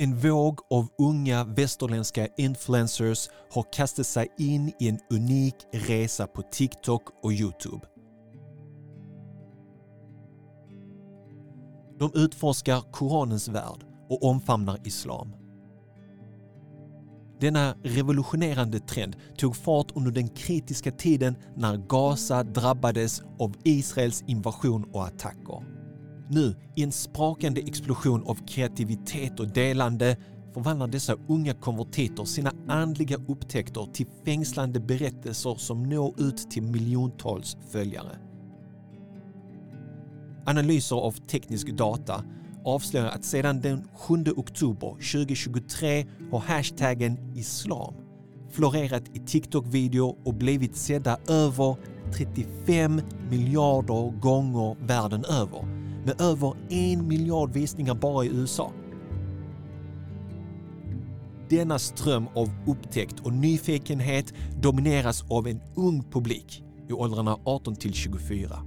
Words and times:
En 0.00 0.16
våg 0.16 0.60
av 0.70 0.88
unga 0.98 1.44
västerländska 1.44 2.28
influencers 2.36 3.28
har 3.50 3.72
kastat 3.72 4.06
sig 4.06 4.28
in 4.38 4.72
i 4.80 4.88
en 4.88 4.98
unik 5.10 5.54
resa 5.72 6.26
på 6.26 6.42
TikTok 6.42 7.02
och 7.22 7.32
Youtube. 7.32 7.86
De 11.98 12.10
utforskar 12.14 12.92
Koranens 12.92 13.48
värld 13.48 13.84
och 14.08 14.22
omfamnar 14.22 14.78
islam. 14.84 15.32
Denna 17.40 17.74
revolutionerande 17.82 18.80
trend 18.80 19.16
tog 19.36 19.56
fart 19.56 19.96
under 19.96 20.10
den 20.10 20.28
kritiska 20.28 20.92
tiden 20.92 21.36
när 21.56 21.76
Gaza 21.76 22.42
drabbades 22.42 23.22
av 23.38 23.54
Israels 23.64 24.24
invasion 24.26 24.84
och 24.92 25.06
attacker. 25.06 25.77
Nu, 26.30 26.56
i 26.76 26.82
en 26.82 26.92
sprakande 26.92 27.60
explosion 27.60 28.24
av 28.26 28.46
kreativitet 28.46 29.40
och 29.40 29.48
delande, 29.48 30.16
förvandlar 30.54 30.86
dessa 30.86 31.16
unga 31.28 31.54
konvertiter 31.54 32.24
sina 32.24 32.52
andliga 32.68 33.16
upptäckter 33.28 33.88
till 33.92 34.06
fängslande 34.24 34.80
berättelser 34.80 35.54
som 35.54 35.82
når 35.82 36.20
ut 36.20 36.50
till 36.50 36.62
miljontals 36.62 37.56
följare. 37.72 38.18
Analyser 40.46 40.96
av 40.96 41.12
teknisk 41.12 41.72
data 41.76 42.24
avslöjar 42.64 43.06
att 43.06 43.24
sedan 43.24 43.60
den 43.60 43.88
7 43.94 44.14
oktober 44.36 44.90
2023 44.90 46.06
har 46.30 46.38
hashtaggen 46.40 47.36
islam 47.36 47.94
florerat 48.50 49.02
i 49.14 49.18
TikTok-videor 49.18 50.16
och 50.24 50.34
blivit 50.34 50.76
sedda 50.76 51.18
över 51.28 51.76
35 52.12 53.00
miljarder 53.30 54.20
gånger 54.20 54.76
världen 54.86 55.24
över 55.24 55.77
med 56.08 56.20
över 56.20 56.54
en 56.70 57.08
miljard 57.08 57.52
visningar 57.52 57.94
bara 57.94 58.24
i 58.24 58.28
USA. 58.28 58.72
Denna 61.50 61.78
ström 61.78 62.26
av 62.34 62.50
upptäckt 62.66 63.20
och 63.20 63.32
nyfikenhet 63.32 64.34
domineras 64.62 65.24
av 65.30 65.48
en 65.48 65.60
ung 65.76 66.04
publik 66.10 66.62
i 66.88 66.92
åldrarna 66.92 67.38
18 67.44 67.76
till 67.76 67.92
24. 67.92 68.58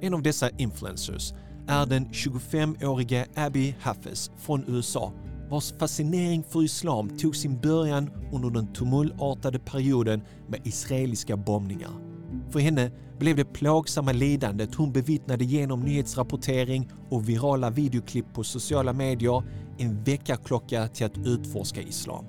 En 0.00 0.14
av 0.14 0.22
dessa 0.22 0.50
influencers 0.50 1.32
är 1.68 1.86
den 1.86 2.06
25-årige 2.06 3.26
Abby 3.34 3.74
Hafez 3.80 4.30
från 4.38 4.64
USA 4.66 5.12
vars 5.50 5.72
fascinering 5.78 6.44
för 6.48 6.62
islam 6.62 7.18
tog 7.18 7.36
sin 7.36 7.60
början 7.60 8.10
under 8.32 8.50
den 8.50 8.72
tumultartade 8.72 9.58
perioden 9.58 10.22
med 10.48 10.66
israeliska 10.66 11.36
bombningar. 11.36 12.11
För 12.52 12.60
henne 12.60 12.90
blev 13.18 13.36
det 13.36 13.44
plågsamma 13.44 14.12
lidandet 14.12 14.74
hon 14.74 14.92
bevittnade 14.92 15.44
genom 15.44 15.80
nyhetsrapportering 15.80 16.90
och 17.10 17.28
virala 17.28 17.70
videoklipp 17.70 18.34
på 18.34 18.44
sociala 18.44 18.92
medier 18.92 19.42
en 19.78 20.04
väckarklocka 20.04 20.88
till 20.88 21.06
att 21.06 21.18
utforska 21.18 21.80
islam. 21.80 22.24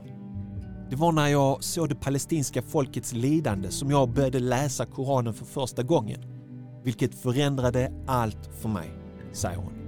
Det 0.89 0.95
var 0.95 1.11
när 1.11 1.27
jag 1.27 1.63
såg 1.63 1.89
det 1.89 1.95
palestinska 1.95 2.61
folkets 2.61 3.13
lidande 3.13 3.71
som 3.71 3.89
jag 3.91 4.09
började 4.09 4.39
läsa 4.39 4.85
Koranen 4.85 5.33
för 5.33 5.45
första 5.45 5.83
gången, 5.83 6.21
vilket 6.83 7.15
förändrade 7.15 7.91
allt 8.07 8.49
för 8.61 8.69
mig, 8.69 8.89
säger 9.33 9.57
hon. 9.57 9.82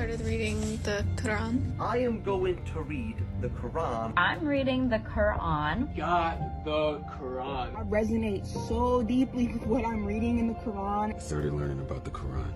Started 0.00 0.22
reading 0.22 0.80
the 0.82 1.04
Quran. 1.16 1.78
I 1.78 1.98
am 1.98 2.22
going 2.22 2.64
to 2.72 2.80
read 2.80 3.16
the 3.42 3.48
Quran. 3.48 4.14
I'm 4.16 4.46
reading 4.46 4.88
the 4.88 4.98
Quran. 5.00 5.94
got 5.94 6.64
the 6.64 7.04
Quran. 7.18 7.76
I 7.76 7.82
resonate 7.82 8.46
so 8.66 9.02
deeply 9.02 9.48
with 9.48 9.66
what 9.66 9.84
I'm 9.84 10.06
reading 10.06 10.38
in 10.38 10.48
the 10.48 10.54
Quran. 10.54 11.20
started 11.20 11.52
learning 11.52 11.80
about 11.80 12.04
the 12.04 12.10
Quran. 12.10 12.50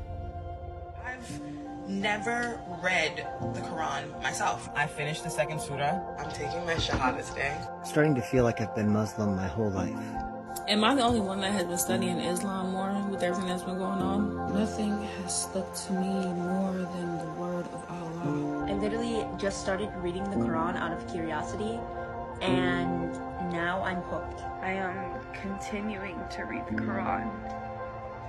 I've 1.05 1.41
never 1.87 2.59
read 2.83 3.29
the 3.53 3.61
Quran 3.61 4.23
myself. 4.23 4.71
I 4.75 4.87
finished 4.87 5.23
the 5.23 5.29
second 5.29 5.61
surah. 5.61 6.01
I'm 6.19 6.31
taking 6.33 6.65
my 6.65 6.77
Shahada 6.77 7.29
today. 7.29 7.55
starting 7.85 8.15
to 8.15 8.23
feel 8.23 8.45
like 8.45 8.63
I've 8.63 8.75
been 8.75 8.91
Muslim 8.91 9.37
my 9.37 9.49
whole 9.49 9.71
life. 9.71 9.93
Am 10.67 10.83
I 10.83 10.95
the 10.95 11.03
only 11.03 11.21
one 11.21 11.43
that 11.43 11.53
has 11.53 11.67
been 11.67 11.77
studying 11.77 12.21
Islam 12.21 12.73
more 12.73 12.89
with 13.15 13.23
everything 13.23 13.49
that's 13.49 13.63
been 13.63 13.79
going 13.79 14.03
on? 14.03 14.53
Nothing 14.53 15.01
has 15.03 15.43
stuck 15.43 15.73
to 15.87 15.93
me 15.93 16.33
more 16.35 16.73
than 16.73 17.19
the 17.19 17.31
word 17.41 17.65
of 17.73 17.85
Allah. 17.89 18.67
I 18.69 18.73
literally 18.73 19.25
just 19.39 19.61
started 19.61 19.89
reading 19.99 20.25
the 20.31 20.37
Quran 20.37 20.75
out 20.77 20.93
of 20.93 21.07
curiosity 21.07 21.79
and 22.43 23.13
now 23.53 23.83
I'm 23.85 24.03
hooked. 24.11 24.41
I 24.63 24.73
am 24.73 25.21
continuing 25.33 26.21
to 26.31 26.43
read 26.43 26.67
the 26.67 26.73
Quran 26.73 27.31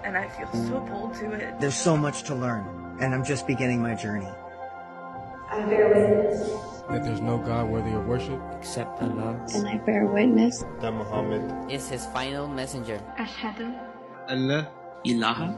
and 0.03 0.15
I 0.15 0.29
feel 0.29 0.51
so 0.53 0.79
pulled 0.81 1.15
to 1.15 1.31
it. 1.31 1.59
There's 1.59 1.73
so 1.73 1.97
much 1.97 2.21
to 2.23 2.35
learn 2.35 2.97
and 2.99 3.15
I'm 3.15 3.25
just 3.25 3.47
beginning 3.47 3.81
my 3.81 3.95
journey. 3.95 4.29
I 5.49 5.63
bear 5.65 5.87
witness 5.87 6.51
that 6.89 7.03
there's 7.03 7.21
no 7.21 7.39
God 7.39 7.69
worthy 7.69 7.91
of 7.93 8.05
worship 8.05 8.39
except 8.53 9.01
Allah. 9.01 9.35
And 9.55 9.67
I 9.67 9.77
bear 9.77 10.05
witness 10.05 10.63
that 10.79 10.91
Muhammad 10.91 11.71
is 11.71 11.89
his 11.89 12.05
final 12.07 12.47
messenger. 12.47 13.01
Allah. 14.27 14.65
Ilaha. 15.03 15.53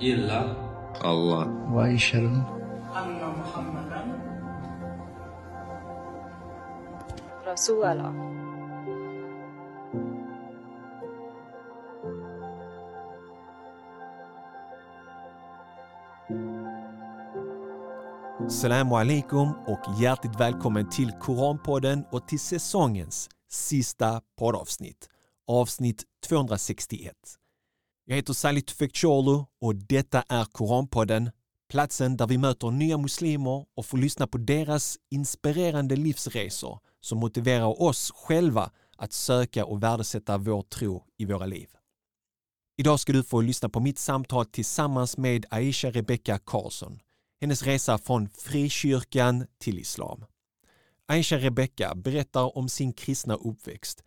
Illah. 0.00 0.54
Allah. 1.02 1.46
Wa 1.74 1.90
ishadu. 1.90 2.30
Anna 2.94 3.28
Muhammadan. 3.34 4.06
Rasulallah. 7.46 8.12
Assalamu 18.46 18.94
alaikum 18.96 19.48
och 19.66 20.00
hjärtligt 20.00 20.40
välkommen 20.40 20.90
till 20.90 21.12
Koranpodden 21.20 22.04
och 22.10 22.28
till 22.28 22.40
säsongens 22.40 23.28
sista 23.50 24.20
poddavsnitt, 24.38 25.08
avsnitt 25.46 26.02
261. 26.28 27.41
Jag 28.04 28.16
heter 28.16 28.32
Salih 28.32 28.62
Tufekcioglu 28.62 29.44
och 29.60 29.74
detta 29.74 30.24
är 30.28 30.44
Koranpodden, 30.44 31.30
platsen 31.68 32.16
där 32.16 32.26
vi 32.26 32.38
möter 32.38 32.70
nya 32.70 32.98
muslimer 32.98 33.66
och 33.76 33.86
får 33.86 33.98
lyssna 33.98 34.26
på 34.26 34.38
deras 34.38 34.98
inspirerande 35.10 35.96
livsresor 35.96 36.78
som 37.00 37.18
motiverar 37.18 37.82
oss 37.82 38.10
själva 38.14 38.70
att 38.96 39.12
söka 39.12 39.64
och 39.64 39.82
värdesätta 39.82 40.38
vår 40.38 40.62
tro 40.62 41.04
i 41.18 41.24
våra 41.24 41.46
liv. 41.46 41.68
Idag 42.76 43.00
ska 43.00 43.12
du 43.12 43.22
få 43.22 43.40
lyssna 43.40 43.68
på 43.68 43.80
mitt 43.80 43.98
samtal 43.98 44.46
tillsammans 44.46 45.16
med 45.16 45.46
Aisha 45.50 45.90
Rebecca 45.90 46.38
Karlsson, 46.38 46.98
hennes 47.40 47.62
resa 47.62 47.98
från 47.98 48.28
frikyrkan 48.28 49.46
till 49.58 49.78
islam. 49.78 50.24
Aisha 51.08 51.36
Rebecca 51.36 51.94
berättar 51.94 52.58
om 52.58 52.68
sin 52.68 52.92
kristna 52.92 53.34
uppväxt, 53.34 54.02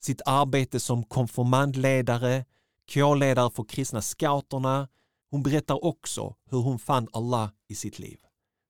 sitt 0.00 0.20
arbete 0.26 0.80
som 0.80 1.04
konfirmandledare, 1.04 2.44
kårledare 2.88 3.50
för 3.50 3.64
kristna 3.64 4.02
scouterna. 4.02 4.88
Hon 5.30 5.42
berättar 5.42 5.84
också 5.84 6.34
hur 6.50 6.58
hon 6.58 6.78
fann 6.78 7.08
Allah 7.12 7.50
i 7.68 7.74
sitt 7.74 7.98
liv. 7.98 8.18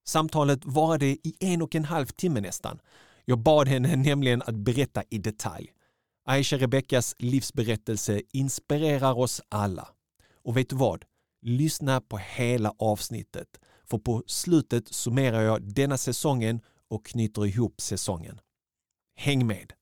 Samtalet 0.06 0.64
varade 0.64 1.06
i 1.06 1.36
en 1.40 1.62
och 1.62 1.74
en 1.74 1.84
halv 1.84 2.06
timme 2.06 2.40
nästan. 2.40 2.78
Jag 3.24 3.38
bad 3.38 3.68
henne 3.68 3.96
nämligen 3.96 4.42
att 4.42 4.54
berätta 4.54 5.02
i 5.10 5.18
detalj. 5.18 5.72
Aisha 6.24 6.56
Rebeckas 6.56 7.14
livsberättelse 7.18 8.22
inspirerar 8.32 9.18
oss 9.18 9.40
alla. 9.48 9.88
Och 10.44 10.56
vet 10.56 10.68
du 10.68 10.76
vad? 10.76 11.04
Lyssna 11.42 12.00
på 12.00 12.18
hela 12.18 12.74
avsnittet 12.78 13.48
för 13.84 13.98
på 13.98 14.22
slutet 14.26 14.88
summerar 14.88 15.42
jag 15.42 15.62
denna 15.62 15.98
säsongen 15.98 16.60
och 16.88 17.06
knyter 17.06 17.46
ihop 17.46 17.80
säsongen. 17.80 18.40
Häng 19.16 19.46
med! 19.46 19.77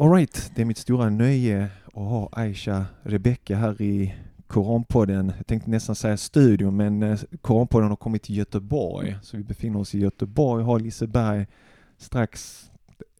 Alright, 0.00 0.52
det 0.54 0.62
är 0.62 0.66
mitt 0.66 0.78
stora 0.78 1.10
nöje 1.10 1.70
att 1.86 1.92
ha 1.94 2.28
Aisha 2.32 2.86
Rebecca 3.02 3.56
här 3.56 3.82
i 3.82 4.14
Koranpodden. 4.46 5.32
Jag 5.36 5.46
tänkte 5.46 5.70
nästan 5.70 5.94
säga 5.94 6.16
studio, 6.16 6.70
men 6.70 7.02
eh, 7.02 7.18
Koranpodden 7.40 7.88
har 7.88 7.96
kommit 7.96 8.22
till 8.22 8.36
Göteborg. 8.36 9.16
Så 9.22 9.36
vi 9.36 9.42
befinner 9.42 9.78
oss 9.78 9.94
i 9.94 9.98
Göteborg, 9.98 10.64
har 10.64 10.80
Liseberg 10.80 11.46
strax, 11.96 12.64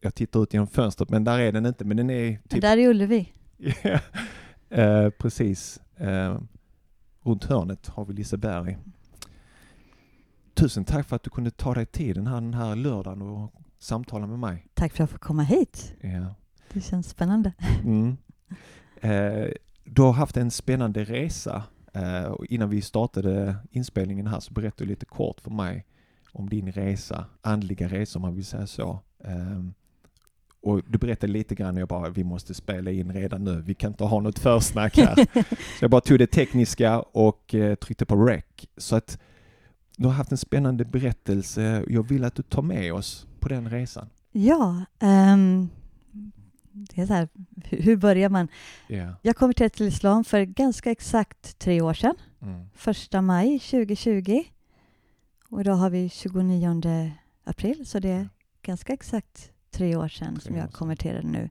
jag 0.01 0.15
tittar 0.15 0.43
ut 0.43 0.53
genom 0.53 0.67
fönstret, 0.67 1.09
men 1.09 1.23
där 1.23 1.39
är 1.39 1.51
den 1.51 1.65
inte, 1.65 1.85
men 1.85 1.97
den 1.97 2.09
är 2.09 2.39
typ... 2.49 2.61
Där 2.61 2.77
är 2.77 2.89
Ullevi. 2.89 3.33
Eh, 4.71 5.09
precis. 5.09 5.79
Eh, 5.97 6.39
runt 7.23 7.45
hörnet 7.45 7.87
har 7.87 8.05
vi 8.05 8.13
Liseberg. 8.13 8.77
Tusen 10.53 10.85
tack 10.85 11.07
för 11.07 11.15
att 11.15 11.23
du 11.23 11.29
kunde 11.29 11.51
ta 11.51 11.73
dig 11.73 11.85
tiden 11.85 12.27
här 12.27 12.41
den 12.41 12.53
här 12.53 12.75
lördagen 12.75 13.21
och 13.21 13.53
samtala 13.79 14.27
med 14.27 14.39
mig. 14.39 14.65
Tack 14.73 14.91
för 14.91 14.95
att 14.95 14.99
jag 14.99 15.09
får 15.09 15.17
komma 15.17 15.43
hit. 15.43 15.93
Ja. 16.01 16.35
Det 16.73 16.81
känns 16.81 17.09
spännande. 17.09 17.51
Mm. 17.83 18.17
Eh, 19.01 19.47
du 19.83 20.01
har 20.01 20.11
haft 20.13 20.37
en 20.37 20.51
spännande 20.51 21.03
resa. 21.03 21.63
Eh, 21.93 22.33
innan 22.49 22.69
vi 22.69 22.81
startade 22.81 23.55
inspelningen 23.71 24.27
här 24.27 24.39
så 24.39 24.53
berättade 24.53 24.83
du 24.85 24.89
lite 24.89 25.05
kort 25.05 25.41
för 25.41 25.51
mig 25.51 25.85
om 26.31 26.49
din 26.49 26.71
resa, 26.71 27.25
andliga 27.41 27.87
resa 27.87 28.19
om 28.19 28.21
man 28.21 28.35
vill 28.35 28.45
säga 28.45 28.67
så. 28.67 28.99
Eh, 29.23 29.59
Och 30.61 30.81
du 30.87 30.97
berättade 30.97 31.33
lite 31.33 31.55
grann 31.55 31.75
och 31.75 31.81
jag 31.81 31.87
bara, 31.87 32.09
vi 32.09 32.23
måste 32.23 32.53
spela 32.53 32.91
in 32.91 33.13
redan 33.13 33.43
nu. 33.43 33.61
Vi 33.61 33.73
kan 33.73 33.91
inte 33.91 34.03
ha 34.03 34.19
något 34.19 34.39
försnack 34.39 34.97
här. 34.97 35.15
så 35.79 35.83
jag 35.83 35.91
bara 35.91 36.01
tog 36.01 36.19
det 36.19 36.27
tekniska 36.27 36.99
och 36.99 37.55
eh, 37.55 37.75
tryckte 37.75 38.05
på 38.05 38.15
rec. 38.25 38.43
Så 38.77 38.95
att 38.95 39.19
du 39.97 40.07
har 40.07 40.13
haft 40.13 40.31
en 40.31 40.37
spännande 40.37 40.85
berättelse. 40.85 41.83
Jag 41.87 42.03
vill 42.07 42.23
att 42.23 42.35
du 42.35 42.43
tar 42.43 42.61
med 42.61 42.93
oss 42.93 43.27
på 43.39 43.47
den 43.49 43.69
resan. 43.69 44.09
Ja, 44.31 44.85
ehm, 44.99 45.69
det 46.89 47.01
är 47.01 47.05
så 47.05 47.13
här, 47.13 47.29
hur 47.63 47.97
börjar 47.97 48.29
man? 48.29 48.47
Ja. 48.87 49.15
Jag 49.21 49.35
konverterade 49.35 49.75
till 49.75 49.87
islam 49.87 50.23
för 50.23 50.41
ganska 50.43 50.91
exakt 50.91 51.59
tre 51.59 51.81
år 51.81 51.93
sedan. 51.93 52.15
Mm. 52.41 52.69
Första 52.75 53.21
maj 53.21 53.59
2020. 53.59 54.43
Och 55.49 55.61
idag 55.61 55.75
har 55.75 55.89
vi 55.89 56.09
29 56.09 57.11
april, 57.43 57.85
så 57.85 57.99
det 57.99 58.09
är 58.09 58.29
ganska 58.61 58.93
exakt 58.93 59.51
tre 59.71 59.95
år 59.95 60.07
sedan 60.07 60.33
Tre 60.35 60.41
som 60.41 60.55
jag 60.55 60.71
konverterade 60.71 61.27
nu. 61.27 61.49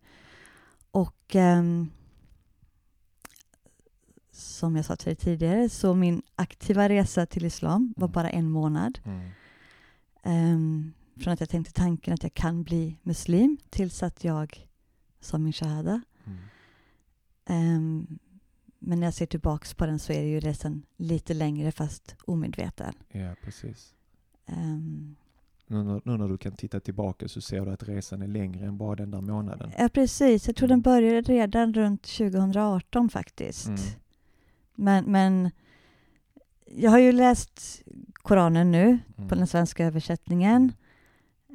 Och 0.91 1.35
ehm, 1.37 1.91
som 4.33 4.77
jag 4.77 4.85
sa 4.85 4.97
till 4.97 5.07
dig 5.07 5.17
tidigare, 5.17 5.69
så 5.69 5.95
min 5.95 6.23
aktiva 6.37 6.89
resa 6.89 7.27
till 7.27 7.45
islam 7.45 7.95
var 7.97 8.07
Mm. 8.09 8.13
bara 8.13 8.31
en 8.31 8.51
månad. 8.51 8.99
Mm. 9.05 9.31
Ehm, 10.23 10.93
från 11.21 11.33
att 11.33 11.41
jag 11.41 11.49
tänkte 11.49 11.73
tanken 11.73 12.15
att 12.15 12.23
jag 12.23 12.35
kan 12.35 12.63
bli 12.63 12.97
muslim 13.03 13.57
tills 13.71 14.03
att 14.03 14.25
jag 14.25 14.68
sa 15.20 15.38
min 15.38 15.53
shahada. 15.53 16.00
Mm. 16.26 16.38
Ehm, 17.47 18.19
men 18.79 19.00
när 19.00 19.06
jag 19.06 19.15
ser 19.15 19.26
tillbaks 19.26 19.75
på 19.75 19.87
den 19.87 19.99
så 19.99 20.12
är 20.12 20.23
det 20.23 20.29
ju 20.29 20.41
resan 20.41 20.82
lite 20.97 21.35
längre 21.35 21.73
fast 21.73 22.17
omedveten. 22.25 22.93
Ja, 23.09 23.35
precis. 23.44 23.94
Ehm, 24.47 25.17
Nu 25.67 25.82
nu 26.05 26.17
när 26.17 26.29
du 26.29 26.38
kan 26.38 26.53
titta 26.53 26.81
tillbaka 26.81 27.29
så 27.29 27.41
ser 27.41 27.65
du 27.67 27.73
att 27.73 27.82
resan 27.82 28.23
är 28.23 28.26
längre 28.26 28.67
än 28.67 28.79
bara 28.79 28.97
den 28.97 29.11
där 29.11 29.20
månaden. 29.20 29.73
ja, 29.79 29.88
precis. 29.88 30.47
Jag 30.47 30.56
tror 30.56 30.69
den 30.69 30.81
började 30.81 31.20
redan 31.23 31.75
runt 31.75 32.03
2018 32.03 33.09
faktiskt. 33.11 33.67
Mm. 33.69 33.81
Men, 34.75 35.05
men 35.05 35.50
jag 36.67 36.91
har 36.91 36.99
ju 36.99 37.12
läst 37.12 37.82
Koranen 38.15 38.70
nu 38.70 38.99
Mm. 39.17 39.29
på 39.29 39.35
den 39.35 39.47
svenska 39.47 39.87
översättningen. 39.87 40.73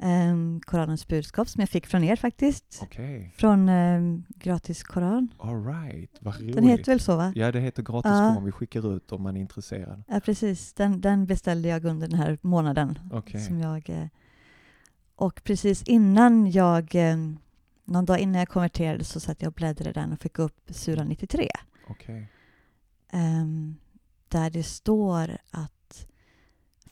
Ehm, 0.04 0.60
Koranens 0.60 1.08
budskap 1.08 1.48
som 1.48 1.60
jag 1.60 1.68
fick 1.68 1.86
från 1.86 2.04
er 2.04 2.16
faktiskt. 2.16 2.78
Okej. 2.82 3.32
Från 3.36 3.68
ehm, 3.68 4.24
Gratis 4.28 4.82
Koran. 4.82 5.28
All 5.38 5.64
right, 5.66 6.10
vad 6.20 6.40
roligt. 6.40 6.54
Den 6.54 6.64
heter 6.64 6.92
väl 6.92 7.00
så 7.00 7.16
va? 7.16 7.32
Ja, 7.34 7.52
det 7.52 7.60
heter 7.60 7.82
gratis 7.82 8.10
Ja. 8.10 8.18
Koran. 8.34 8.44
Vi 8.44 8.52
skickar 8.52 8.96
ut 8.96 9.12
om 9.12 9.22
man 9.22 9.36
är 9.36 9.40
intresserad. 9.40 10.02
Ja, 10.08 10.20
precis. 10.20 10.72
Den, 10.72 11.00
den 11.00 11.26
beställde 11.26 11.68
jag 11.68 11.84
under 11.84 12.08
den 12.08 12.18
här 12.18 12.38
månaden. 12.42 12.98
Okej. 13.12 13.40
Som 13.40 13.60
jag, 13.60 13.90
eh, 13.90 14.06
och 15.16 15.40
precis 15.44 15.82
innan 15.82 16.50
jag, 16.50 16.94
eh, 16.94 17.16
någon 17.84 18.04
dag 18.04 18.18
innan 18.18 18.38
jag 18.38 18.48
konverterade 18.48 19.04
så 19.04 19.20
satt 19.20 19.42
jag 19.42 19.48
och 19.48 19.54
bläddrade 19.54 19.92
den 20.00 20.12
och 20.12 20.20
fick 20.20 20.38
upp 20.38 20.60
Sura 20.70 21.04
93. 21.04 21.48
Okej. 21.88 22.28
ehm, 23.12 23.76
där 24.28 24.50
det 24.50 24.62
står 24.62 25.36
att 25.50 25.73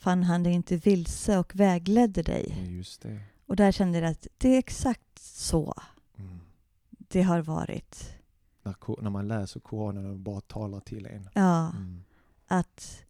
fann 0.03 0.23
han 0.23 0.43
dig 0.43 0.53
inte 0.53 0.77
vilse 0.77 1.39
och 1.39 1.55
vägledde 1.57 2.23
dig. 2.23 2.67
Just 2.69 3.03
det. 3.03 3.21
Och 3.47 3.57
där 3.57 3.73
kände 3.73 3.99
jag 3.99 4.11
att 4.11 4.27
det 4.39 4.49
är 4.55 4.59
exakt 4.59 5.19
så 5.19 5.75
Mm. 6.19 6.41
det 6.89 7.23
har 7.23 7.41
varit. 7.43 8.15
När, 8.63 9.03
när 9.03 9.11
man 9.11 9.29
läser 9.29 9.61
Koranen 9.61 10.11
och 10.11 10.17
bara 10.19 10.41
talar 10.41 10.81
till 10.81 11.07
en. 11.07 11.29
Ja, 11.35 11.71
Mm. 11.71 12.05
att 12.47 13.05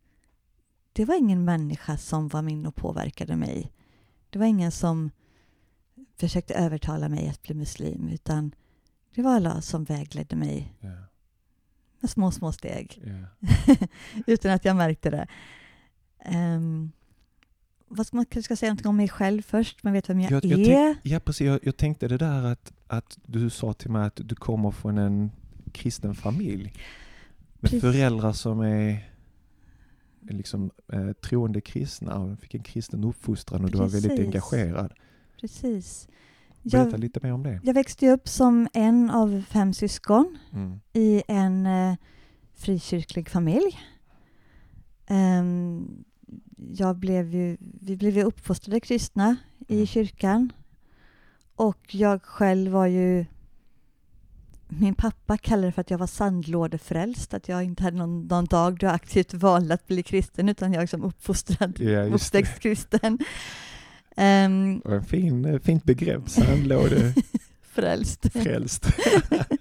det 0.93 1.05
var 1.05 1.15
ingen 1.19 1.45
människa 1.45 1.97
som 1.97 2.29
var 2.29 2.43
min 2.43 2.67
och 2.67 2.75
påverkade 2.75 3.37
mig. 3.37 3.73
Det 4.31 4.39
var 4.39 4.47
ingen 4.47 4.73
som 4.73 5.11
försökte 6.17 6.55
övertala 6.55 7.09
mig 7.09 7.29
att 7.29 7.43
bli 7.43 7.55
muslim, 7.55 8.09
utan 8.09 8.55
det 9.15 9.23
var 9.23 9.37
Allah 9.37 9.61
som 9.61 9.85
vägledde 9.85 10.37
mig 10.37 10.75
Ja. 10.81 10.93
med 12.01 12.11
små, 12.11 12.31
små 12.31 12.53
steg. 12.53 13.03
Ja. 13.05 13.49
utan 14.27 14.51
att 14.53 14.65
jag 14.65 14.77
märkte 14.77 15.11
det. 15.11 15.27
Um, 16.29 16.93
vad 17.89 18.07
man 18.13 18.25
kanske 18.27 18.43
ska 18.43 18.57
säga 18.57 18.71
någonting 18.71 18.89
om 18.89 18.97
mig 18.97 19.09
själv 19.09 19.43
först? 19.43 19.83
Man 19.83 19.93
vet 19.93 20.11
vem 20.11 20.21
jag, 20.21 20.33
Jag, 20.33 20.45
jag 20.45 20.61
är. 20.61 20.95
tänk, 20.95 20.99
ja, 21.03 21.21
precis. 21.21 21.47
Jag, 21.47 21.61
jag 21.63 21.77
tänkte 21.77 22.09
det 22.09 22.17
där 22.19 22.43
att, 22.45 22.73
att 22.87 23.19
du 23.27 23.51
sa 23.51 23.73
till 23.73 23.91
mig 23.91 24.07
att 24.07 24.17
du 24.25 24.35
kommer 24.35 24.71
från 24.71 24.99
en 24.99 25.31
kristen 25.73 26.15
familj. 26.15 26.73
Med 27.61 27.71
Precis. 27.71 27.81
föräldrar 27.81 28.33
som 28.33 28.61
är 28.61 29.09
liksom 30.21 30.71
eh, 30.93 31.13
troende 31.13 31.61
kristna 31.61 32.19
och 32.19 32.39
fick 32.39 32.55
en 32.55 32.63
kristen 32.63 33.05
uppfostran 33.05 33.65
och 33.65 33.71
du 33.71 33.79
var 33.79 33.89
väldigt 33.89 34.11
Precis. 34.11 34.27
engagerad. 34.27 34.93
Precis. 35.41 36.09
Berätta 36.63 36.91
Jag, 36.91 37.01
lite 37.01 37.21
mer 37.23 37.33
om 37.33 37.43
det. 37.43 37.61
jag 37.65 37.75
växte 37.75 38.09
upp 38.11 38.29
som 38.29 38.69
en 38.73 39.11
av 39.11 39.43
fem 39.49 39.73
syskon 39.75 40.39
Mm. 40.53 40.81
i 40.93 41.23
en 41.29 41.67
eh, 41.67 41.95
frikyrklig 42.55 43.29
familj. 43.29 43.79
Ehm, 45.07 46.05
jag 46.77 46.97
blev 46.97 47.35
ju, 47.35 47.57
vi 47.81 47.97
blev 47.97 48.17
ju 48.17 48.23
uppfostrade 48.23 48.81
kristna 48.81 49.37
i 49.69 49.75
Mm. 49.75 49.87
kyrkan. 49.87 50.53
Och 51.57 51.95
jag 51.95 52.23
själv 52.23 52.73
var 52.73 52.87
ju... 52.87 53.25
Min 54.69 54.95
pappa 54.95 55.39
kallade 55.39 55.69
det 55.69 55.73
för 55.73 55.81
att 55.81 55.91
jag 55.91 55.99
var 55.99 56.07
sandlådefrälst, 56.07 57.35
att 57.35 57.49
jag 57.49 57.63
inte 57.65 57.83
hade 57.83 57.97
någon, 57.97 58.27
någon 58.27 58.45
dag 58.45 58.79
då 58.79 58.87
jag 58.87 58.95
aktivt 58.95 59.35
valde 59.35 59.75
att 59.75 59.87
bli 59.87 60.03
kristen, 60.03 60.49
utan 60.49 60.73
jag 60.73 60.89
som 60.89 61.03
uppfostrad, 61.05 61.73
det. 61.77 62.07
uppväxt 62.15 62.59
kristen. 62.61 63.19
Ehm, 64.17 64.79
Och 64.85 64.93
en 64.95 65.05
fin, 65.05 65.61
fint 65.61 65.85
begrepp, 65.85 66.29
sandlåde 66.31 67.15
frälst. 67.63 68.33
frälst. 68.33 68.87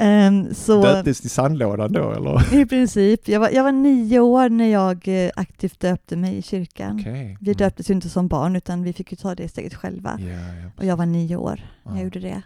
Ehm, 0.00 0.54
så, 0.54 0.82
Döptes 0.82 1.24
i 1.24 1.28
sandlådan 1.28 1.92
då 1.92 2.12
eller? 2.12 2.54
I 2.60 2.66
princip. 2.66 3.28
Jag 3.28 3.40
var, 3.40 3.50
jag 3.50 3.64
var 3.64 3.72
nio 3.72 4.20
år 4.20 4.48
när 4.48 4.66
jag 4.68 5.08
eh, 5.08 5.30
aktivt 5.36 5.80
döpte 5.80 6.16
mig 6.16 6.36
i 6.36 6.42
kyrkan. 6.42 7.00
Okej. 7.00 7.36
Vi 7.40 7.50
Mm. 7.50 7.56
döptes 7.56 7.90
ju 7.90 7.94
inte 7.94 8.08
som 8.08 8.28
barn 8.28 8.56
utan 8.56 8.82
vi 8.82 8.92
fick 8.92 9.12
ju 9.12 9.16
ta 9.16 9.34
det 9.34 9.48
steget 9.48 9.74
själva. 9.74 10.18
Ja, 10.20 10.28
ja, 10.28 10.70
Och 10.78 10.84
jag 10.84 10.96
var 10.96 11.06
nio 11.06 11.36
år 11.36 11.66
när 11.82 11.92
Ja. 11.92 11.96
jag 11.98 12.04
gjorde 12.04 12.20
det. 12.20 12.42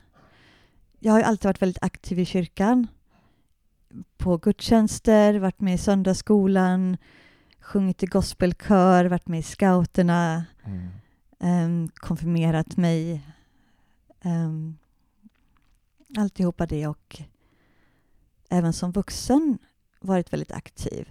Jag 0.98 1.12
har 1.12 1.18
ju 1.18 1.24
alltid 1.24 1.44
varit 1.44 1.62
väldigt 1.62 1.82
aktiv 1.82 2.18
i 2.18 2.24
kyrkan. 2.24 2.86
På 4.16 4.36
gudstjänster, 4.36 5.34
varit 5.38 5.60
med 5.60 5.74
i 5.74 5.78
söndagsskolan, 5.78 6.96
sjungit 7.60 8.02
i 8.02 8.06
gospelkör, 8.06 9.04
varit 9.04 9.28
med 9.28 9.40
i 9.40 9.42
scouterna, 9.42 10.44
Mm. 10.66 10.88
um, 11.82 11.88
konfirmerat 11.94 12.76
mig. 12.76 13.26
Um, 14.24 14.76
alltihopa 16.18 16.66
det 16.66 16.86
och 16.86 17.20
även 18.54 18.72
som 18.72 18.92
vuxen 18.92 19.58
varit 20.00 20.32
väldigt 20.32 20.52
aktiv. 20.52 21.08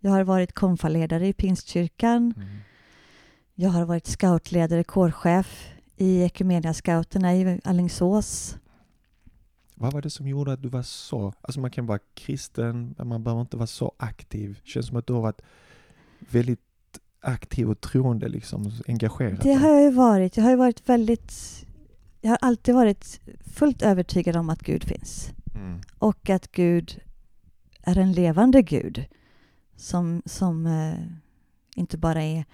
Jag 0.00 0.10
har 0.10 0.24
varit 0.24 0.52
konfaledare 0.52 1.26
i 1.26 1.32
Pingstkyrkan. 1.32 2.34
Mm. 2.36 2.48
Jag 3.54 3.70
har 3.70 3.84
varit 3.84 4.06
scoutledare, 4.06 4.84
kårchef 4.84 5.68
i 5.96 6.22
Equmeniascouterna 6.22 7.36
i 7.36 7.60
Alingsås. 7.64 8.56
Vad 9.74 9.92
var 9.92 10.02
det 10.02 10.10
som 10.10 10.28
gjorde 10.28 10.52
att 10.52 10.62
du 10.62 10.68
var 10.68 10.82
så, 10.82 11.32
alltså 11.40 11.60
man 11.60 11.70
kan 11.70 11.86
vara 11.86 11.98
kristen, 12.14 12.94
men 12.98 13.08
man 13.08 13.24
behöver 13.24 13.40
inte 13.40 13.56
vara 13.56 13.66
så 13.66 13.92
aktiv. 13.96 14.60
Det 14.64 14.70
känns 14.70 14.86
som 14.86 14.96
att 14.96 15.06
du 15.06 15.12
har 15.12 15.20
varit 15.20 15.40
väldigt 16.18 16.60
aktiv 17.20 17.70
och 17.70 17.80
troende, 17.80 18.28
liksom, 18.28 18.72
engagerad. 18.88 19.40
Det 19.42 19.54
har 19.54 19.68
jag 19.68 19.82
ju 19.82 19.90
varit. 19.90 20.36
Jag 20.36 20.44
har 20.44 20.50
ju 20.50 20.56
varit 20.56 20.88
väldigt... 20.88 21.32
Jag 22.20 22.30
har 22.30 22.38
alltid 22.40 22.74
varit 22.74 23.20
fullt 23.54 23.82
övertygad 23.82 24.36
om 24.36 24.50
att 24.50 24.60
Gud 24.60 24.84
finns. 24.84 25.32
Mm. 25.60 25.80
Och 25.98 26.30
att 26.30 26.52
Gud 26.52 27.00
är 27.82 27.98
en 27.98 28.12
levande 28.12 28.62
Gud 28.62 29.04
som, 29.76 30.22
som 30.26 30.66
eh, 30.66 31.06
inte 31.76 31.98
bara 31.98 32.22
är 32.22 32.44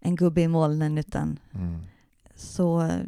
en 0.00 0.16
gubbe 0.16 0.40
i 0.42 0.48
molnen 0.48 0.98
utan 0.98 1.38
Mm. 1.52 1.80
så 2.34 2.82
eh, 2.82 3.00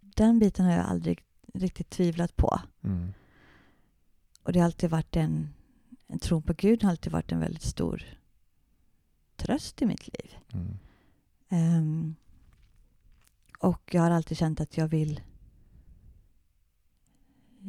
den 0.00 0.38
biten 0.38 0.64
har 0.64 0.72
jag 0.72 0.86
aldrig 0.86 1.24
riktigt 1.54 1.90
tvivlat 1.90 2.36
på. 2.36 2.60
Mm. 2.82 3.12
Och 4.42 4.52
det 4.52 4.58
har 4.58 4.64
alltid 4.64 4.90
varit 4.90 5.16
en, 5.16 5.48
en 6.06 6.18
tro 6.18 6.42
på 6.42 6.52
Gud 6.52 6.82
har 6.82 6.90
alltid 6.90 7.12
varit 7.12 7.32
en 7.32 7.40
väldigt 7.40 7.62
stor 7.62 8.02
tröst 9.36 9.82
i 9.82 9.86
mitt 9.86 10.06
liv. 10.06 10.36
Ehm, 11.48 12.14
och 13.58 13.94
jag 13.94 14.02
har 14.02 14.10
alltid 14.10 14.36
känt 14.38 14.60
att 14.60 14.76
jag 14.76 14.88
vill 14.88 15.20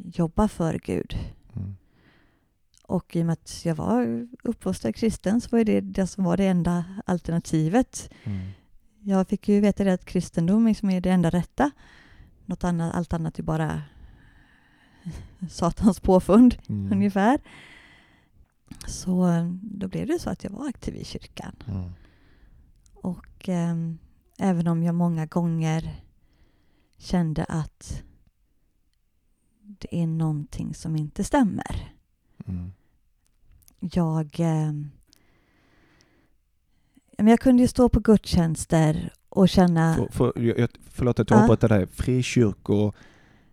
jobba 0.04 0.48
för 0.48 0.80
Gud. 0.84 1.18
Mm. 1.56 1.76
Och 2.82 3.16
i 3.16 3.22
och 3.22 3.26
med 3.26 3.32
att 3.32 3.64
jag 3.64 3.74
var 3.74 4.28
uppfostrad 4.42 4.94
kristen 4.96 5.40
så 5.40 5.56
var 5.56 5.64
det 5.64 5.80
det 5.80 6.06
som 6.06 6.24
var 6.24 6.36
det 6.36 6.46
enda 6.46 6.84
alternativet. 7.06 8.10
Mm. 8.24 8.48
Jag 9.02 9.28
fick 9.28 9.48
ju 9.48 9.60
veta 9.60 9.84
det 9.84 9.92
att 9.92 10.04
kristendom 10.04 10.66
liksom 10.66 10.90
är 10.90 11.00
det 11.00 11.10
enda 11.10 11.30
rätta. 11.30 11.70
Något 12.46 12.64
annat, 12.64 12.94
allt 12.94 13.12
annat 13.12 13.38
är 13.38 13.42
bara 13.42 13.82
satans 15.50 16.00
påfund 16.00 16.56
Mm. 16.68 16.92
ungefär. 16.92 17.40
Så 18.86 19.28
eh, 19.28 19.44
då 19.62 19.88
blev 19.88 20.06
det 20.06 20.18
så 20.18 20.30
att 20.30 20.44
jag 20.44 20.50
var 20.50 20.68
aktiv 20.68 20.96
i 20.96 21.04
kyrkan. 21.04 21.56
Mm. 21.68 21.90
Och 22.94 23.48
ehm, 23.48 23.98
även 24.38 24.66
om 24.66 24.82
jag 24.82 24.94
många 24.94 25.26
gånger 25.26 26.02
kände 26.98 27.44
att 27.44 28.02
det 29.78 30.02
är 30.02 30.06
någonting 30.06 30.74
som 30.74 30.96
inte 30.96 31.24
stämmer. 31.24 31.92
Mm. 32.46 32.72
Jag, 33.80 34.40
eh, 34.40 34.72
jag 37.16 37.40
kunde 37.40 37.62
ju 37.62 37.68
stå 37.68 37.88
på 37.88 38.00
gudstjänster 38.00 39.12
och 39.28 39.48
känna... 39.48 39.94
För, 39.94 40.08
för, 40.32 40.40
jag, 40.42 40.68
förlåt 40.90 41.20
att 41.20 41.30
jag 41.30 41.38
Ja. 41.38 41.42
avbryter 41.42 41.68
dig. 41.68 41.86
Frikyrkor, 41.86 42.94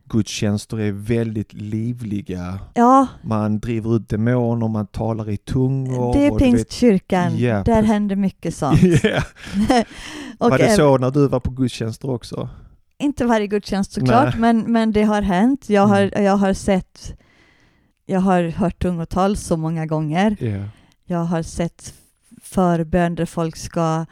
gudstjänster 0.04 0.80
är 0.80 0.92
väldigt 0.92 1.54
livliga. 1.54 2.60
Ja, 2.74 3.08
Man 3.24 3.60
driver 3.60 3.96
ut 3.96 4.10
demoner, 4.10 4.68
man 4.68 4.88
talar 4.88 5.30
i 5.30 5.38
tungor. 5.38 6.14
det 6.14 6.26
är 6.28 6.40
Pingstkyrkan. 6.40 7.38
Ja, 7.38 7.64
Där 7.64 7.84
händer 7.84 8.16
mycket 8.16 8.56
sånt. 8.62 8.80
Och 10.40 10.50
Var 10.50 10.58
det 10.58 10.64
även- 10.64 10.76
så 10.78 10.98
när 10.98 11.12
du 11.12 11.28
var 11.28 11.40
på 11.40 11.52
gudstjänster 11.52 12.10
också? 12.10 12.50
Inte 13.00 13.26
varje 13.26 13.48
gudstjänst 13.48 13.92
såklart, 13.92 14.38
men, 14.38 14.72
men 14.72 14.92
det 14.92 15.04
har 15.04 15.22
hänt. 15.22 15.70
Jag 15.70 15.88
har, 15.88 16.02
Mm. 16.02 16.24
jag 16.24 16.38
har 16.38 16.54
sett, 16.54 17.14
jag 18.06 18.20
har 18.20 18.44
hört 18.44 18.80
tungotal 18.80 19.38
så 19.38 19.58
många 19.58 19.86
gånger. 19.86 20.38
Ja. 20.40 20.64
Jag 21.06 21.24
har 21.26 21.42
sett 21.44 21.94
förbön 22.42 23.16
där 23.16 23.26
folk 23.26 23.56
ska 23.56 24.06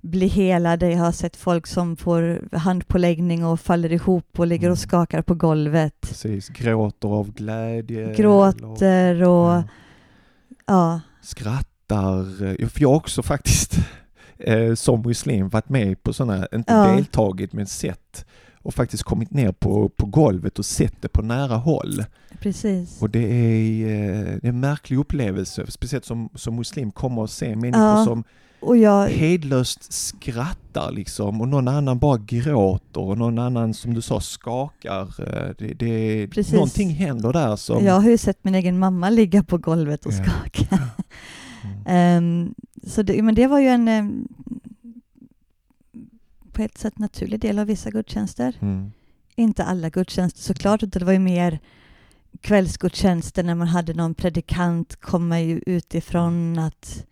bli 0.00 0.26
helade. 0.26 0.90
Jag 0.90 0.98
har 0.98 1.12
sett 1.12 1.36
folk 1.36 1.66
som 1.66 1.96
får 1.96 2.48
handpåläggning 2.56 3.44
och 3.44 3.60
faller 3.60 3.92
ihop 3.92 4.38
och 4.40 4.46
ligger 4.46 4.70
och 4.70 4.78
skakar 4.78 5.22
på 5.22 5.34
golvet. 5.34 6.00
Precis, 6.00 6.48
gråter 6.48 7.08
av 7.08 7.32
glädje. 7.32 8.14
Gråter 8.14 9.22
och 9.22 9.62
ja. 10.66 11.00
skrattar. 11.22 11.66
Ja, 12.60 12.68
För 12.68 12.80
jag 12.82 12.96
också 12.96 13.22
faktiskt 13.22 13.74
eh, 14.40 14.74
som 14.74 15.02
muslim 15.02 15.48
varit 15.48 15.68
med 15.68 16.02
på 16.02 16.12
sådana, 16.12 16.46
inte 16.54 16.72
Ja. 16.72 16.86
deltagit 16.96 17.52
men 17.52 17.66
sett 17.66 18.24
och 18.62 18.74
faktiskt 18.74 19.02
kommit 19.02 19.30
ner 19.30 19.52
på, 19.52 19.88
på 19.88 20.06
golvet 20.06 20.58
och 20.58 20.64
sett 20.66 20.94
det 21.02 21.08
på 21.08 21.22
nära 21.22 21.56
håll. 21.56 22.04
Precis. 22.40 23.02
Och 23.02 23.10
det 23.10 23.18
är, 23.32 23.84
eh, 23.84 24.24
det 24.40 24.46
är 24.46 24.48
en 24.48 24.60
märklig 24.60 24.96
upplevelse, 24.98 25.64
speciellt 25.68 26.04
som, 26.04 26.28
som 26.34 26.56
muslim 26.56 26.90
kommer 26.90 27.22
och 27.22 27.30
se 27.30 27.56
människor 27.56 27.82
Ja. 27.82 28.04
som 28.04 28.24
Och 28.60 28.76
jag, 28.76 29.08
hedlöst 29.08 29.92
skrattar 29.92 30.92
liksom 30.92 31.40
och 31.40 31.48
någon 31.48 31.68
annan 31.68 31.98
bara 31.98 32.18
gråter 32.18 33.00
och 33.00 33.18
någon 33.18 33.38
annan 33.38 33.74
som 33.74 33.94
du 33.94 34.00
sa 34.02 34.20
skakar. 34.20 35.02
Eh, 35.02 35.50
Det, 35.58 35.74
det, 35.74 36.28
Precis. 36.28 36.52
någonting 36.54 36.90
händer 36.90 37.32
där 37.32 37.56
som... 37.56 37.84
jag 37.84 37.94
har 38.00 38.10
ju 38.10 38.18
sett 38.18 38.44
min 38.44 38.54
egen 38.54 38.78
mamma 38.78 39.10
ligga 39.10 39.42
på 39.42 39.58
golvet 39.58 40.06
och 40.06 40.12
Ja. 40.12 40.24
skaka. 40.24 40.78
Ehm, 41.86 42.54
så 42.86 43.02
det, 43.02 43.22
men 43.22 43.34
det 43.34 43.46
var 43.46 43.60
ju 43.60 43.68
en 43.68 43.88
em, 43.88 44.28
på 46.52 46.62
ett 46.62 46.78
sätt 46.78 46.98
naturlig 46.98 47.40
del 47.40 47.58
av 47.58 47.66
vissa 47.66 47.90
gudstjänster. 47.90 48.56
Mm. 48.60 48.92
Inte 49.34 49.64
alla 49.64 49.90
gudstjänster 49.90 50.40
såklart, 50.40 50.82
utan 50.82 51.00
det 51.00 51.06
var 51.06 51.12
ju 51.12 51.18
mer 51.18 51.60
kvällsgudstjänster 52.40 53.42
när 53.42 53.54
man 53.54 53.68
hade 53.68 53.94
någon 53.94 54.14
predikant 54.14 54.96
komma 54.96 55.40
ju 55.40 55.62
utifrån 55.66 56.58
att 56.58 57.06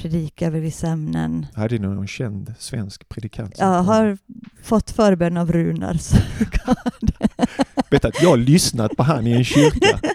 predika 0.00 0.46
över 0.46 0.60
vissa 0.60 0.86
ämnen. 0.86 1.46
Jag 1.54 1.60
hade 1.60 1.78
någon 1.78 2.06
känd 2.06 2.54
svensk 2.58 3.08
predikant. 3.08 3.54
Jag 3.58 3.82
har 3.82 4.18
fått 4.62 4.90
förbön 4.90 5.36
av 5.36 5.52
Runar. 5.52 5.96
Vet 7.90 8.04
att 8.04 8.22
jag 8.22 8.30
har 8.30 8.36
lyssnat 8.36 8.96
på 8.96 9.02
han 9.02 9.26
i 9.26 9.32
en 9.32 9.44
kyrka. 9.44 10.00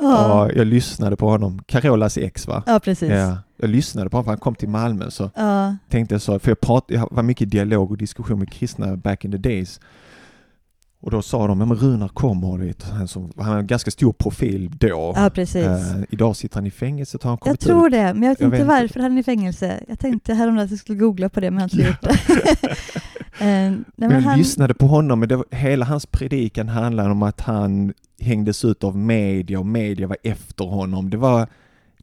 Ja. 0.00 0.46
Ja, 0.46 0.52
jag 0.52 0.66
lyssnade 0.66 1.16
på 1.16 1.28
honom. 1.30 1.62
Carolas 1.66 2.18
ex 2.18 2.46
va? 2.46 2.62
Ja, 2.66 2.80
precis. 2.80 3.10
Ja, 3.10 3.38
jag 3.56 3.70
lyssnade 3.70 4.10
på 4.10 4.16
honom 4.16 4.24
för 4.24 4.30
han 4.30 4.38
kom 4.38 4.54
till 4.54 4.68
Malmö 4.68 5.10
så 5.10 5.30
Ja. 5.34 5.76
tänkte 5.88 6.14
jag 6.14 6.22
så, 6.22 6.38
för 6.38 6.50
jag, 6.50 6.60
prat, 6.60 6.84
jag 6.88 7.08
var 7.10 7.22
mycket 7.22 7.42
i 7.42 7.44
dialog 7.50 7.90
och 7.90 7.96
diskussion 7.96 8.38
med 8.38 8.52
kristna 8.52 8.96
back 8.96 9.24
in 9.24 9.30
the 9.32 9.38
days. 9.38 9.80
Och 11.00 11.10
då 11.10 11.22
sa 11.22 11.46
de, 11.46 11.60
ja 11.60 11.66
men 11.66 11.76
Runar 11.76 12.08
kommer, 12.08 12.58
vet, 12.58 12.82
han, 12.82 13.08
som, 13.08 13.32
han 13.36 13.52
är 13.52 13.58
en 13.58 13.66
ganska 13.66 13.90
stor 13.90 14.12
profil 14.12 14.70
då. 14.78 15.12
Ja, 15.16 15.30
precis. 15.34 15.66
Eh, 15.66 16.02
idag 16.10 16.36
sitter 16.36 16.56
han 16.56 16.66
i 16.66 16.70
fängelset, 16.70 17.22
har 17.22 17.30
han 17.30 17.38
Jag 17.44 17.60
tror 17.60 17.86
ut? 17.86 17.92
det, 17.92 18.14
men 18.14 18.22
jag 18.22 18.30
vet 18.30 18.40
Jag 18.40 18.46
inte 18.46 18.58
vet 18.58 18.66
varför 18.66 19.00
han 19.00 19.16
är 19.16 19.20
i 19.20 19.22
fängelse. 19.22 19.84
Jag 19.88 19.98
tänkte 19.98 20.34
häromdagen 20.34 20.64
att 20.64 20.70
jag 20.70 20.80
skulle 20.80 20.98
googla 20.98 21.28
på 21.28 21.40
det, 21.40 21.50
men 21.50 21.60
jag 21.60 21.68
har 21.68 21.80
inte 21.80 21.88
gjort 21.88 22.02
det. 22.02 22.76
Eh, 23.40 23.72
men 23.96 24.10
jag 24.10 24.20
han, 24.20 24.38
lyssnade 24.38 24.74
på 24.74 24.86
honom, 24.86 25.20
men 25.20 25.28
det 25.28 25.36
var, 25.36 25.46
hela 25.50 25.84
hans 25.84 26.06
predikan 26.06 26.68
handlade 26.68 27.10
om 27.10 27.22
att 27.22 27.40
han 27.40 27.92
hängdes 28.20 28.64
ut 28.64 28.84
av 28.84 28.96
media 28.96 29.58
och 29.58 29.66
media 29.66 30.06
var 30.06 30.16
efter 30.22 30.64
honom. 30.64 31.10
Det 31.10 31.16
var, 31.16 31.48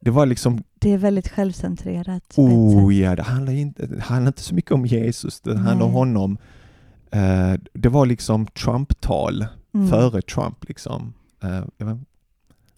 det 0.02 0.12
var 0.12 0.26
liksom, 0.26 0.64
det 0.80 0.94
är 0.94 0.98
väldigt 0.98 1.30
självcentrerat. 1.30 2.34
oh 2.36 2.96
ja, 2.96 3.16
det 3.16 3.24
handlar 3.24 3.54
inte, 3.54 3.86
det 3.86 4.02
handlar 4.02 4.28
inte 4.28 4.42
så 4.42 4.56
mycket 4.56 4.72
om 4.72 4.86
Jesus, 4.86 5.42
det 5.42 5.58
handlar 5.58 5.86
om 5.86 5.94
honom. 5.94 6.38
Eh, 7.12 7.54
det 7.74 7.90
var 7.90 8.06
liksom 8.06 8.46
Trump-tal 8.48 9.46
Mm. 9.74 9.90
före 9.90 10.22
Trump 10.22 10.64
liksom. 10.68 11.14
Eh, 11.44 11.64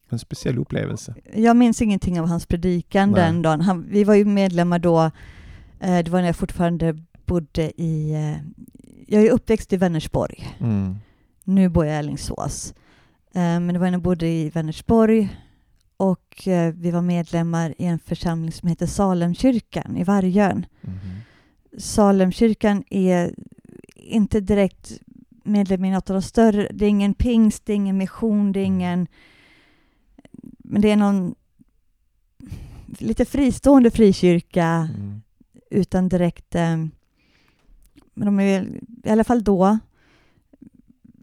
en 0.10 0.19
speciell 0.19 0.57
upplevelse. 0.57 1.15
Jag 1.34 1.55
minns 1.55 1.81
ingenting 1.81 2.19
av 2.19 2.27
hans 2.27 2.46
predikan 2.46 3.12
Nej. 3.12 3.22
den 3.22 3.41
dagen. 3.41 3.62
Han, 3.62 3.86
vi 3.89 4.03
var 4.03 4.15
ju 4.15 4.25
medlemmar 4.25 4.79
då, 4.79 5.01
eh, 5.79 6.03
det 6.03 6.07
var 6.10 6.19
när 6.19 6.25
jag 6.25 6.36
fortfarande 6.36 6.98
bodde 7.25 7.81
i... 7.81 8.12
Eh, 8.13 8.38
jag 9.07 9.24
är 9.25 9.31
uppväxt 9.31 9.74
i 9.74 9.77
Vänersborg. 9.77 10.55
Mm. 10.60 10.96
Nu 11.43 11.69
bor 11.69 11.86
jag 11.86 11.96
i 11.96 11.98
Alingsås. 11.98 12.74
Eh, 13.34 13.41
men 13.41 13.67
det 13.67 13.79
var 13.79 13.86
när 13.88 13.91
jag 13.93 14.01
bodde 14.01 14.27
i 14.27 14.50
Vänersborg 14.50 15.38
och 15.98 16.48
eh, 16.48 16.74
vi 16.74 16.91
var 16.91 17.01
medlemmar 17.01 17.74
i 17.77 17.86
en 17.86 18.00
församling 18.00 18.51
som 18.51 18.69
heter 18.69 18.86
Salemkyrkan 18.86 19.98
i 19.98 20.03
Vargön. 20.03 20.65
Mhm. 20.81 21.00
Salemkyrkan 21.77 22.84
är 22.89 23.34
inte 24.07 24.39
direkt 24.41 24.91
medlem 25.43 25.85
i 25.85 25.91
något 25.91 26.09
av 26.09 26.13
de 26.13 26.21
större, 26.21 26.69
det 26.73 26.85
är 26.85 26.89
ingen 26.89 27.13
pingst, 27.13 27.65
det 27.65 27.73
är 27.73 27.75
ingen 27.75 27.97
mission, 27.97 28.51
det 28.51 28.59
är 28.59 28.65
ingen... 28.65 29.07
Men 30.59 30.81
det 30.81 30.91
är 30.91 30.95
någon 30.95 31.35
lite 32.99 33.25
fristående 33.25 33.91
frikyrka 33.91 34.89
Mm. 34.95 35.21
utan 35.69 36.09
direkt... 36.09 36.55
Eh, 36.55 36.77
men 38.13 38.25
de 38.25 38.39
är 38.39 38.63
i 39.03 39.09
alla 39.09 39.23
fall 39.23 39.43
då 39.43 39.79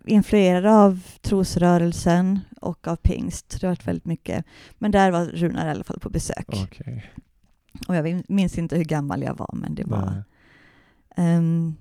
influerade 0.07 0.75
av 0.75 1.01
trosrörelsen 1.21 2.41
och 2.61 2.89
av 2.89 2.97
pingst. 2.97 3.61
Det 3.61 3.67
har 3.67 3.71
varit 3.71 3.87
väldigt 3.87 4.05
mycket. 4.05 4.45
Men 4.79 4.91
där 4.91 5.11
var 5.11 5.27
Runar 5.27 5.67
i 5.67 5.71
alla 5.71 5.85
fall 5.85 6.01
på 6.01 6.11
besök. 6.11 6.47
Okej. 6.49 7.13
Och 7.89 7.97
jag 7.97 8.23
minns 8.29 8.59
inte 8.59 8.77
hur 8.77 8.85
gammal 8.85 9.23
jag 9.23 9.39
var, 9.39 9.51
men 9.53 9.75
det 9.75 9.85
var... 9.85 10.25
Nej. 11.17 11.73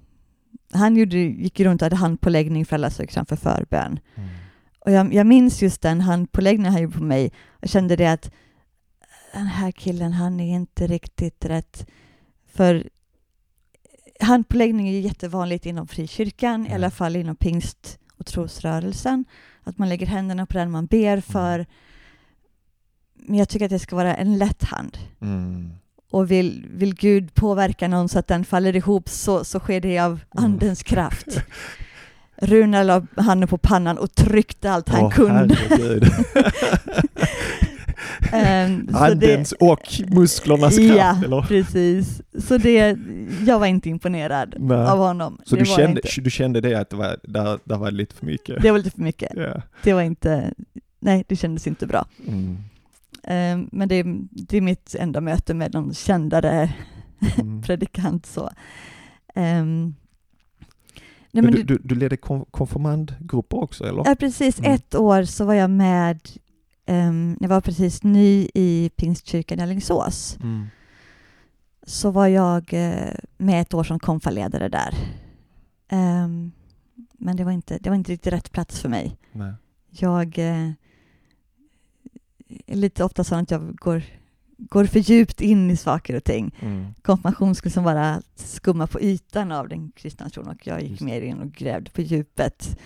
Han 0.74 0.98
gjorde, 0.98 1.18
gick 1.18 1.60
runt 1.60 1.82
och 1.82 1.86
hade 1.86 1.96
handpåläggning 1.96 2.65
för 2.65 2.75
alla 2.75 2.89
sökte 2.89 3.13
framför 3.13 3.36
förbön. 3.36 4.00
Och 4.80 4.92
jag, 4.92 5.13
jag 5.13 5.27
minns 5.27 5.62
just 5.62 5.82
den 5.82 6.01
handpåläggningen 6.01 6.74
han 6.74 6.82
gjorde 6.82 6.98
på 6.98 7.03
mig 7.03 7.32
och 7.62 7.70
kände 7.70 7.96
det 7.96 8.08
att 8.08 8.32
den 9.34 9.46
här 9.46 9.72
killen, 9.72 10.13
han 10.13 10.39
är 10.39 10.56
inte 10.56 10.88
riktigt 10.88 11.46
rätt. 11.46 11.88
För 12.53 12.89
handpåläggning 14.20 14.88
är 14.88 14.92
ju 14.92 15.00
jättevanligt 15.00 15.65
inom 15.65 15.88
frikyrkan, 15.88 16.68
i 16.68 16.74
alla 16.74 16.92
fall 16.92 17.15
inom 17.15 17.36
pingst 17.36 18.00
och 18.18 18.25
trosrörelsen. 18.25 19.25
Att 19.63 19.77
man 19.77 19.89
lägger 19.89 20.06
händerna 20.06 20.46
på 20.46 20.58
den 20.58 20.72
man 20.72 20.86
ber 20.86 21.22
för. 21.22 21.65
Men 23.13 23.38
jag 23.38 23.50
tycker 23.50 23.65
att 23.65 23.72
det 23.72 23.80
ska 23.80 23.96
vara 23.96 24.15
en 24.15 24.38
lätt 24.38 24.63
hand. 24.63 24.98
Mm. 25.22 25.72
Och 26.13 26.32
vill, 26.32 26.65
vill 26.70 26.96
Gud 26.96 27.34
påverka 27.34 27.88
någon 27.88 28.10
så 28.10 28.20
att 28.20 28.27
den 28.27 28.46
faller 28.46 28.75
ihop 28.75 29.10
så, 29.10 29.43
så 29.43 29.60
sker 29.60 29.82
det 29.82 30.00
av 30.00 30.20
andens 30.36 30.84
kraft. 30.84 31.27
Runar 32.41 32.84
la 32.84 33.05
handen 33.15 33.50
på 33.50 33.58
pannan 33.58 33.98
och 33.98 34.15
tryckte 34.15 34.72
allt 34.72 34.89
han 34.89 35.03
Åh, 35.03 35.12
kunde. 35.12 35.55
så 38.91 38.98
Andens 38.98 39.51
och 39.51 39.79
musklernas 40.08 40.77
kraft, 40.77 40.98
Ja, 40.98 41.22
eller? 41.25 41.41
precis. 41.41 42.22
Så 42.48 42.58
det, 42.58 42.98
jag 43.48 43.60
var 43.60 43.67
inte 43.67 43.89
imponerad 43.89 44.55
Nej. 44.60 44.77
av 44.77 44.98
honom. 44.98 45.41
Så 45.46 45.55
det 45.55 45.62
du 45.62 45.65
kände, 45.65 46.01
du 46.17 46.32
kände 46.32 46.62
det 46.62 46.75
att 46.75 46.89
det 46.89 46.96
var, 46.96 47.17
där, 47.24 47.60
där 47.63 47.77
var 47.77 47.91
lite 47.91 48.15
för 48.15 48.25
mycket? 48.25 48.62
Det 48.62 48.72
var 48.72 48.77
lite 48.77 48.91
för 48.91 49.01
mycket. 49.01 49.32
Ja. 49.36 49.62
Det 49.84 49.93
var 49.93 50.01
inte, 50.01 50.53
nej 51.00 51.24
det 51.27 51.36
kändes 51.36 51.67
inte 51.67 51.88
bra. 51.88 52.05
Mm. 52.27 52.58
Ehm, 53.24 53.70
men 53.72 53.88
det, 53.89 54.03
det 54.32 54.58
är 54.58 54.62
mitt 54.62 54.96
enda 55.00 55.22
möte 55.22 55.53
med 55.53 55.74
någon 55.74 55.93
kändare 55.93 56.74
Mm. 57.39 57.62
predikant 57.65 58.25
så. 58.25 58.50
Ehm, 59.36 59.96
nej, 61.32 61.43
du, 61.51 61.63
du, 61.63 61.77
du 61.84 61.96
ledde 61.96 62.15
konf- 62.15 62.46
konfirmandgrupper 62.51 63.58
också 63.58 63.84
eller? 63.86 64.03
Ja, 64.05 64.15
precis. 64.15 64.60
Mm. 64.60 64.72
Ett 64.72 64.96
år 64.96 65.24
så 65.24 65.46
var 65.46 65.53
jag 65.53 65.70
med, 65.70 66.20
ehm, 66.86 67.38
jag 67.39 67.50
var 67.50 67.62
precis 67.62 68.03
ny 68.03 68.48
i 68.53 68.91
Pingstkyrkan 68.96 69.60
i 69.60 69.62
Alingsås. 69.63 70.38
Mm. 70.43 70.65
Så 71.84 72.12
var 72.12 72.27
jag 72.27 72.74
eh, 72.74 73.13
med 73.38 73.62
ett 73.62 73.74
år 73.74 73.84
som 73.84 74.00
konfaledare 74.00 74.70
där. 74.70 74.93
Ehm, 75.89 76.51
men 77.13 77.36
det 77.36 77.43
var, 77.43 77.51
inte, 77.51 77.77
det 77.82 77.89
var 77.89 77.96
inte 77.96 78.12
riktigt 78.12 78.34
rätt 78.34 78.51
plats 78.51 78.79
för 78.79 78.89
mig. 78.89 79.17
Nej. 79.32 79.53
Jag 79.89 80.38
eh, 80.39 80.46
är 80.70 80.74
lite 82.67 83.03
ofta 83.03 83.24
så 83.24 83.36
att 83.36 83.51
jag 83.51 83.75
går, 83.75 84.03
går 84.57 84.86
för 84.86 85.00
djupt 85.00 85.41
in 85.41 85.72
i 85.72 85.77
saker 85.77 86.15
och 86.15 86.24
ting. 86.24 86.55
Mm. 86.62 86.93
Konfirmation 87.01 87.55
skulle 87.55 87.72
som 87.72 87.83
bara 87.83 88.22
skumma 88.36 88.88
på 88.88 89.01
ytan 89.01 89.51
av 89.51 89.67
den 89.69 89.91
kristna 89.91 90.29
tron 90.29 90.48
och 90.48 90.67
jag 90.67 90.81
gick 90.81 90.91
Just. 90.91 91.01
mer 91.01 91.22
in 91.22 91.39
och 91.39 91.51
grävde 91.51 91.91
på 91.91 92.01
djupet. 92.01 92.77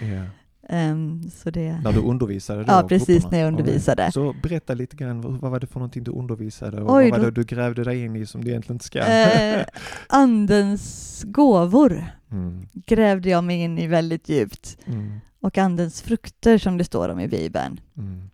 Ehm, 0.70 1.30
så 1.30 1.50
det... 1.50 1.80
När 1.84 1.94
du 1.94 2.00
undervisade 2.00 2.64
då? 2.64 2.74
Ja, 2.74 2.86
precis, 2.90 3.08
grupperna? 3.08 3.32
när 3.32 3.40
jag 3.40 3.48
undervisade. 3.48 4.12
Så 4.12 4.36
berätta 4.44 4.74
lite 4.74 4.96
grann, 4.96 5.22
vad 5.40 5.52
var 5.52 5.60
det 5.60 5.68
för 5.68 5.80
någonting 5.80 6.04
du 6.04 6.12
undervisade 6.12 6.82
och 6.82 6.96
Oj, 6.96 7.12
vad 7.12 7.20
var 7.20 7.26
det 7.26 7.32
du 7.32 7.44
grävde 7.44 7.84
dig 7.84 8.04
in 8.06 8.16
i 8.16 8.26
som 8.26 8.44
du 8.44 8.50
egentligen 8.50 8.76
inte 8.76 8.86
ska? 8.86 9.00
Eh, 9.00 9.66
andens 10.10 11.24
gåvor 11.28 12.06
Mm. 12.32 12.68
grävde 12.74 13.30
jag 13.30 13.44
mig 13.44 13.62
in 13.62 13.78
i 13.78 13.88
väldigt 13.88 14.30
djupt. 14.30 14.78
Mm. 14.86 15.20
Och 15.42 15.58
andens 15.58 16.02
frukter 16.02 16.58
som 16.58 16.78
det 16.78 16.84
står 16.84 17.10
om 17.10 17.20
i 17.20 17.28
Bibeln. 17.28 17.80
Mm. 17.98 18.30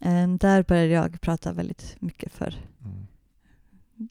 Eh, 0.00 0.28
där 0.28 0.62
började 0.62 0.88
jag 0.92 1.20
prata 1.20 1.52
väldigt 1.52 1.96
mycket 2.00 2.32
för. 2.32 2.54
Mm. 2.84 3.06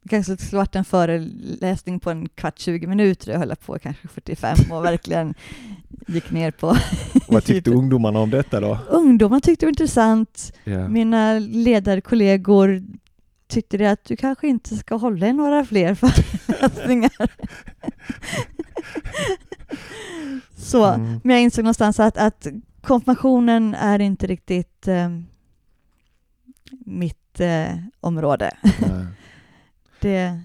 Det 0.02 0.10
kanske 0.10 0.38
skulle 0.38 0.58
varit 0.60 0.76
en 0.76 0.86
föreläsning 0.86 2.00
på 2.00 2.10
en 2.12 2.30
kvart, 2.30 2.60
20 2.60 2.88
minuter. 2.88 3.32
Jag 3.32 3.40
höll 3.40 3.56
på 3.56 3.80
kanske 3.80 4.08
45 4.08 4.58
och 4.72 4.86
verkligen 4.86 5.34
gick 6.08 6.32
ner 6.32 6.52
på 6.52 6.76
Vad 7.28 7.44
tyckte 7.44 7.72
ungdomarna 7.72 8.20
om 8.20 8.30
detta 8.30 8.60
då? 8.60 8.78
Ungdomar 8.90 9.40
tyckte 9.40 9.66
det 9.66 9.68
var 9.68 9.72
intressant. 9.72 10.54
Ja. 10.64 10.88
Mina 10.88 11.40
ledarkollegor 11.40 12.84
tyckte 13.48 13.78
det 13.78 13.86
att 13.92 14.04
du 14.06 14.16
kanske 14.16 14.48
inte 14.48 14.76
ska 14.78 14.96
hålla 14.96 15.28
i 15.28 15.34
några 15.34 15.66
fler 15.66 15.96
föreläsningar. 15.96 17.12
Så, 20.58 20.86
Mm. 20.86 21.20
men 21.24 21.36
jag 21.36 21.44
insåg 21.44 21.64
någonstans 21.64 22.00
att, 22.00 22.18
att 22.18 22.48
konfirmationen 22.82 23.76
är 23.76 24.00
inte 24.00 24.28
riktigt 24.28 24.88
eh, 24.88 25.10
mitt 26.90 27.40
eh, 27.40 27.76
område. 28.00 28.52
Det, 30.02 30.42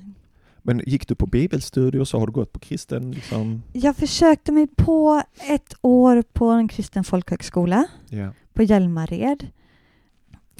Men 0.62 0.82
gick 0.86 1.08
du 1.08 1.14
på 1.14 1.26
bibelstudier 1.26 2.04
så 2.04 2.18
har 2.18 2.26
du 2.26 2.32
gått 2.32 2.52
på 2.52 2.58
kristen 2.58 3.10
liksom? 3.12 3.62
jag 3.72 3.96
försökte 3.96 4.52
mig 4.52 4.66
på 4.66 5.22
ett 5.50 5.74
år 5.80 6.22
på 6.32 6.46
en 6.46 6.68
kristen 6.68 7.04
folkhögskola 7.04 7.86
Ja. 8.08 8.32
på 8.52 8.62
Hjälmared. 8.62 9.46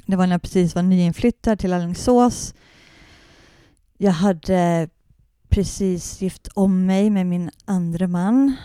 Det 0.06 0.16
var 0.16 0.26
när 0.26 0.34
jag 0.34 0.42
precis 0.42 0.74
var 0.74 0.82
nyinflyttad 0.82 1.58
till 1.58 1.72
Alingsås. 1.72 2.54
Jag 3.98 4.12
hade 4.12 4.88
precis 5.48 6.22
gift 6.22 6.48
om 6.54 6.86
mig 6.86 7.10
med 7.10 7.26
min 7.26 7.50
andra 7.64 8.08
man. 8.08 8.56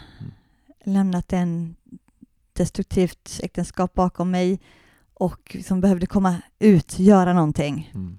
Lämnat 0.84 1.34
en 1.34 1.76
destruktivt 2.54 3.40
äktenskap 3.44 3.94
bakom 3.94 4.32
mig 4.32 4.60
och 5.20 5.58
som 5.66 5.82
behövde 5.82 6.06
komma 6.06 6.36
ut, 6.60 7.00
göra 7.00 7.34
någonting. 7.34 7.92
Mm. 7.96 8.18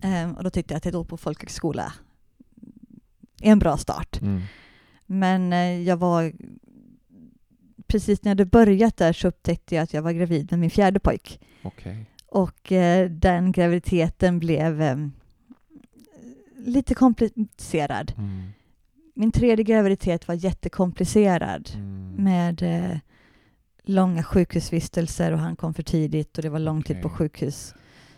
Ehm, 0.00 0.34
och 0.34 0.44
då 0.44 0.50
tyckte 0.50 0.74
jag 0.74 0.78
att 0.78 0.86
ett 0.86 0.94
år 0.94 1.04
på 1.04 1.16
folkhögskola 1.16 1.92
är 3.42 3.52
en 3.52 3.58
bra 3.58 3.76
start. 3.76 4.20
Mm. 4.22 4.42
Men 5.06 5.52
eh, 5.52 5.82
jag 5.82 5.96
var... 5.96 6.32
Precis 7.86 8.22
när 8.24 8.30
jag 8.30 8.34
hade 8.34 8.44
börjat 8.46 8.96
där 8.96 9.12
så 9.12 9.28
upptäckte 9.28 9.74
jag 9.74 9.82
att 9.82 9.94
jag 9.94 10.02
var 10.02 10.12
gravid 10.12 10.50
med 10.50 10.60
min 10.60 10.70
fjärde 10.70 11.00
pojk. 11.00 11.40
Okej. 11.62 12.06
Och 12.26 12.72
eh, 12.72 13.10
den 13.10 13.52
graviditeten 13.52 14.38
blev 14.38 14.82
eh, 14.82 14.96
lite 16.56 16.94
komplicerad. 16.94 18.12
Mm. 18.18 18.42
Min 19.14 19.32
tredje 19.32 19.64
graviditet 19.64 20.28
var 20.28 20.34
jättekomplicerad 20.34 21.70
Mm. 21.74 22.14
med 22.24 22.62
eh, 22.62 22.98
långa 23.88 24.22
sjukhusvistelser 24.22 25.32
och 25.32 25.38
han 25.38 25.56
kom 25.56 25.74
för 25.74 25.82
tidigt 25.82 26.36
och 26.38 26.42
det 26.42 26.48
var 26.50 26.58
lång 26.58 26.82
tid 26.82 27.02
på 27.02 27.08
sjukhus. 27.10 27.74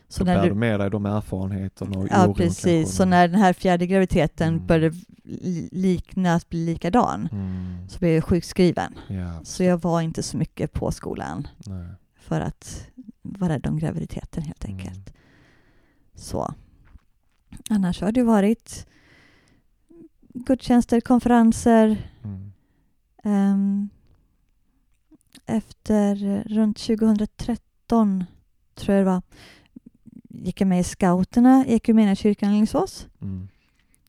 Så 0.09 0.25
bär 0.25 0.43
du 0.49 0.55
med 0.55 0.81
dig 0.81 0.91
de 0.91 1.07
erfarenheterna 1.07 1.99
och 1.99 2.09
Ja, 2.11 2.35
precis. 2.37 2.65
kanske, 2.65 2.87
Så 2.97 3.05
när 3.05 3.29
den 3.29 3.41
här 3.41 3.53
fjärde 3.53 3.87
graviditeten 3.87 4.49
Mm. 4.55 4.67
började 4.67 4.97
li- 5.25 5.69
likna 5.73 6.35
att 6.35 6.49
bli 6.49 6.67
likadan 6.67 7.29
Mm. 7.33 7.89
så 7.89 7.99
blev 7.99 8.11
jag 8.15 8.25
sjukskriven. 8.25 8.95
Ja, 9.09 9.41
Så 9.45 9.63
jag 9.65 9.83
var 9.83 10.01
inte 10.01 10.23
så 10.23 10.37
mycket 10.37 10.73
på 10.73 10.91
skolan 10.93 11.47
nej. 11.67 11.87
för 12.17 12.41
att 12.41 12.87
vara 13.23 13.53
rädd 13.55 13.67
om 13.67 13.79
graviditeten 13.79 14.43
helt 14.43 14.65
Mm. 14.65 14.77
enkelt. 14.77 15.13
Så. 16.15 16.55
Annars 17.71 18.01
har 18.01 18.13
det 18.13 18.23
varit 18.23 18.87
gudstjänster, 20.35 21.01
konferenser. 21.01 22.11
Mm. 22.25 22.53
Ehm, 23.25 23.89
efter 25.47 26.43
runt 26.49 26.77
2013, 26.79 28.25
tror 28.75 28.97
jag 28.97 29.07
det 29.07 29.11
var, 29.11 29.23
gick 30.29 30.61
jag 30.61 30.69
med 30.69 30.81
i 30.81 30.85
scouterna 30.85 31.65
i 31.67 31.75
Equmeniakyrkan 31.75 32.49
i 32.51 32.53
Alingsås. 32.53 33.07
Mm. 33.23 33.49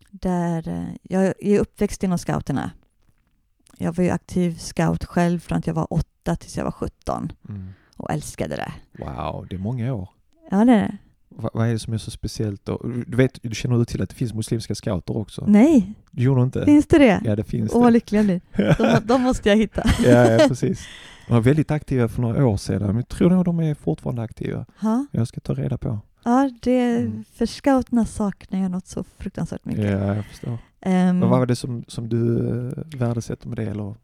Där 0.10 0.68
eh, 0.68 0.86
jag 1.02 1.34
är 1.40 1.60
uppväxt 1.60 2.04
inom 2.04 2.18
scouterna. 2.18 2.72
Jag 3.78 3.94
var 3.96 4.04
ju 4.04 4.10
aktiv 4.10 4.58
scout 4.58 5.06
själv 5.06 5.40
från 5.40 5.58
att 5.58 5.68
jag 5.68 5.74
var 5.74 5.94
åtta 5.94 6.36
tills 6.36 6.58
jag 6.58 6.64
var 6.64 6.72
17 6.72 7.32
Mm. 7.50 7.70
och 7.96 8.12
älskade 8.12 8.56
det. 8.56 8.74
Wow, 9.06 9.48
det 9.50 9.56
är 9.56 9.60
många 9.60 9.94
år. 9.94 10.10
Ja, 10.52 10.66
det 10.66 10.74
är 10.74 10.82
det. 10.82 10.98
Va, 11.30 11.50
vad 11.54 11.68
är 11.68 11.72
det 11.74 11.80
som 11.80 11.94
är 11.94 11.98
så 11.98 12.12
speciellt 12.12 12.66
då? 12.66 12.82
Du, 13.08 13.18
vet, 13.18 13.40
du 13.44 13.56
känner 13.56 13.78
du 13.78 13.86
till 13.86 14.02
att 14.02 14.10
det 14.10 14.16
finns 14.16 14.34
muslimska 14.34 14.76
scouter 14.76 15.18
också? 15.18 15.46
Nej, 15.48 15.94
Du 16.12 16.24
gjorde 16.24 16.42
inte? 16.42 16.66
finns 16.66 16.88
det 16.88 16.98
det? 16.98 17.22
Ja, 17.26 17.36
det 17.36 17.44
finns 17.44 17.72
Åh, 17.74 17.80
vad 17.82 17.88
det. 17.90 17.94
lycklig 17.94 18.20
jag 18.20 18.26
blir. 18.26 18.42
De, 18.78 19.08
de 19.08 19.22
måste 19.22 19.50
jag 19.50 19.58
hitta. 19.58 19.84
ja, 20.04 20.32
ja, 20.32 20.48
precis. 20.48 20.88
De 21.28 21.34
var 21.34 21.42
väldigt 21.42 21.72
aktiva 21.72 22.08
för 22.08 22.22
några 22.22 22.46
år 22.48 22.58
sedan, 22.58 22.88
men 22.88 22.96
jag 22.96 23.08
tror 23.08 23.30
nog 23.30 23.46
de 23.46 23.60
är 23.60 23.76
fortfarande 23.76 24.22
aktiva. 24.22 24.66
Ja, 24.82 25.06
Jag 25.12 25.28
ska 25.28 25.40
ta 25.40 25.54
reda 25.54 25.78
på. 25.78 26.00
ja 26.24 26.52
det, 26.62 26.80
Mm. 26.98 27.24
för 27.36 27.46
scouterna 27.46 28.06
saknar 28.06 28.60
jag 28.62 28.72
något 28.72 28.88
så 28.88 29.04
fruktansvärt 29.18 29.66
mycket. 29.66 29.86
Ja, 29.86 30.16
jag 30.16 30.26
förstår. 30.26 30.58
Men 30.86 31.20
vad 31.20 31.30
var 31.30 31.46
det 31.46 31.56
som, 31.56 31.84
som 31.88 32.10
du 32.10 32.18
uh, 32.18 32.72
värdesätter 32.98 33.48
med 33.48 33.58
det? 33.58 33.64
Eller? 33.64 33.96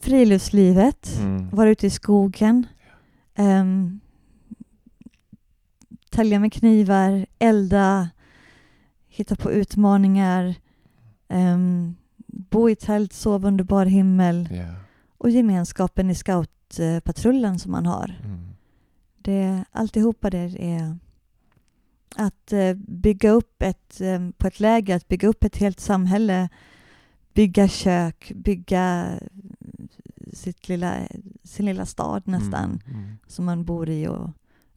Friluftslivet, 0.00 1.18
Mm. 1.20 1.48
vara 1.52 1.70
ute 1.70 1.86
i 1.86 1.90
skogen, 1.90 2.66
um, 3.38 4.00
tälja 6.12 6.40
med 6.40 6.52
knivar, 6.52 7.26
elda, 7.38 8.08
hitta 9.08 9.36
på 9.36 9.52
utmaningar, 9.52 10.54
ehm, 11.28 11.94
bo 12.26 12.70
i 12.70 12.74
tält, 12.76 13.12
sova 13.12 13.48
under 13.48 13.64
bar 13.64 13.86
himmel 13.86 14.48
ja. 14.52 14.74
och 15.18 15.30
gemenskapen 15.30 16.10
i 16.10 16.14
scoutpatrullen 16.14 17.58
som 17.58 17.72
man 17.72 17.86
har. 17.86 18.20
Mm. 18.24 18.48
Det, 19.18 19.64
alltihopa 19.72 20.30
det 20.30 20.56
är 20.58 20.96
att 22.16 22.52
eh, 22.52 22.74
bygga 22.74 23.30
upp 23.30 23.62
ett, 23.62 24.00
eh, 24.00 24.30
på 24.38 24.46
ett 24.46 24.60
läger, 24.60 24.96
att 24.96 25.08
bygga 25.08 25.28
upp 25.28 25.44
ett 25.44 25.56
helt 25.56 25.80
samhälle, 25.80 26.48
bygga 27.34 27.68
kök, 27.68 28.32
bygga 28.34 29.08
sitt 30.32 30.68
lilla, 30.68 30.94
sin 31.44 31.66
lilla 31.66 31.86
stad 31.86 32.22
nästan 32.24 32.80
Mm. 32.86 33.00
Mm. 33.00 33.18
som 33.26 33.44
man 33.44 33.64
bor 33.64 33.88
i 33.88 34.06
och 34.06 34.30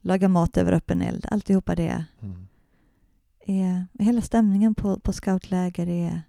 laga 0.06 0.28
mat 0.28 0.56
över 0.56 0.72
öppen 0.72 1.02
eld. 1.02 1.26
Alltihopa 1.30 1.74
det 1.74 2.04
Mm. 2.22 2.46
är, 3.46 3.86
hela 4.04 4.20
stämningen 4.20 4.74
på, 4.74 5.00
på 5.00 5.12
scoutläger 5.12 5.88
är, 5.88 6.22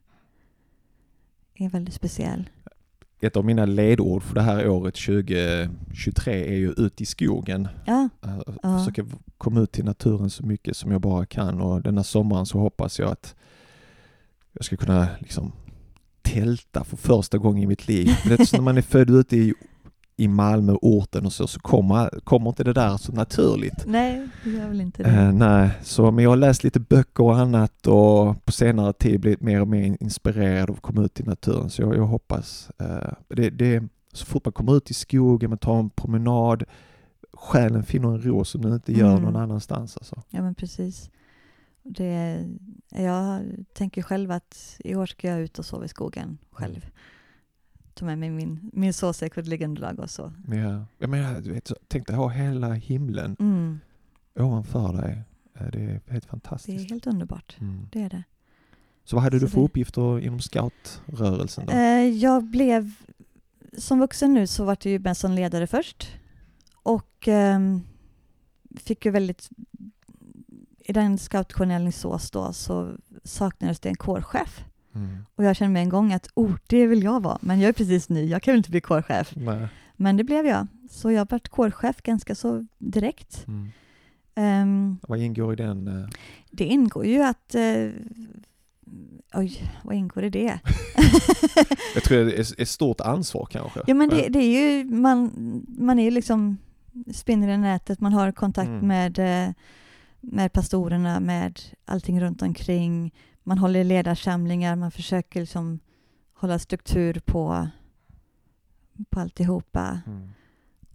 är 1.55 1.69
väldigt 1.69 1.93
speciell. 1.93 2.49
Ett 3.19 3.37
av 3.37 3.45
mina 3.45 3.65
ledord 3.65 4.23
för 4.23 4.35
det 4.35 4.41
här 4.41 4.69
året 4.69 4.95
2023 4.95 6.47
är 6.47 6.57
ju 6.57 6.71
ut 6.71 7.01
i 7.01 7.05
skogen. 7.05 7.67
Ja, 7.85 8.09
Uh, 8.25 8.39
Ja. 8.63 8.79
Försöka 8.79 9.05
komma 9.37 9.59
ut 9.59 9.71
till 9.71 9.85
naturen 9.85 10.29
så 10.29 10.45
mycket 10.45 10.77
som 10.77 10.91
jag 10.91 11.01
bara 11.01 11.25
kan 11.25 11.61
och 11.61 11.81
denna 11.81 12.03
sommaren 12.03 12.45
så 12.45 12.59
hoppas 12.59 12.99
jag 12.99 13.11
att 13.11 13.35
jag 14.53 14.65
ska 14.65 14.77
kunna 14.77 15.07
liksom 15.19 15.51
tälta 16.21 16.83
för 16.83 16.97
första 16.97 17.37
gången 17.37 17.63
i 17.63 17.67
mitt 17.67 17.87
liv. 17.87 18.07
Det 18.27 18.39
är 18.39 18.45
så 18.45 18.55
när 18.57 18.63
man 18.63 18.77
är 18.77 18.81
född 18.81 19.09
ute 19.09 19.37
i, 19.37 19.53
i 20.19 20.27
Malmö, 20.27 20.73
orten 20.81 21.25
och 21.25 21.33
så, 21.33 21.47
så 21.47 21.59
kommer, 21.59 22.09
kommer 22.23 22.49
inte 22.49 22.63
det 22.63 22.73
där 22.73 22.97
så 22.97 23.11
naturligt. 23.11 23.83
nej, 23.85 24.27
det 24.43 24.49
gör 24.49 24.67
väl 24.67 24.81
inte 24.81 25.03
det. 25.03 25.09
Eh, 25.09 25.31
nej, 25.33 25.69
så, 25.83 26.11
men 26.11 26.23
jag 26.23 26.31
har 26.31 26.37
läst 26.37 26.63
lite 26.63 26.79
böcker 26.79 27.23
och 27.23 27.37
annat 27.37 27.87
och 27.87 28.45
på 28.45 28.51
senare 28.51 28.93
tid 28.93 29.19
blivit 29.19 29.41
mer 29.41 29.61
och 29.61 29.67
mer 29.67 29.97
inspirerad 29.99 30.69
att 30.69 30.81
komma 30.81 31.01
ut 31.05 31.19
i 31.19 31.23
naturen. 31.23 31.69
Så 31.69 31.81
jag, 31.81 31.95
jag 31.95 32.05
hoppas. 32.07 32.69
eh, 32.79 33.11
det, 33.27 33.49
det, 33.49 33.83
så 34.13 34.25
fort 34.25 34.45
man 34.45 34.51
kommer 34.51 34.77
ut 34.77 34.91
i 34.91 34.93
skogen, 34.93 35.49
man 35.49 35.57
tar 35.57 35.79
en 35.79 35.89
promenad, 35.89 36.63
själen 37.33 37.83
finner 37.83 38.07
en 38.09 38.21
ro 38.21 38.45
som 38.45 38.61
den 38.61 38.73
inte 38.73 38.93
gör 38.93 39.11
Mm. 39.11 39.23
någon 39.23 39.35
annanstans. 39.35 39.97
Alltså. 39.97 40.21
Ja, 40.29 40.41
men 40.41 40.55
precis. 40.55 41.09
Det, 41.83 42.45
jag 42.89 43.41
tänker 43.73 44.01
själv 44.01 44.31
att 44.31 44.75
i 44.79 44.95
år 44.95 45.05
ska 45.05 45.27
jag 45.27 45.39
ut 45.41 45.59
och 45.59 45.65
sova 45.65 45.85
i 45.85 45.87
skogen 45.87 46.37
själv. 46.51 46.85
Ta 47.97 48.05
med 48.05 48.17
mig 48.19 48.29
min, 48.29 48.69
min 48.73 48.93
sovsäck 48.93 49.31
och 49.31 49.37
ett 49.37 49.47
liggunderlag 49.47 49.99
och 49.99 50.09
så. 50.09 50.33
Men 50.45 50.85
jag, 50.97 51.09
menar, 51.09 51.41
du 51.41 51.51
vet, 51.51 51.71
tänk 51.87 52.07
dig 52.07 52.15
ha 52.15 52.27
hela 52.29 52.73
himlen 52.73 53.35
Mm. 53.39 53.79
ovanför 54.39 54.93
dig. 55.01 55.21
Det 55.53 55.79
är 55.79 55.87
helt 55.89 56.05
Det 56.07 56.15
är 56.15 56.19
fantastiskt. 56.21 56.89
helt 56.89 57.07
underbart. 57.07 57.57
Mm. 57.59 57.87
Det 57.91 58.01
är 58.01 58.09
det. 58.09 58.23
Så 59.03 59.15
vad 59.15 59.23
hade 59.23 59.39
Så 59.39 59.45
du 59.45 59.51
för 59.51 59.59
det- 59.59 59.65
uppgifter 59.65 60.19
inom 60.19 60.39
scoutrörelsen 60.39 61.65
då? 61.65 61.71
Eh, 61.73 62.07
jag 62.07 62.43
blev, 62.43 62.91
som 63.77 63.99
vuxen 63.99 64.33
nu 64.33 64.47
så 64.47 64.63
var 64.65 64.77
jag 64.81 64.91
ju 64.91 64.99
mest 64.99 65.21
som 65.21 65.31
ledare 65.31 65.67
först. 65.67 66.07
Och 66.73 67.27
ehm, 67.27 67.81
fick 68.75 69.05
ju 69.05 69.11
väldigt 69.11 69.49
i 70.79 70.93
den 70.93 71.17
scoutkåren 71.17 71.71
i 71.71 71.75
Alingsås 71.75 72.31
då 72.31 72.53
så 72.53 72.95
saknades 73.23 73.79
det 73.79 73.89
en 73.89 73.95
kårchef. 73.95 74.63
Mm. 74.97 75.17
Och 75.35 75.43
jag 75.43 75.55
kände 75.55 75.73
med 75.73 75.81
en 75.81 75.89
gång 75.89 76.13
att 76.13 76.27
oh, 76.33 76.51
det 76.67 76.87
vill 76.87 77.03
jag 77.03 77.23
vara, 77.23 77.37
men 77.41 77.59
jag 77.59 77.69
är 77.69 77.73
precis 77.73 78.09
ny, 78.09 78.25
jag 78.25 78.41
kan 78.41 78.51
väl 78.51 78.57
inte 78.57 78.69
bli 78.71 78.81
kårchef. 78.81 79.33
Nej. 79.35 79.67
Men 79.95 80.17
det 80.17 80.23
blev 80.23 80.45
jag, 80.45 80.67
så 80.89 81.11
jag 81.11 81.27
vart 81.31 81.47
kårchef 81.49 82.01
ganska 82.01 82.35
så 82.35 82.65
direkt. 82.77 83.45
Mm. 83.47 83.69
Ehm, 84.35 84.97
Vad 85.07 85.19
ingår 85.19 85.53
i 85.53 85.55
den? 85.55 85.87
eh? 85.87 86.07
det 86.51 86.65
ingår 86.65 87.05
ju 87.05 87.21
att... 87.23 87.55
eh, 87.55 87.89
oj, 89.33 89.71
vad 89.83 89.95
ingår 89.95 90.23
i 90.23 90.29
det? 90.29 90.59
Jag 91.93 92.03
tror 92.03 92.25
det 92.25 92.37
är 92.39 92.61
ett 92.61 92.69
stort 92.69 93.01
ansvar 93.01 93.47
kanske. 93.51 93.79
Ja, 93.87 93.93
men 93.93 94.09
det, 94.09 94.27
det 94.29 94.39
är 94.39 94.61
ju, 94.77 94.85
man, 94.85 95.31
man 95.77 95.99
är 95.99 96.11
liksom 96.11 96.57
spinner 97.13 97.47
i 97.49 97.57
nätet, 97.57 97.99
man 98.01 98.13
har 98.13 98.31
kontakt 98.31 98.67
Mm. 98.67 98.87
med, 98.87 99.19
eh, 99.19 99.53
med 100.21 100.53
pastorerna, 100.53 101.19
med 101.19 101.59
allting 101.85 102.21
runt 102.21 102.41
omkring. 102.41 103.13
Man 103.47 103.57
håller 103.57 103.83
ledarsamlingar, 103.83 104.75
man 104.75 104.91
försöker 104.91 105.39
liksom 105.39 105.79
hålla 106.33 106.59
struktur 106.59 107.21
på, 107.25 107.67
på 109.09 109.19
alltihopa. 109.19 110.01
Mm. 110.05 110.29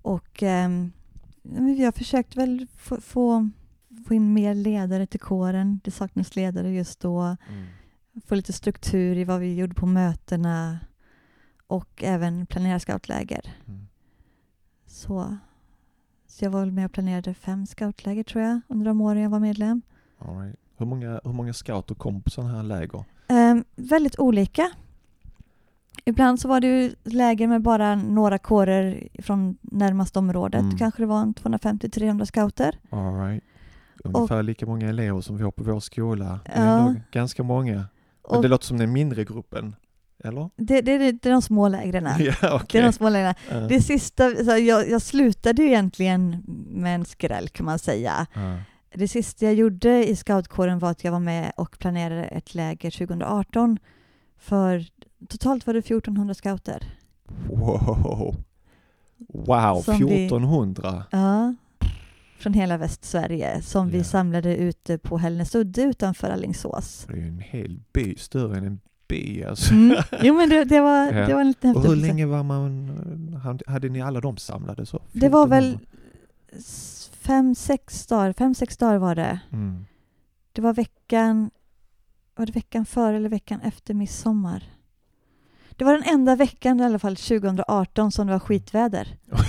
Och 0.02 0.42
ehm, 0.42 0.92
ja, 1.42 1.60
men 1.60 1.74
vi 1.74 1.84
har 1.84 1.92
försökt 1.92 2.36
väl 2.36 2.66
få, 2.76 3.00
få, 3.00 3.50
få 4.06 4.14
in 4.14 4.32
mer 4.32 4.54
ledare 4.54 5.06
till 5.06 5.20
kåren. 5.20 5.80
Det 5.84 5.90
saknas 5.90 6.36
ledare 6.36 6.70
just 6.70 7.00
då. 7.00 7.20
Mm. 7.20 7.66
Få 8.26 8.34
lite 8.34 8.52
struktur 8.52 9.16
i 9.16 9.24
vad 9.24 9.40
vi 9.40 9.54
gjorde 9.54 9.74
på 9.74 9.86
mötena 9.86 10.78
och 11.66 12.02
även 12.02 12.46
planera 12.46 12.80
scoutläger. 12.80 13.54
Mm. 13.66 13.86
Så, 14.86 15.36
så 16.26 16.44
jag 16.44 16.50
var 16.50 16.66
med 16.66 16.84
och 16.84 16.92
planerade 16.92 17.34
fem 17.34 17.66
scoutläger 17.66 18.24
tror 18.24 18.44
jag 18.44 18.60
under 18.68 18.86
de 18.86 19.00
åren 19.00 19.22
jag 19.22 19.30
var 19.30 19.40
medlem. 19.40 19.82
All 20.18 20.38
right. 20.38 20.61
Hur, 20.82 20.88
många, 20.88 21.20
hur 21.24 21.32
många 21.32 21.52
scouter 21.52 21.94
kom 21.94 22.22
på 22.22 22.30
sådana 22.30 22.56
här 22.56 22.62
läger? 22.62 23.04
Ehm, 23.28 23.64
väldigt 23.76 24.18
olika. 24.18 24.70
Ibland 26.04 26.40
så 26.40 26.48
var 26.48 26.60
det 26.60 26.66
ju 26.66 26.94
läger 27.04 27.46
med 27.48 27.62
bara 27.62 27.94
några 27.94 28.38
kårer 28.38 29.08
från 29.18 29.56
närmaste 29.60 30.18
området. 30.18 30.60
Mm. 30.60 30.78
Kanske 30.78 31.02
det 31.02 31.06
var 31.06 31.20
en 31.20 31.34
250-300 31.34 32.24
scouter. 32.24 32.78
All 32.90 33.14
right. 33.20 33.44
Ungefär 34.04 34.42
lika 34.42 34.66
många 34.66 34.88
elever 34.88 35.20
som 35.20 35.36
vi 35.36 35.42
har 35.42 35.50
på 35.50 35.62
vår 35.64 35.80
skola. 35.80 36.40
Det 36.44 36.50
är 36.52 36.66
Ja. 36.66 36.78
ändå 36.88 37.00
ganska 37.12 37.42
många. 37.42 37.74
Men 37.74 37.86
Och- 38.36 38.42
det 38.42 38.48
låter 38.48 38.66
som 38.66 38.78
den 38.78 38.92
mindre 38.92 39.24
gruppen, 39.24 39.76
eller? 40.24 40.50
Det, 40.56 40.80
det, 40.80 40.98
det, 40.98 41.12
det 41.12 41.28
är 41.28 41.32
de 41.32 41.42
små 41.42 41.68
lägren. 41.68 42.04
Ja, 42.18 42.34
Det 42.40 42.52
okej. 42.52 42.80
är 42.80 42.84
de 42.84 42.92
små 42.92 43.08
lägren. 43.08 43.34
Ja. 43.50 43.56
Det 43.60 43.80
sista, 43.82 44.30
så 44.44 44.56
jag, 44.58 44.90
jag 44.90 45.02
slutade 45.02 45.62
ju 45.62 45.68
egentligen 45.68 46.42
med 46.70 46.94
en 46.94 47.04
skräll 47.04 47.48
kan 47.48 47.66
man 47.66 47.78
säga. 47.78 48.26
Ja. 48.34 48.56
Det 48.94 49.08
sista 49.08 49.44
jag 49.44 49.54
gjorde 49.54 50.08
i 50.08 50.16
scoutkåren 50.16 50.78
var 50.78 50.90
att 50.90 51.04
jag 51.04 51.12
var 51.12 51.18
med 51.20 51.52
och 51.56 51.78
planerade 51.78 52.24
ett 52.24 52.54
läger 52.54 52.90
2018 52.90 53.78
för 54.38 54.84
totalt 55.28 55.66
var 55.66 55.74
det 55.74 55.78
1400 55.80 56.34
scouter. 56.34 56.82
Wow. 57.48 58.36
Wow, 59.28 59.82
Som 59.82 59.96
vi- 59.98 60.26
1400. 60.26 61.04
Ja, 61.10 61.54
från 62.38 62.52
hela 62.54 62.76
Västsverige 62.78 63.62
som 63.62 63.88
vi 63.88 63.98
Ja. 63.98 64.04
samlade 64.04 64.56
ute 64.56 64.98
på 64.98 65.18
Hällnäsudde 65.18 65.82
utanför 65.82 66.30
Alingsås. 66.30 67.04
Det 67.08 67.12
är 67.14 67.16
ju 67.16 67.28
en 67.28 67.40
hel 67.40 67.80
by, 67.92 68.16
större 68.16 68.58
än 68.58 68.64
en 68.64 68.80
by 69.08 69.44
alltså. 69.44 69.74
Mm. 69.74 69.96
Jo 70.22 70.34
men 70.34 70.48
det, 70.48 70.64
det, 70.64 70.80
var, 70.80 71.12
Ja. 71.12 71.26
det 71.26 71.34
var 71.34 71.40
en 71.40 71.46
liten 71.48 71.70
Och 71.76 71.82
häftig 71.82 71.96
hur 72.00 72.06
länge 72.06 72.26
var 72.26 72.42
man, 72.42 73.60
hade- 73.66 73.88
ni 73.88 74.00
alla 74.02 74.20
de 74.20 74.36
samlade 74.36 74.86
så? 74.86 75.02
Det 75.12 75.28
var 75.28 75.46
väl 75.46 75.64
1400? 75.64 75.86
Fem, 77.26 77.54
sex 77.54 78.06
dagar, 78.06 78.32
fem, 78.32 78.54
sex 78.54 78.76
dagar 78.76 78.96
var 78.96 79.14
det. 79.14 79.40
Mm. 79.52 79.84
Det 80.52 80.62
var 80.62 80.72
veckan, 80.74 81.50
var 82.36 82.46
det 82.46 82.52
veckan 82.52 82.86
före 82.86 83.16
eller 83.16 83.28
veckan 83.28 83.60
efter 83.60 83.94
midsommar? 83.94 84.64
Det 85.76 85.84
var 85.84 85.92
den 85.92 86.02
enda 86.02 86.36
veckan 86.36 86.80
i 86.80 86.84
alla 86.84 86.98
fall 86.98 87.16
2018 87.16 88.12
som 88.12 88.26
det 88.26 88.32
var 88.32 88.40
skitväder. 88.40 89.08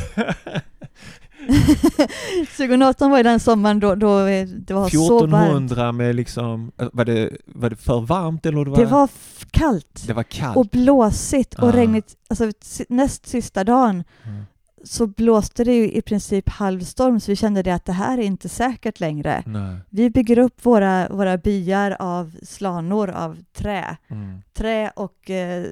2018 2.57 3.09
var 3.11 3.17
ju 3.17 3.23
den 3.23 3.39
sommaren 3.39 3.79
då, 3.79 3.95
då 3.95 4.17
det 4.25 4.71
var 4.73 4.89
så 4.89 5.27
varmt. 5.27 5.33
1400 5.33 5.91
med 5.91 6.15
liksom, 6.15 6.71
äh, 6.77 6.87
var 6.93 7.05
det, 7.05 7.29
var 7.45 7.69
det 7.69 7.75
för 7.75 8.01
varmt 8.01 8.45
eller? 8.45 8.65
Det 8.65 8.71
var, 8.71 8.77
Det 8.77 8.85
var 8.85 9.09
kallt 9.51 10.03
det 10.07 10.13
var 10.13 10.23
kallt? 10.23 10.57
och 10.57 10.65
blåsigt 10.65 11.53
och 11.53 11.67
Ah. 11.67 11.71
regnigt. 11.71 12.15
Alltså 12.27 12.51
näst 12.89 13.25
sista 13.27 13.63
dagen 13.63 14.03
Mm. 14.25 14.43
Så 14.83 15.07
blåste 15.07 15.63
det 15.63 15.73
ju 15.73 15.91
i 15.91 16.01
princip 16.01 16.49
halvstorm 16.49 17.19
så 17.19 17.31
vi 17.31 17.35
kände 17.35 17.63
det 17.63 17.71
att 17.71 17.85
det 17.85 17.93
här 17.93 18.17
är 18.17 18.21
inte 18.21 18.49
säkert 18.49 18.99
längre. 18.99 19.43
Nej. 19.45 19.77
Vi 19.89 20.09
bygger 20.09 20.37
upp 20.37 20.65
våra, 20.65 21.07
våra 21.09 21.37
byar 21.37 21.95
av 21.99 22.35
slanor 22.43 23.09
av 23.09 23.37
trä. 23.53 23.97
Mm. 24.07 24.41
Trä 24.53 24.89
och 24.95 25.29
eh, 25.29 25.65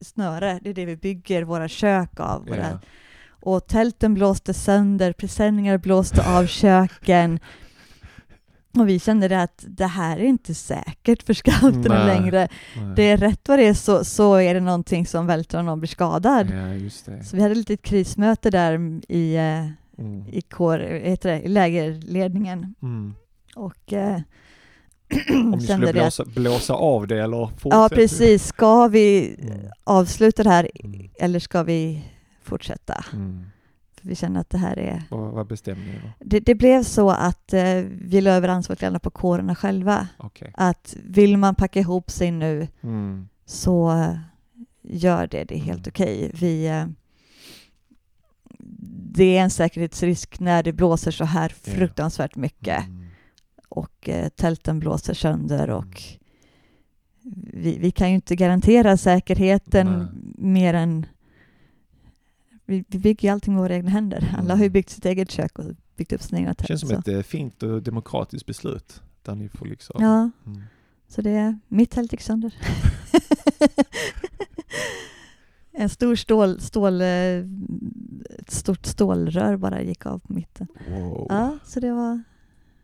snöre, 0.00 0.58
det 0.62 0.70
är 0.70 0.74
det 0.74 0.84
vi 0.84 0.96
bygger 0.96 1.42
våra 1.42 1.68
kök 1.68 2.20
av. 2.20 2.46
Våra, 2.46 2.56
Ja. 2.56 2.78
Och 3.44 3.66
tälten 3.66 4.14
blåste 4.14 4.54
sönder, 4.54 5.12
presenningar 5.12 5.78
blåste 5.78 6.38
av 6.38 6.46
köken. 6.46 7.40
Och 8.78 8.88
vi 8.88 8.98
kände 8.98 9.28
det 9.28 9.42
att 9.42 9.64
det 9.68 9.86
här 9.86 10.16
är 10.18 10.24
inte 10.24 10.54
säkert 10.54 11.22
för 11.22 11.34
scouterna 11.34 12.04
Nej, 12.04 12.06
längre. 12.20 12.48
nej. 12.76 12.92
Det 12.96 13.02
är 13.02 13.16
rätt 13.16 13.48
vad 13.48 13.58
det 13.58 13.66
är 13.66 13.74
så, 13.74 14.04
så 14.04 14.34
är 14.34 14.54
det 14.54 14.60
någonting 14.60 15.06
som 15.06 15.26
välter 15.26 15.58
om 15.58 15.66
någon 15.66 15.80
blir 15.80 15.88
skadad. 15.88 16.46
Ja. 16.50 16.90
Så 17.24 17.36
vi 17.36 17.42
hade 17.42 17.52
ett 17.52 17.58
litet 17.58 17.82
krismöte 17.82 18.50
där 18.50 19.00
i, 19.08 19.36
Mm. 19.98 20.24
i, 20.32 20.40
kår, 20.40 20.78
heter 20.78 21.30
det, 21.30 21.40
i 21.42 21.48
lägerledningen. 21.48 22.74
Mm. 22.82 23.14
Och 23.56 23.92
eh, 23.92 24.20
Om 25.30 25.50
ni 25.50 25.60
skulle 25.66 25.78
det 25.78 25.88
att- 25.88 25.94
blåsa, 25.94 26.24
blåsa 26.24 26.74
av 26.74 27.06
det 27.06 27.22
eller 27.22 27.46
fortsätta? 27.46 27.76
Ja, 27.76 27.88
precis. 27.92 28.46
Ska 28.46 28.86
vi 28.88 29.36
Mm. 29.42 29.58
avsluta 29.84 30.42
det 30.42 30.50
här 30.50 30.70
eller 31.18 31.38
ska 31.38 31.62
vi 31.62 32.04
fortsätta? 32.42 33.04
Mm. 33.12 33.46
Vi 34.04 34.14
känner 34.14 34.40
att 34.40 34.50
det 34.50 34.58
här 34.58 34.78
är... 34.78 35.02
Vad, 35.10 35.32
vad 35.32 35.46
bestämde 35.46 35.84
ni? 35.84 36.00
Det, 36.18 36.40
det 36.40 36.54
blev 36.54 36.82
så 36.82 37.10
att 37.10 37.52
eh, 37.52 37.74
vi 37.90 38.20
la 38.20 38.30
över 38.30 38.48
ansvaret 38.48 38.82
lite 38.82 38.98
på 38.98 39.10
kårerna 39.10 39.54
själva. 39.54 40.08
Okej. 40.18 40.52
Att 40.54 40.96
vill 41.04 41.36
man 41.36 41.54
packa 41.54 41.80
ihop 41.80 42.10
sig 42.10 42.30
nu 42.30 42.68
Mm. 42.82 43.28
så 43.46 43.92
gör 44.82 45.26
det. 45.26 45.44
Det 45.44 45.54
är 45.54 45.60
helt 45.60 45.88
okej. 45.88 46.30
Vi... 46.34 46.66
Eh, 46.66 46.86
det 49.14 49.36
är 49.36 49.42
en 49.42 49.50
säkerhetsrisk 49.50 50.40
när 50.40 50.62
det 50.62 50.72
blåser 50.72 51.10
så 51.10 51.24
här 51.24 51.48
fruktansvärt 51.48 52.36
mycket. 52.36 52.86
Mm. 52.86 53.06
och 53.68 54.08
eh, 54.08 54.28
tälten 54.28 54.78
blåser 54.80 55.14
sönder 55.14 55.70
och 55.70 56.02
vi, 57.52 57.78
vi 57.78 57.90
kan 57.90 58.08
ju 58.08 58.14
inte 58.14 58.36
garantera 58.36 58.96
säkerheten 58.96 59.98
Nej. 59.98 60.06
mer 60.36 60.74
än 60.74 61.06
vi, 62.66 62.84
vi 62.88 62.98
bygger 62.98 63.28
ju 63.28 63.32
allting 63.32 63.54
med 63.54 63.62
våra 63.62 63.74
egna 63.74 63.90
händer. 63.90 64.34
Alla 64.38 64.56
har 64.56 64.62
ju 64.62 64.70
byggt 64.70 64.90
sitt 64.90 65.04
eget 65.06 65.30
kök 65.30 65.58
och 65.58 65.64
byggt 65.96 66.12
upp 66.12 66.22
sina 66.22 66.38
egna 66.38 66.50
Det 66.50 66.54
tält. 66.54 66.68
känns 66.68 66.80
som 66.80 66.88
så. 66.90 66.96
ett 66.98 67.08
eh, 67.08 67.20
fint 67.20 67.62
och 67.62 67.82
demokratiskt 67.82 68.46
beslut. 68.46 69.02
Där 69.22 69.34
ni 69.34 69.48
får 69.48 69.66
liksom... 69.66 70.02
Ja, 70.02 70.30
Mm. 70.46 70.62
så 71.08 71.22
det, 71.22 71.58
mitt 71.68 71.90
tält 71.90 72.12
gick 72.12 72.20
sönder. 72.20 72.54
en 75.72 75.88
stor 75.88 76.14
stål, 76.16 76.60
stål, 76.60 77.00
eh, 77.00 77.06
ett 78.38 78.50
stort 78.50 78.86
stålrör 78.86 79.56
bara 79.56 79.82
gick 79.82 80.06
av 80.06 80.18
på 80.18 80.32
mitten. 80.32 80.66
Wow. 80.90 81.26
Ja, 81.30 81.58
så 81.64 81.80
det 81.80 81.92
var 81.92 82.22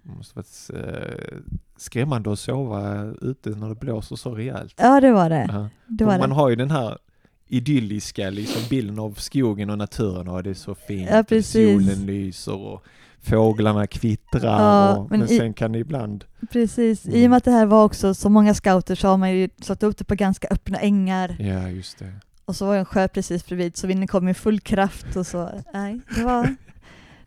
Det 0.02 0.10
måste 0.16 0.36
varit 0.36 0.70
eh, 0.74 1.38
skrämmande 1.76 2.32
att 2.32 2.38
sova 2.38 3.04
ute 3.20 3.50
när 3.50 3.68
det 3.68 3.74
blåser 3.74 4.16
så 4.16 4.34
rejält. 4.34 4.74
Ja, 4.76 5.00
det 5.00 5.12
var 5.12 5.30
det. 5.30 5.46
Ja. 5.52 5.68
Det 5.86 6.04
var 6.04 6.18
man 6.18 6.28
det. 6.28 6.34
har 6.34 6.48
ju 6.48 6.56
den 6.56 6.70
här 6.70 6.98
idylliska 7.48 8.30
liksom 8.30 8.62
bilden 8.70 8.98
av 8.98 9.12
skogen 9.14 9.70
och 9.70 9.78
naturen 9.78 10.28
och 10.28 10.42
det 10.42 10.50
är 10.50 10.54
så 10.54 10.74
fint. 10.74 11.10
Ja. 11.30 11.42
Solen 11.42 12.06
lyser 12.06 12.54
och 12.56 12.84
fåglarna 13.22 13.86
kvittrar. 13.86 14.60
Ja, 14.62 14.96
och, 14.96 15.10
men 15.10 15.20
men, 15.20 15.28
i- 15.30 15.38
sen 15.38 15.54
kan 15.54 15.72
det 15.72 15.78
ibland... 15.78 16.24
Precis, 16.52 17.06
i 17.06 17.08
Mm. 17.10 17.24
och 17.24 17.30
med 17.30 17.36
att 17.36 17.44
det 17.44 17.50
här 17.50 17.66
var 17.66 17.84
också 17.84 18.14
så 18.14 18.28
många 18.28 18.54
scouter 18.54 18.94
så 18.94 19.08
har 19.08 19.16
man 19.16 19.32
ju 19.32 19.48
satt 19.62 19.82
upp 19.82 19.96
det 19.98 20.04
på 20.04 20.14
ganska 20.14 20.48
öppna 20.50 20.78
ängar 20.78 21.36
Ja, 21.40 21.68
just 21.68 21.98
det. 21.98 22.12
och 22.44 22.56
så 22.56 22.66
var 22.66 22.72
det 22.74 22.78
en 22.78 22.84
sjö 22.84 23.08
precis 23.08 23.46
bredvid 23.46 23.76
så 23.76 23.86
vinden 23.86 24.06
kom 24.08 24.28
i 24.28 24.34
full 24.34 24.60
kraft 24.60 25.16
och 25.16 25.26
så. 25.26 25.50
Nej, 25.74 26.00
det 26.16 26.24
var, 26.24 26.54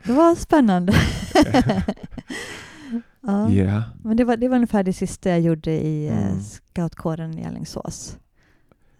det 0.04 0.14
var 0.14 0.36
spännande. 0.36 0.94
ja. 3.22 3.50
Ja. 3.52 3.84
Men 4.04 4.18
det 4.18 4.24
var, 4.24 4.38
det 4.38 4.48
var 4.48 4.56
ungefär 4.56 4.84
det 4.84 4.94
sista 4.94 5.30
jag 5.30 5.42
gjorde 5.42 5.72
i 5.72 6.08
eh, 6.08 6.28
Mm. 6.28 6.42
scoutkåren 6.42 7.38
i 7.38 7.46
Alingsås. 7.46 8.18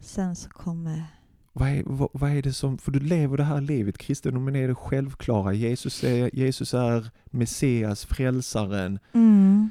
Sen 0.02 0.36
så 0.36 0.50
kom... 0.50 0.88
eh, 0.88 1.02
Vad 1.54 1.70
är, 1.70 1.84
vad, 1.86 2.10
vad 2.14 2.32
är 2.32 2.42
det 2.42 2.54
som, 2.54 2.78
för 2.78 2.92
du 2.92 3.00
lever 3.00 3.38
det 3.38 3.44
här 3.44 3.62
livet, 3.62 3.98
kristendomen 3.98 4.56
är 4.56 4.68
det 4.68 4.76
självklara, 4.76 5.54
Jesus 5.54 6.04
är, 6.04 6.36
Jesus 6.36 6.74
är 6.74 7.10
Messias, 7.26 8.06
frälsaren, 8.06 9.00
Mm. 9.14 9.70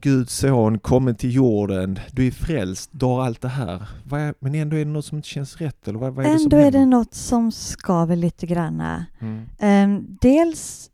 Guds 0.00 0.36
son, 0.38 0.78
kommen 0.78 1.14
till 1.14 1.34
jorden, 1.34 1.98
du 2.12 2.26
är 2.26 2.30
frälst, 2.30 2.90
du 2.92 3.06
har 3.06 3.24
allt 3.24 3.40
det 3.40 3.48
här. 3.48 3.88
Är, 4.12 4.34
men 4.38 4.54
ändå 4.54 4.76
är 4.76 4.84
det 4.84 4.90
något 4.90 5.04
som 5.04 5.16
inte 5.18 5.28
känns 5.28 5.56
rätt, 5.56 5.88
eller 5.88 5.98
vad, 5.98 6.14
vad 6.14 6.26
är 6.26 6.30
det 6.32 6.38
som 6.38 6.44
Ändå 6.44 6.56
är 6.56 6.70
det 6.70 6.86
något 6.86 7.14
som 7.14 7.52
skaver 7.52 8.16
lite 8.16 8.46
granna. 8.46 9.06
Mm. 9.20 9.44
Ehm, 9.58 10.18
dels 10.20 10.90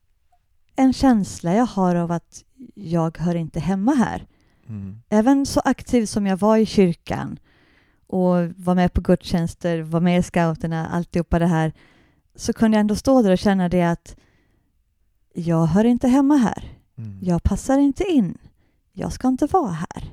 en 0.77 0.93
känsla 0.93 1.55
jag 1.55 1.66
har 1.66 1.95
av 1.95 2.12
att 2.12 2.45
jag 2.75 3.19
hör 3.19 3.35
inte 3.35 3.61
hemma 3.61 3.93
här. 3.95 4.27
Mm. 4.69 5.01
Även 5.09 5.47
så 5.47 5.61
aktiv 5.61 6.07
som 6.07 6.27
jag 6.27 6.37
var 6.37 6.57
i 6.57 6.66
kyrkan 6.66 7.38
och 8.12 8.37
var 8.57 8.75
med 8.75 8.92
på 8.92 9.01
gudstjänster, 9.01 9.83
var 9.83 10.01
med 10.01 10.18
i 10.18 10.23
scouterna, 10.23 10.88
alltihopa 10.88 11.38
det 11.38 11.46
här, 11.46 11.73
så 12.35 12.53
kunde 12.53 12.77
jag 12.77 12.81
ändå 12.81 12.94
stå 12.96 13.23
där 13.23 13.31
och 13.33 13.38
känna 13.38 13.68
det 13.68 13.83
att 13.83 14.16
jag 15.35 15.66
hör 15.66 15.85
inte 15.85 16.09
hemma 16.09 16.37
här. 16.37 16.64
Mm. 16.99 17.18
Jag 17.23 17.42
passar 17.42 17.79
inte 17.79 18.05
in. 18.05 18.38
Jag 18.92 19.12
ska 19.12 19.29
inte 19.29 19.46
vara 19.46 19.70
här. 19.73 20.05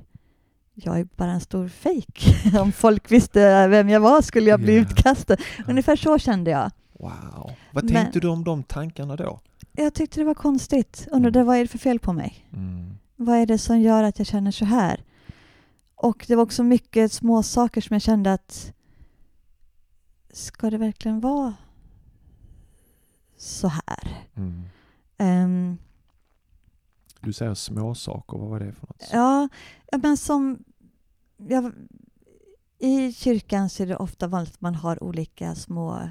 Jag 0.74 1.00
är 1.00 1.08
bara 1.16 1.32
en 1.32 1.42
stor 1.42 1.68
fejk. 1.68 2.26
Om 2.62 2.72
folk 2.72 3.12
visste 3.12 3.68
vem 3.68 3.90
jag 3.90 4.00
var 4.00 4.22
skulle 4.22 4.50
jag 4.50 4.60
bli 4.60 4.76
Ja. 4.76 4.82
utkastad. 4.82 5.38
Ungefär 5.68 5.96
så 5.96 6.18
kände 6.20 6.52
jag. 6.52 6.72
Wow. 7.00 7.52
Vad 7.72 7.84
Men- 7.84 7.94
tänkte 7.94 8.20
du 8.20 8.28
om 8.28 8.44
de 8.44 8.64
tankarna 8.64 9.16
då? 9.16 9.40
Jag 9.72 9.94
tyckte 9.94 10.20
det 10.20 10.24
var 10.26 10.34
konstigt. 10.34 11.08
Undrade 11.12 11.44
vad 11.44 11.58
är 11.58 11.62
det 11.62 11.68
för 11.68 11.78
fel 11.78 12.00
på 12.00 12.14
mig? 12.14 12.48
Mm. 12.54 12.98
Vad 13.16 13.38
är 13.38 13.46
det 13.46 13.58
som 13.58 13.80
gör 13.82 14.04
att 14.04 14.18
jag 14.20 14.28
känner 14.28 14.52
så 14.52 14.66
här? 14.66 15.04
Och 16.00 16.26
det 16.28 16.36
var 16.36 16.44
också 16.44 16.64
mycket 16.64 17.12
små 17.12 17.44
saker 17.44 17.82
som 17.82 17.94
jag 17.94 18.02
kände 18.02 18.34
att 18.34 18.74
ska 20.32 20.70
det 20.70 20.78
verkligen 20.78 21.20
vara 21.20 21.54
så 23.38 23.68
här? 23.68 24.28
Mm. 24.36 24.64
Ehm, 25.18 25.78
Du 27.22 27.34
säger 27.34 27.54
småsaker, 27.54 28.38
vad 28.38 28.50
var 28.50 28.60
det 28.60 28.72
för 28.74 28.88
något? 28.88 29.10
ja, 29.12 29.50
men 30.02 30.18
som... 30.18 30.64
Jag, 31.38 31.72
I 32.80 33.14
kyrkan 33.14 33.70
så 33.70 33.84
är 33.84 33.88
det 33.88 33.96
ofta 33.96 34.28
vanligt 34.28 34.54
att 34.54 34.62
man 34.62 34.76
har 34.76 35.04
olika 35.04 35.56
små 35.56 36.10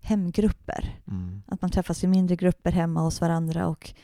hemgrupper. 0.00 1.00
Mm. 1.08 1.42
Att 1.46 1.62
man 1.62 1.70
träffas 1.70 2.04
i 2.04 2.06
mindre 2.06 2.36
grupper 2.36 2.72
hemma 2.72 3.00
hos 3.00 3.20
varandra 3.20 3.66
och 3.68 3.94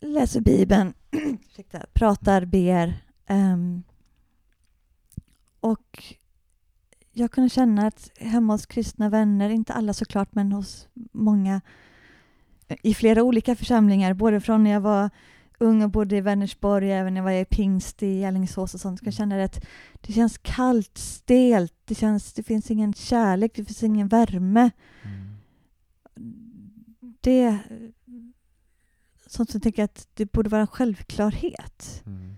läser 0.00 0.40
Bibeln, 0.40 0.94
pratar, 1.92 2.44
ber. 2.44 3.04
ehm, 3.26 3.82
och 5.62 6.04
jag 7.12 7.30
kunde 7.30 7.50
känna 7.50 7.86
att 7.86 8.10
hemma 8.16 8.54
hos 8.54 8.66
kristna 8.66 9.08
vänner, 9.08 9.50
inte 9.50 9.72
alla 9.72 9.92
såklart, 9.94 10.34
men 10.34 10.52
hos 10.52 10.88
många 11.12 11.60
i 12.82 12.94
flera 12.94 13.22
olika 13.22 13.56
församlingar, 13.56 14.14
både 14.14 14.40
från 14.40 14.64
när 14.64 14.70
jag 14.70 14.80
var 14.80 15.10
ung 15.58 15.82
och 15.82 15.90
bodde 15.90 16.16
i 16.16 16.20
Vänersborg, 16.20 16.92
även 16.92 17.14
när 17.14 17.20
jag 17.20 17.24
var 17.24 17.32
i 17.32 17.44
pingst 17.44 18.02
i 18.02 18.24
Alingsås 18.24 18.74
och 18.74 18.80
sånt, 18.80 18.98
så 18.98 19.04
jag 19.04 19.14
känner 19.14 19.38
att 19.38 19.66
det 20.00 20.12
känns 20.12 20.38
kallt, 20.38 20.98
stelt, 20.98 21.74
det, 21.84 21.94
känns, 21.94 22.32
det 22.32 22.42
finns 22.42 22.70
ingen 22.70 22.94
kärlek, 22.94 23.52
det 23.54 23.64
finns 23.64 23.82
ingen 23.82 24.08
värme. 24.08 24.70
Mm. 25.02 25.36
Det 27.20 27.58
sånt 29.26 29.50
som 29.50 29.58
jag 29.58 29.62
tänker 29.62 29.84
att 29.84 30.08
det 30.14 30.32
borde 30.32 30.48
vara 30.50 30.60
en 30.60 30.66
självklarhet. 30.66 32.02
Mm. 32.06 32.34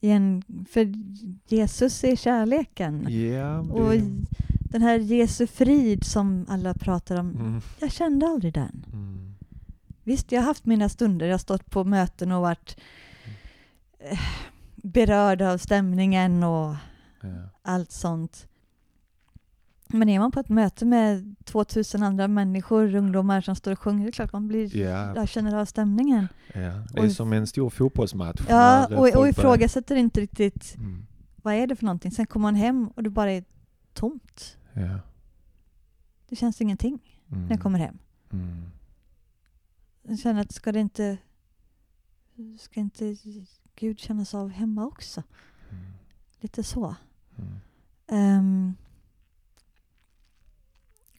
En, 0.00 0.42
för 0.70 0.92
Jesus 1.48 2.04
är 2.04 2.16
kärleken. 2.16 3.06
Ja, 3.32 3.58
Och 3.58 3.92
den 4.70 4.82
här 4.82 4.98
Jesu 4.98 5.46
frid 5.46 6.04
som 6.04 6.46
alla 6.48 6.74
pratar 6.74 7.16
om, 7.20 7.30
Mm. 7.30 7.60
jag 7.80 7.92
kände 7.92 8.26
aldrig 8.26 8.52
den. 8.54 8.84
Mm. 8.92 9.34
Visst, 10.04 10.32
jag 10.32 10.40
har 10.40 10.46
haft 10.46 10.66
mina 10.66 10.88
stunder. 10.88 11.26
Jag 11.26 11.32
har 11.34 11.38
stått 11.38 11.70
på 11.70 11.84
möten 11.84 12.32
och 12.32 12.42
varit 12.42 12.76
eh, 13.98 14.18
berörd 14.76 15.42
av 15.42 15.58
stämningen 15.58 16.42
och 16.42 16.74
Ja. 17.20 17.28
allt 17.62 17.92
sånt. 17.92 18.46
Men 19.98 20.08
är 20.08 20.18
man 20.18 20.30
på 20.32 20.40
ett 20.40 20.48
möte 20.48 20.84
med 20.84 21.36
2000 21.44 22.02
andra 22.02 22.28
människor, 22.28 22.94
ungdomar 22.94 23.40
som 23.40 23.54
står 23.56 23.72
och 23.72 23.78
sjunger, 23.78 24.04
det 24.04 24.10
är 24.10 24.12
klart 24.12 24.32
man 24.32 24.48
blir, 24.48 24.76
Ja. 24.76 25.14
jag 25.16 25.28
känner 25.28 25.54
av 25.56 25.64
stämningen. 25.64 26.28
Ja. 26.54 26.60
Det 26.60 26.98
är 27.00 27.04
Och- 27.04 27.12
som 27.12 27.32
en 27.32 27.46
stor 27.46 27.70
fotbollsmatch. 27.70 28.40
Ja, 28.48 28.86
och, 28.96 29.16
och 29.16 29.28
ifrågasätter 29.28 29.96
inte 29.96 30.20
riktigt 30.20 30.74
Mm. 30.76 31.06
vad 31.36 31.54
är 31.54 31.66
det 31.66 31.76
för 31.76 31.84
någonting. 31.84 32.10
Sen 32.10 32.26
kommer 32.26 32.42
man 32.42 32.54
hem 32.54 32.88
och 32.88 33.02
det 33.02 33.10
bara 33.10 33.32
är 33.32 33.44
tomt. 33.92 34.56
Ja. 34.72 34.98
Det 36.28 36.36
känns 36.36 36.60
ingenting 36.60 36.98
Mm. 37.30 37.42
när 37.44 37.50
jag 37.50 37.60
kommer 37.62 37.78
hem. 37.78 37.98
Mm. 38.32 38.62
Jag 40.02 40.18
känner 40.18 40.40
att 40.40 40.52
ska 40.52 40.72
det 40.72 40.80
inte... 40.80 41.18
Ska 42.60 42.80
inte 42.80 43.16
Gud 43.76 43.98
kännas 43.98 44.34
av 44.34 44.48
hemma 44.50 44.86
också? 44.86 45.22
Mm. 45.70 45.84
Lite 46.40 46.62
så. 46.62 46.94
Mm. 48.08 48.74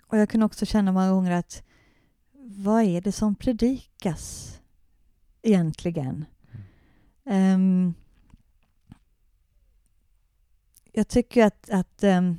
Och 0.07 0.17
jag 0.17 0.29
kan 0.29 0.43
också 0.43 0.65
känna 0.65 0.91
många 0.91 1.11
gånger 1.11 1.31
att 1.31 1.63
vad 2.43 2.83
är 2.83 3.01
det 3.01 3.11
som 3.11 3.35
predikas 3.35 4.53
egentligen? 5.41 6.25
Ehm, 7.25 7.93
jag 10.91 11.07
tycker 11.07 11.45
att, 11.45 11.69
att 11.69 12.03
um, 12.03 12.37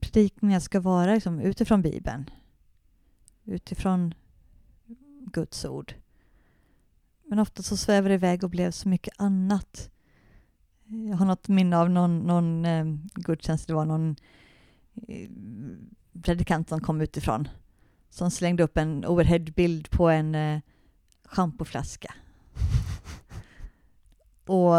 predikningar 0.00 0.60
ska 0.60 0.80
vara 0.80 1.14
liksom 1.14 1.40
utifrån 1.40 1.82
Bibeln. 1.82 2.30
Utifrån 3.44 4.14
Guds 5.20 5.64
ord. 5.64 5.94
Men 7.24 7.38
ofta 7.38 7.62
så 7.62 7.76
svävar 7.76 8.08
det 8.08 8.14
iväg 8.14 8.44
och 8.44 8.50
blev 8.50 8.70
så 8.70 8.88
mycket 8.88 9.14
annat. 9.16 9.90
Jag 10.88 11.16
har 11.16 11.26
något 11.26 11.48
minne 11.48 11.78
av 11.78 11.90
någon, 11.90 12.18
någon 12.18 12.64
eh, 12.64 12.84
gudstjänst, 13.14 13.66
det 13.66 13.74
var 13.74 13.84
någon 13.84 14.16
eh, 15.08 15.30
predikant 16.22 16.68
som 16.68 16.80
kom 16.80 17.00
utifrån 17.00 17.48
som 18.10 18.30
slängde 18.30 18.62
upp 18.62 18.76
en 18.76 19.04
overheadbild 19.06 19.90
på 19.90 20.08
en 20.08 20.34
eh, 20.34 20.60
schampoflaska. 21.24 22.14
och 24.46 24.74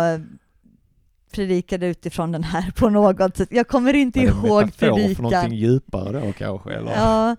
predikade 1.31 1.87
utifrån 1.87 2.31
den 2.31 2.43
här 2.43 2.71
på 2.71 2.89
något 2.89 3.37
sätt. 3.37 3.49
Jag 3.51 3.67
kommer 3.67 3.93
inte 3.93 4.19
ihåg 4.19 4.65
metafor 4.65 4.67
för 4.67 4.95
predikan. 4.95 5.23
någonting 5.23 5.57
djupare 5.57 6.25
då 6.25 6.33
kanske? 6.33 6.73
Eller? 6.73 6.91
Ja, 6.91 7.35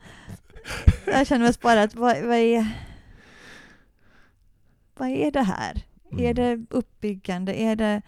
jag 1.06 1.26
känner 1.26 1.62
bara 1.62 1.82
att 1.82 1.94
vad, 1.94 2.22
vad 2.22 2.36
är 2.36 2.72
vad 4.96 5.08
är 5.08 5.30
det 5.30 5.42
här? 5.42 5.82
Mm. 6.12 6.24
Är 6.24 6.34
det 6.34 6.66
uppbyggande? 6.70 7.60
Är 7.60 7.76
det 7.76 8.02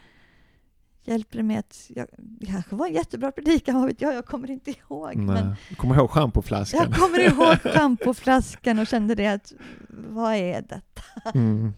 hjälper 1.05 1.37
det 1.37 1.43
med 1.43 1.59
att 1.59 1.87
jag, 1.89 2.07
det 2.19 2.47
kanske 2.47 2.77
var 2.77 2.87
en 2.87 2.95
jättebra 2.95 3.33
predikan, 3.33 3.75
vad 3.75 3.87
vet 3.87 4.01
jag, 4.01 4.15
jag 4.15 4.27
kommer 4.27 4.51
inte 4.51 4.71
ihåg. 4.71 5.17
Men 5.17 5.47
Nej. 5.47 5.57
Du 5.69 5.75
kommer 5.75 5.97
ihåg 5.97 6.11
schampoflaskan? 6.11 6.81
jag 6.81 6.95
kommer 6.95 7.19
ihåg 7.19 7.57
schampoflaskan 7.75 8.79
och 8.79 8.87
kände 8.87 9.15
det 9.15 9.27
att 9.27 9.53
vad 9.89 10.35
är 10.35 10.63
detta? 10.63 11.31
Mm. 11.35 11.73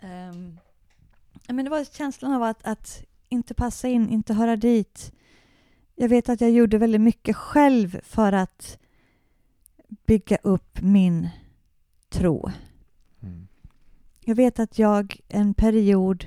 Ehm, 0.00 0.58
men 1.48 1.64
det 1.64 1.70
var 1.70 1.84
känslan 1.84 2.32
av 2.32 2.42
att, 2.42 2.66
att 2.66 3.04
inte 3.28 3.54
passa 3.54 3.88
in, 3.88 4.08
inte 4.10 4.34
höra 4.34 4.56
dit. 4.56 5.12
Jag 5.94 6.08
vet 6.08 6.28
att 6.28 6.40
jag 6.40 6.50
gjorde 6.50 6.78
väldigt 6.78 7.00
mycket 7.00 7.36
själv 7.36 8.00
för 8.02 8.32
att 8.32 8.78
bygga 10.06 10.36
upp 10.42 10.82
min 10.82 11.28
tro. 12.08 12.50
Mm. 13.22 13.48
Jag 14.20 14.34
vet 14.34 14.58
att 14.58 14.78
jag 14.78 15.20
en 15.28 15.54
period 15.54 16.26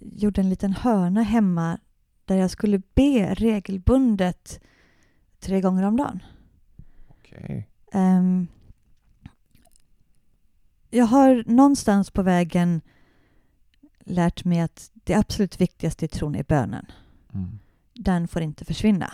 gjorde 0.00 0.40
en 0.40 0.48
liten 0.48 0.72
hörna 0.72 1.22
hemma 1.22 1.78
där 2.24 2.36
jag 2.36 2.50
skulle 2.50 2.82
be 2.94 3.34
regelbundet 3.34 4.60
tre 5.38 5.60
gånger 5.60 5.82
om 5.82 5.96
dagen. 5.96 6.22
Okej. 7.08 7.68
Ehm, 7.92 8.46
jag 10.90 11.04
har 11.04 11.44
någonstans 11.46 12.10
på 12.10 12.22
vägen 12.22 12.80
lärt 14.00 14.44
mig 14.44 14.60
att 14.60 14.90
det 14.94 15.14
absolut 15.14 15.60
viktigaste 15.60 16.04
i 16.04 16.08
tron 16.08 16.34
är 16.34 16.44
bönen. 16.44 16.86
Mm. 17.34 17.58
Den 17.94 18.28
får 18.28 18.42
inte 18.42 18.64
försvinna. 18.64 19.12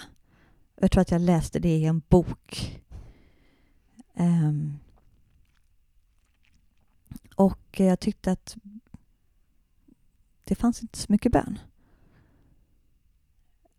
Jag 0.81 0.91
tror 0.91 1.01
att 1.01 1.11
jag 1.11 1.21
läste 1.21 1.59
det 1.59 1.77
i 1.77 1.85
en 1.85 2.03
bok. 2.09 2.81
Ehm, 4.15 4.79
och 7.35 7.81
jag 7.81 8.01
tyckte 8.01 8.33
att 8.33 8.57
det 10.45 10.55
fanns 10.55 10.83
inte 10.83 10.99
så 10.99 11.13
mycket 11.13 11.33
bön. 11.33 11.59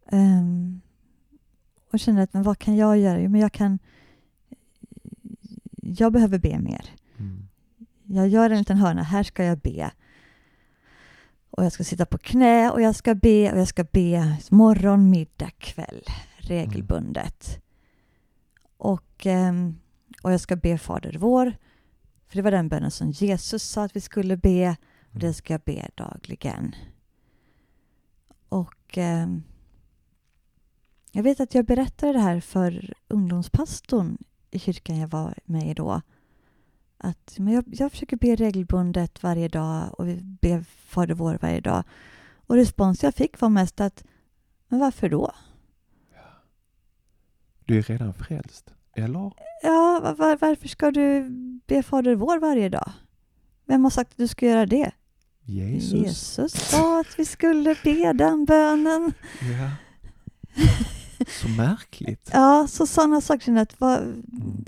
Ehm, 0.05 0.81
och 1.91 1.99
kände 1.99 2.21
att 2.21 2.33
men 2.33 2.43
vad 2.43 2.59
kan 2.59 2.75
jag 2.75 2.97
göra? 2.97 3.21
Jo, 3.21 3.29
men 3.29 3.41
jag 3.41 3.51
kan... 3.51 3.79
Jag 5.81 6.13
behöver 6.13 6.39
be 6.39 6.59
mer. 6.59 6.89
Mm. 7.17 7.47
Jag 8.03 8.27
gör 8.27 8.49
en 8.49 8.57
liten 8.57 8.77
hörna. 8.77 9.03
Här 9.03 9.23
ska 9.23 9.43
jag 9.43 9.57
be. 9.57 9.91
Och 11.49 11.65
jag 11.65 11.71
ska 11.71 11.83
sitta 11.83 12.05
på 12.05 12.17
knä 12.17 12.71
och 12.71 12.81
jag 12.81 12.95
ska 12.95 13.15
be 13.15 13.51
och 13.51 13.59
jag 13.59 13.67
ska 13.67 13.83
be 13.83 14.37
morgon, 14.51 15.09
middag, 15.09 15.51
kväll 15.57 16.03
regelbundet. 16.37 17.63
Och, 18.77 19.25
ehm, 19.25 19.79
och 20.21 20.33
jag 20.33 20.41
ska 20.41 20.55
be 20.55 20.77
Fader 20.77 21.15
vår. 21.19 21.53
För 22.27 22.35
det 22.35 22.41
var 22.41 22.51
den 22.51 22.69
bönen 22.69 22.91
som 22.91 23.11
Jesus 23.11 23.63
sa 23.63 23.83
att 23.83 23.95
vi 23.95 24.01
skulle 24.01 24.37
be. 24.37 24.75
Och 25.13 25.19
det 25.19 25.33
ska 25.33 25.53
jag 25.53 25.61
be 25.61 25.89
dagligen. 25.95 26.75
Och 28.49 28.97
ehm, 28.97 29.43
jag 31.11 31.23
vet 31.23 31.39
att 31.39 31.55
jag 31.55 31.65
berättade 31.65 32.13
det 32.13 32.19
här 32.19 32.39
för 32.39 32.93
ungdomspastorn 33.07 34.17
i 34.51 34.59
kyrkan 34.59 34.97
jag 34.99 35.07
var 35.07 35.33
med 35.45 35.71
i 35.71 35.73
då. 35.73 36.01
att 36.97 37.35
men 37.39 37.53
jag, 37.53 37.63
jag 37.67 37.91
försöker 37.91 38.17
be 38.17 38.35
regelbundet 38.35 39.23
varje 39.23 39.47
dag 39.47 39.99
och 39.99 40.07
vi 40.07 40.21
ber 40.23 40.61
Fader 40.63 41.13
vår 41.13 41.37
varje 41.41 41.61
dag. 41.61 41.83
Och 42.35 42.55
respons 42.55 43.03
jag 43.03 43.15
fick 43.15 43.41
var 43.41 43.49
mest 43.49 43.81
att, 43.81 44.03
men 44.67 44.79
varför 44.79 45.09
då? 45.09 45.31
Du 47.65 47.77
är 47.77 47.81
redan 47.81 48.13
frälst, 48.13 48.73
eller? 48.93 49.31
Ja, 49.63 50.15
var, 50.17 50.37
varför 50.37 50.67
ska 50.67 50.91
du 50.91 51.29
be 51.67 51.83
Fader 51.83 52.15
vår 52.15 52.39
varje 52.39 52.69
dag? 52.69 52.91
Vem 53.65 53.83
har 53.83 53.91
sagt 53.91 54.11
att 54.11 54.17
du 54.17 54.27
ska 54.27 54.45
göra 54.45 54.65
det? 54.65 54.91
Jesus. 55.45 55.93
Jesus 55.93 56.53
sa 56.53 56.99
att 56.99 57.19
vi 57.19 57.25
skulle 57.25 57.75
be 57.83 58.13
den 58.13 58.45
bönen. 58.45 59.13
Ja. 59.41 59.71
Så 61.27 61.47
märkligt. 61.47 62.29
Ja, 62.33 62.67
så 62.69 62.87
sådana 62.87 63.21
saker. 63.21 63.55
Att, 63.55 63.79
vad, 63.81 64.23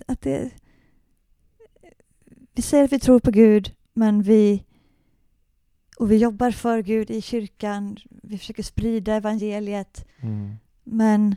att 0.08 0.22
det, 0.22 0.52
vi 2.56 2.62
säger 2.62 2.84
att 2.84 2.94
vi 2.94 3.00
tror 3.00 3.20
på 3.20 3.32
Gud, 3.32 3.74
men 3.94 4.22
vi 4.22 4.64
och 5.98 6.12
vi 6.12 6.18
jobbar 6.18 6.52
för 6.52 6.82
Gud 6.82 7.12
i 7.12 7.22
kyrkan. 7.22 7.98
Vi 8.10 8.38
försöker 8.38 8.64
sprida 8.64 9.14
evangeliet. 9.14 10.06
Mm. 10.20 10.56
Men 10.84 11.36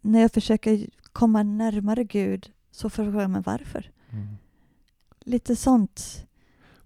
när 0.00 0.20
jag 0.20 0.32
försöker 0.32 0.86
komma 1.12 1.42
närmare 1.42 2.04
Gud 2.04 2.52
så 2.70 2.90
frågar 2.90 3.20
jag 3.20 3.30
mig 3.30 3.42
varför. 3.46 3.90
Mm. 4.10 4.36
Lite 5.20 5.56
sånt. 5.56 6.27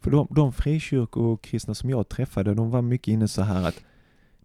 För 0.02 0.10
de, 0.10 0.26
de 0.30 0.52
frikyrkokristna 0.52 1.74
som 1.74 1.90
jag 1.90 2.08
träffade, 2.08 2.54
de 2.54 2.70
var 2.70 2.82
mycket 2.82 3.08
inne 3.08 3.28
så 3.28 3.42
här 3.42 3.68
att 3.68 3.80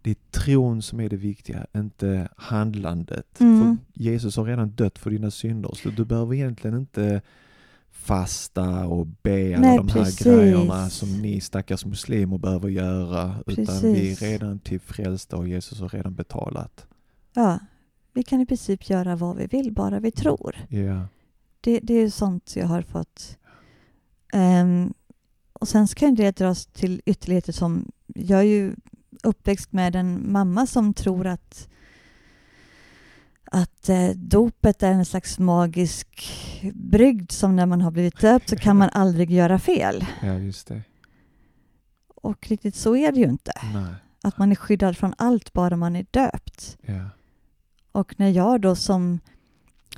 det 0.01 0.09
är 0.09 0.15
tron 0.31 0.81
som 0.81 0.99
är 0.99 1.09
det 1.09 1.15
viktiga, 1.15 1.65
inte 1.75 2.29
handlandet. 2.37 3.39
Mm. 3.39 3.61
För 3.61 4.01
Jesus 4.03 4.37
har 4.37 4.45
redan 4.45 4.69
dött 4.69 4.99
för 4.99 5.09
dina 5.09 5.31
synder, 5.31 5.71
så 5.73 5.89
du 5.89 6.05
behöver 6.05 6.33
egentligen 6.33 6.77
inte 6.77 7.21
fasta 7.91 8.87
och 8.87 9.07
be 9.07 9.55
alla 9.55 9.67
Nej, 9.67 9.77
de 9.77 9.89
här 9.89 10.03
precis. 10.03 10.25
grejerna 10.25 10.89
som 10.89 11.21
ni 11.21 11.41
stackars 11.41 11.85
muslimer 11.85 12.37
behöver 12.37 12.69
göra. 12.69 13.35
Utan 13.45 13.81
vi 13.81 13.89
är 13.89 13.93
Precis. 13.93 14.21
redan 14.21 14.59
till 14.59 14.79
frälsta 14.79 15.37
och 15.37 15.47
Jesus 15.47 15.79
har 15.79 15.89
redan 15.89 16.15
betalat. 16.15 16.87
Ja, 17.33 17.59
vi 18.13 18.23
kan 18.23 18.41
i 18.41 18.45
princip 18.45 18.89
göra 18.89 19.15
vad 19.15 19.37
vi 19.37 19.45
vill, 19.47 19.73
bara 19.73 19.99
vi 19.99 20.11
tror. 20.11 20.55
Ja. 20.69 21.07
Det, 21.61 21.79
det 21.79 21.93
är 21.93 22.09
sånt 22.09 22.55
jag 22.55 22.67
har 22.67 22.81
fått. 22.81 23.37
Ehm, 24.33 24.93
och 25.59 25.67
sen 25.67 25.87
kan 25.87 26.15
det 26.15 26.37
dras 26.37 26.65
till 26.65 27.01
ytterligheter 27.05 27.53
som... 27.53 27.91
Jag 28.07 28.39
är 28.39 28.43
ju 28.43 28.75
uppväxt 29.23 29.73
med 29.73 29.95
en 29.95 30.31
mamma 30.31 30.67
som 30.67 30.93
tror 30.93 31.27
att 31.27 31.67
att 33.51 33.89
eh, 33.89 34.09
dopet 34.09 34.83
är 34.83 34.91
en 34.91 35.05
slags 35.05 35.39
magisk 35.39 36.31
brygd 36.73 37.31
som 37.31 37.55
när 37.55 37.65
man 37.65 37.81
har 37.81 37.91
blivit 37.91 38.19
döpt 38.19 38.49
så 38.49 38.55
kan 38.55 38.77
man 38.77 38.89
aldrig 38.93 39.31
göra 39.31 39.59
fel. 39.59 40.05
ja, 40.21 40.33
just 40.33 40.67
det. 40.67 40.81
Och 42.15 42.47
riktigt 42.47 42.75
så 42.75 42.95
är 42.95 43.11
det 43.11 43.19
ju 43.19 43.29
inte. 43.29 43.51
Nej. 43.73 43.95
Att 44.23 44.37
man 44.37 44.51
är 44.51 44.55
skyddad 44.55 44.97
från 44.97 45.13
allt 45.17 45.53
bara 45.53 45.75
man 45.75 45.95
är 45.95 46.05
döpt. 46.11 46.77
Ja. 46.81 47.09
Och 47.91 48.19
när 48.19 48.29
jag 48.29 48.61
då 48.61 48.75
som, 48.75 49.19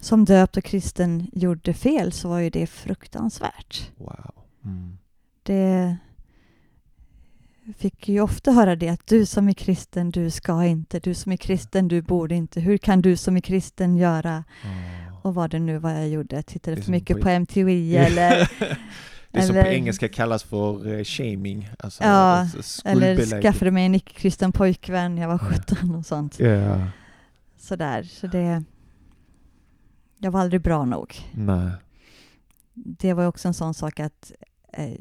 som 0.01 0.25
döpt 0.25 0.57
och 0.57 0.63
kristen 0.63 1.29
gjorde 1.33 1.73
fel 1.73 2.11
så 2.11 2.29
var 2.29 2.39
ju 2.39 2.49
det 2.49 2.67
fruktansvärt. 2.67 3.91
Wow. 3.97 4.31
Mm. 4.63 4.97
Det 5.49 5.97
fick 7.77 8.09
ju 8.09 8.21
ofta 8.21 8.51
höra 8.51 8.75
det 8.75 8.89
att 8.89 9.07
du 9.07 9.25
som 9.25 9.49
är 9.49 9.53
kristen, 9.53 10.09
du 10.11 10.29
ska 10.29 10.65
inte. 10.65 10.99
Du 10.99 11.13
som 11.13 11.31
är 11.31 11.37
kristen, 11.37 11.87
du 11.87 12.01
borde 12.01 12.35
inte. 12.35 12.59
Hur 12.61 12.77
kan 12.77 13.01
du 13.01 13.17
som 13.17 13.37
är 13.37 13.41
kristen 13.41 13.95
göra? 13.97 14.43
Och 15.23 15.35
vad 15.35 15.49
det 15.49 15.59
nu 15.59 15.77
var 15.77 15.91
jag 15.91 16.09
gjorde. 16.09 16.43
Tittade 16.43 16.81
för 16.81 16.91
mycket 16.91 17.17
på- 17.17 17.23
på 17.23 17.29
MTV 17.29 17.97
eller... 18.05 18.51
Det 19.31 19.41
som 19.41 19.55
på 19.55 19.61
engelska 19.61 20.09
kallas 20.09 20.43
för 20.43 20.93
eh, 20.97 21.03
shaming. 21.03 21.69
Alltså, 21.79 22.03
Ja, 22.03 22.09
alltså 22.39 22.87
eller 22.87 23.41
skaffade 23.41 23.71
mig 23.71 23.85
en 23.85 23.95
icke-kristen 23.95 24.51
pojkvän, 24.51 25.17
jag 25.17 25.27
var 25.27 25.37
17 25.37 25.95
och 25.95 26.05
sånt. 26.05 26.39
Ja. 26.39 26.87
Sådär, 27.57 28.03
så 28.03 28.27
det... 28.27 28.63
Jag 30.17 30.31
var 30.31 30.39
aldrig 30.41 30.61
bra 30.61 30.85
nog. 30.85 31.15
Nej. 31.31 31.71
Det 32.73 33.13
var 33.13 33.25
också 33.27 33.47
en 33.47 33.53
sån 33.53 33.73
sak 33.73 33.99
att 33.99 34.31
eh, 34.73 34.93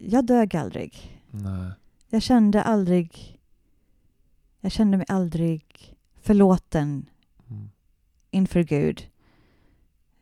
jag 0.00 0.24
dög 0.26 0.56
aldrig. 0.56 1.20
Nej. 1.30 1.72
Jag 2.08 2.22
kände 2.22 2.62
aldrig... 2.62 3.40
Jag 4.60 4.72
kände 4.72 4.96
mig 4.96 5.06
aldrig 5.08 5.94
förlåten 6.22 7.06
Mm. 7.50 7.70
inför 8.30 8.62
Gud. 8.62 9.08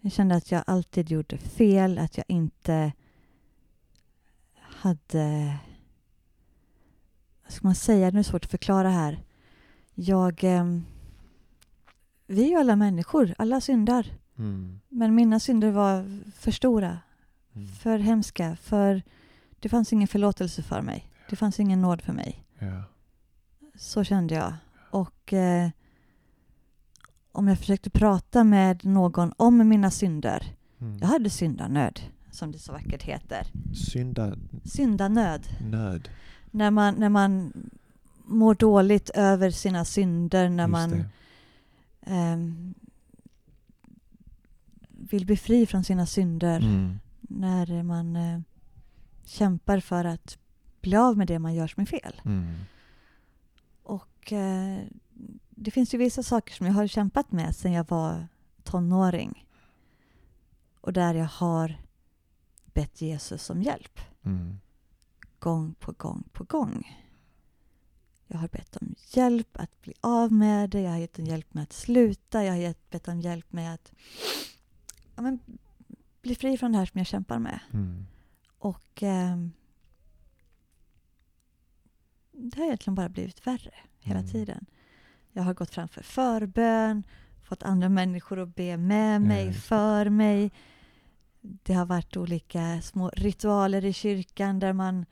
Jag 0.01 0.12
kände 0.12 0.35
att 0.35 0.51
jag 0.51 0.64
alltid 0.66 1.11
gjorde 1.11 1.38
fel, 1.38 1.98
att 1.98 2.16
jag 2.16 2.25
inte 2.29 2.92
hade... 4.55 5.57
Vad 7.42 7.53
ska 7.53 7.66
man 7.66 7.75
säga? 7.75 8.11
Det 8.11 8.18
är 8.18 8.22
svårt 8.22 8.44
att 8.44 8.51
förklara 8.51 8.90
här. 8.90 9.22
Jag... 9.94 10.44
ehm, 10.44 10.85
vi 12.27 12.44
är 12.44 12.48
ju 12.48 12.57
alla 12.57 12.77
människor, 12.77 13.35
alla 13.38 13.61
syndar. 13.61 14.07
Mm. 14.38 14.81
Men 14.88 15.14
mina 15.14 15.40
synder 15.40 15.70
var 15.70 16.22
för 16.35 16.51
stora, 16.51 16.98
Mm. 17.55 17.69
för 17.69 17.99
hemska, 17.99 18.57
för 18.57 19.03
det 19.61 19.69
fanns 19.69 19.93
ingen 19.93 20.09
förlåtelse 20.09 20.62
för 20.62 20.83
mig. 20.83 21.09
Det 21.31 21.37
fanns 21.37 21.61
ingen 21.61 21.81
nåd 21.83 22.03
för 22.03 22.12
mig. 22.12 22.45
Ja. 22.59 22.83
Så 23.75 24.05
kände 24.05 24.35
jag. 24.35 24.55
Och 24.91 25.33
eh, 25.33 25.69
om 27.33 27.49
jag 27.49 27.59
försökte 27.59 27.91
prata 27.91 28.45
med 28.45 28.85
någon 28.85 29.33
om 29.37 29.69
mina 29.69 29.91
synder. 29.91 30.55
Mm. 30.81 30.99
Jag 30.99 31.09
hade 31.09 31.31
syndanöd, 31.31 32.01
som 32.31 32.53
det 32.53 32.59
så 32.59 32.73
vackert 32.73 33.03
heter. 33.03 33.47
Synda 33.75 34.37
Syndanöd. 34.65 35.47
nöd. 35.61 36.09
När 36.51 36.71
man, 36.71 36.95
när 36.95 37.09
man 37.09 37.53
mår 38.25 38.55
dåligt 38.55 39.11
över 39.11 39.51
sina 39.51 39.85
synder, 39.85 40.49
när 40.49 40.65
Just 40.65 40.73
man 40.73 41.05
ehm, 42.07 42.75
vill 44.88 45.27
bli 45.27 45.37
fri 45.37 45.67
från 45.67 45.85
sina 45.85 46.07
synder. 46.07 46.61
Mm. 46.61 46.99
När 47.37 47.83
man 47.83 48.16
eh, 48.16 48.40
kämpar 49.25 49.81
för 49.81 50.05
att 50.05 50.38
bli 50.81 50.97
av 50.97 51.18
med 51.18 51.27
det 51.27 51.38
man 51.38 51.55
gör 51.55 51.66
som 51.66 51.81
är 51.81 51.87
fel. 51.87 52.21
Mm. 52.25 52.55
Och 53.83 54.33
eh, 54.33 54.79
det 55.51 55.71
finns 55.71 55.95
ju 55.95 55.99
vissa 55.99 56.23
saker 56.23 56.55
som 56.55 56.66
jag 56.66 56.75
har 56.75 56.87
kämpat 56.87 57.33
med 57.33 57.57
sedan 57.57 57.73
jag 57.73 57.88
var 57.88 58.29
tonåring. 58.62 59.47
Och 60.81 60.92
där 60.92 61.14
jag 61.14 61.27
har 61.27 61.83
bett 62.64 63.01
Jesus 63.01 63.51
om 63.51 63.62
hjälp. 63.62 64.01
Mm. 64.23 64.59
Gång 65.38 65.75
på 65.75 65.92
gång 65.92 66.25
på 66.33 66.45
gång. 66.45 66.99
Jag 68.27 68.38
har 68.38 68.49
bett 68.49 68.77
om 68.77 68.95
hjälp 69.11 69.49
att 69.53 69.83
bli 69.83 69.95
av 70.01 70.33
med 70.33 70.71
det. 70.71 70.81
Jag 70.81 70.90
har 70.90 70.99
gett 70.99 71.18
om 71.18 71.25
hjälp 71.25 71.55
med 71.55 71.62
att 71.62 71.73
sluta. 71.73 72.45
Jag 72.45 72.53
har 72.53 72.59
gett, 72.59 72.90
bett 72.90 73.09
om 73.09 73.21
hjälp 73.21 73.53
med 73.53 73.75
att 73.75 73.92
ja, 75.14 75.23
men, 75.23 75.38
bli 76.23 76.35
fri 76.35 76.59
från 76.59 76.73
det 76.73 76.79
här 76.79 76.87
som 76.87 76.99
jag 76.99 77.07
kämpar 77.07 77.39
med. 77.39 77.59
Mm. 77.73 78.07
Och 78.59 79.03
ehm, 79.03 79.53
det 82.33 82.57
har 82.59 82.65
egentligen 82.67 82.95
bara 82.95 83.09
blivit 83.09 83.47
värre 83.47 83.75
hela 83.99 84.19
Mm. 84.21 84.31
tiden. 84.33 84.67
Jag 85.33 85.43
har 85.43 85.55
gått 85.55 85.71
framför 85.71 86.03
förbön, 86.03 87.03
fått 87.45 87.63
andra 87.63 87.89
människor 87.89 88.39
att 88.39 88.55
be 88.55 88.77
med 88.77 89.23
mig, 89.23 89.47
det. 89.47 89.53
för 89.53 90.09
mig. 90.11 90.53
Det 91.41 91.75
har 91.75 91.87
varit 91.87 92.17
olika 92.17 92.81
små 92.83 93.09
ritualer 93.09 93.85
i 93.85 93.93
kyrkan 93.93 94.59
där 94.59 94.73
man 94.73 95.07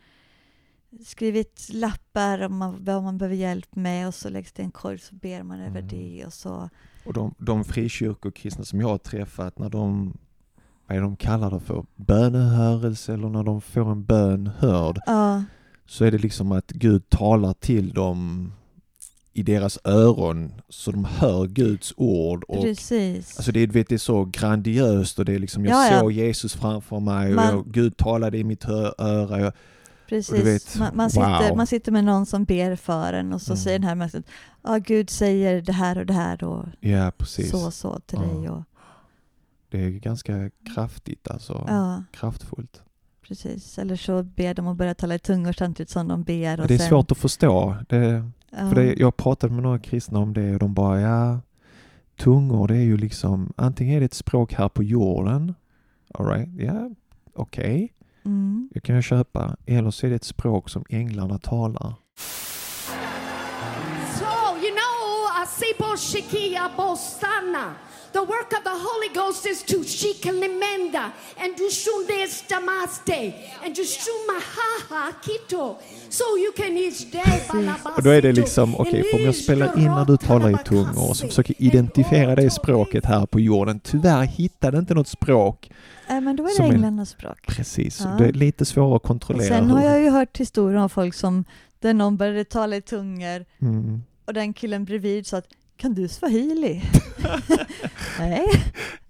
skrivit 1.04 1.68
lappar 1.72 2.42
om 2.42 2.56
man, 2.56 2.84
vad 2.84 3.02
man 3.02 3.18
behöver 3.18 3.36
hjälp 3.36 3.74
med 3.76 4.06
och 4.08 4.14
så 4.14 4.28
läggs 4.28 4.52
det 4.52 4.62
en 4.62 4.70
korg 4.70 4.98
så 4.98 5.14
ber 5.14 5.42
man 5.42 5.60
över 5.60 5.80
Mm. 5.80 5.88
det 5.88 6.26
och 6.26 6.32
så. 6.32 6.70
Och 7.04 7.12
de, 7.12 7.34
de 7.38 7.64
frikyrkokristna 7.64 8.64
som 8.64 8.80
jag 8.80 8.88
har 8.88 8.98
träffat, 8.98 9.58
när 9.58 9.68
de, 9.70 10.18
vad 10.90 10.98
är 10.98 11.02
de 11.02 11.16
kallar 11.16 11.50
det 11.50 11.60
för, 11.60 11.84
bönehörelse 11.96 13.14
eller 13.14 13.28
när 13.28 13.42
de 13.42 13.60
får 13.60 13.92
en 13.92 14.04
bön 14.04 14.50
hörd, 14.58 15.00
Ja, 15.06 15.42
så 15.86 16.04
är 16.04 16.10
det 16.10 16.18
liksom 16.18 16.52
att 16.52 16.66
Gud 16.70 17.08
talar 17.08 17.52
till 17.52 17.90
dem 17.92 18.52
i 19.32 19.42
deras 19.42 19.78
öron 19.84 20.52
så 20.68 20.90
de 20.90 21.04
hör 21.04 21.46
Guds 21.46 21.94
ord. 21.96 22.44
Och, 22.48 22.62
precis. 22.62 23.36
alltså 23.36 23.52
det, 23.52 23.66
vet, 23.66 23.88
det 23.88 23.94
är 23.94 23.98
så 23.98 24.24
grandiöst 24.24 25.18
och 25.18 25.24
det 25.24 25.34
är 25.34 25.38
liksom, 25.38 25.64
jag 25.64 25.74
Ja, 25.86 25.92
ja. 25.92 26.00
såg 26.00 26.12
Jesus 26.12 26.54
framför 26.54 27.00
mig 27.00 27.28
och 27.30 27.36
Man- 27.36 27.46
jag, 27.46 27.64
Gud 27.66 27.96
talade 27.96 28.38
i 28.38 28.44
mitt 28.44 28.64
öra. 28.98 29.40
Jag, 29.40 29.52
Precis. 30.08 30.44
Vet, 30.46 30.78
man, 30.78 30.96
man, 30.96 31.10
sitter, 31.10 31.48
wow. 31.48 31.56
man 31.56 31.66
sitter 31.66 31.92
med 31.92 32.04
någon 32.04 32.26
som 32.26 32.44
ber 32.44 32.76
för 32.76 33.12
en 33.12 33.32
och 33.32 33.42
så 33.42 33.52
Mm. 33.52 33.56
säger 33.62 33.78
den 33.78 33.88
här 33.88 33.94
människan 33.94 34.22
ja, 34.62 34.76
Gud 34.78 35.10
säger 35.10 35.60
det 35.62 35.72
här 35.72 35.98
och 35.98 36.06
det 36.06 36.12
här 36.12 36.44
och 36.44 36.64
ja, 36.80 37.12
precis. 37.18 37.50
så 37.50 37.66
och 37.66 37.74
så 37.74 37.98
till 38.06 38.18
Ja. 38.22 38.38
dig. 38.40 38.50
Och, 38.50 38.62
Det 39.70 39.84
är 39.84 39.90
ganska 39.90 40.50
kraftigt 40.74 41.28
alltså. 41.28 41.64
ja, 41.68 42.04
Kraftfullt. 42.12 42.82
precis. 43.28 43.78
Eller 43.78 43.96
så 43.96 44.22
ber 44.22 44.54
de 44.54 44.66
att 44.66 44.76
börja 44.76 44.94
tala 44.94 45.14
i 45.14 45.18
tungor 45.18 45.52
samtidigt 45.52 45.90
som 45.90 46.08
de 46.08 46.22
ber. 46.22 46.60
Och 46.60 46.66
Det 46.68 46.74
är 46.74 46.78
sen, 46.78 46.88
svårt 46.88 47.12
att 47.12 47.18
förstå. 47.18 47.76
Det, 47.88 48.30
ja, 48.50 48.68
För 48.68 48.74
det, 48.74 48.94
jag 48.94 49.16
pratade 49.16 49.52
med 49.54 49.62
några 49.62 49.78
kristna 49.78 50.18
om 50.18 50.32
det 50.34 50.52
och 50.52 50.58
de 50.58 50.74
bara, 50.74 51.00
ja, 51.00 51.40
tungor 52.18 52.68
det 52.68 52.76
är 52.76 52.84
ju 52.84 52.96
liksom, 52.96 53.52
antingen 53.56 53.96
är 53.96 54.00
det 54.00 54.06
ett 54.06 54.14
språk 54.14 54.52
här 54.52 54.68
på 54.68 54.82
jorden 54.82 55.54
Alright, 56.14 56.48
ja, 56.58 56.90
okej. 57.34 57.92
Mm. 58.24 58.68
Det 58.74 58.80
kan 58.80 58.94
jag 58.94 59.04
köpa. 59.04 59.56
Eller 59.66 59.90
så 59.90 60.06
är 60.06 60.10
det 60.10 60.16
ett 60.16 60.24
språk 60.24 60.70
som 60.70 60.84
änglarna 60.88 61.38
talar. 61.38 61.94
So, 64.18 64.56
you 64.62 64.72
know, 64.78 65.42
Asibo 65.42 65.96
Shikia 65.96 66.70
Bostana. 66.76 67.74
The 68.12 68.18
work 68.18 68.52
of 68.58 68.62
the 68.64 68.76
Holy 68.88 69.10
Ghost 69.14 69.46
is 69.46 69.62
to 69.62 69.76
shikalimenda 69.84 71.04
and 71.42 71.56
to 71.56 71.66
shundes 71.70 72.44
damaste 72.48 73.34
and 73.64 73.74
to 73.76 73.82
shumahaha 73.84 75.12
kito. 75.24 75.76
So 76.08 76.24
you 76.38 76.52
can 76.56 76.76
each 76.76 77.12
day 77.12 77.40
Och 77.96 78.02
då 78.02 78.10
är 78.10 78.22
det 78.22 78.32
liksom, 78.32 78.74
okej, 78.80 79.04
får 79.10 79.20
jag 79.20 79.34
spela 79.34 79.74
in 79.74 79.84
när 79.84 80.04
du 80.04 80.16
talar 80.16 80.50
i 80.50 80.64
tungor 80.64 81.10
och 81.10 81.16
så 81.16 81.26
försöker 81.28 81.54
identifiera 81.62 82.34
det 82.34 82.50
språket 82.50 83.04
här 83.04 83.26
på 83.26 83.40
jorden. 83.40 83.80
Tyvärr 83.80 84.22
hittade 84.24 84.78
inte 84.78 84.94
något 84.94 85.08
språk. 85.08 85.70
Äh, 86.08 86.20
men 86.20 86.36
då 86.36 86.44
är 86.44 86.58
det 86.58 86.64
är- 86.68 86.72
änglarnas 86.72 87.10
språk. 87.10 87.46
Precis, 87.46 88.00
Ja. 88.00 88.06
det 88.18 88.24
är 88.24 88.32
lite 88.32 88.64
svårare 88.64 88.90
att 88.96 89.02
Och 89.02 89.02
kontrollera. 89.02 89.48
sen 89.48 89.70
har 89.70 89.84
jag 89.84 90.00
ju 90.02 90.10
hört 90.10 90.36
historier 90.36 90.78
om 90.78 90.90
folk 90.90 91.14
som, 91.14 91.44
där 91.78 91.94
någon 91.94 92.16
började 92.16 92.44
tala 92.44 92.76
i 92.76 92.82
tungor 92.82 93.44
Mm. 93.62 94.02
och 94.24 94.34
den 94.34 94.52
killen 94.52 94.84
bredvid 94.84 95.26
sa 95.26 95.36
att 95.36 95.46
kan 95.80 95.94
du 95.94 96.08
swahili? 96.08 96.82
Nej. 98.18 98.44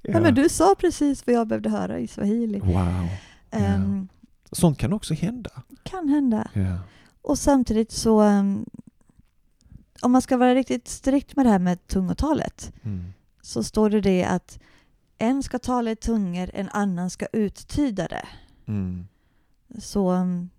Ja. 0.03 0.13
Nej, 0.13 0.23
men 0.23 0.35
du 0.35 0.49
sa 0.49 0.75
precis 0.79 1.27
vad 1.27 1.37
jag 1.37 1.47
behövde 1.49 1.71
höra 1.71 1.99
i 1.99 2.07
swahili. 2.09 2.61
Wow. 2.61 3.09
Ehm, 3.51 4.09
Sånt 4.53 4.79
kan 4.79 4.93
också 4.93 5.15
hända. 5.15 5.51
Kan 5.83 6.09
hända. 6.09 6.49
Och 7.23 7.39
samtidigt 7.39 7.93
så, 7.93 8.23
um, 8.23 8.65
om 10.03 10.13
man 10.13 10.23
ska 10.23 10.37
vara 10.37 10.55
riktigt 10.55 10.89
strikt 10.89 11.37
med 11.37 11.47
det 11.47 11.51
här 11.51 11.59
med 11.59 11.87
tungotalet, 11.87 12.73
Mm. 12.83 13.13
så 13.43 13.63
står 13.65 13.91
det 13.91 14.01
det 14.01 14.25
att 14.25 14.59
en 15.19 15.43
ska 15.43 15.59
tala 15.59 15.91
i 15.91 15.97
tungor, 15.97 16.51
en 16.55 16.69
annan 16.69 17.11
ska 17.11 17.27
uttyda 17.33 18.09
det. 18.09 18.27
Mm. 18.67 19.07
Så, 19.79 20.13
um, 20.13 20.51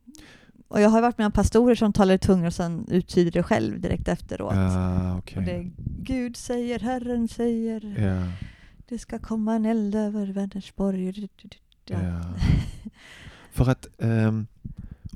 och 0.72 0.82
jag 0.82 0.89
har 0.89 1.01
varit 1.01 1.17
med 1.17 1.26
om 1.26 1.32
pastorer 1.32 1.76
som 1.76 1.93
talar 1.93 2.13
i 2.13 2.17
tungor 2.17 2.47
och 2.47 2.53
sen 2.53 2.86
uttyder 2.89 3.32
det 3.32 3.43
själv 3.43 3.82
direkt 3.82 4.07
efteråt. 4.07 4.55
Ja, 4.55 5.17
okej. 5.17 5.38
Och 5.38 5.43
det 5.43 5.51
är 5.51 5.72
Gud 6.03 6.38
säger, 6.38 6.80
Herren 6.80 7.28
säger, 7.28 7.95
Ja. 7.99 8.32
det 8.89 8.97
ska 8.99 9.19
komma 9.19 9.55
en 9.55 9.65
eld 9.65 9.95
över 9.95 10.28
Vänersborg. 10.28 11.28
Ja. 11.86 11.97
För 13.51 13.69
att 13.69 13.88
ehm, 14.01 14.47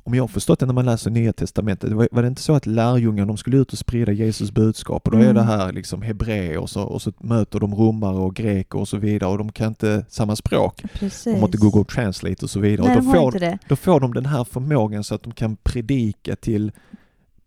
om 0.07 0.13
jag 0.13 0.23
har 0.23 0.27
förstått 0.27 0.59
det 0.59 0.65
när 0.65 0.73
man 0.73 0.85
läser 0.85 1.11
Nya 1.11 1.33
Testamentet, 1.33 1.91
var, 1.91 2.07
var 2.11 2.21
det 2.21 2.27
inte 2.27 2.41
så 2.41 2.55
att 2.55 2.65
lärjungarna 2.65 3.27
de 3.27 3.37
skulle 3.37 3.57
ut 3.57 3.71
och 3.73 3.77
sprida 3.77 4.11
Jesus 4.11 4.51
budskap 4.51 5.07
och 5.07 5.11
då 5.11 5.17
är 5.17 5.21
Mm. 5.21 5.35
det 5.35 5.43
här 5.43 5.71
liksom 5.71 6.01
hebreer 6.01 6.57
och 6.57 6.69
så, 6.69 6.81
och 6.81 7.01
så 7.01 7.11
möter 7.19 7.59
de 7.59 7.75
romare 7.75 8.17
och 8.17 8.35
greker 8.35 8.79
och 8.79 8.87
så 8.87 8.97
vidare 8.97 9.29
och 9.29 9.37
de 9.37 9.51
kan 9.51 9.67
inte 9.67 10.05
samma 10.09 10.35
språk. 10.35 10.83
Precis. 10.93 11.23
De 11.23 11.45
inte 11.45 11.57
Google 11.57 11.83
Translate 11.83 12.45
och 12.45 12.49
så 12.49 12.59
vidare. 12.59 12.87
Nej, 12.87 12.97
och 12.97 13.03
då, 13.03 13.11
får, 13.11 13.57
då 13.69 13.75
får 13.75 13.99
de 13.99 14.13
den 14.13 14.25
här 14.25 14.43
förmågan 14.43 15.03
så 15.03 15.15
att 15.15 15.23
de 15.23 15.33
kan 15.33 15.55
predika 15.55 16.35
till 16.35 16.71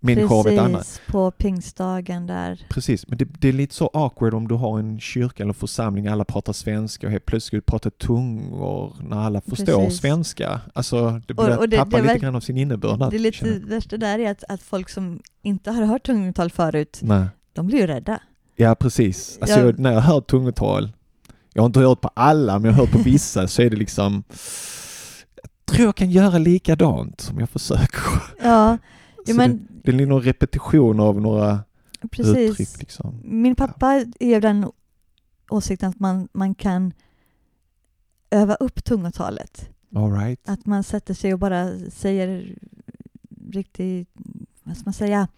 människor 0.01 0.39
av 0.41 0.47
ett 0.49 0.59
annat. 0.59 0.81
Precis, 0.81 1.01
på 1.07 1.31
pingstdagen 1.31 2.27
där. 2.27 2.67
Precis, 2.69 3.09
men 3.09 3.19
det, 3.19 3.25
det 3.25 3.49
är 3.49 3.53
lite 3.53 3.75
så 3.75 3.91
awkward 3.93 4.35
om 4.35 4.49
du 4.49 4.55
har 4.55 4.79
en 4.79 5.01
kyrka 5.01 5.43
eller 5.43 5.53
församling, 5.53 6.07
alla 6.07 6.25
pratar 6.25 6.53
svenska 6.53 7.07
och 7.07 7.11
helt 7.13 7.27
plötsligt 7.27 7.47
ska 7.47 7.57
du 7.57 7.61
prata 7.61 7.91
tungor 7.91 8.97
när 9.01 9.17
alla 9.17 9.41
förstår 9.41 9.85
Precis. 9.85 10.01
svenska. 10.01 10.61
Alltså, 10.75 11.21
det, 11.27 11.35
Och- 11.35 11.45
blir, 11.45 11.59
och 11.59 11.69
det- 11.69 11.77
tappar 11.77 11.91
det 11.91 11.97
lite 12.03 12.13
väl- 12.13 12.21
grann 12.23 12.35
av 12.37 12.41
sin 12.41 12.57
innebörd. 12.59 12.99
Det 13.11 13.17
är 13.17 13.19
lite 13.19 13.59
värsta 13.67 13.97
där 13.97 14.19
är 14.19 14.31
att, 14.31 14.45
att 14.49 14.63
folk 14.63 14.89
som 14.89 15.21
inte 15.43 15.71
har 15.71 15.83
hört 15.83 16.07
tungotal 16.07 16.51
förut, 16.51 16.99
Nej. 17.03 17.27
de 17.53 17.67
blir 17.67 17.79
ju 17.79 17.87
rädda. 17.87 18.21
Ja, 18.57 18.75
precis. 18.75 19.39
Alltså, 19.41 19.61
Jag- 19.61 19.79
när 19.79 19.93
jag 19.93 20.01
hör 20.01 20.21
tungotal, 20.21 20.93
jag 21.55 21.63
har 21.63 21.67
inte 21.67 21.81
hört 21.81 22.01
på 22.01 22.11
alla, 22.15 22.59
men 22.59 22.65
jag 22.71 22.73
har 22.73 22.87
hört 22.87 22.93
på 22.95 23.03
vissa, 23.03 23.49
så 23.49 23.63
är 23.63 23.71
det 23.71 23.77
liksom 23.77 24.25
jag 25.43 25.75
tror 25.75 25.87
jag 25.87 25.97
kan 25.97 26.11
göra 26.11 26.39
likadant 26.39 27.29
om 27.33 27.41
jag 27.41 27.49
försöker. 27.51 28.03
Ja, 28.43 28.79
ja 29.27 29.35
men 29.35 29.69
det, 29.97 30.05
är 30.05 30.07
någon 30.07 30.23
repetition 30.23 31.01
av 31.01 31.21
några 31.21 31.61
precis. 32.11 32.37
uttryck. 32.37 32.79
Liksom. 32.79 33.21
Min 33.25 33.55
pappa 33.55 34.05
är 34.21 34.35
av 34.35 34.41
den 34.41 34.71
åsikten 35.51 35.91
att 35.91 36.01
man, 36.01 36.29
man 36.33 36.55
kan 36.55 36.93
öva 38.31 38.55
upp 38.55 38.85
tungotalet. 38.85 39.71
All 39.95 40.13
right. 40.13 40.49
Att 40.49 40.67
man 40.67 40.85
sätter 40.85 41.15
sig 41.15 41.33
och 41.33 41.39
bara 41.39 41.79
säger 41.91 42.55
riktigt, 43.51 44.09
vad 44.63 44.77
ska 44.77 44.85
man 44.85 44.95
säga, 44.95 45.29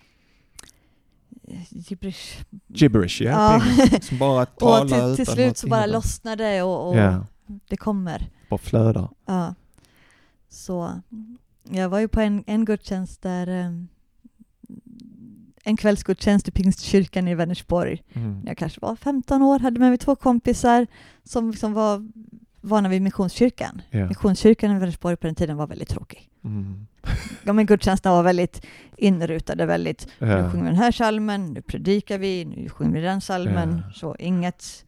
gibberish. 1.68 2.44
Gibberish, 2.66 3.20
ja. 3.20 3.62
Ja. 3.78 4.00
Som 4.00 4.18
bara 4.18 4.42
och 4.54 4.58
talar 4.58 4.86
till, 4.86 5.16
till 5.16 5.22
utan 5.22 5.34
slut 5.34 5.58
så 5.58 5.68
bara 5.68 5.86
lossnar 5.86 6.36
det 6.36 6.62
och, 6.62 6.88
och 6.88 6.96
Ja. 6.96 7.26
det 7.68 7.76
kommer. 7.76 8.30
Bara 8.48 8.58
flödar. 8.58 9.08
Ja. 9.26 9.54
Så 10.48 11.00
jag 11.62 11.88
var 11.88 11.98
ju 11.98 12.08
på 12.08 12.20
en, 12.20 12.44
en 12.46 12.64
gudstjänst 12.64 13.22
där 13.22 13.46
em, 13.46 13.88
en 15.64 15.76
kvällsgudstjänst 15.76 16.48
i 16.48 16.50
Pingstkyrkan 16.50 17.28
i 17.28 17.34
Vänersborg. 17.34 18.02
Mm. 18.12 18.42
Jag 18.46 18.56
kanske 18.58 18.78
var 18.80 18.96
15 18.96 19.42
år, 19.42 19.58
hade 19.58 19.80
med 19.80 19.88
mig 19.88 19.98
två 19.98 20.16
kompisar 20.16 20.86
som 21.24 21.50
liksom 21.50 21.72
var 21.72 22.08
vana 22.60 22.88
vid 22.88 23.02
Missionskyrkan. 23.02 23.82
Ja. 23.90 24.06
Missionskyrkan 24.06 24.76
i 24.76 24.78
Vänersborg 24.78 25.16
på 25.16 25.26
den 25.26 25.34
tiden 25.36 25.56
var 25.56 25.66
väldigt 25.66 25.88
tråkig. 25.88 26.28
Mm. 26.44 26.86
Ja, 27.44 27.52
men 27.52 27.66
gudstjänsterna 27.66 28.14
var 28.16 28.22
väldigt 28.22 28.66
inrutade, 28.96 29.66
väldigt, 29.66 30.08
Ja. 30.18 30.26
nu 30.26 30.50
sjunger 30.50 30.64
vi 30.64 30.70
den 30.70 30.78
här 30.78 30.92
salmen, 30.92 31.46
nu 31.46 31.62
predikar 31.62 32.18
vi, 32.18 32.44
nu 32.44 32.68
sjunger 32.68 32.92
vi 32.92 33.00
den 33.00 33.20
salmen, 33.20 33.82
Ja. 33.86 33.92
så 33.94 34.16
inget, 34.18 34.84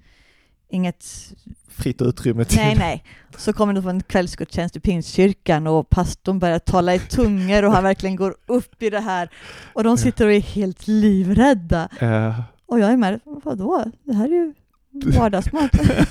inget 0.73 1.33
Fritt 1.68 2.03
utrymme 2.03 2.45
till 2.45 2.59
Nej, 2.59 2.77
nej. 2.77 3.05
Så 3.37 3.53
kommer 3.53 3.73
det 3.73 3.83
på 3.83 3.91
en 3.91 4.03
kvällsgudstjänst 4.03 4.77
i 4.77 4.81
Pingstkyrkan 4.81 5.66
och 5.66 5.91
pastorn 5.91 6.39
börjar 6.39 6.59
tala 6.59 6.95
i 6.95 6.99
tungor 6.99 7.64
och 7.64 7.73
han 7.73 7.85
verkligen 7.85 8.16
går 8.16 8.35
upp 8.47 8.83
i 8.83 8.91
det 8.91 9.01
här. 9.01 9.29
Och 9.73 9.85
de 9.85 9.99
sitter 9.99 10.27
och 10.27 10.33
är 10.33 10.41
helt 10.41 10.87
livrädda. 10.87 11.89
Ja. 12.01 12.35
Och 12.66 12.81
jag 12.81 12.93
är 12.93 12.97
med, 12.97 13.20
vadå? 13.25 13.85
Det 14.05 14.14
här 14.14 14.25
är 14.25 14.29
ju 14.29 14.55
vardagsmat. 15.18 15.73
det 15.73 16.07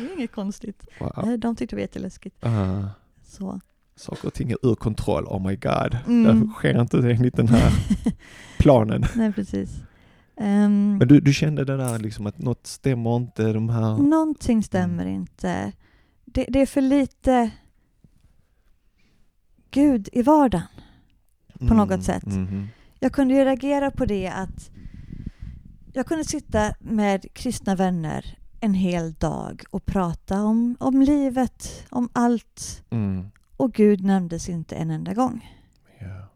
är 0.00 0.12
inget 0.16 0.32
konstigt. 0.32 0.86
Wow. 1.00 1.12
Nej, 1.24 1.38
De 1.38 1.56
tyckte 1.56 1.76
det 1.76 1.76
var 1.76 1.80
jätteläskigt. 1.80 2.46
Ah. 2.46 2.82
Så. 3.26 3.60
Saker 3.96 4.28
och 4.28 4.34
ting 4.34 4.50
är 4.50 4.56
ur 4.62 4.74
kontroll, 4.74 5.24
oh 5.24 5.46
my 5.46 5.56
god. 5.56 5.98
Mm. 6.06 6.24
Därför 6.24 6.52
sker 6.52 6.80
inte 6.80 6.98
enligt 6.98 7.36
den 7.36 7.48
här 7.48 7.72
planen. 8.58 9.04
Nej, 9.14 9.32
precis. 9.32 9.70
Ehm, 10.36 10.96
Men 10.98 11.08
du, 11.08 11.20
du 11.20 11.32
kände 11.32 11.64
det 11.64 11.76
där 11.76 11.98
liksom 11.98 12.26
att 12.26 12.38
något 12.38 12.66
stämmer 12.66 13.16
inte, 13.16 13.52
de 13.52 13.68
här... 13.68 13.96
Någonting 13.96 14.62
stämmer 14.62 15.06
inte. 15.06 15.72
Det, 16.24 16.44
det 16.48 16.60
är 16.60 16.66
för 16.66 16.80
lite 16.80 17.50
Gud 19.70 20.08
i 20.12 20.22
vardagen 20.22 20.66
på 21.58 21.64
Mm, 21.64 21.76
något 21.76 22.04
sätt. 22.04 22.26
mhm. 22.26 22.68
Jag 23.00 23.12
kunde 23.12 23.34
ju 23.34 23.44
reagera 23.44 23.90
på 23.90 24.04
det 24.04 24.28
att 24.28 24.70
jag 25.92 26.06
kunde 26.06 26.24
sitta 26.24 26.74
med 26.80 27.26
kristna 27.34 27.74
vänner 27.74 28.38
en 28.60 28.74
hel 28.74 29.12
dag 29.12 29.62
och 29.70 29.86
prata 29.86 30.42
om, 30.42 30.76
om 30.80 31.02
livet, 31.02 31.86
om 31.90 32.08
allt. 32.12 32.84
Mm. 32.90 33.30
Och 33.56 33.72
Gud 33.72 34.04
nämndes 34.04 34.48
inte 34.48 34.74
en 34.76 34.90
enda 34.90 35.14
gång. 35.14 35.50
Ja. 36.00 36.28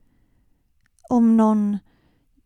Om 1.09 1.36
någon 1.36 1.78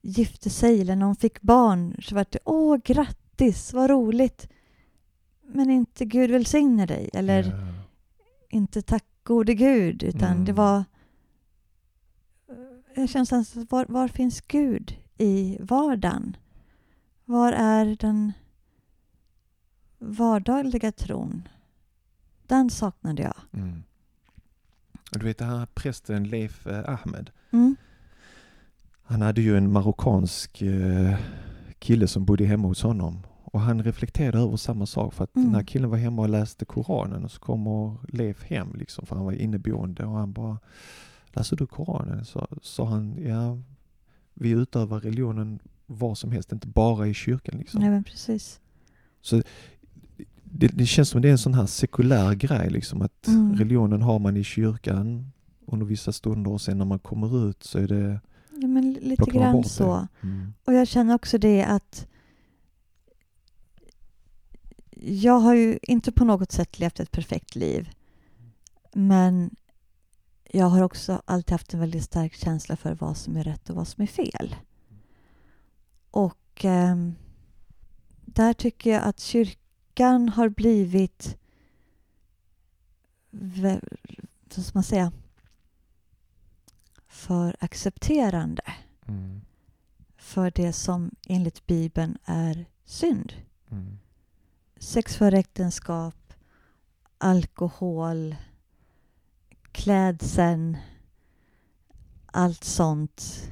gifte 0.05 0.51
sig 0.51 0.81
eller 0.81 0.97
någon 0.97 1.17
fick 1.17 1.43
barn 1.43 1.97
så 2.03 2.15
var 2.15 2.27
det 2.31 2.39
åh 2.45 2.77
grattis, 2.85 3.73
vad 3.73 3.91
roligt. 3.91 4.49
Men 5.43 5.71
inte 5.71 6.05
Gud 6.05 6.31
välsigne 6.31 6.87
dig 6.87 7.11
eller 7.13 7.43
Ja. 7.43 7.83
inte 8.49 8.83
tack 8.83 9.05
gode 9.23 9.55
Gud 9.55 10.03
utan 10.03 10.33
Mm. 10.33 10.45
det 10.45 10.53
var 10.53 10.85
jag 12.95 13.09
känner 13.09 13.25
så 13.25 13.37
här, 13.37 13.67
var, 13.71 13.87
var 13.89 14.09
finns 14.09 14.41
Gud 14.41 14.97
i 15.19 15.59
vardagen? 15.61 16.37
Var 17.25 17.53
är 17.53 17.97
den 18.01 18.33
vardagliga 19.99 20.93
tron? 20.93 21.49
Den 22.47 22.71
saknade 22.71 23.23
jag. 23.23 23.37
Mm. 23.53 23.83
Du 25.11 25.25
vet 25.25 25.39
den 25.39 25.49
här 25.49 25.67
prästen 25.75 26.25
Leif 26.29 26.67
eh, 26.67 26.89
Ahmed, 26.89 27.31
Mm. 27.51 27.77
Han 29.05 29.23
hade 29.23 29.41
ju 29.43 29.57
en 29.57 29.73
marockansk 29.73 30.63
eh, 30.63 31.15
kille 31.79 32.07
som 32.07 32.25
bodde 32.25 32.45
hemma 32.45 32.69
hos 32.69 32.83
honom. 32.83 33.19
Och 33.45 33.61
han 33.61 33.83
reflekterade 33.83 34.39
över 34.39 34.57
samma 34.57 34.87
sak 34.87 35.15
för 35.15 35.25
att 35.25 35.37
Mm. 35.37 35.47
den 35.47 35.55
här 35.55 35.63
killen 35.63 35.91
var 35.91 35.99
hemma 35.99 36.23
och 36.23 36.29
läste 36.29 36.65
Koranen 36.65 37.25
och 37.25 37.31
så 37.31 37.41
kommer 37.41 37.97
Leif 38.09 38.43
hem 38.45 38.75
liksom 38.75 39.07
för 39.07 39.17
han 39.17 39.25
var 39.25 39.33
inneboende 39.33 40.05
och 40.05 40.17
han 40.19 40.33
bara 40.33 40.59
Läser 41.37 41.57
du 41.57 41.67
Koranen? 41.67 42.25
Så 42.25 42.47
sa 42.63 42.85
han, 42.87 43.17
ja 43.27 43.59
vi 44.35 44.51
utövar 44.51 45.01
religionen 45.01 45.59
var 45.87 46.15
som 46.15 46.33
helst, 46.33 46.53
inte 46.53 46.67
bara 46.69 47.07
i 47.09 47.15
kyrkan 47.15 47.59
liksom. 47.59 47.81
Nej, 47.81 47.91
men 47.91 48.05
precis. 48.05 48.61
Så 49.21 49.43
det, 50.45 50.67
det 50.69 50.87
känns 50.87 51.09
som 51.09 51.23
det 51.23 51.29
är 51.29 51.33
en 51.33 51.39
sån 51.39 51.55
här 51.55 51.67
sekulär 51.67 52.35
grej 52.35 52.71
liksom 52.71 53.03
att 53.03 53.27
Mm. 53.29 53.57
religionen 53.57 54.03
har 54.03 54.19
man 54.19 54.37
i 54.37 54.45
kyrkan 54.45 55.31
under 55.67 55.87
vissa 55.87 56.13
stunder 56.13 56.51
och 56.51 56.61
sen 56.61 56.79
när 56.79 56.85
man 56.85 56.99
kommer 56.99 57.49
ut 57.49 57.63
så 57.63 57.79
är 57.79 57.89
det 57.89 58.21
Ja, 58.61 58.69
men 58.69 58.93
lite 58.93 59.31
grann 59.31 59.65
så. 59.65 60.09
Mm. 60.23 60.55
Och 60.65 60.75
jag 60.75 60.89
känner 60.89 61.15
också 61.15 61.39
det 61.39 61.65
att 61.65 62.07
jag 65.07 65.39
har 65.39 65.55
ju 65.55 65.79
inte 65.83 66.13
på 66.13 66.25
något 66.25 66.53
sätt 66.53 66.79
levt 66.79 67.01
ett 67.01 67.11
perfekt 67.11 67.55
liv. 67.55 67.91
Men 68.93 69.57
jag 70.51 70.67
har 70.67 70.83
också 70.83 71.23
alltid 71.25 71.53
haft 71.53 71.75
en 71.75 71.81
väldigt 71.81 72.05
stark 72.05 72.35
känsla 72.35 72.77
för 72.77 72.95
vad 72.95 73.17
som 73.17 73.37
är 73.37 73.45
rätt 73.45 73.71
och 73.71 73.77
vad 73.77 73.89
som 73.89 74.03
är 74.03 74.07
fel. 74.07 74.57
Och 76.11 76.65
eh, 76.65 76.97
där 78.25 78.53
tycker 78.53 78.91
jag 78.91 79.03
att 79.03 79.21
kyrkan 79.21 80.29
har 80.29 80.49
blivit 80.49 81.37
vad 83.31 83.81
ska 84.51 84.71
man 84.75 84.83
säga 84.83 85.13
för 87.27 87.57
accepterande 87.61 88.62
Mm. 89.09 89.41
för 90.16 90.51
det 90.55 90.72
som 90.72 91.11
enligt 91.29 91.66
Bibeln 91.66 92.18
är 92.25 92.64
synd. 92.85 93.33
Mm. 93.70 93.99
Sex 94.79 95.16
före 95.16 95.39
äktenskap, 95.39 96.33
alkohol, 97.18 98.37
klädseln, 99.72 100.77
allt 102.27 102.64
sånt. 102.64 103.51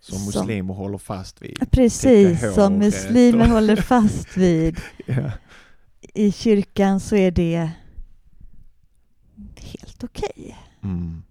Som 0.00 0.24
muslimer 0.24 0.74
håller 0.74 0.98
fast 0.98 1.42
vid. 1.42 1.70
Precis, 1.70 2.54
som 2.54 2.78
muslimer 2.78 3.40
och- 3.46 3.50
håller 3.52 3.76
fast 3.76 4.36
vid. 4.36 4.80
ja. 5.06 5.30
I 6.14 6.32
kyrkan 6.32 7.00
så 7.00 7.16
är 7.16 7.30
det 7.30 7.70
helt 9.56 10.04
okej. 10.04 10.56
Mm. 10.82 11.22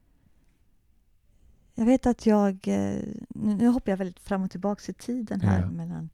Jag 1.75 1.85
vet 1.85 2.05
att 2.05 2.25
jag, 2.25 2.67
eh, 2.67 3.01
nu 3.29 3.67
hoppar 3.67 3.91
jag 3.91 3.97
väldigt 3.97 4.19
fram 4.19 4.43
och 4.43 4.51
tillbaka 4.51 4.91
i 4.91 4.93
tiden 4.93 5.41
här 5.41 5.61
Ja. 5.61 5.71
mellan 5.71 6.09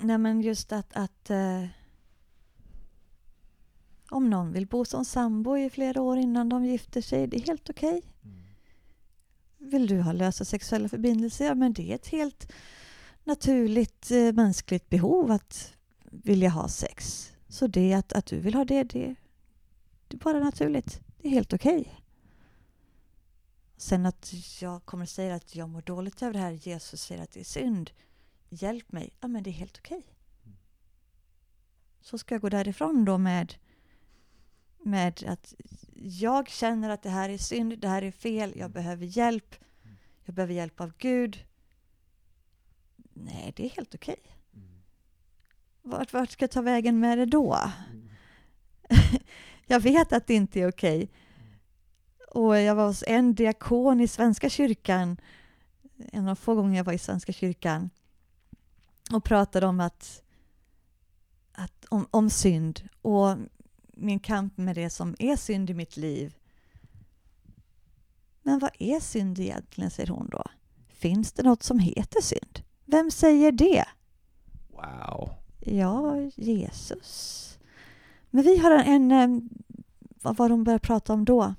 Nej 0.00 0.18
men 0.18 0.40
just 0.40 0.72
att, 0.72 0.92
att 0.92 1.30
eh, 1.30 1.64
om 4.10 4.30
någon 4.30 4.52
vill 4.52 4.66
bo 4.66 4.84
som 4.84 5.04
sambo 5.04 5.56
i 5.56 5.70
flera 5.70 6.02
år 6.02 6.18
innan 6.18 6.48
de 6.48 6.64
gifter 6.64 7.00
sig, 7.00 7.26
det 7.26 7.36
är 7.36 7.46
helt 7.46 7.70
okej. 7.70 8.02
Vill 9.58 9.86
du 9.86 10.00
ha 10.00 10.12
lösa 10.12 10.44
sexuella 10.44 10.88
förbindelser? 10.88 11.46
Ja, 11.46 11.54
men 11.54 11.72
det 11.72 11.90
är 11.90 11.94
ett 11.94 12.06
helt 12.06 12.52
naturligt 13.24 14.10
eh, 14.10 14.32
mänskligt 14.32 14.88
behov 14.90 15.30
att 15.30 15.72
vilja 16.10 16.48
ha 16.48 16.68
sex. 16.68 17.30
Så 17.48 17.66
det 17.66 17.94
att, 17.94 18.12
att 18.12 18.26
du 18.26 18.40
vill 18.40 18.54
ha 18.54 18.64
det, 18.64 18.82
det, 18.82 19.14
det 20.08 20.16
är 20.16 20.18
bara 20.18 20.38
naturligt. 20.38 21.00
Det 21.18 21.28
är 21.28 21.32
helt 21.32 21.52
okej. 21.52 22.03
Sen 23.76 24.06
att 24.06 24.32
jag 24.60 24.84
kommer 24.84 25.06
säga 25.06 25.34
att 25.34 25.54
jag 25.54 25.68
mår 25.68 25.82
dåligt 25.82 26.22
över 26.22 26.32
det 26.32 26.38
här, 26.38 26.52
Jesus 26.52 27.02
säger 27.02 27.22
att 27.22 27.30
det 27.30 27.40
är 27.40 27.44
synd. 27.44 27.90
Hjälp 28.48 28.92
mig. 28.92 29.10
Ja, 29.20 29.28
men 29.28 29.42
det 29.42 29.50
är 29.50 29.52
helt 29.52 29.78
okej. 29.78 30.02
Så 32.00 32.18
ska 32.18 32.34
jag 32.34 32.42
gå 32.42 32.48
därifrån 32.48 33.04
då 33.04 33.18
med, 33.18 33.54
med 34.82 35.24
att 35.26 35.54
jag 35.94 36.48
känner 36.48 36.90
att 36.90 37.02
det 37.02 37.10
här 37.10 37.28
är 37.28 37.38
synd, 37.38 37.78
det 37.78 37.88
här 37.88 38.02
är 38.02 38.10
fel, 38.10 38.52
jag 38.56 38.70
behöver 38.70 39.06
hjälp. 39.06 39.54
Jag 40.24 40.34
behöver 40.34 40.54
hjälp 40.54 40.80
av 40.80 40.92
Gud. 40.98 41.44
Nej, 43.12 43.52
det 43.56 43.64
är 43.64 43.70
helt 43.70 43.94
okej. 43.94 44.16
Vart, 45.82 46.12
vart 46.12 46.30
ska 46.30 46.42
jag 46.42 46.50
ta 46.50 46.62
vägen 46.62 47.00
med 47.00 47.18
det 47.18 47.26
då? 47.26 47.70
jag 49.66 49.80
vet 49.80 50.12
att 50.12 50.26
det 50.26 50.34
inte 50.34 50.60
är 50.60 50.68
okej. 50.68 51.10
Och 52.34 52.60
jag 52.60 52.74
var 52.74 52.86
hos 52.86 53.04
en 53.06 53.34
diakon 53.34 54.00
i 54.00 54.08
Svenska 54.08 54.48
kyrkan, 54.48 55.16
en 56.12 56.28
av 56.28 56.34
få 56.34 56.54
gånger 56.54 56.76
jag 56.76 56.84
var 56.84 56.92
i 56.92 56.98
Svenska 56.98 57.32
kyrkan, 57.32 57.90
och 59.12 59.24
pratade 59.24 59.66
om 59.66 59.80
att, 59.80 60.22
att 61.52 61.84
om, 61.88 62.06
om 62.10 62.30
synd 62.30 62.88
och 63.02 63.36
min 63.92 64.20
kamp 64.20 64.56
med 64.56 64.74
det 64.74 64.90
som 64.90 65.16
är 65.18 65.36
synd 65.36 65.70
i 65.70 65.74
mitt 65.74 65.96
liv. 65.96 66.34
Men 68.42 68.58
vad 68.58 68.70
är 68.78 69.00
synd 69.00 69.38
egentligen, 69.38 69.90
säger 69.90 70.10
hon 70.10 70.28
då. 70.28 70.44
Finns 70.88 71.32
det 71.32 71.42
något 71.42 71.62
som 71.62 71.78
heter 71.78 72.20
synd? 72.22 72.62
Vem 72.84 73.10
säger 73.10 73.52
det? 73.52 73.84
Wow. 74.70 75.30
Ja, 75.60 76.16
Jesus. 76.34 77.58
Men 78.30 78.44
vi 78.44 78.56
har 78.56 78.70
en, 78.70 79.12
en 79.12 79.48
vad 80.22 80.36
var 80.36 80.48
de 80.48 80.64
började 80.64 80.86
prata 80.86 81.12
om 81.12 81.24
då? 81.24 81.54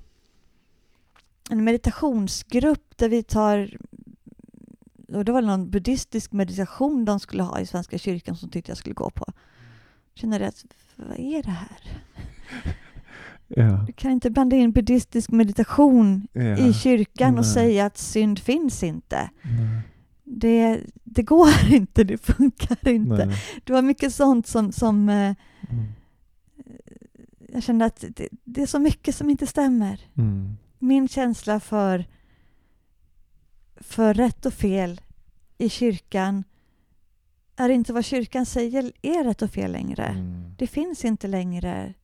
En 1.50 1.64
meditationsgrupp 1.64 2.96
där 2.96 3.08
vi 3.08 3.22
tar 3.22 3.76
och 5.12 5.24
det 5.24 5.32
var 5.32 5.42
någon 5.42 5.70
buddhistisk 5.70 6.32
meditation 6.32 7.04
de 7.04 7.20
skulle 7.20 7.42
ha 7.42 7.60
i 7.60 7.66
Svenska 7.66 7.98
kyrkan 7.98 8.36
som 8.36 8.50
tyckte 8.50 8.70
jag 8.70 8.78
skulle 8.78 8.94
gå 8.94 9.10
på. 9.10 9.24
Jag 10.14 10.20
kände 10.20 10.46
att, 10.46 10.64
vad 10.96 11.18
är 11.18 11.42
det 11.42 11.50
här? 11.50 12.02
Ja. 13.48 13.84
Du 13.86 13.92
kan 13.92 14.10
inte 14.10 14.30
blanda 14.30 14.56
in 14.56 14.72
buddhistisk 14.72 15.30
meditation 15.30 16.28
Ja. 16.32 16.56
i 16.58 16.72
kyrkan 16.74 17.38
och 17.38 17.44
Nej. 17.44 17.52
säga 17.54 17.86
att 17.86 17.98
synd 17.98 18.38
finns 18.38 18.82
inte. 18.82 19.30
Nej. 19.42 19.80
Det, 20.24 20.80
det 21.04 21.22
går 21.22 21.48
inte, 21.72 22.04
det 22.04 22.18
funkar 22.18 22.88
inte. 22.88 23.26
Nej. 23.26 23.36
Det 23.64 23.72
var 23.72 23.82
mycket 23.82 24.14
sånt 24.14 24.46
som, 24.46 24.72
som 24.72 25.08
eh, 25.08 25.34
Mm. 25.70 25.84
jag 27.52 27.62
kände 27.62 27.84
att 27.84 28.04
det, 28.16 28.28
det 28.44 28.62
är 28.62 28.66
så 28.66 28.78
mycket 28.78 29.14
som 29.14 29.30
inte 29.30 29.46
stämmer. 29.46 30.00
Mm. 30.16 30.56
Min 30.78 31.08
känsla 31.08 31.60
för, 31.60 32.04
för 33.76 34.14
rätt 34.14 34.46
och 34.46 34.54
fel 34.54 35.00
i 35.58 35.68
kyrkan 35.68 36.44
är 37.56 37.68
inte 37.68 37.92
vad 37.92 38.04
kyrkan 38.04 38.46
säger 38.46 38.92
är 39.02 39.24
rätt 39.24 39.42
och 39.42 39.50
fel 39.50 39.72
längre. 39.72 40.04
Mm. 40.06 40.54
Det 40.58 40.66
finns 40.66 41.04
inte 41.04 41.28
längre 41.28 41.94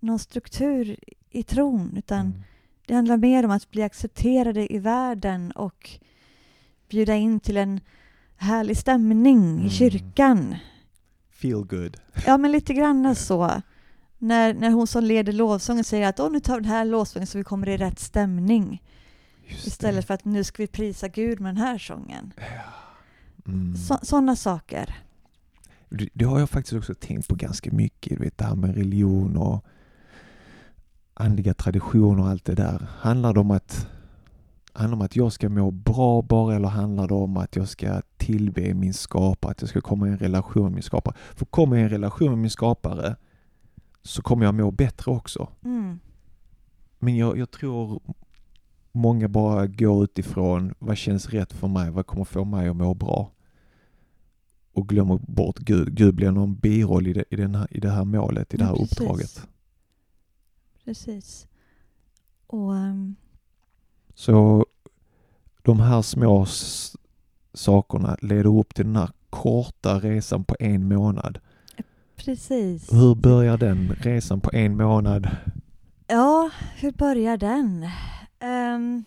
någon 0.00 0.18
struktur 0.18 0.96
i 1.30 1.42
tron 1.42 1.96
utan 1.96 2.20
Mm. 2.26 2.42
det 2.86 2.94
handlar 2.94 3.16
mer 3.16 3.44
om 3.44 3.50
att 3.50 3.70
bli 3.70 3.82
accepterade 3.82 4.72
i 4.74 4.78
världen 4.78 5.50
och 5.52 5.90
bjuda 6.88 7.14
in 7.14 7.40
till 7.40 7.56
en 7.56 7.80
härlig 8.36 8.76
stämning 8.76 9.38
Mm. 9.52 9.66
i 9.66 9.70
kyrkan. 9.70 10.56
Feel 11.30 11.64
good. 11.64 11.96
Ja, 12.26 12.38
men 12.38 12.52
lite 12.52 12.74
grann 12.74 13.14
så. 13.16 13.62
När, 14.18 14.54
när 14.54 14.70
hon 14.70 14.86
som 14.86 15.04
leder 15.04 15.32
lovsången 15.32 15.84
säger 15.84 16.08
att 16.08 16.20
Åh, 16.20 16.30
nu 16.30 16.40
tar 16.40 16.54
vi 16.54 16.60
den 16.60 16.72
här 16.72 16.84
lovsången 16.84 17.26
så 17.26 17.38
vi 17.38 17.44
kommer 17.44 17.68
i 17.68 17.76
rätt 17.76 17.98
stämning. 17.98 18.82
Istället 19.64 20.06
för 20.06 20.14
att 20.14 20.24
nu 20.24 20.44
ska 20.44 20.62
vi 20.62 20.66
prisa 20.66 21.08
Gud 21.08 21.40
med 21.40 21.54
den 21.54 21.62
här 21.64 21.78
sången. 21.78 22.32
Mm. 23.46 23.76
Så, 23.76 23.98
sådana 24.02 24.36
saker. 24.36 24.96
Det, 25.88 26.08
det 26.12 26.24
har 26.24 26.38
jag 26.38 26.50
faktiskt 26.50 26.76
också 26.76 26.94
tänkt 26.94 27.28
på 27.28 27.34
ganska 27.34 27.72
mycket. 27.72 28.18
Du 28.18 28.24
vet 28.24 28.38
det 28.38 28.44
här 28.44 28.54
med 28.54 28.74
religion 28.74 29.36
och 29.36 29.64
andliga 31.14 31.54
traditioner 31.54 32.22
och 32.22 32.28
allt 32.28 32.44
det 32.44 32.54
där. 32.54 32.86
Handlar 32.98 33.34
det 33.34 33.40
om 33.40 33.50
att 33.50 33.88
Handlar 34.72 34.96
det 34.96 35.00
om 35.00 35.04
att 35.04 35.16
jag 35.16 35.32
ska 35.32 35.48
må 35.48 35.70
bra 35.70 36.22
bara 36.22 36.56
eller 36.56 36.68
handlar 36.68 37.08
det 37.08 37.14
om 37.14 37.36
att 37.36 37.56
jag 37.56 37.68
ska 37.68 38.02
tillbe 38.16 38.74
min 38.74 38.94
skapare, 38.94 39.50
att 39.50 39.60
jag 39.60 39.70
ska 39.70 39.80
komma 39.80 40.08
i 40.08 40.10
en 40.10 40.18
relation 40.18 40.62
med 40.62 40.72
min 40.72 40.82
skapare? 40.82 41.14
För 41.34 41.44
kommer 41.44 41.76
jag 41.76 41.82
i 41.82 41.84
en 41.84 41.90
relation 41.90 42.30
med 42.30 42.38
min 42.38 42.50
skapare 42.50 43.16
så 44.02 44.22
kommer 44.22 44.44
jag 44.44 44.54
må 44.54 44.70
bättre 44.70 45.10
också. 45.12 45.48
Mm. 45.64 46.00
Men 46.98 47.16
jag, 47.16 47.38
jag 47.38 47.50
tror 47.50 48.00
många 48.92 49.28
bara 49.28 49.66
går 49.66 50.04
utifrån 50.04 50.74
vad 50.78 50.96
känns 50.96 51.28
rätt 51.28 51.52
för 51.52 51.68
mig, 51.68 51.90
vad 51.90 52.06
kommer 52.06 52.24
få 52.24 52.44
mig 52.44 52.68
att 52.68 52.76
må 52.76 52.94
bra? 52.94 53.32
Och 54.72 54.88
glömmer 54.88 55.18
bort 55.22 55.58
Gud. 55.58 55.94
Gud 55.94 56.14
blir 56.14 56.30
någon 56.30 56.54
biroll 56.54 57.06
i 57.06 57.12
det, 57.12 57.24
i 57.30 57.36
den 57.36 57.54
här, 57.54 57.66
i 57.70 57.80
det 57.80 57.90
här 57.90 58.04
målet, 58.04 58.54
i 58.54 58.56
det 58.56 58.62
Ja, 58.64 58.68
här 58.68 58.76
precis. 58.76 58.92
uppdraget. 59.00 59.48
Precis. 60.84 61.48
Och 62.46 62.76
ehm, 62.76 63.16
Så 64.14 64.66
de 65.62 65.80
här 65.80 66.02
små 66.02 66.46
sakerna 67.52 68.16
leder 68.22 68.58
upp 68.58 68.74
till 68.74 68.84
den 68.84 68.96
här 68.96 69.10
korta 69.30 69.98
resan 70.00 70.44
på 70.44 70.56
en 70.60 70.88
månad. 70.88 71.38
Precis. 72.18 72.92
Hur 72.92 73.14
börjar 73.14 73.58
den 73.58 73.88
resan 73.88 74.40
på 74.40 74.50
en 74.52 74.76
månad? 74.76 75.28
Ja, 76.06 76.50
hur 76.76 76.92
börjar 76.92 77.36
den? 77.36 77.88
Ehm, 78.38 79.04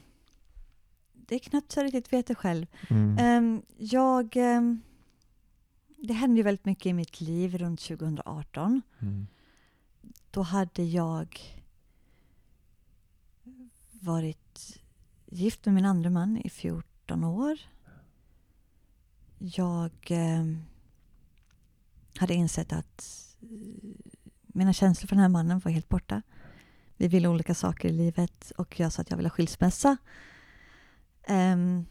det 1.13 1.35
är 1.35 1.39
knappt 1.39 1.71
så 1.71 1.79
jag 1.79 1.85
riktigt 1.85 2.13
vet 2.13 2.27
det 2.27 2.35
själv. 2.35 2.65
Mm. 2.89 3.17
Ehm, 3.19 3.61
jag... 3.77 4.37
ehm, 4.37 4.81
det 6.03 6.13
hände 6.13 6.37
ju 6.37 6.43
väldigt 6.43 6.65
mycket 6.65 6.85
i 6.85 6.93
mitt 6.93 7.21
liv 7.21 7.57
runt 7.57 7.79
2018. 7.79 8.81
Mm. 8.99 9.27
Då 10.31 10.41
hade 10.41 10.83
jag 10.83 11.39
varit 13.91 14.81
gift 15.25 15.65
med 15.65 15.75
min 15.75 15.85
andra 15.85 16.09
man 16.09 16.37
i 16.37 16.49
14 16.49 17.23
år. 17.23 17.57
Jag 19.37 19.91
ehm, 20.09 20.63
hade 22.21 22.33
insett 22.33 22.73
att 22.73 23.05
eh, 23.41 23.47
mina 24.47 24.73
känslor 24.73 25.07
för 25.07 25.15
den 25.15 25.21
här 25.21 25.29
mannen 25.29 25.59
var 25.59 25.71
helt 25.71 25.89
borta. 25.89 26.21
Vi 26.97 27.07
ville 27.07 27.27
olika 27.27 27.55
saker 27.55 27.89
i 27.89 27.91
livet 27.91 28.51
och 28.57 28.79
jag 28.79 28.91
sa 28.91 29.01
att 29.01 29.09
jag 29.09 29.17
ville 29.17 29.29
ha 29.29 29.33
skilsmässa. 29.35 29.97
Ehm, 31.23 31.85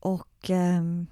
och 0.00 0.50
ehm, 0.50 1.06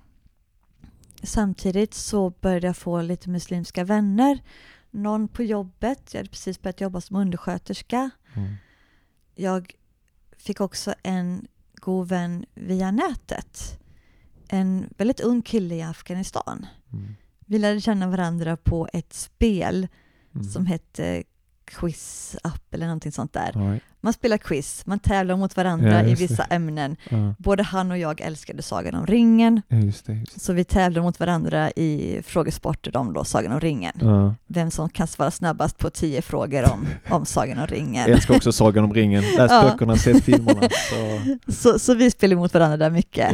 samtidigt 1.22 1.94
så 1.94 2.30
började 2.30 2.66
jag 2.66 2.76
få 2.76 3.02
lite 3.02 3.30
muslimska 3.30 3.84
vänner. 3.84 4.42
Någon 4.90 5.28
på 5.28 5.42
jobbet, 5.42 6.14
jag 6.14 6.18
hade 6.18 6.30
precis 6.30 6.62
börjat 6.62 6.80
jobba 6.80 7.00
som 7.00 7.16
undersköterska. 7.16 8.10
Mm. 8.34 8.54
Jag 9.34 9.74
fick 10.36 10.60
också 10.60 10.94
en 11.02 11.46
god 11.74 12.08
vän 12.08 12.44
via 12.54 12.90
nätet. 12.90 13.78
En 14.48 14.94
väldigt 14.98 15.20
ung 15.20 15.42
kille 15.42 15.74
i 15.74 15.82
Afghanistan. 15.82 16.66
Mm. 16.92 17.14
Vi 17.46 17.58
lärde 17.58 17.80
känna 17.80 18.08
varandra 18.08 18.56
på 18.56 18.88
ett 18.92 19.12
spel 19.12 19.88
Mm. 20.34 20.44
som 20.50 20.66
hette 20.66 21.22
Quiz 21.64 22.36
Up 22.44 22.74
eller 22.74 22.86
någonting 22.86 23.12
sånt 23.12 23.32
där. 23.32 23.52
Right. 23.70 23.82
Man 24.00 24.12
spelar 24.12 24.38
quiz, 24.38 24.86
man 24.86 24.98
tävlar 24.98 25.36
mot 25.36 25.56
varandra 25.56 25.90
Ja, 25.92 26.02
i 26.02 26.10
just 26.10 26.20
det. 26.22 26.26
vissa 26.28 26.44
ämnen. 26.44 26.96
Ja. 27.10 27.34
Både 27.38 27.62
han 27.62 27.90
och 27.90 27.98
jag 27.98 28.20
älskade 28.20 28.62
Sagan 28.62 28.94
om 28.94 29.06
ringen. 29.06 29.62
Ja, 29.68 29.76
just 29.76 30.06
det. 30.06 30.12
Just 30.14 30.34
det. 30.34 30.40
Så 30.40 30.52
vi 30.52 30.64
tävlade 30.64 31.02
mot 31.02 31.20
varandra 31.20 31.70
i 31.70 32.20
frågesporter 32.26 32.96
om 32.96 33.12
då 33.12 33.24
Sagan 33.24 33.52
om 33.52 33.60
ringen. 33.60 33.92
Vem 34.46 34.70
som 34.70 34.88
kan 34.88 35.06
svara 35.06 35.30
snabbast 35.30 35.78
på 35.78 35.90
tio 35.90 36.22
frågor 36.22 36.72
om, 36.72 36.86
om 37.10 37.26
Sagan 37.26 37.58
om 37.58 37.66
ringen. 37.66 38.00
Jag 38.08 38.10
älskar 38.10 38.36
också 38.36 38.52
Sagan 38.52 38.84
om 38.84 38.94
ringen. 38.94 39.22
Läst 39.22 39.52
Ja. 39.54 39.62
böckerna, 39.70 39.96
sett 39.96 40.24
filmerna. 40.24 40.60
Så, 40.90 41.52
Så, 41.52 41.78
så 41.78 41.94
vi 41.94 42.10
spelade 42.10 42.36
mot 42.40 42.54
varandra 42.54 42.76
där 42.76 42.90
mycket. 42.90 43.32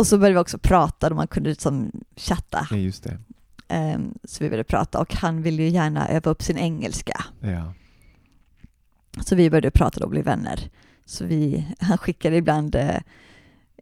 Och 0.00 0.06
så 0.06 0.18
började 0.18 0.34
vi 0.34 0.40
också 0.40 0.58
prata 0.58 1.06
och 1.06 1.16
man 1.16 1.26
kunde 1.26 1.50
liksom 1.50 1.90
chatta. 2.16 2.66
ja, 2.70 2.76
just 2.76 3.04
det. 3.04 3.18
Ehm, 3.68 4.14
så 4.24 4.44
vi 4.44 4.50
började 4.50 4.64
prata 4.64 5.00
och 5.00 5.14
han 5.14 5.42
ville 5.42 5.62
ju 5.62 5.68
gärna 5.68 6.08
öva 6.08 6.30
upp 6.30 6.42
sin 6.42 6.58
engelska. 6.58 7.24
Ja. 7.40 7.74
Så 9.24 9.36
vi 9.36 9.50
började 9.50 9.70
prata 9.70 10.04
och 10.04 10.10
bli 10.10 10.22
vänner. 10.22 10.70
Så 11.04 11.24
vi, 11.24 11.66
han 11.80 11.98
skickade 11.98 12.36
ibland 12.36 12.74
eh, 12.74 12.96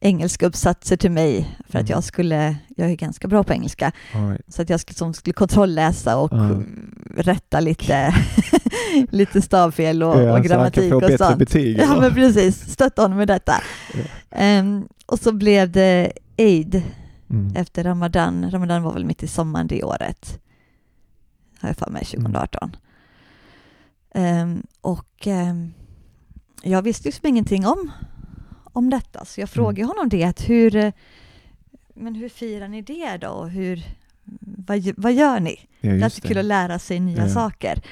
engelska 0.01 0.47
uppsatser 0.47 0.97
till 0.97 1.11
mig 1.11 1.57
för 1.69 1.79
att 1.79 1.85
Mm. 1.85 1.97
jag 1.97 2.05
skulle, 2.05 2.57
jag 2.77 2.91
är 2.91 2.95
ganska 2.95 3.29
bra 3.29 3.45
på 3.45 3.53
engelska, 3.53 3.93
right. 4.13 4.41
så 4.55 4.63
att 4.63 4.71
jag 4.71 4.81
skulle, 4.81 5.13
skulle 5.15 5.33
kontrollläsa 5.35 6.17
och 6.19 6.33
Ja. 6.33 6.63
rätta 7.17 7.61
lite, 7.61 8.15
lite 9.11 9.43
stavfel 9.43 10.03
och, 10.03 10.23
Ja, 10.23 10.39
och 10.39 10.45
grammatik 10.45 10.95
och 10.95 11.03
sånt. 11.19 11.39
betyg, 11.39 11.79
Ja 11.79 12.01
men 12.01 12.15
precis, 12.15 12.73
stötta 12.73 13.03
honom 13.03 13.19
med 13.19 13.29
detta. 13.29 13.63
Ehm, 14.31 14.89
och 15.07 15.19
så 15.19 15.33
blev 15.33 15.71
det 15.73 16.13
Eid 16.37 16.83
Mm. 17.31 17.57
efter 17.57 17.85
Ramadan. 17.85 18.51
Ramadan 18.51 18.83
var 18.83 18.93
väl 18.93 19.05
mitt 19.05 19.23
i 19.23 19.27
sommaren 19.27 19.67
det 19.67 19.83
året. 19.83 20.41
Har 21.61 21.69
jag 21.69 21.77
för 21.77 21.91
mig, 21.91 22.05
2018. 22.05 22.77
Ehm, 24.15 24.63
och 24.81 25.27
ehm, 25.27 25.73
jag 26.63 26.83
visste 26.83 27.09
liksom 27.09 27.27
ingenting 27.29 27.67
om, 27.67 27.91
om 28.79 28.91
detta, 28.91 29.25
så 29.25 29.41
jag 29.41 29.51
frågade 29.51 29.89
honom 29.89 30.09
det, 30.09 30.41
hur, 30.49 30.77
eh, 30.77 30.93
men 31.95 32.15
hur 32.15 32.29
firar 32.29 32.69
ni 32.69 32.83
det 32.83 33.17
då? 33.17 33.29
Och 33.29 33.51
hur, 33.51 33.83
vad, 34.41 34.91
vad 34.97 35.13
gör 35.13 35.41
ni? 35.41 35.57
Ja, 35.81 35.91
det 35.91 36.01
är 36.01 36.05
alltid 36.05 36.23
det. 36.23 36.29
kul 36.29 36.39
att 36.39 36.45
lära 36.45 36.79
sig 36.79 37.01
nya 37.01 37.23
Ja. 37.23 37.29
saker. 37.29 37.83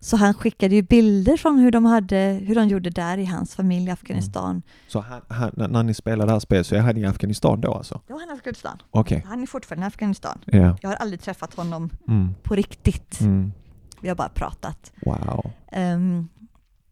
Så 0.00 0.16
han 0.16 0.34
skickade 0.34 0.74
ju 0.74 0.82
bilder 0.82 1.36
från 1.36 1.58
hur 1.58 1.70
de, 1.70 1.84
hade, 1.84 2.40
hur 2.46 2.54
de 2.54 2.68
gjorde 2.68 2.90
där 2.90 3.18
i 3.18 3.24
hans 3.24 3.54
familj 3.54 3.86
i 3.86 3.90
Afghanistan. 3.90 4.62
Så 4.88 5.00
han, 5.00 5.20
han, 5.28 5.50
när 5.56 5.82
ni 5.82 5.94
spelade 5.94 6.28
det 6.28 6.32
här 6.32 6.40
spelet 6.40 6.66
så 6.66 6.74
är 6.74 6.80
han 6.80 6.96
i 6.96 7.04
Afghanistan 7.06 7.60
då 7.60 7.74
alltså? 7.74 8.00
Var 8.06 8.20
han 8.20 8.28
i 8.28 8.32
Afghanistan. 8.32 8.78
Okej. 8.90 9.24
Han 9.28 9.42
är 9.42 9.46
fortfarande 9.46 9.86
i 9.86 9.88
Afghanistan. 9.88 10.38
Ja. 10.44 10.76
Jag 10.82 10.88
har 10.88 10.96
aldrig 10.96 11.20
träffat 11.20 11.54
honom 11.54 11.90
Mm. 12.08 12.34
på 12.42 12.54
riktigt. 12.54 13.20
Mm. 13.20 13.52
Vi 14.00 14.08
har 14.08 14.16
bara 14.16 14.28
pratat. 14.28 14.92
Wow. 15.06 15.50
Ehm, 15.72 16.28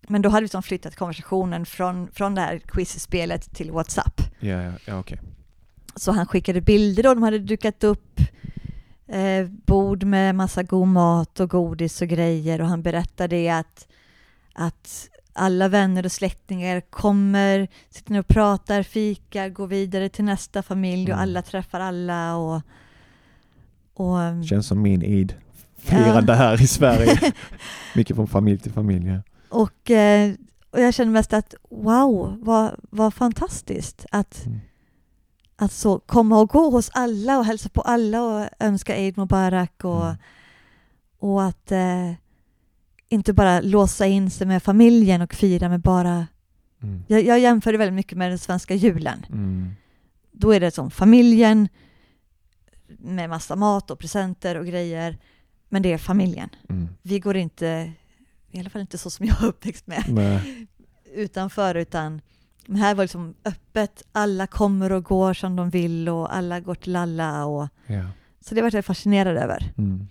men 0.09 0.23
då 0.23 0.29
hade 0.29 0.43
vi 0.43 0.49
som 0.49 0.63
flyttat 0.63 0.97
konversationen 0.97 1.67
från, 1.67 2.09
från 2.13 2.35
det 2.35 2.41
här 2.41 2.59
quizspelet 2.59 3.55
till 3.55 3.71
WhatsApp. 3.71 4.21
Ja, 4.41 4.63
ja, 4.63 4.73
ja 4.87 4.99
okej. 4.99 5.21
Så 5.97 6.13
han 6.13 6.27
skickade 6.27 6.61
bilder 6.61 7.03
då, 7.03 7.15
de 7.15 7.23
hade 7.23 7.39
dukat 7.39 7.85
upp 7.85 8.21
eh, 9.09 9.47
bord 9.47 10.03
med 10.05 10.35
massa 10.35 10.63
god 10.63 10.89
mat 10.89 11.41
och 11.41 11.51
godis 11.51 12.03
och 12.03 12.09
grejer 12.09 12.61
och 12.61 12.67
han 12.67 12.83
berättade 12.83 13.59
att, 13.59 13.87
att 14.55 15.09
alla 15.33 15.69
vänner 15.69 16.05
och 16.05 16.13
släktingar 16.13 16.81
kommer, 16.81 17.69
sitter 17.91 18.13
ner 18.13 18.21
och 18.21 18.27
pratar, 18.29 18.83
fikar, 18.83 19.49
går 19.49 19.67
vidare 19.67 20.09
till 20.09 20.25
nästa 20.25 20.63
familj 20.63 21.03
och 21.03 21.19
Mm. 21.19 21.23
alla 21.23 21.43
träffar 21.43 21.81
alla 21.81 22.37
och, 22.37 22.63
och 23.95 24.47
Känns 24.49 24.67
som 24.67 24.83
min 24.83 25.03
id. 25.03 25.35
Firande 25.77 26.35
här 26.35 26.63
i 26.63 26.67
Sverige. 26.67 27.33
Mycket 27.95 28.17
från 28.17 28.27
familj 28.27 28.59
till 28.59 28.73
familj. 28.73 29.09
Ja. 29.09 29.21
Och, 29.53 29.91
eh, 29.91 30.35
och 30.71 30.81
jag 30.81 30.95
känner 30.95 31.13
mest 31.13 31.33
att 31.33 31.55
wow, 31.71 32.39
vad, 32.41 32.81
vad 32.91 33.15
fantastiskt 33.15 34.07
att, 34.11 34.47
Mm. 34.47 34.61
att 35.57 35.73
så 35.73 35.99
komma 35.99 36.41
och 36.41 36.49
gå 36.49 36.71
hos 36.71 36.91
alla 36.95 37.39
och 37.39 37.45
hälsa 37.45 37.69
på 37.69 37.81
alla 37.81 38.23
och 38.23 38.49
önska 38.59 38.97
Eid 38.97 39.19
Mubarak 39.19 39.85
och, 39.85 40.05
Mm. 40.05 40.17
och 41.19 41.45
att 41.45 41.73
eh, 41.73 42.13
inte 43.09 43.33
bara 43.33 43.61
låsa 43.61 44.07
in 44.07 44.31
sig 44.31 44.47
med 44.47 44.63
familjen 44.63 45.23
och 45.23 45.35
fira 45.35 45.69
med 45.69 45.81
bara... 45.81 46.27
Mm. 46.83 47.03
Jag, 47.07 47.23
jag 47.25 47.39
jämför 47.39 47.73
det 47.73 47.79
väldigt 47.79 47.95
mycket 47.95 48.19
med 48.19 48.31
den 48.31 48.39
svenska 48.39 48.75
julen. 48.75 49.27
Mm. 49.29 49.71
Då 50.33 50.51
är 50.55 50.61
det 50.61 50.71
som 50.71 50.91
familjen 50.91 51.69
med 52.99 53.31
massa 53.31 53.57
mat 53.57 53.91
och 53.91 53.99
presenter 53.99 54.57
och 54.57 54.67
grejer, 54.67 55.19
men 55.69 55.83
det 55.83 55.93
är 55.93 55.99
familjen. 55.99 56.49
Mm. 56.69 56.89
Vi 57.03 57.19
går 57.21 57.37
inte, 57.37 57.93
i 58.53 58.61
alla 58.61 58.71
fall 58.71 58.81
inte 58.81 58.99
så 58.99 59.11
som 59.11 59.27
jag 59.27 59.43
är 59.43 59.47
uppväxt 59.47 59.87
med, 59.87 60.05
Nej. 60.09 60.67
utanför, 61.15 61.75
utan 61.75 62.21
men 62.67 62.77
här 62.77 62.95
var 62.95 63.03
det 63.03 63.05
liksom 63.05 63.35
öppet, 63.45 64.03
alla 64.13 64.47
kommer 64.47 64.93
och 64.93 65.05
går 65.05 65.35
som 65.35 65.57
de 65.57 65.71
vill 65.71 66.09
och 66.09 66.35
alla 66.37 66.61
går 66.61 66.75
till 66.75 66.97
alla. 66.97 67.45
Och, 67.45 67.69
Ja. 67.87 68.05
så 68.41 68.55
det 68.55 68.63
var 68.63 68.71
jag 68.75 68.85
fascinerad 68.85 69.37
över. 69.37 69.73
Mm. 69.79 70.07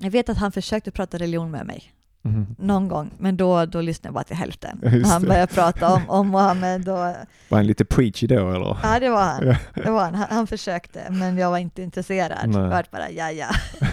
Jag 0.00 0.10
vet 0.10 0.28
att 0.28 0.36
han 0.38 0.52
försökte 0.52 0.90
prata 0.90 1.18
religion 1.18 1.50
med 1.50 1.66
mig 1.66 1.92
Mhm. 2.22 2.56
någon 2.58 2.88
gång, 2.88 3.10
men 3.18 3.36
då, 3.36 3.66
då 3.66 3.80
lyssnade 3.80 4.08
jag 4.08 4.14
bara 4.14 4.24
till 4.24 4.36
hälften. 4.36 4.80
Just 4.82 5.10
han 5.12 5.22
det. 5.22 5.28
började 5.28 5.52
prata 5.52 5.94
om, 5.94 6.02
om 6.10 6.28
Mohammed 6.28 6.88
och 6.88 6.96
Var 6.96 7.14
han 7.50 7.66
lite 7.66 7.84
preachy 7.84 8.26
då 8.26 8.50
eller? 8.50 8.78
Ja, 8.82 9.00
det 9.00 9.08
var 9.10 9.22
han. 9.24 9.46
Ja. 9.46 9.56
Det 9.74 9.90
var 9.90 10.04
han. 10.04 10.14
han. 10.14 10.26
Han 10.30 10.46
försökte, 10.46 11.10
men 11.10 11.38
jag 11.38 11.50
var 11.50 11.58
inte 11.58 11.82
intresserad. 11.82 12.48
Nej. 12.50 12.60
Jag 12.62 12.68
var 12.70 12.84
bara, 12.92 13.10
ja, 13.10 13.30
ja. 13.30 13.48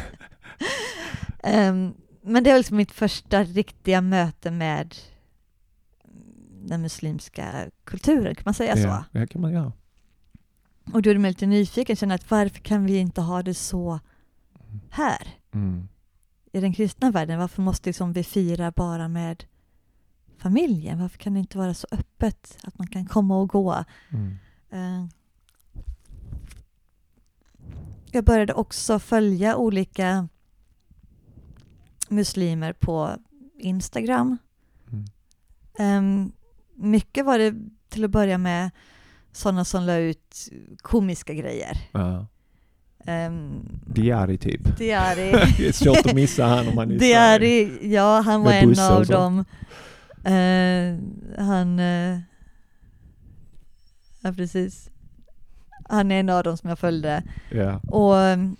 Ehm, 1.43 1.93
men 2.23 2.43
det 2.43 2.49
var 2.51 2.57
liksom 2.57 2.77
mitt 2.77 2.91
första 2.91 3.43
riktiga 3.43 4.01
möte 4.01 4.51
med 4.51 4.95
den 6.65 6.81
muslimska 6.81 7.69
kulturen, 7.83 8.35
kan 8.35 8.43
man 8.45 8.53
säga 8.53 8.77
Ja, 8.77 9.03
så? 9.11 9.19
det 9.19 9.27
kan 9.27 9.41
man 9.41 9.51
göra. 9.53 9.71
Och 10.93 11.01
då 11.01 11.09
är 11.09 11.17
mig 11.17 11.31
lite 11.31 11.45
nyfiken, 11.45 11.95
känner 11.95 12.15
att 12.15 12.31
varför 12.31 12.59
kan 12.59 12.85
vi 12.85 12.97
inte 12.97 13.21
ha 13.21 13.43
det 13.43 13.53
så 13.53 13.99
här? 14.89 15.27
Mm. 15.53 15.87
I 16.51 16.59
den 16.59 16.73
kristna 16.73 17.11
världen, 17.11 17.39
varför 17.39 17.61
måste 17.61 17.89
liksom 17.89 18.13
vi 18.13 18.23
fira 18.23 18.71
bara 18.71 19.07
med 19.07 19.43
familjen? 20.37 20.99
Varför 21.01 21.17
kan 21.17 21.33
det 21.33 21.39
inte 21.39 21.57
vara 21.57 21.73
så 21.73 21.87
öppet 21.91 22.57
att 22.63 22.77
man 22.77 22.87
kan 22.87 23.05
komma 23.05 23.37
och 23.37 23.49
gå? 23.49 23.83
Mm. 24.09 24.37
Eh, 24.69 25.05
Jag 28.11 28.23
började 28.25 28.53
också 28.53 28.99
följa 28.99 29.55
olika 29.57 30.27
muslimer 32.15 32.73
på 32.73 33.17
Instagram. 33.59 34.37
Mm. 34.91 35.05
Em, 35.77 36.31
mycket 36.75 37.25
var 37.25 37.39
det 37.39 37.53
till 37.89 38.03
att 38.05 38.11
börja 38.11 38.37
med 38.37 38.71
sådana 39.31 39.65
som 39.65 39.83
la 39.83 39.95
ut 39.95 40.49
komiska 40.77 41.33
grejer. 41.33 41.77
Ja. 41.91 42.27
Um, 43.07 43.69
Diari 43.85 44.37
typ. 44.37 44.77
Diari. 44.77 45.31
det 45.57 45.67
är 45.67 45.71
svårt 45.71 46.05
att 46.05 46.15
missa 46.15 46.45
han 46.45 46.67
om 46.67 46.75
man 46.75 46.91
är. 46.91 46.99
Diari, 46.99 47.79
ja 47.93 48.21
han 48.21 48.43
var 48.43 48.51
en 48.51 48.79
av 48.79 49.05
dem. 49.05 49.45
Eh, 50.23 50.97
han... 51.45 51.79
eh, 51.79 52.19
ja, 54.21 54.33
precis. 54.33 54.89
Han 55.89 56.11
är 56.11 56.19
en 56.19 56.29
av 56.29 56.43
dem 56.43 56.57
som 56.57 56.69
jag 56.69 56.79
följde. 56.79 57.23
Ja. 57.51 57.79
Och 57.87 58.13
um, 58.13 58.55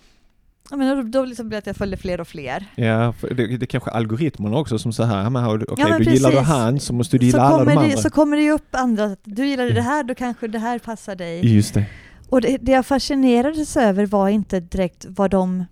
jag 0.70 0.78
menar, 0.78 0.96
då, 0.96 1.02
då 1.02 1.24
liksom 1.24 1.48
blev 1.48 1.56
det 1.56 1.58
att 1.58 1.66
jag 1.66 1.76
följde 1.76 1.96
fler 1.96 2.20
och 2.20 2.28
fler. 2.28 2.66
Ja, 2.74 3.14
det, 3.20 3.34
det 3.34 3.62
är 3.62 3.66
kanske 3.66 3.90
algoritmerna 3.90 4.56
också 4.56 4.78
som 4.78 4.92
så 4.92 5.02
här, 5.04 5.22
ja, 5.22 5.30
men 5.30 5.58
du- 5.58 5.66
okej 5.68 5.84
Ja, 5.84 5.88
men 5.88 6.02
du 6.04 6.10
gillar 6.12 6.30
du 6.30 6.36
precis. 6.36 6.48
han 6.52 6.80
så 6.80 6.92
måste 6.92 7.18
du 7.18 7.26
gilla 7.26 7.38
så, 7.38 7.44
alla 7.44 7.64
de 7.64 7.70
andra. 7.78 7.86
det, 7.90 7.96
så 7.96 8.10
kommer 8.10 8.36
det 8.36 8.42
ju 8.42 8.50
upp 8.50 8.68
andra, 8.70 9.16
du 9.24 9.46
gillade 9.46 9.72
det 9.72 9.82
här, 9.82 10.04
då 10.04 10.14
kanske 10.14 10.48
det 10.48 10.58
här 10.58 10.78
passar 10.78 11.16
dig. 11.16 11.54
Just 11.54 11.74
det. 11.74 11.86
Och 12.28 12.40
det, 12.40 12.58
det 12.60 12.72
jag 12.72 12.86
fascinerades 12.86 13.76
över 13.76 14.06
var 14.06 14.28
inte 14.28 14.60
direkt 14.60 15.06
vad 15.08 15.30
de 15.30 15.64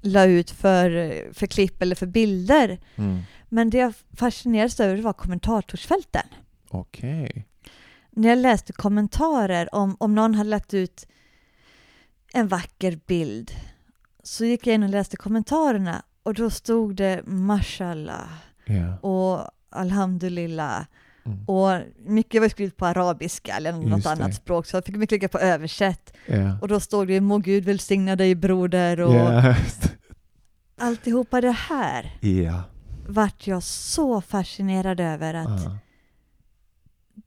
la 0.00 0.24
ut 0.24 0.50
för, 0.50 0.90
för 1.34 1.46
klipp 1.46 1.82
eller 1.82 1.94
för 1.96 2.06
bilder. 2.06 2.78
Mm. 2.96 3.18
Men 3.48 3.70
det 3.70 3.78
jag 3.78 3.92
fascinerades 4.16 4.80
över 4.80 4.96
var 5.02 5.12
kommentartorsfälten. 5.12 6.22
Okej. 6.68 7.46
När 8.10 8.28
jag 8.28 8.38
läste 8.38 8.72
kommentarer 8.72 9.74
om, 9.74 9.96
om 10.00 10.14
någon 10.14 10.34
hade 10.34 10.50
lagt 10.50 10.74
ut 10.74 11.06
en 12.36 12.48
vacker 12.48 12.98
bild 13.06 13.50
så 14.22 14.44
gick 14.44 14.66
jag 14.66 14.74
in 14.74 14.82
och 14.82 14.88
läste 14.88 15.16
kommentarerna 15.16 16.02
och 16.22 16.34
då 16.34 16.50
stod 16.50 16.96
det 16.96 17.22
mashallah 17.26 18.28
Ja. 18.64 18.98
och 19.08 19.50
alhamdulillah 19.70 20.84
Och 21.46 21.80
mycket 22.06 22.40
var 22.42 22.48
skrivet 22.48 22.76
på 22.76 22.86
arabiska 22.86 23.56
eller 23.56 23.72
något 23.72 23.88
Just 23.90 24.06
annat 24.06 24.28
det. 24.30 24.34
språk, 24.36 24.66
så 24.66 24.76
jag 24.76 24.84
fick 24.84 24.96
mig 24.96 25.06
klicka 25.06 25.28
på 25.28 25.38
översätt. 25.38 26.12
Ja. 26.26 26.58
Och 26.60 26.68
då 26.68 26.80
stod 26.80 27.08
det 27.08 27.20
må 27.20 27.38
Gud 27.38 27.64
välsigna 27.64 28.16
dig 28.16 28.34
broder 28.34 29.00
och 29.00 29.14
Ja. 29.14 29.54
alltihopa 30.78 31.40
det 31.40 31.50
här 31.50 32.18
Ja. 32.20 32.62
vart 33.08 33.46
jag 33.46 33.62
så 33.62 34.20
fascinerad 34.20 35.00
över 35.00 35.34
att 35.34 35.64
Ja. 35.64 35.78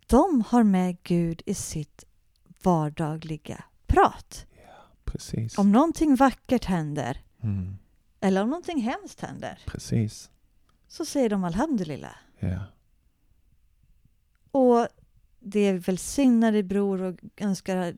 de 0.07 0.43
har 0.47 0.63
med 0.63 0.97
Gud 1.03 1.41
i 1.45 1.53
sitt 1.53 2.03
vardagliga 2.63 3.63
prat. 3.87 4.45
Precis. 5.11 5.57
Om 5.57 5.71
någonting 5.71 6.15
vackert 6.15 6.65
händer, 6.65 7.17
Mm. 7.43 7.77
eller 8.19 8.43
om 8.43 8.49
någonting 8.49 8.81
hemskt 8.81 9.21
händer, 9.21 9.59
Precis. 9.65 10.29
så 10.87 11.05
säger 11.05 11.29
de 11.29 11.43
alhamdulillah. 11.43 12.15
Ja. 12.39 12.59
Och 14.51 14.87
det 15.39 15.59
är 15.59 15.73
välsignade 15.73 16.63
bror 16.63 17.01
och 17.01 17.15
önskar 17.37 17.93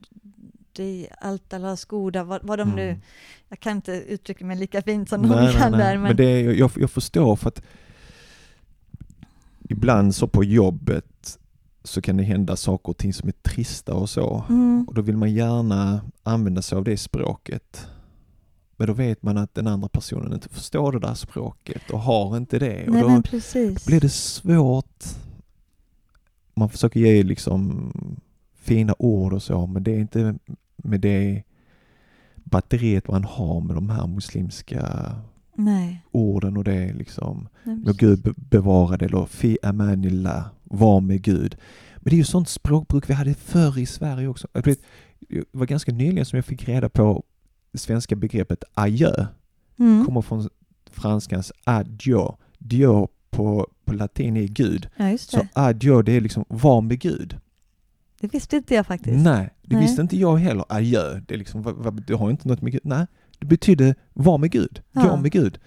dig 0.72 1.12
allt 1.20 1.52
Allahs 1.52 1.84
goda, 1.84 2.24
vad, 2.24 2.44
vad 2.44 2.58
de 2.58 2.70
nu... 2.70 2.88
Mm. 2.88 3.00
Jag 3.48 3.60
kan 3.60 3.76
inte 3.76 3.92
uttrycka 3.92 4.44
mig 4.44 4.56
lika 4.58 4.82
fint 4.82 5.08
som 5.08 5.22
de 5.22 5.28
Nej, 5.28 5.44
nej, 5.44 5.54
kan 5.54 5.70
nej. 5.70 5.80
där, 5.80 5.94
Men, 5.94 6.02
men, 6.02 6.16
det 6.16 6.24
är, 6.24 6.52
jag, 6.52 6.70
jag 6.76 6.90
förstår 6.90 7.36
för 7.36 7.48
att 7.48 7.62
ibland 9.68 10.14
så 10.14 10.26
på 10.28 10.44
jobbet 10.44 11.38
så 11.84 12.00
kan 12.02 12.16
det 12.16 12.22
hända 12.22 12.56
saker 12.56 12.88
och 12.90 12.96
ting 12.96 13.12
som 13.12 13.28
är 13.28 13.32
trista 13.32 13.94
och 13.94 14.10
så. 14.10 14.44
Mm. 14.48 14.84
Och 14.88 14.94
då 14.94 15.02
vill 15.02 15.16
man 15.16 15.32
gärna 15.32 16.00
använda 16.22 16.62
sig 16.62 16.78
av 16.78 16.84
det 16.84 16.96
språket. 16.96 17.86
Men 18.76 18.86
då 18.86 18.92
vet 18.92 19.22
man 19.22 19.38
att 19.38 19.54
den 19.54 19.66
andra 19.66 19.88
personen 19.88 20.32
inte 20.32 20.48
förstår 20.48 20.92
det 20.92 20.98
där 20.98 21.14
språket 21.14 21.90
och 21.90 22.00
har 22.00 22.36
inte 22.36 22.58
det. 22.58 22.86
och 22.86 22.92
nej 22.92 23.02
då 23.02 23.08
men 23.08 23.22
precis. 23.22 23.86
blir 23.86 24.00
det 24.00 24.08
svårt. 24.12 25.04
Man 26.54 26.68
försöker 26.70 27.00
ge 27.00 27.22
liksom 27.22 27.92
fina 28.54 28.94
ord 28.98 29.32
och 29.32 29.42
så, 29.42 29.66
men 29.66 29.82
det 29.82 29.90
är 29.94 29.98
inte 29.98 30.34
med 30.76 31.00
det 31.00 31.42
batteriet 32.36 33.08
man 33.08 33.24
har 33.24 33.60
med 33.60 33.76
de 33.76 33.90
här 33.90 34.06
muslimska 34.06 35.12
Nej. 35.54 36.04
orden 36.10 36.56
och 36.56 36.64
det 36.64 36.92
liksom 36.92 37.48
Nej, 37.64 37.76
Må 37.76 37.92
Gud 37.92 38.22
be- 38.22 38.34
bevara 38.36 38.96
dig 38.96 39.08
eller 39.08 39.26
fi 39.26 39.58
amanillah, 39.62 40.44
var 40.72 41.00
med 41.00 41.22
Gud. 41.22 41.56
Men 41.96 42.10
det 42.10 42.14
är 42.16 42.18
ju 42.18 42.24
sånt 42.24 42.48
språkbruk 42.48 43.10
vi 43.10 43.14
hade 43.14 43.34
förr 43.34 43.78
i 43.78 43.86
Sverige 43.86 44.28
också. 44.28 44.48
Det 44.52 44.78
var 45.52 45.66
ganska 45.66 45.92
nyligen 45.92 46.24
som 46.24 46.36
jag 46.36 46.44
fick 46.44 46.68
reda 46.68 46.88
på 46.88 47.24
det 47.72 47.78
svenska 47.78 48.16
begreppet 48.16 48.64
adjö. 48.74 49.26
Mm. 49.78 50.04
Kommer 50.06 50.22
från 50.22 50.48
franskans 50.90 51.52
adieu. 51.64 52.28
Dieu 52.58 53.06
på, 53.30 53.68
på 53.84 53.94
latin 53.94 54.36
är 54.36 54.42
Gud. 54.46 54.88
Ja, 54.96 55.18
Så 55.18 55.46
adieu 55.52 56.02
det 56.02 56.12
är 56.12 56.20
liksom 56.20 56.44
var 56.48 56.80
med 56.80 57.00
Gud. 57.00 57.38
Det 58.20 58.34
visste 58.34 58.56
inte 58.56 58.74
jag 58.74 58.86
faktiskt. 58.86 59.24
Nej, 59.24 59.50
det 59.62 59.76
Nej. 59.76 59.84
visste 59.86 60.02
inte 60.02 60.16
jag 60.16 60.36
heller. 60.36 60.64
Adjö, 60.68 61.20
det, 61.28 61.34
är 61.34 61.38
liksom, 61.38 61.84
det 62.06 62.14
har 62.14 62.30
inte 62.30 62.48
något 62.48 62.62
med 62.62 62.72
Gud. 62.72 62.80
Nej, 62.84 63.06
det 63.38 63.46
betyder 63.46 63.94
var 64.12 64.38
med 64.38 64.50
Gud. 64.50 64.82
Gå 64.92 65.00
Ja. 65.00 65.16
med 65.16 65.32
Gud. 65.32 65.58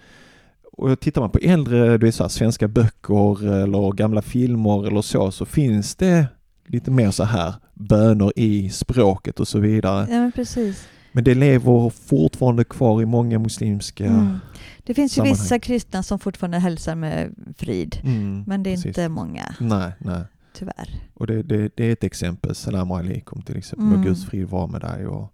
Och 0.76 1.00
tittar 1.00 1.20
man 1.20 1.30
på 1.30 1.38
äldre 1.42 1.98
du 1.98 2.06
vet, 2.06 2.14
så 2.14 2.24
här, 2.24 2.28
svenska 2.28 2.68
böcker 2.68 3.46
eller 3.62 3.92
gamla 3.92 4.22
filmer 4.22 4.86
eller 4.86 5.02
så, 5.02 5.30
så 5.30 5.44
finns 5.44 5.94
det 5.94 6.26
lite 6.66 6.90
mer 6.90 7.10
så 7.10 7.24
här 7.24 7.54
böner 7.74 8.32
i 8.36 8.70
språket 8.70 9.40
och 9.40 9.48
så 9.48 9.58
vidare. 9.58 10.06
Ja, 10.10 10.18
men 10.20 10.32
precis. 10.32 10.88
Men 11.12 11.24
det 11.24 11.34
lever 11.34 11.90
fortfarande 11.90 12.64
kvar 12.64 13.02
i 13.02 13.06
många 13.06 13.38
muslimska 13.38 14.06
Mm. 14.06 14.38
Det 14.84 14.94
finns 14.94 15.12
ju 15.12 15.14
sammanhang. 15.14 15.34
vissa 15.42 15.58
kristna 15.58 16.02
som 16.02 16.18
fortfarande 16.18 16.58
hälsar 16.58 16.94
med 16.94 17.34
frid, 17.58 17.96
Mm, 18.04 18.44
men 18.46 18.62
det 18.62 18.70
är 18.70 18.74
precis. 18.74 18.86
inte 18.86 19.08
många, 19.08 19.54
Nej, 19.60 19.92
nej. 19.98 20.22
tyvärr. 20.52 20.90
Och 21.14 21.26
det, 21.26 21.42
det, 21.42 21.70
det 21.76 21.84
är 21.84 21.92
ett 21.92 22.04
exempel, 22.04 22.54
salam 22.54 22.90
alaikum 22.92 23.42
till 23.42 23.56
exempel, 23.56 23.86
Mm. 23.86 24.00
må 24.00 24.06
Guds 24.06 24.26
frid 24.26 24.48
vara 24.48 24.66
med 24.66 24.80
dig. 24.80 25.06
Och. 25.06 25.32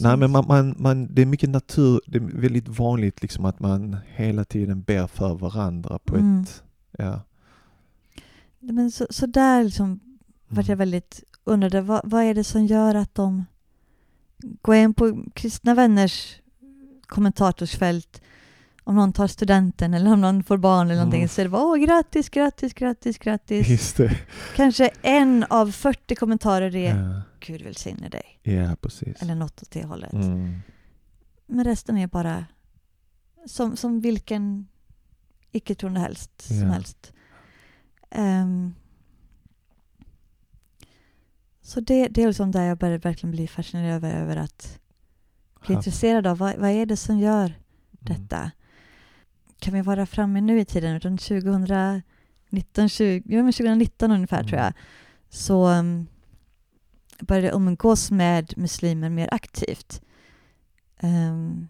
Nej 0.00 0.16
men 0.16 0.30
man, 0.30 0.44
man, 0.48 0.74
man, 0.78 1.14
det 1.14 1.22
är 1.22 1.26
mycket 1.26 1.50
natur, 1.50 2.00
det 2.06 2.18
är 2.18 2.40
väldigt 2.40 2.68
vanligt 2.68 3.22
liksom 3.22 3.44
att 3.44 3.60
man 3.60 3.96
hela 4.14 4.44
tiden 4.44 4.82
ber 4.82 5.06
för 5.06 5.34
varandra 5.34 5.98
på 5.98 6.16
Mm. 6.16 6.42
ett, 6.42 6.62
ja. 6.98 7.20
Men 8.60 8.90
så, 8.90 9.06
så 9.10 9.26
där 9.26 9.64
liksom 9.64 10.00
vart 10.48 10.58
Mm. 10.64 10.70
jag 10.70 10.76
väldigt 10.76 11.24
undrade, 11.44 11.80
vad, 11.80 12.00
vad 12.04 12.22
är 12.24 12.34
det 12.34 12.44
som 12.44 12.66
gör 12.66 12.94
att 12.94 13.14
de 13.14 13.44
går 14.62 14.74
in 14.74 14.94
på 14.94 15.24
kristna 15.34 15.74
vänners 15.74 16.36
kommentatorsfält 17.06 18.22
om 18.84 18.94
någon 18.96 19.12
tar 19.12 19.26
studenten 19.26 19.94
eller 19.94 20.12
om 20.12 20.20
någon 20.20 20.42
får 20.44 20.56
barn 20.58 20.86
eller 20.86 20.96
någonting 20.96 21.20
Mm. 21.20 21.28
så 21.28 21.40
är 21.40 21.44
det 21.44 21.48
bara 21.50 21.62
åh 21.62 21.76
grattis, 21.76 22.28
grattis, 22.28 22.74
grattis, 22.74 23.18
grattis. 23.18 23.96
Kanske 24.56 24.90
en 25.02 25.44
av 25.50 25.70
40 25.72 26.14
kommentarer 26.14 26.76
är 26.76 26.96
Ja, 26.96 27.22
Gud 27.40 27.62
välsigne 27.62 28.08
dig. 28.08 28.40
ja 28.42 28.76
precis. 28.80 29.22
Eller 29.22 29.34
något 29.34 29.62
åt 29.62 29.70
det 29.70 29.84
hållet. 29.84 30.12
Mm. 30.12 30.58
Men 31.46 31.64
resten 31.64 31.98
är 31.98 32.06
bara 32.06 32.44
som, 33.46 33.76
som 33.76 34.00
vilken 34.00 34.68
icke-troende 35.52 36.00
helst 36.00 36.40
som 36.40 36.56
Ja. 36.56 36.66
helst. 36.72 37.12
Ehm, 38.10 38.74
så 41.62 41.80
det, 41.80 42.08
det 42.08 42.22
är 42.22 42.26
liksom 42.26 42.50
där 42.50 42.62
jag 42.64 42.78
började 42.78 42.98
verkligen 42.98 43.30
bli 43.30 43.48
fascinerad 43.48 43.94
över, 44.04 44.14
över 44.22 44.36
att 44.36 44.78
bli 45.66 45.74
Ja. 45.74 45.78
intresserad 45.78 46.26
av 46.26 46.38
vad, 46.38 46.56
vad 46.56 46.70
är 46.70 46.86
det 46.86 46.96
som 46.96 47.18
gör 47.18 47.54
detta? 47.90 48.50
Kan 49.62 49.74
vi 49.74 49.82
vara 49.82 50.06
framme 50.06 50.40
nu 50.40 50.60
i 50.60 50.64
tiden, 50.64 51.00
runt 51.00 51.20
2019, 51.20 52.88
20, 52.88 53.22
ja, 53.26 53.42
men 53.42 53.52
2019 53.52 54.10
ungefär 54.10 54.44
tror 54.44 54.60
jag, 54.60 54.72
så 55.28 55.68
um, 55.68 56.06
började 57.20 57.46
jag 57.46 57.56
umgås 57.56 58.10
med 58.10 58.58
muslimer 58.58 59.10
mer 59.10 59.28
aktivt. 59.32 60.02
Ehm, 60.98 61.68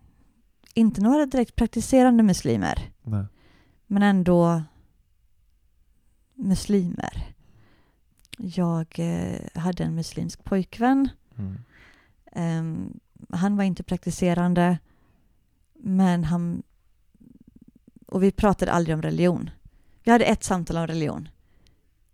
inte 0.74 1.01
några 1.01 1.26
direkt 1.26 1.57
praktiserande 1.57 2.22
muslimer, 2.22 2.90
Nej. 3.03 3.24
men 3.86 4.03
ändå 4.03 4.62
muslimer. 6.34 7.34
Jag 8.38 8.86
eh, 8.99 9.61
hade 9.61 9.84
en 9.84 9.95
muslimsk 9.95 10.45
pojkvän. 10.45 11.09
Mm. 11.38 11.59
Ehm, 12.32 13.01
han 13.30 13.57
var 13.57 13.64
inte 13.64 13.82
praktiserande, 13.82 14.78
men 15.74 16.24
han... 16.24 16.62
Och 18.13 18.23
vi 18.23 18.31
pratade 18.33 18.73
aldrig 18.73 18.95
om 18.97 19.03
religion. 19.03 19.51
Vi 20.05 20.11
hade 20.11 20.25
ett 20.25 20.45
samtal 20.45 20.77
om 20.77 20.87
religion 20.87 21.29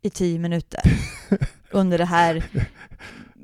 i 0.03 0.11
tio 0.11 0.39
minuter 0.39 0.81
under 1.71 1.99
det 1.99 2.05
här 2.05 2.45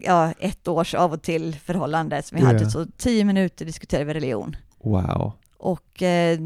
ja, 0.00 0.32
ett 0.38 0.68
års 0.68 0.94
av 0.94 1.12
och 1.12 1.22
till 1.22 1.54
förhållande 1.54 2.22
som 2.22 2.36
vi 2.36 2.42
Ja. 2.42 2.46
hade. 2.46 2.70
Så 2.70 2.86
tio 2.96 3.24
minuter 3.24 3.64
diskuterade 3.64 4.04
vi 4.04 4.14
religion. 4.14 4.56
Wow. 4.82 5.32
Och 5.58 6.02
eh, 6.02 6.38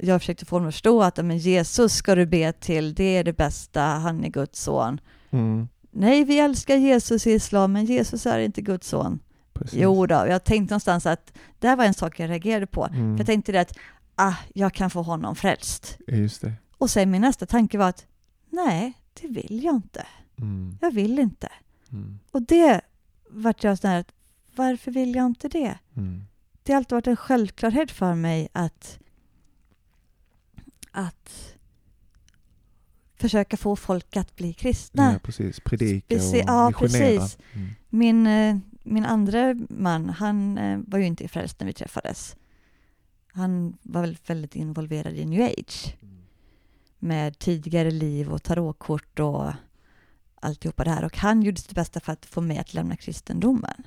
jag 0.00 0.20
försökte 0.20 0.46
få 0.46 0.56
honom 0.56 0.68
att 0.68 0.74
förstå 0.74 1.02
att 1.02 1.16
men 1.16 1.38
Jesus 1.38 1.92
ska 1.94 2.14
du 2.14 2.26
be 2.26 2.52
till, 2.52 2.94
det 2.94 3.04
är 3.16 3.24
det 3.24 3.32
bästa, 3.36 3.80
han 3.80 4.24
är 4.24 4.28
Guds 4.28 4.60
son. 4.62 5.00
Mm. 5.30 5.68
Nej, 5.90 6.24
vi 6.24 6.38
älskar 6.38 6.76
Jesus 6.76 7.26
i 7.26 7.32
islam, 7.32 7.72
men 7.72 7.84
Jesus 7.84 8.26
är 8.26 8.38
inte 8.38 8.62
Guds 8.62 8.88
son. 8.88 9.18
Precis. 9.52 9.78
Jo 9.82 10.06
då, 10.06 10.14
jag 10.14 10.44
tänkte 10.44 10.72
någonstans 10.72 11.06
att 11.06 11.32
det 11.58 11.68
här 11.68 11.76
var 11.76 11.84
en 11.84 11.94
sak 11.94 12.20
jag 12.20 12.30
reagerade 12.30 12.66
på. 12.66 12.84
Mm. 12.86 13.16
För 13.16 13.20
jag 13.20 13.26
tänkte 13.26 13.52
det 13.52 13.60
att, 13.60 13.76
ah, 14.20 14.36
jag 14.54 14.74
kan 14.74 14.90
få 14.90 15.02
honom 15.02 15.36
frälst. 15.36 15.98
Just 16.06 16.40
det. 16.40 16.52
Och 16.78 16.90
sen 16.90 17.10
min 17.10 17.20
nästa 17.20 17.46
tanke 17.46 17.78
var 17.78 17.88
att, 17.88 18.06
nej, 18.50 18.92
det 19.20 19.28
vill 19.28 19.64
jag 19.64 19.74
inte. 19.74 20.06
Mm. 20.38 20.78
Jag 20.80 20.90
vill 20.90 21.18
inte. 21.18 21.48
Mm. 21.92 22.18
Och 22.30 22.42
det 22.42 22.80
vart 23.30 23.64
jag 23.64 23.78
att, 23.82 24.12
varför 24.56 24.90
vill 24.90 25.14
jag 25.14 25.26
inte 25.26 25.48
det? 25.48 25.78
Mm. 25.96 26.24
Det 26.62 26.72
har 26.72 26.76
alltid 26.76 26.92
varit 26.92 27.06
en 27.06 27.16
självklarhet 27.16 27.90
för 27.90 28.14
mig 28.14 28.48
att, 28.52 28.98
att 30.90 31.54
försöka 33.16 33.56
få 33.56 33.76
folk 33.76 34.16
att 34.16 34.36
bli 34.36 34.52
kristna. 34.52 35.12
Ja, 35.12 35.18
precis. 35.18 35.60
Predika 35.60 36.14
och 36.14 36.20
ja, 36.36 36.68
missionera. 36.68 37.20
precis. 37.20 37.38
Mm. 37.52 37.68
Min, 37.88 38.26
eh, 38.26 38.56
min 38.82 39.04
andra 39.04 39.54
man, 39.68 40.08
han 40.08 40.58
eh, 40.58 40.78
var 40.86 40.98
ju 40.98 41.06
inte 41.06 41.28
frälst 41.28 41.60
när 41.60 41.66
vi 41.66 41.72
träffades. 41.72 42.36
Han 43.32 43.78
var 43.82 44.00
väl 44.00 44.18
väldigt 44.26 44.56
involverad 44.56 45.14
i 45.14 45.24
new 45.24 45.42
age. 45.42 45.96
Med 46.98 47.38
tidigare 47.38 47.90
liv 47.90 48.32
och 48.32 48.42
tarotkort 48.42 49.18
och 49.18 49.52
alltihopa 50.40 50.84
det 50.84 50.90
här. 50.90 51.04
Och 51.04 51.16
han 51.16 51.42
gjorde 51.42 51.60
sitt 51.60 51.74
bästa 51.74 52.00
för 52.00 52.12
att 52.12 52.26
få 52.26 52.40
mig 52.40 52.58
att 52.58 52.74
lämna 52.74 52.96
kristendomen. 52.96 53.86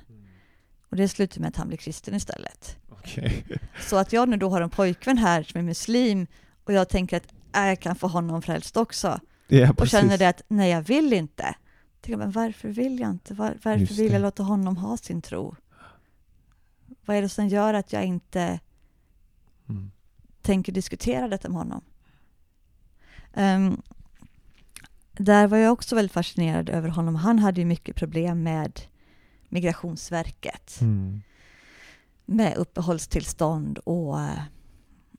Och 0.88 0.96
det 0.96 1.08
slutade 1.08 1.40
med 1.40 1.48
att 1.48 1.56
han 1.56 1.68
blev 1.68 1.78
kristen 1.78 2.14
istället. 2.14 2.76
Okej. 2.88 3.44
Så 3.80 3.96
att 3.96 4.12
jag 4.12 4.28
nu 4.28 4.36
då 4.36 4.48
har 4.48 4.60
en 4.60 4.70
pojkvän 4.70 5.18
här 5.18 5.42
som 5.42 5.58
är 5.58 5.64
muslim 5.64 6.26
och 6.64 6.72
jag 6.72 6.88
tänker 6.88 7.16
att 7.16 7.34
äh, 7.56 7.66
jag 7.66 7.80
kan 7.80 7.96
få 7.96 8.06
honom 8.06 8.42
frälst 8.42 8.76
också. 8.76 9.20
Ja, 9.48 9.74
och 9.76 9.88
känner 9.88 10.18
det 10.18 10.28
att 10.28 10.42
nej, 10.48 10.70
jag 10.70 10.82
vill 10.82 11.12
inte. 11.12 11.54
Tänker, 12.00 12.16
men 12.16 12.30
varför 12.30 12.68
vill 12.68 13.00
jag 13.00 13.10
inte? 13.10 13.34
Var, 13.34 13.56
varför 13.62 13.76
Just 13.76 13.92
vill 13.92 14.08
det. 14.08 14.12
jag 14.12 14.22
låta 14.22 14.42
honom 14.42 14.76
ha 14.76 14.96
sin 14.96 15.22
tro? 15.22 15.56
Vad 17.04 17.16
är 17.16 17.22
det 17.22 17.28
som 17.28 17.48
gör 17.48 17.74
att 17.74 17.92
jag 17.92 18.04
inte 18.04 18.60
Mm. 19.68 19.90
tänker 20.42 20.72
diskutera 20.72 21.28
detta 21.28 21.48
med 21.48 21.58
honom? 21.58 21.84
Ehm, 23.34 23.82
där 25.12 25.46
var 25.46 25.56
jag 25.58 25.72
också 25.72 25.94
väldigt 25.94 26.12
fascinerad 26.12 26.68
över 26.68 26.88
honom. 26.88 27.14
Han 27.14 27.38
hade 27.38 27.60
ju 27.60 27.64
mycket 27.66 27.96
problem 27.96 28.42
med 28.42 28.80
Migrationsverket. 29.48 30.80
Mm. 30.80 31.22
Med 32.26 32.56
uppehållstillstånd 32.56 33.78
och 33.78 34.20
eh, 34.20 34.42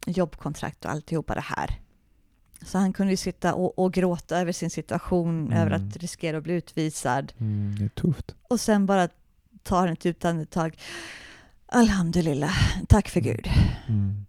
jobbkontrakt 0.05 0.85
och 0.85 0.91
alltihopa 0.91 1.35
det 1.35 1.41
här. 1.41 1.79
Så 2.61 2.77
han 2.77 2.93
kunde 2.93 3.13
ju 3.13 3.17
sitta 3.17 3.53
och, 3.53 3.79
och 3.79 3.93
gråta 3.93 4.39
över 4.39 4.51
sin 4.51 4.69
situation, 4.69 5.45
Mm. 5.47 5.57
över 5.57 5.71
att 5.71 5.97
riskera 5.97 6.37
att 6.37 6.43
bli 6.43 6.53
utvisad. 6.53 7.33
Mm, 7.37 7.75
det 7.79 7.85
är 7.85 7.89
tufft. 7.89 8.35
Och 8.43 8.59
sen 8.59 8.85
bara 8.85 9.09
ta 9.63 9.89
ett 9.89 10.05
djupt 10.05 10.25
andetag. 10.25 10.77
Alhamdulillah, 11.65 12.55
tack 12.87 13.09
för 13.09 13.19
Gud. 13.19 13.47
Mm. 13.87 14.25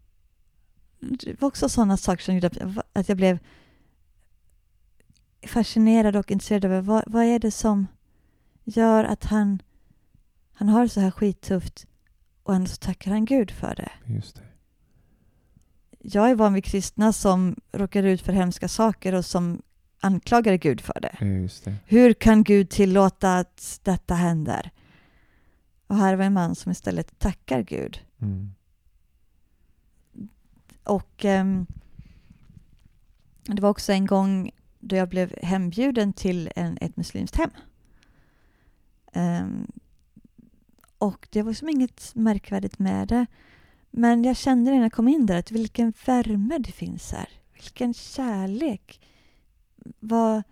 Det 1.01 1.41
var 1.41 1.49
också 1.49 1.69
sådana 1.69 1.97
saker 1.97 2.23
som 2.25 2.35
gjorde 2.35 2.51
att- 2.93 3.09
jag 3.09 3.17
blev 3.17 3.39
fascinerad 5.47 6.17
och 6.17 6.31
intresserad 6.31 6.65
över 6.65 6.81
vad, 6.81 7.05
vad 7.07 7.25
är 7.25 7.39
det 7.39 7.51
som 7.51 7.87
gör 8.65 9.05
att 9.05 9.25
han, 9.25 9.63
han 10.53 10.69
har 10.69 10.83
det 10.83 10.89
så 10.89 11.01
här 11.01 11.11
skittufft 11.11 11.87
och 12.43 12.55
ändå 12.55 12.67
så 12.69 12.77
tackar 12.77 13.11
han 13.11 13.25
Gud 13.25 13.51
för 13.51 13.75
det. 13.75 13.93
Just 14.15 14.37
det. 14.37 14.43
Jag 15.99 16.31
är 16.31 16.35
van 16.35 16.55
vid 16.55 16.65
kristna 16.65 17.13
som 17.13 17.57
råkar 17.73 18.03
ut 18.03 18.23
för 18.23 18.33
hemska 18.33 18.69
saker 18.69 19.13
och 19.15 19.25
som 19.25 19.63
anklagar 20.01 20.55
Gud 20.55 20.81
för 20.81 21.01
det. 21.01 21.27
Just 21.27 21.65
det. 21.65 21.75
Hur 21.87 22.13
kan 22.13 22.45
Gud 22.45 22.71
tillåta 22.71 23.39
att 23.39 23.81
detta 23.83 24.15
händer? 24.15 24.71
Och 25.87 25.97
här 25.97 26.15
var 26.17 26.25
en 26.25 26.33
man 26.33 26.55
som 26.55 26.73
istället 26.73 27.19
tackar 27.19 27.63
Gud. 27.63 28.01
Mm. 28.21 28.51
Och 30.87 31.25
ehm, 31.25 31.67
det 33.43 33.63
var 33.63 33.71
också 33.71 33.93
en 33.93 34.07
gång 34.07 34.51
då 34.79 34.97
jag 34.97 35.09
blev 35.09 35.35
hembjuden 35.43 36.13
till 36.13 36.51
en, 36.57 36.79
ett 36.81 36.97
muslimskt 36.97 37.37
hem. 37.37 37.51
Ehm, 39.13 39.67
och 40.99 41.29
det 41.31 41.43
var 41.43 41.53
som 41.53 41.69
inget 41.69 42.15
märkvärdigt 42.15 42.79
med 42.79 43.09
det. 43.09 43.27
Men 43.91 44.25
jag 44.25 44.37
kände 44.37 44.71
när 44.71 44.83
jag 44.83 44.93
kom 44.93 45.09
in 45.09 45.27
där 45.27 45.39
att 45.39 45.51
vilken 45.51 45.93
värme 46.07 46.59
det 46.59 46.73
finns 46.73 47.13
här. 47.13 47.29
Vilken 47.53 47.95
kärlek. 47.95 49.01
Vad, 50.01 50.43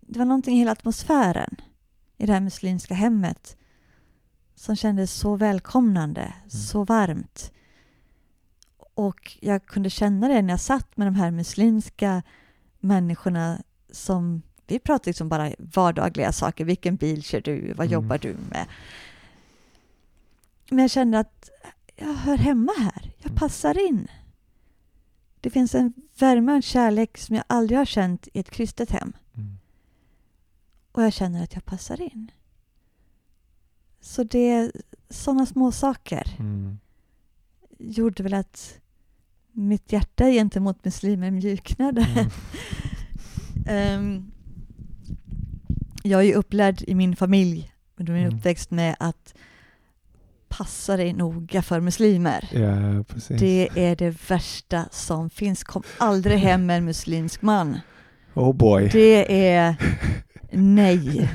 det 0.00 0.18
var 0.18 0.26
någonting 0.26 0.56
i 0.56 0.58
hela 0.58 0.72
atmosfären 0.72 1.56
i 2.16 2.26
det 2.26 2.32
här 2.32 2.40
muslimska 2.40 2.94
hemmet 2.94 3.56
som 4.54 4.76
kändes 4.76 5.12
så 5.12 5.36
välkomnande, 5.36 6.34
så 6.48 6.84
varmt. 6.84 7.52
Och 8.98 9.36
jag 9.40 9.66
kunde 9.66 9.90
känna 9.90 10.28
det 10.28 10.42
när 10.42 10.52
jag 10.52 10.60
satt 10.60 10.96
med 10.96 11.06
de 11.06 11.14
här 11.14 11.30
muslimska 11.30 12.22
människorna 12.80 13.62
som 13.90 14.42
vi 14.66 14.78
pratade 14.78 15.08
liksom 15.10 15.28
bara 15.28 15.52
vardagliga 15.58 16.32
saker. 16.32 16.64
Vilken 16.64 16.96
bil 16.96 17.22
kör 17.22 17.40
du? 17.40 17.72
Vad 17.72 17.86
Mm. 17.86 17.92
jobbar 17.92 18.18
du 18.18 18.36
med? 18.50 18.66
Men 20.70 20.78
jag 20.78 20.90
kände 20.90 21.18
att 21.18 21.50
jag 21.96 22.14
hör 22.14 22.36
hemma 22.36 22.72
här. 22.78 23.12
Jag 23.18 23.36
passar 23.36 23.88
in. 23.88 24.08
Det 25.40 25.50
finns 25.50 25.74
en 25.74 25.92
värme 26.18 26.52
och 26.52 26.56
en 26.56 26.62
kärlek 26.62 27.18
som 27.18 27.36
jag 27.36 27.44
aldrig 27.46 27.78
har 27.78 27.84
känt 27.84 28.28
i 28.32 28.40
ett 28.40 28.50
kristet 28.50 28.90
hem. 28.90 29.12
Mm. 29.36 29.56
Och 30.92 31.02
jag 31.02 31.12
känner 31.12 31.44
att 31.44 31.54
jag 31.54 31.64
passar 31.64 32.00
in. 32.00 32.30
Så 34.00 34.22
det 34.24 34.50
är 34.50 34.72
sådana 35.10 35.46
små 35.46 35.72
saker 35.72 36.36
Mm. 36.38 36.78
gjorde 37.78 38.22
väl 38.22 38.34
att 38.34 38.78
mitt 39.58 39.92
hjärta 39.92 40.24
gentemot 40.30 40.84
muslimer 40.84 41.30
mjuknade. 41.30 42.00
Mm. 42.16 42.30
Ehm, 43.66 44.30
jag 46.02 46.20
är 46.20 46.24
ju 46.24 46.34
upplärd 46.34 46.82
i 46.86 46.94
min 46.94 47.16
familj 47.16 47.72
under 47.96 48.12
min 48.12 48.22
Mm. 48.24 48.36
uppväxt 48.38 48.70
med 48.70 48.96
att 49.00 49.34
passa 50.48 50.96
dig 50.96 51.12
noga 51.12 51.62
för 51.62 51.80
muslimer. 51.80 52.48
Ja, 52.52 53.04
precis. 53.04 53.40
Det 53.40 53.68
är 53.74 53.96
det 53.96 54.30
värsta 54.30 54.84
som 54.90 55.30
finns. 55.30 55.64
Kom 55.64 55.82
aldrig 55.98 56.38
hem 56.38 56.66
med 56.66 56.76
en 56.78 56.84
muslimsk 56.84 57.42
man. 57.42 57.78
Oh 58.34 58.52
boy. 58.56 58.88
Det 58.92 59.48
är 59.48 59.76
nej. 60.52 61.30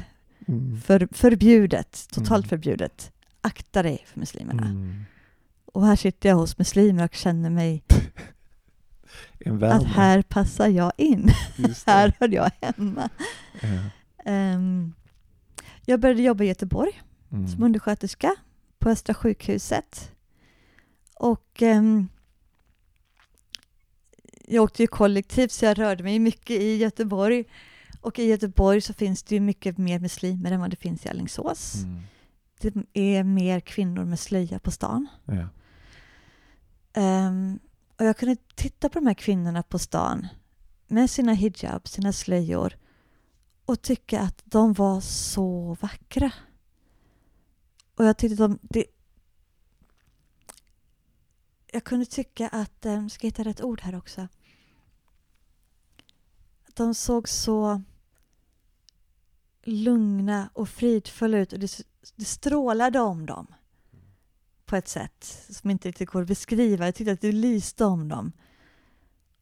Mm. 0.47 0.81
För, 0.81 1.07
förbjudet. 1.11 2.07
Totalt 2.11 2.45
Mm. 2.45 2.49
förbjudet. 2.49 3.11
Akta 3.41 3.83
dig 3.83 4.03
för 4.07 4.19
muslimerna. 4.19 4.65
Mm. 4.65 5.03
Och 5.73 5.85
här 5.85 5.95
sitter 5.95 6.29
jag 6.29 6.35
hos 6.35 6.57
muslimer 6.57 7.03
och 7.05 7.13
känner 7.13 7.49
mig 7.49 7.83
att 9.61 9.83
här 9.83 10.21
passar 10.21 10.67
jag 10.67 10.91
in. 10.97 11.29
Här 11.85 12.13
hör 12.19 12.27
jag 12.29 12.51
hemma. 12.61 13.09
Ja. 13.61 13.67
Ehm, 14.25 14.93
jag 15.85 15.99
började 15.99 16.21
jobba 16.21 16.43
i 16.43 16.47
Göteborg 16.47 17.01
Mm. 17.31 17.47
som 17.47 17.63
undersköterska 17.63 18.35
på 18.79 18.89
Östra 18.89 19.13
sjukhuset. 19.13 20.11
Och 21.15 21.61
ehm, 21.61 22.07
jag 24.47 24.63
åkte 24.63 24.83
ju 24.83 24.87
kollektivt 24.87 25.51
så 25.51 25.65
jag 25.65 25.79
rörde 25.79 26.03
mig 26.03 26.19
mycket 26.19 26.61
i 26.61 26.75
Göteborg. 26.77 27.43
Och 28.01 28.19
i 28.19 28.23
Göteborg 28.25 28.81
så 28.81 28.93
finns 28.93 29.23
det 29.23 29.35
ju 29.35 29.41
mycket 29.41 29.77
mer 29.77 29.99
muslimer 29.99 30.51
än 30.51 30.59
vad 30.59 30.69
det 30.69 30.75
finns 30.75 31.05
i 31.05 31.09
Alingsås. 31.09 31.75
Mm. 31.83 32.01
Det 32.61 32.73
är 32.93 33.23
mer 33.23 33.59
kvinnor 33.59 34.05
med 34.05 34.19
slöja 34.19 34.59
på 34.59 34.71
stan. 34.71 35.07
Ja. 35.25 35.47
Um, 36.97 37.59
och 37.99 38.05
jag 38.05 38.17
kunde 38.17 38.35
titta 38.55 38.89
på 38.89 38.99
de 38.99 39.07
här 39.07 39.13
kvinnorna 39.13 39.63
på 39.63 39.79
stan 39.79 40.27
med 40.87 41.09
sina 41.09 41.33
hijab, 41.33 41.87
sina 41.87 42.13
slöjor 42.13 42.77
och 43.65 43.81
tycka 43.81 44.21
att 44.21 44.41
de 44.45 44.73
var 44.73 45.01
så 45.01 45.77
vackra. 45.81 46.31
Och 47.95 48.05
jag 48.05 48.17
tyckte 48.17 48.43
de... 48.43 48.59
Det, 48.61 48.85
jag 51.71 51.83
kunde 51.83 52.05
tycka 52.05 52.47
att... 52.47 52.85
Um, 52.85 53.09
ska 53.09 53.25
jag 53.27 53.31
hitta 53.31 53.43
rätt 53.43 53.61
ord 53.61 53.81
här 53.81 53.95
också? 53.95 54.27
Att 56.67 56.75
de 56.75 56.93
såg 56.93 57.29
så 57.29 57.81
lugna 59.63 60.49
och 60.53 60.69
fridfulla 60.69 61.37
ut 61.37 61.53
och 61.53 61.59
det, 61.59 61.81
det 62.15 62.25
strålade 62.25 62.99
om 62.99 63.25
dem 63.25 63.47
på 64.73 64.77
ett 64.77 64.87
sätt 64.87 65.45
som 65.49 65.69
inte 65.69 65.87
riktigt 65.87 66.09
går 66.09 66.21
att 66.21 66.27
beskriva. 66.27 66.85
Jag 66.85 66.95
tyckte 66.95 67.11
att 67.11 67.21
det 67.21 67.31
lyste 67.31 67.85
om 67.85 68.09
dem. 68.09 68.31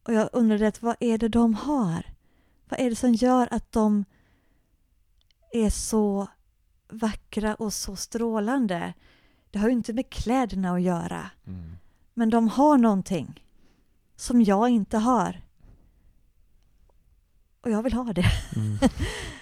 Och 0.03 0.13
jag 0.13 0.29
undrade 0.33 0.67
att 0.67 0.81
vad 0.81 0.95
är 0.99 1.17
det 1.17 1.27
de 1.27 1.53
har? 1.53 2.05
Vad 2.69 2.79
är 2.79 2.89
det 2.89 2.95
som 2.95 3.13
gör 3.13 3.47
att 3.51 3.71
de 3.71 4.05
är 5.51 5.69
så 5.69 6.27
vackra 6.89 7.55
och 7.55 7.73
så 7.73 7.95
strålande? 7.95 8.93
Det 9.51 9.59
har 9.59 9.67
ju 9.67 9.73
inte 9.73 9.93
med 9.93 10.09
kläderna 10.09 10.73
att 10.73 10.81
göra. 10.81 11.31
Mm. 11.47 11.77
Men 12.13 12.29
de 12.29 12.47
har 12.47 12.77
någonting 12.77 13.43
som 14.15 14.41
jag 14.41 14.69
inte 14.69 14.97
har. 14.97 15.41
Och 17.61 17.71
jag 17.71 17.83
vill 17.83 17.93
ha 17.93 18.13
det. 18.13 18.31
Mm. 18.55 18.77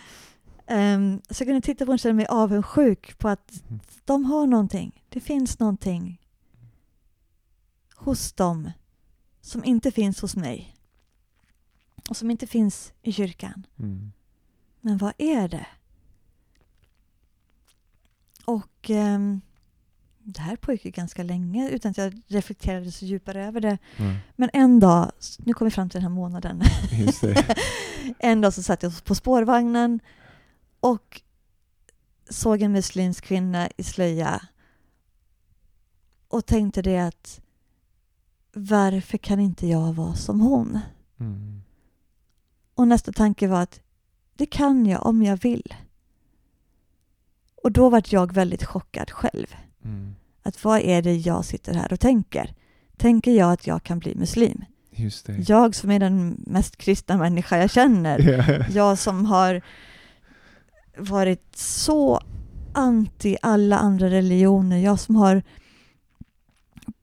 Ehm, 0.71 1.21
så 1.29 1.41
jag 1.41 1.47
kunde 1.47 1.61
titta 1.61 1.85
på 1.85 1.91
och 1.91 1.99
känna 1.99 2.13
mig 2.13 2.25
avundsjuk 2.25 3.17
på 3.17 3.29
att 3.29 3.63
de 4.05 4.25
har 4.25 4.47
någonting. 4.47 5.03
Det 5.09 5.19
finns 5.19 5.59
någonting 5.59 6.21
hos 7.95 8.33
dem 8.33 8.71
som 9.41 9.63
inte 9.63 9.91
finns 9.91 10.21
hos 10.21 10.35
mig. 10.35 10.75
Och 12.09 12.17
som 12.17 12.31
inte 12.31 12.47
finns 12.47 12.93
i 13.01 13.11
kyrkan. 13.13 13.65
Mm. 13.79 14.11
Men 14.81 14.97
vad 14.97 15.13
är 15.17 15.47
det? 15.47 15.67
Och 18.45 18.89
ehm, 18.89 19.41
det 20.19 20.41
här 20.41 20.55
pågick 20.55 20.95
ganska 20.95 21.23
länge 21.23 21.69
utan 21.69 21.91
att 21.91 21.97
jag 21.97 22.21
reflekterade 22.27 22.91
så 22.91 23.05
djupare 23.05 23.45
över 23.45 23.61
det. 23.61 23.77
Mm. 23.97 24.15
Men 24.35 24.49
en 24.53 24.79
dag, 24.79 25.11
nu 25.37 25.53
kom 25.53 25.65
vi 25.65 25.71
fram 25.71 25.89
till 25.89 25.97
den 25.97 26.11
här 26.11 26.15
månaden. 26.15 26.61
En 28.19 28.41
dag 28.41 28.53
så 28.53 28.63
satt 28.63 28.83
jag 28.83 29.03
på 29.03 29.15
spårvagnen 29.15 29.99
och 30.79 31.21
såg 32.29 32.61
en 32.61 32.71
muslimsk 32.71 33.23
kvinna 33.23 33.69
i 33.77 33.83
slöja 33.83 34.41
och 36.27 36.45
tänkte 36.45 36.81
det 36.81 36.97
att 36.97 37.41
varför 38.53 39.17
kan 39.17 39.39
inte 39.39 39.67
jag 39.67 39.93
vara 39.93 40.15
som 40.15 40.41
hon? 40.41 40.79
Mm. 41.19 41.61
Och 42.75 42.87
nästa 42.87 43.11
tanke 43.11 43.47
var 43.47 43.61
att 43.61 43.81
det 44.33 44.45
kan 44.45 44.85
jag 44.85 45.05
om 45.05 45.23
jag 45.23 45.37
vill. 45.37 45.75
Och 47.63 47.71
då 47.71 47.89
var 47.89 48.03
jag 48.05 48.33
väldigt 48.33 48.63
chockad 48.63 49.11
själv. 49.11 49.55
Mm. 49.83 50.15
Att 50.43 50.63
vad 50.63 50.79
är 50.79 51.01
det 51.01 51.15
jag 51.15 51.45
sitter 51.45 51.73
här 51.73 51.93
och 51.93 51.99
tänker? 51.99 52.55
Tänker 52.97 53.31
jag 53.31 53.51
att 53.51 53.67
jag 53.67 53.83
kan 53.83 53.99
bli 53.99 54.15
muslim? 54.15 54.65
Just 54.91 55.25
det. 55.25 55.49
Jag 55.49 55.75
som 55.75 55.91
är 55.91 55.99
den 55.99 56.43
mest 56.47 56.77
kristna 56.77 57.17
människa 57.17 57.57
jag 57.57 57.71
känner. 57.71 58.19
Ja. 58.49 58.65
Jag 58.69 58.97
som 58.97 59.25
har 59.25 59.61
varit 60.99 61.55
så 61.55 62.21
anti 62.73 63.37
alla 63.41 63.77
andra 63.77 64.09
religioner. 64.09 64.77
Jag 64.77 64.99
som 64.99 65.15
har 65.15 65.43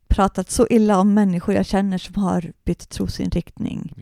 pratat 0.09 0.51
så 0.51 0.67
illa 0.71 0.99
om 0.99 1.15
människor 1.15 1.55
jag 1.55 1.67
känner 1.67 1.99
som 1.99 2.23
har 2.23 2.53
bytt 2.65 2.89
trosinriktning. 2.89 3.95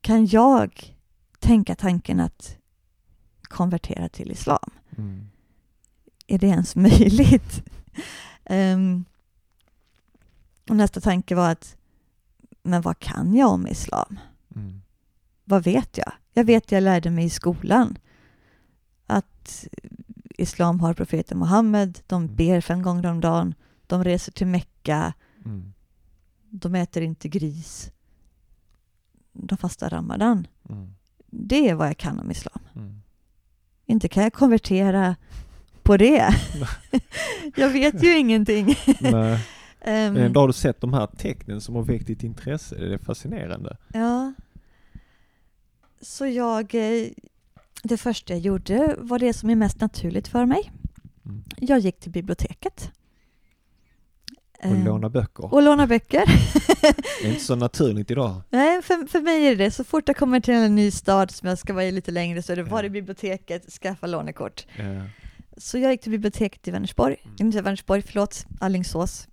Kan 0.00 0.26
jag 0.26 0.94
tänka 1.38 1.74
tanken 1.74 2.20
att 2.20 2.56
konvertera 3.42 4.08
till 4.08 4.30
islam. 4.30 4.70
Mm. 4.96 5.26
Är 6.26 6.38
det 6.38 6.46
ens 6.46 6.76
möjligt? 6.76 7.62
Ehm, 8.44 9.04
och 10.68 10.76
nästa 10.76 11.00
tanke 11.00 11.34
var 11.34 11.50
att, 11.50 11.76
men 12.62 12.82
vad 12.82 12.98
kan 12.98 13.34
jag 13.34 13.50
om 13.50 13.66
islam? 13.66 14.18
Mm. 14.54 14.82
Vad 15.44 15.64
vet 15.64 15.98
jag? 15.98 16.12
Jag 16.32 16.44
vet 16.44 16.72
jag 16.72 16.82
lärde 16.82 17.10
mig 17.10 17.24
i 17.24 17.30
skolan 17.30 17.98
att 19.06 19.66
islam 20.38 20.80
har 20.80 20.94
profeten 20.94 21.38
Muhammed, 21.38 21.98
de 22.06 22.34
ber 22.34 22.60
fem 22.60 22.82
gånger 22.82 23.06
om 23.10 23.20
dagen, 23.20 23.54
de 23.86 24.04
reser 24.04 24.32
till 24.32 24.46
Mecka, 24.46 25.12
Mm. 25.44 25.72
de 26.50 26.74
äter 26.74 27.02
inte 27.02 27.28
gris, 27.28 27.90
de 29.32 29.58
fastar 29.58 29.90
ramadan. 29.90 30.46
Mm. 30.68 30.94
Det 31.26 31.68
är 31.68 31.74
vad 31.74 31.88
jag 31.88 31.96
kan 31.98 32.18
om 32.20 32.30
islam. 32.30 32.58
Mm. 32.76 33.00
Inte 33.86 34.08
kan 34.08 34.22
jag 34.22 34.32
konvertera 34.32 35.16
på 35.82 35.96
det. 35.96 36.28
jag 37.56 37.68
vet 37.70 38.02
ju 38.04 38.18
ingenting. 38.18 38.74
Nej. 39.00 39.46
Ehm, 39.86 40.16
Ändå 40.16 40.40
har 40.40 40.46
du 40.46 40.52
sett 40.52 40.80
de 40.80 40.92
här 40.92 41.06
tecknen 41.06 41.60
som 41.60 41.74
har 41.74 41.82
väckt 41.82 42.06
ditt 42.06 42.22
intresse. 42.22 42.74
Det 42.76 42.94
är 42.94 42.98
fascinerande. 42.98 43.76
Ja. 43.92 44.32
Så 46.00 46.26
jag... 46.26 46.74
Det 47.86 47.96
första 47.96 48.32
jag 48.32 48.40
gjorde 48.40 48.94
var 48.98 49.18
det 49.18 49.32
som 49.32 49.50
är 49.50 49.54
mest 49.56 49.80
naturligt 49.80 50.28
för 50.28 50.46
mig. 50.46 50.72
Mm. 51.26 51.44
Jag 51.56 51.78
gick 51.78 52.00
till 52.00 52.10
biblioteket. 52.10 52.90
Och 54.58 54.64
Ehm, 54.70 54.84
låna 54.84 55.08
böcker. 55.10 55.54
Och 55.54 55.62
låna 55.62 55.86
böcker. 55.86 56.24
Det 57.22 57.26
är 57.28 57.30
inte 57.30 57.44
så 57.44 57.54
naturligt 57.54 58.10
idag. 58.10 58.42
Nej, 58.50 58.82
för, 58.82 59.06
för 59.08 59.20
mig 59.20 59.46
är 59.46 59.50
det 59.56 59.64
det. 59.64 59.70
Så 59.70 59.84
fort 59.84 60.04
jag 60.08 60.16
kommer 60.16 60.40
till 60.40 60.54
en 60.54 60.74
ny 60.74 60.90
stad 60.90 61.30
som 61.30 61.48
jag 61.48 61.58
ska 61.58 61.72
vara 61.72 61.84
i 61.84 61.92
lite 61.92 62.10
längre 62.10 62.42
så 62.42 62.52
är 62.52 62.56
det 62.56 62.62
var 62.62 62.84
i 62.84 62.90
biblioteket, 62.90 63.72
skaffa 63.72 64.06
lånekort. 64.06 64.66
Ja. 64.78 65.02
Så 65.56 65.78
jag 65.78 65.92
gick 65.92 66.00
till 66.00 66.12
biblioteket 66.12 66.68
i 66.68 66.70
Vänersborg, 66.70 67.16
Mm. 67.24 67.34
inte 67.38 67.62
Vänersborg, 67.62 68.02
förlåt, 68.02 68.46
Alingsås. 68.60 69.28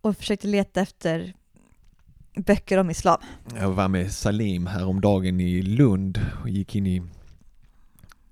Och 0.00 0.16
försökte 0.16 0.46
leta 0.46 0.80
efter 0.80 1.34
böcker 2.36 2.78
om 2.78 2.90
islam. 2.90 3.18
Jag 3.56 3.70
var 3.70 3.88
med 3.88 4.12
Salim 4.12 4.66
häromdagen 4.66 5.40
i 5.40 5.62
Lund 5.62 6.20
och 6.42 6.48
gick 6.48 6.74
in 6.76 6.86
i 6.86 7.02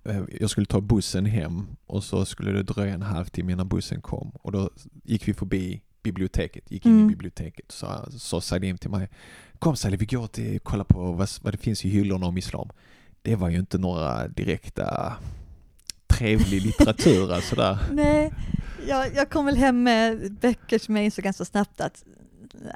eh, 0.04 0.20
jag 0.40 0.50
skulle 0.50 0.66
ta 0.66 0.80
bussen 0.80 1.26
hem 1.26 1.66
och 1.86 2.04
så 2.04 2.24
skulle 2.24 2.52
det 2.52 2.62
dröja 2.62 2.94
en 2.94 3.02
halvtimme 3.02 3.52
innan 3.52 3.68
bussen 3.68 4.00
kom 4.00 4.30
och 4.30 4.52
då 4.52 4.70
gick 5.04 5.28
vi 5.28 5.34
förbi 5.34 5.82
biblioteket, 6.02 6.70
gick 6.70 6.86
in 6.86 6.92
Mm. 6.92 7.04
i 7.06 7.08
biblioteket 7.08 7.66
och 7.66 7.72
sa, 7.72 8.06
sa 8.10 8.40
Salim 8.40 8.78
till 8.78 8.90
mig 8.90 9.08
Kom 9.58 9.76
Salim, 9.76 9.98
vi 9.98 10.06
går 10.06 10.26
till 10.26 10.60
kolla 10.60 10.84
på 10.84 11.12
vad, 11.12 11.28
vad 11.42 11.54
det 11.54 11.58
finns 11.58 11.84
i 11.84 11.88
hyllorna 11.88 12.26
om 12.26 12.38
islam. 12.38 12.68
Det 13.22 13.36
var 13.36 13.48
ju 13.48 13.58
inte 13.58 13.78
några 13.78 14.28
direkta 14.28 15.16
trevlig 16.06 16.62
litteratur 16.62 17.32
alltså 17.32 17.56
där. 17.56 17.78
Nej, 17.92 18.32
jag, 18.88 19.14
jag 19.14 19.30
kom 19.30 19.46
väl 19.46 19.56
hem 19.56 19.82
med 19.82 20.32
böcker 20.32 20.78
som 20.78 20.96
jag 20.96 21.04
insåg 21.04 21.24
ganska 21.24 21.44
snabbt 21.44 21.80
att 21.80 22.04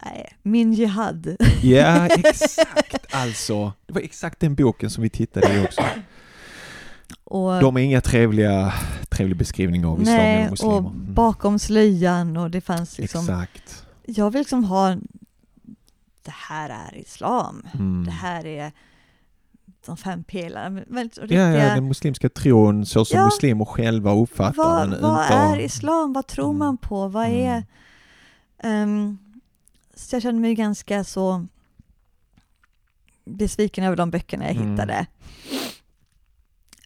nej, 0.04 0.32
min 0.42 0.72
jihad. 0.72 1.36
Ja, 1.62 2.06
exakt 2.24 3.06
alltså. 3.14 3.72
Det 3.86 3.92
var 3.92 4.00
exakt 4.00 4.40
den 4.40 4.54
boken 4.54 4.90
som 4.90 5.02
vi 5.02 5.10
tittade 5.10 5.54
i 5.54 5.64
också. 5.66 5.82
Och, 7.24 7.60
De 7.60 7.76
är 7.76 7.80
inga 7.80 8.00
trevliga, 8.00 8.72
trevlig 9.08 9.36
beskrivning 9.36 9.86
av 9.86 10.02
islam 10.02 10.16
nej, 10.16 10.36
eller 10.40 10.50
muslimer. 10.50 10.76
och 10.76 10.82
bakom 10.92 11.58
slöjan 11.58 12.36
och 12.36 12.50
det 12.50 12.60
fanns 12.60 12.98
liksom, 12.98 13.20
Exakt. 13.20 13.86
jag 14.06 14.30
vill 14.30 14.38
liksom 14.40 14.64
ha, 14.64 14.96
det 16.24 16.32
här 16.48 16.68
är 16.70 16.96
islam, 16.98 17.62
Mm. 17.74 18.04
det 18.04 18.10
här 18.10 18.46
är 18.46 18.72
de 19.86 19.96
fem 19.96 20.24
pelarna. 20.24 20.80
Ja, 20.90 21.36
ja, 21.36 21.74
den 21.74 21.88
muslimska 21.88 22.28
tron 22.28 22.86
så 22.86 23.04
som 23.04 23.18
Ja. 23.18 23.24
muslimer 23.24 23.64
själva 23.64 24.12
uppfattar 24.14 24.56
vad, 24.56 24.90
den. 24.90 25.02
vad 25.02 25.22
inte 25.22 25.34
är 25.34 25.60
islam? 25.60 26.12
Vad 26.12 26.26
tror 26.26 26.52
man 26.52 26.76
på? 26.76 27.08
Vad 27.08 27.26
Mm. 27.26 27.46
är... 27.46 27.62
Så 29.94 30.16
jag 30.16 30.22
kände 30.22 30.40
mig 30.40 30.54
ganska 30.54 31.04
så 31.04 31.46
besviken 33.24 33.84
över 33.84 33.96
de 33.96 34.10
böckerna 34.10 34.44
jag 34.46 34.56
Mm. 34.56 34.70
hittade. 34.70 35.06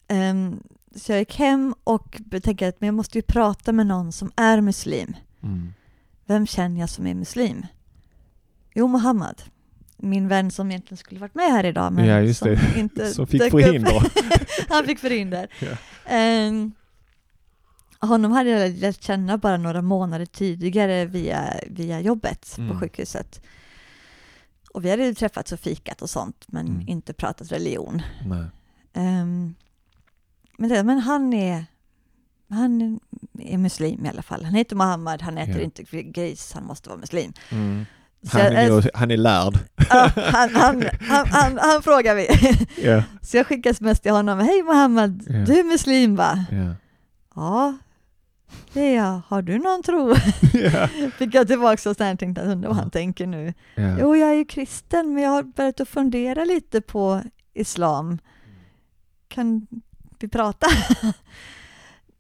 Ehm, 0.09 0.63
så 0.95 1.13
jag 1.13 1.19
gick 1.19 1.37
hem 1.39 1.75
och 1.85 2.21
tänkte 2.43 2.69
att 2.69 2.81
men 2.81 2.87
jag 2.87 2.95
måste 2.95 3.19
ju 3.19 3.23
prata 3.23 3.73
med 3.73 3.87
någon 3.87 4.13
som 4.13 4.33
är 4.37 4.61
muslim. 4.61 5.17
Mm. 5.43 5.73
Vem 6.27 6.47
känner 6.47 6.81
jag 6.81 6.91
som 6.91 7.07
är 7.07 7.15
muslim? 7.15 7.67
Jo, 8.75 8.89
Muhammad. 8.89 9.43
Min 9.97 10.29
vän 10.29 10.51
som 10.51 10.71
egentligen 10.71 10.97
skulle 10.97 11.21
varit 11.21 11.35
med 11.35 11.51
här 11.53 11.65
idag 11.65 11.93
men 11.93 12.07
Ja, 12.07 12.35
som 12.35 12.57
inte 12.77 13.11
Som 13.15 13.27
fick 13.27 13.51
förhinder. 13.51 14.03
Han 14.69 14.85
fick 14.85 14.99
förhinder. 14.99 15.49
Ja. 15.61 15.77
Ehm, 16.05 16.73
honom 18.07 18.33
hade 18.33 18.51
jag 18.51 18.73
lärt 18.73 19.03
känna 19.03 19.39
bara 19.39 19.57
några 19.57 19.83
månader 19.83 20.27
tidigare 20.27 21.05
via, 21.05 21.55
via 21.67 22.01
jobbet 22.01 22.55
Mm. 22.59 22.71
på 22.71 22.81
sjukhuset. 22.81 23.41
Och 24.75 24.85
vi 24.85 24.91
hade 24.91 25.05
ju 25.05 25.15
träffats 25.15 25.53
och 25.53 25.61
fikat 25.61 26.03
och 26.03 26.11
sånt, 26.11 26.45
men 26.49 26.67
Mm. 26.67 26.89
inte 26.89 27.13
pratat 27.13 27.53
religion. 27.53 28.03
Ehm, 28.93 29.55
men, 30.59 30.69
det, 30.71 30.83
men 30.85 30.99
han 30.99 31.33
är 31.35 31.65
han 32.49 33.01
är 33.39 33.59
muslim 33.59 34.07
i 34.07 34.09
alla 34.09 34.23
fall. 34.23 34.45
Han 34.45 34.55
heter 34.55 34.77
Muhammad, 34.77 35.23
han 35.23 35.39
äter 35.39 35.57
Ja. 35.59 35.63
inte 35.65 35.83
gris, 36.03 36.53
han 36.55 36.65
måste 36.65 36.89
vara 36.89 36.99
muslim. 36.99 37.33
Mm. 37.51 37.87
Han, 38.33 38.41
jag- 38.41 38.53
är, 38.55 38.83
ju- 38.83 38.91
han 38.95 39.11
är 39.11 39.17
lärd. 39.17 39.59
Ja, 39.91 40.11
han, 40.17 40.55
han, 40.55 40.85
han, 41.31 41.59
han, 41.63 41.83
frågar 41.83 42.15
vi. 42.15 42.27
Ja. 42.89 43.03
Så 43.23 43.37
jag 43.37 43.47
skickar 43.47 43.71
sms 43.71 44.01
till 44.01 44.13
honom. 44.13 44.39
Hej 44.39 44.63
Muhammad, 44.63 45.23
Ja. 45.27 45.33
du 45.39 45.59
är 45.61 45.65
muslim 45.65 46.17
va? 46.17 46.45
Ja. 47.35 47.77
Ja. 48.72 49.22
Har 49.28 49.42
du 49.42 49.59
någon 49.59 49.82
tro? 49.82 50.14
Ja. 50.53 50.88
Fick 51.18 51.34
jag 51.34 51.47
tillbaka 51.47 51.90
och 51.90 51.97
sen 51.97 52.16
tänkte 52.16 52.40
jag 52.42 52.51
undrar 52.51 52.68
vad 52.68 52.78
han 52.78 52.90
tänker 52.90 53.26
nu. 53.26 53.55
Ja. 53.74 53.99
Jo, 54.01 54.16
jag 54.16 54.30
är 54.30 54.34
ju 54.34 54.44
kristen 54.44 55.14
men 55.14 55.22
jag 55.22 55.30
har 55.30 55.42
börjat 55.42 55.80
att 55.80 55.88
fundera 55.88 56.44
lite 56.44 56.80
på 56.80 57.22
islam. 57.55 58.18
Kan 59.28 59.66
vi 60.18 60.28
prata? 60.28 60.66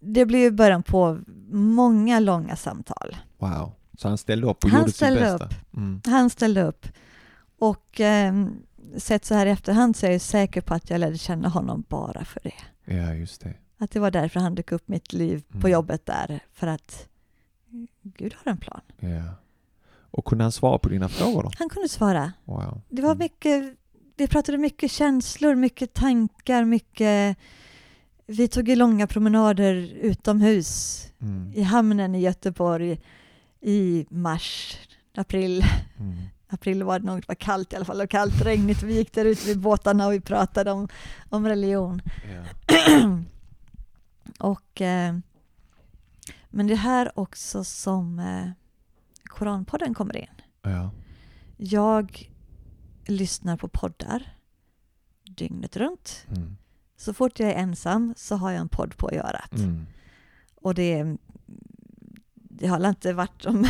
Det 0.00 0.26
blev 0.26 0.54
början 0.54 0.82
på 0.82 1.18
många 1.50 2.20
långa 2.20 2.56
samtal. 2.56 3.16
Wow. 3.38 3.72
Så 3.98 4.08
han 4.08 4.18
ställde 4.18 4.46
upp 4.46 4.64
och 4.64 4.70
Han 4.70 4.80
gjorde 4.80 4.92
sitt 4.92 5.00
bästa. 5.14 5.44
upp. 5.44 5.54
Mm. 5.76 6.00
Han 6.06 6.30
ställde 6.30 6.62
upp. 6.62 6.86
Och 7.58 8.00
eh, 8.00 8.34
sett 8.96 9.24
så 9.24 9.34
här 9.34 9.46
i 9.46 9.50
efterhand 9.50 9.96
så 9.96 10.06
är 10.06 10.10
jag 10.10 10.20
säker 10.20 10.60
på 10.60 10.74
att 10.74 10.90
jag 10.90 10.98
lärde 11.00 11.18
känna 11.18 11.48
honom 11.48 11.84
bara 11.88 12.24
för 12.24 12.40
det. 12.42 12.54
Ja, 12.94 13.14
just 13.14 13.40
det. 13.40 13.54
Att 13.78 13.90
det 13.90 14.00
var 14.00 14.10
därför 14.10 14.40
han 14.40 14.54
dök 14.54 14.72
upp 14.72 14.88
mitt 14.88 15.12
liv 15.12 15.42
på 15.48 15.56
Mm. 15.58 15.70
jobbet 15.72 16.06
där. 16.06 16.40
För 16.54 16.66
att 16.66 17.08
Gud 18.02 18.34
har 18.44 18.52
en 18.52 18.58
plan. 18.58 18.80
Ja. 19.00 19.34
Och 20.10 20.24
kunde 20.24 20.44
han 20.44 20.52
svara 20.52 20.78
på 20.78 20.88
dina 20.88 21.08
frågor 21.08 21.42
då? 21.42 21.50
Han 21.58 21.68
kunde 21.68 21.88
svara. 21.88 22.32
Wow. 22.44 22.80
Det 22.88 23.02
var 23.02 23.14
mycket, 23.14 23.74
vi 24.16 24.26
pratade 24.28 24.58
mycket 24.58 24.90
känslor, 24.90 25.54
mycket 25.54 25.94
tankar, 25.94 26.64
mycket... 26.64 27.36
Vi 28.26 28.48
tog 28.48 28.68
ju 28.68 28.76
långa 28.76 29.06
promenader 29.06 29.74
utomhus 30.00 31.02
Mm. 31.20 31.52
i 31.54 31.62
hamnen 31.62 32.14
i 32.14 32.20
Göteborg 32.20 33.00
i 33.60 34.06
mars, 34.10 34.78
april. 35.16 35.64
Mm. 35.98 36.16
April 36.48 36.82
var 36.82 36.98
det 36.98 37.06
nog, 37.06 37.16
det 37.20 37.28
var 37.28 37.34
kallt 37.34 37.72
i 37.72 37.76
alla 37.76 37.84
fall, 37.84 38.00
och 38.00 38.10
kallt 38.10 38.40
regnigt. 38.42 38.82
Vi 38.82 38.94
gick 38.94 39.12
där 39.12 39.24
ute 39.24 39.46
vid 39.46 39.60
båtarna 39.60 40.06
och 40.06 40.12
vi 40.12 40.20
pratade 40.20 40.70
om, 40.70 40.88
om 41.30 41.46
religion. 41.48 42.02
Ja. 42.34 42.44
och, 44.38 44.80
eh, 44.80 45.16
men 46.48 46.66
det 46.66 46.72
är 46.72 46.76
här 46.76 47.18
också 47.18 47.64
som 47.64 48.18
eh, 48.18 48.50
Koranpodden 49.24 49.94
kommer 49.94 50.16
in. 50.16 50.42
Ja. 50.62 50.90
Jag 51.56 52.30
lyssnar 53.06 53.56
på 53.56 53.68
poddar 53.68 54.36
dygnet 55.24 55.76
runt. 55.76 56.26
Mm. 56.28 56.56
Så 56.96 57.14
fort 57.14 57.40
jag 57.40 57.50
är 57.50 57.54
ensam 57.54 58.14
så 58.16 58.36
har 58.36 58.50
jag 58.50 58.60
en 58.60 58.68
podd 58.68 58.96
på 58.96 59.10
örat. 59.10 59.52
Mm. 59.52 59.86
Och 60.54 60.74
det, 60.74 61.16
det 62.34 62.66
har 62.66 62.88
inte 62.88 63.12
varit 63.12 63.42
de 63.42 63.66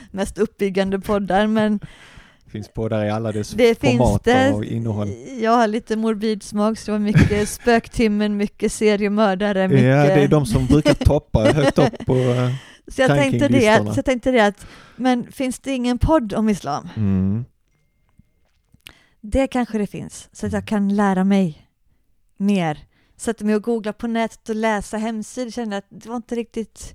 mest 0.10 0.38
uppbyggande 0.38 1.00
poddar, 1.00 1.46
men 1.46 1.80
Finns 2.54 2.68
på 2.68 2.88
där 2.88 3.04
i 3.04 3.10
alla 3.10 3.32
dess 3.32 3.50
det 3.50 3.80
format 3.80 4.24
det. 4.24 4.52
och 4.52 4.64
innehåll. 4.64 5.08
Jag 5.40 5.50
har 5.50 5.66
lite 5.66 5.96
morbid 5.96 6.42
smak, 6.42 6.78
så 6.78 6.86
det 6.86 6.92
var 6.92 6.98
mycket 6.98 7.48
spöktimmen, 7.60 8.36
mycket 8.36 8.72
seriemördare, 8.72 9.68
mycket... 9.68 9.84
Ja, 9.84 10.04
det 10.04 10.22
är 10.22 10.28
de 10.28 10.46
som 10.46 10.66
brukar 10.66 10.94
toppa 10.94 11.40
högt 11.44 11.78
upp 11.78 12.06
på 12.06 12.16
eh, 12.16 12.50
så, 12.88 13.02
jag 13.02 13.08
tänkte 13.08 13.48
det, 13.48 13.76
så 13.76 13.92
jag 13.96 14.04
tänkte 14.04 14.30
det 14.30 14.46
att, 14.46 14.66
men 14.96 15.32
finns 15.32 15.58
det 15.58 15.72
ingen 15.72 15.98
podd 15.98 16.34
om 16.34 16.48
islam? 16.48 16.88
Mm. 16.96 17.44
Det 19.20 19.46
kanske 19.46 19.78
det 19.78 19.86
finns, 19.86 20.28
så 20.32 20.46
att 20.46 20.52
jag 20.52 20.66
kan 20.66 20.96
lära 20.96 21.24
mig 21.24 21.68
mer. 22.36 22.78
Sätta 23.16 23.44
mig 23.44 23.54
och 23.54 23.62
googla 23.62 23.92
på 23.92 24.06
nätet 24.06 24.48
och 24.48 24.54
läsa 24.54 24.96
hemsidor, 24.96 25.50
kände 25.50 25.76
att 25.76 25.86
det 25.88 26.08
var 26.08 26.16
inte 26.16 26.34
riktigt 26.34 26.94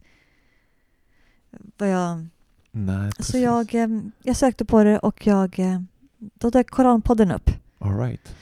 vad 1.77 1.89
jag... 1.89 2.27
Nej, 2.71 3.11
precis. 3.17 3.31
Så 3.31 3.37
jag, 3.37 3.75
eh, 3.75 3.87
jag 4.23 4.35
sökte 4.35 4.65
på 4.65 4.83
det 4.83 4.99
och 4.99 5.27
jag, 5.27 5.59
eh, 5.59 5.81
då 6.17 6.49
dök 6.49 6.69
Koranpodden 6.69 7.31
upp. 7.31 7.49
All 7.79 7.97
right. 7.99 8.35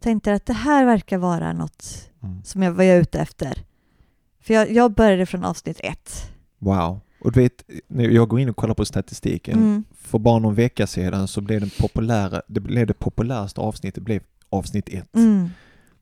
tänkte 0.00 0.32
att 0.34 0.46
det 0.46 0.52
här 0.52 0.84
verkar 0.84 1.18
vara 1.18 1.52
något 1.52 2.02
Mm. 2.22 2.42
som 2.44 2.62
jag 2.62 2.72
var 2.72 2.84
ute 2.84 3.18
efter. 3.20 3.58
För 4.40 4.54
jag, 4.54 4.72
jag 4.72 4.92
började 4.92 5.26
från 5.26 5.44
avsnitt 5.44 5.80
ett. 5.82 6.30
Wow. 6.58 7.00
Och 7.20 7.32
du 7.32 7.40
vet, 7.40 7.62
när 7.88 8.08
jag 8.08 8.28
går 8.28 8.40
in 8.40 8.48
och 8.48 8.56
kollar 8.56 8.74
på 8.74 8.84
statistiken, 8.84 9.58
Mm. 9.58 9.84
för 10.00 10.18
bara 10.18 10.38
någon 10.38 10.54
vecka 10.54 10.86
sedan 10.86 11.28
så 11.28 11.40
blev 11.40 11.60
den 11.60 11.70
populära, 11.80 12.42
det 12.46 12.60
blev 12.60 12.86
det 12.86 12.94
populäraste 12.94 13.60
avsnittet 13.60 14.02
blev 14.02 14.22
avsnitt 14.50 14.88
ett. 14.88 15.14
Mm. 15.14 15.48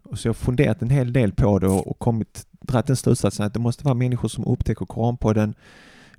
Och 0.03 0.19
så 0.19 0.29
jag 0.29 0.33
har 0.33 0.35
funderat 0.35 0.83
en 0.83 0.91
hel 0.91 1.13
del 1.13 1.33
på 1.33 1.59
det 1.59 1.67
och 1.67 1.99
kommit, 1.99 2.47
dragit 2.61 2.87
den 2.87 2.97
slutsatsen 2.97 3.47
att 3.47 3.55
det 3.55 3.61
måste 3.61 3.85
vara 3.85 3.95
människor 3.95 4.29
som 4.29 4.45
upptäcker 4.47 4.87
Koranpodden, 4.87 5.55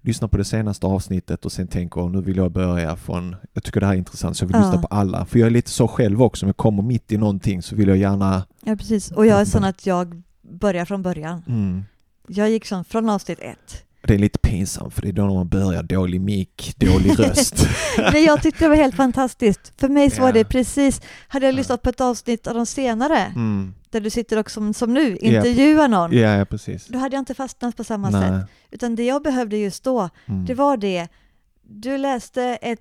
lyssnar 0.06 0.28
på 0.28 0.38
det 0.38 0.46
senaste 0.46 0.86
avsnittet 0.88 1.46
och 1.46 1.52
sen 1.52 1.68
tänker 1.68 2.10
nu 2.10 2.22
vill 2.22 2.38
jag 2.38 2.52
börja 2.52 2.96
från, 2.96 3.36
jag 3.54 3.64
tycker 3.64 3.80
det 3.80 3.86
här 3.86 3.94
är 3.94 3.98
intressant 3.98 4.38
så 4.38 4.44
jag 4.44 4.48
vill 4.48 4.56
Ja. 4.58 4.66
lyssna 4.66 4.82
på 4.82 4.88
alla. 4.88 5.26
För 5.26 5.40
jag 5.40 5.46
är 5.48 5.52
lite 5.52 5.70
så 5.72 5.88
själv 5.88 6.22
också, 6.22 6.46
om 6.46 6.48
jag 6.48 6.58
kommer 6.58 6.84
mitt 6.84 7.12
i 7.12 7.18
någonting 7.18 7.62
så 7.62 7.76
vill 7.76 7.88
jag 7.88 7.98
gärna, 7.98 8.46
Ja, 8.64 8.76
precis. 8.76 9.12
Och 9.12 9.26
jag 9.26 9.42
är 9.42 9.46
sån 9.46 9.64
att 9.64 9.86
jag 9.86 10.22
börjar 10.42 10.86
från 10.86 11.02
början. 11.02 11.44
mm, 11.48 11.84
Jag 12.28 12.50
gick 12.50 12.66
från 12.88 13.10
avsnitt 13.10 13.40
ett. 13.40 13.84
Det 14.08 14.14
är 14.14 14.18
lite 14.20 14.40
pinsamt 14.40 14.94
för 14.94 15.02
det 15.02 15.08
är 15.08 15.14
då 15.14 15.34
man 15.34 15.48
börjar, 15.50 15.84
dålig 15.84 16.22
mick, 16.22 16.74
dålig 16.78 17.20
röst. 17.20 17.68
Nej, 17.98 18.26
jag 18.26 18.42
tyckte 18.44 18.66
det 18.66 18.70
var 18.70 18.76
helt 18.76 18.96
fantastiskt. 18.96 19.74
För 19.78 19.90
mig 19.90 20.10
så 20.12 20.22
var 20.22 20.34
det 20.34 20.44
precis, 20.44 21.02
hade 21.28 21.46
jag 21.46 21.56
lyssnat 21.56 21.82
på 21.82 21.90
ett 21.90 22.02
avsnitt 22.02 22.48
av 22.48 22.54
de 22.56 22.66
senare, 22.66 23.18
Mm. 23.20 23.74
där 23.90 24.00
du 24.02 24.10
sitter 24.10 24.40
också 24.40 24.54
som, 24.54 24.74
som 24.74 24.94
nu, 24.94 25.18
intervjuar 25.18 25.88
någon, 25.88 26.12
Ja, 26.14 26.38
ja 26.38 26.46
precis. 26.46 26.88
då 26.88 26.98
hade 27.00 27.16
jag 27.16 27.22
inte 27.22 27.34
fastnat 27.34 27.78
på 27.78 27.84
samma 27.84 28.10
Nej. 28.10 28.22
sätt. 28.22 28.50
Utan 28.72 28.96
det 28.96 29.04
jag 29.06 29.24
behövde 29.24 29.58
just 29.58 29.84
då, 29.84 30.10
Mm. 30.26 30.46
det 30.46 30.54
var 30.54 30.78
det, 30.78 31.08
du 31.64 31.98
läste 31.98 32.44
ett, 32.44 32.80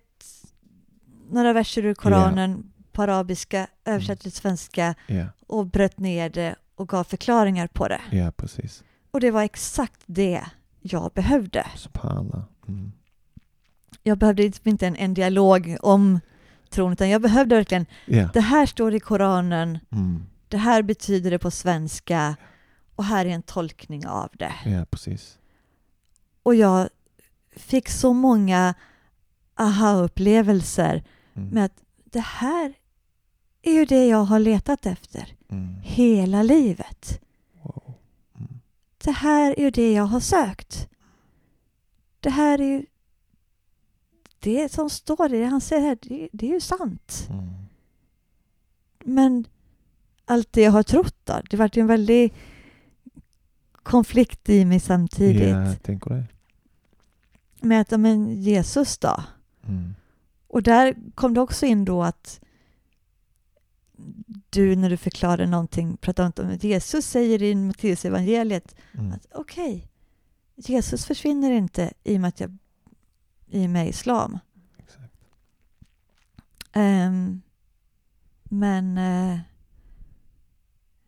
några 1.31 1.53
verser 1.53 1.85
ur 1.85 1.95
Koranen 1.95 2.71
på 2.93 3.03
arabiska, 3.03 3.67
översatte 3.85 4.23
till 4.23 4.33
svenska 4.33 4.95
Ja, 5.07 5.25
och 5.47 5.67
bröt 5.67 5.99
ner 5.99 6.31
det 6.31 6.55
och 6.77 6.89
gav 6.89 7.05
förklaringar 7.05 7.67
på 7.67 7.89
det. 7.89 8.01
ja 8.11 8.33
precis. 8.37 8.83
Och 9.11 9.21
det 9.21 9.31
var 9.31 9.43
exakt 9.43 10.01
det 10.07 10.41
jag 10.87 11.13
behövde. 11.15 11.67
Mm. 12.69 12.93
Jag 14.03 14.19
behövde 14.19 14.43
liksom 14.43 14.69
inte 14.69 14.87
en, 14.87 14.97
en 14.97 15.15
dialog 15.15 15.77
om 15.81 16.21
tron, 16.71 16.93
utan 16.93 17.09
jag 17.11 17.23
behövde 17.23 17.55
verkligen, 17.57 17.87
Ja. 18.07 18.29
det 18.33 18.41
här 18.41 18.67
står 18.67 18.95
i 18.95 19.01
Koranen, 19.01 19.79
Mm. 19.93 20.23
det 20.49 20.57
här 20.57 20.83
betyder 20.83 21.31
det 21.31 21.39
på 21.39 21.51
svenska 21.51 22.37
och 22.95 23.05
här 23.05 23.27
är 23.27 23.31
en 23.31 23.43
tolkning 23.43 24.07
av 24.07 24.29
det. 24.33 24.53
Ja, 24.65 24.85
precis. 24.91 25.39
Och 26.43 26.55
jag 26.55 26.89
fick 27.57 27.89
så 27.89 28.13
många 28.13 28.75
aha-upplevelser 29.55 31.03
Mm. 31.37 31.49
med 31.49 31.65
att 31.65 31.81
det 32.05 32.21
här 32.25 32.75
är 33.63 33.73
ju 33.73 33.85
det 33.85 34.07
jag 34.07 34.25
har 34.25 34.39
letat 34.39 34.87
efter 34.87 35.35
Mm. 35.49 35.75
hela 35.83 36.43
livet. 36.43 37.21
Det 39.05 39.13
här 39.13 39.55
är 39.59 39.63
ju 39.63 39.71
det 39.71 39.93
jag 39.93 40.05
har 40.05 40.21
sökt. 40.21 40.89
Det 42.21 42.31
här 42.31 42.61
är 42.61 42.65
ju 42.65 42.87
det 44.39 44.73
som 44.73 44.91
står 44.91 45.35
i 45.35 45.39
det 45.39 45.45
han 45.45 45.61
säger 45.61 45.83
här, 45.83 45.99
det, 46.03 46.29
det 46.33 46.47
är 46.47 46.55
ju 46.55 46.61
sant. 46.61 47.27
Mm. 47.31 47.49
Men 49.05 49.45
allt 50.25 50.53
det 50.53 50.63
jag 50.63 50.73
har 50.73 50.83
trott 50.83 51.17
då, 51.25 51.41
det 51.51 51.57
vart 51.57 51.77
ju 51.77 51.81
en 51.81 51.87
väldig 51.87 52.35
konflikt 53.73 54.49
i 54.49 54.65
mig 54.65 54.81
samtidigt. 54.81 55.49
Ja, 55.49 55.67
jag 55.67 55.83
tänker 55.83 56.11
det. 56.11 56.27
Med 57.61 57.81
att, 57.81 58.01
men 58.01 58.43
Jesus 58.43 58.99
då? 58.99 59.25
Mm. 59.67 59.95
Och 60.47 60.63
där 60.63 60.95
kom 61.15 61.35
det 61.35 61.41
också 61.41 61.67
in 61.67 61.85
då 61.85 62.03
att 62.03 62.41
du 64.51 64.77
när 64.77 64.91
du 64.91 64.97
förklarar 64.97 65.47
någonting 65.47 65.97
pratar 65.97 66.27
inte 66.27 66.43
om 66.43 66.55
Jesus 66.61 67.07
säger 67.07 67.43
i 67.43 67.55
Matteus 67.55 68.05
evangeliet 68.05 68.75
Mm. 68.95 69.13
att 69.13 69.27
okej, 69.35 69.89
Jesus 70.57 71.05
försvinner 71.07 71.51
inte 71.51 71.93
i 72.05 72.17
och 72.17 72.21
med 72.21 72.29
att 72.29 72.41
jag 72.41 72.59
i 73.47 73.69
med 73.69 73.89
islam. 73.89 74.39
Ehm, 76.73 77.43
men 78.45 78.99
eh, 78.99 79.39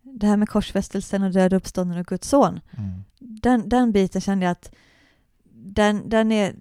det 0.02 0.26
här 0.26 0.36
med 0.36 0.48
korsfästelsen 0.48 1.22
och 1.22 1.32
död 1.32 1.52
uppstånden 1.52 1.98
och 1.98 2.06
Guds 2.06 2.28
son, 2.28 2.60
Mm. 2.78 3.04
den, 3.18 3.68
den 3.68 3.92
biten 3.92 4.20
kände 4.20 4.44
jag 4.46 4.52
att 4.52 4.74
den, 5.52 6.08
den 6.08 6.32
är... 6.32 6.54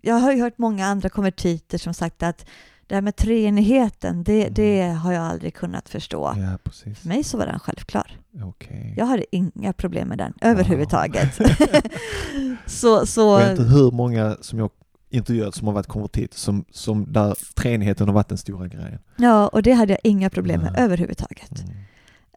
Jag 0.00 0.14
har 0.14 0.32
ju 0.32 0.40
hört 0.42 0.58
många 0.58 0.86
andra 0.86 1.08
konvertiter 1.08 1.78
som 1.78 1.94
sagt 1.94 2.22
att 2.22 2.46
det 2.86 2.94
här 2.94 3.02
med 3.02 3.16
treenigheten, 3.16 4.24
det, 4.24 4.40
Mm. 4.42 4.54
det 4.54 4.82
har 4.82 5.12
jag 5.12 5.22
aldrig 5.24 5.54
kunnat 5.54 5.88
förstå. 5.88 6.34
Ja, 6.36 6.58
precis. 6.64 6.98
För 6.98 7.08
mig 7.08 7.24
så 7.24 7.38
var 7.38 7.46
den 7.46 7.58
självklar. 7.58 8.18
Okej. 8.42 8.94
Jag 8.96 9.06
hade 9.06 9.36
inga 9.36 9.72
problem 9.72 10.08
med 10.08 10.18
den 10.18 10.32
överhuvudtaget. 10.40 11.34
så, 12.66 13.06
så, 13.06 13.20
Jag 13.40 13.48
vet 13.48 13.58
inte 13.58 13.70
hur 13.72 13.90
många 13.90 14.36
som 14.40 14.58
jag 14.58 14.70
intervjuat 15.10 15.54
som 15.54 15.66
har 15.66 15.74
varit 15.74 15.86
konvertiter 15.86 16.38
som, 16.38 16.64
som 16.70 17.12
där 17.12 17.36
treenigheten 17.56 18.06
har 18.08 18.14
varit 18.14 18.28
den 18.28 18.38
stora 18.38 18.68
grejen. 18.68 18.98
ja, 19.16 19.48
och 19.48 19.62
det 19.62 19.72
hade 19.72 19.92
jag 19.92 20.00
inga 20.02 20.30
problem 20.30 20.60
med 20.60 20.72
Nej. 20.72 20.82
överhuvudtaget. 20.82 21.60
Mm. 21.60 21.76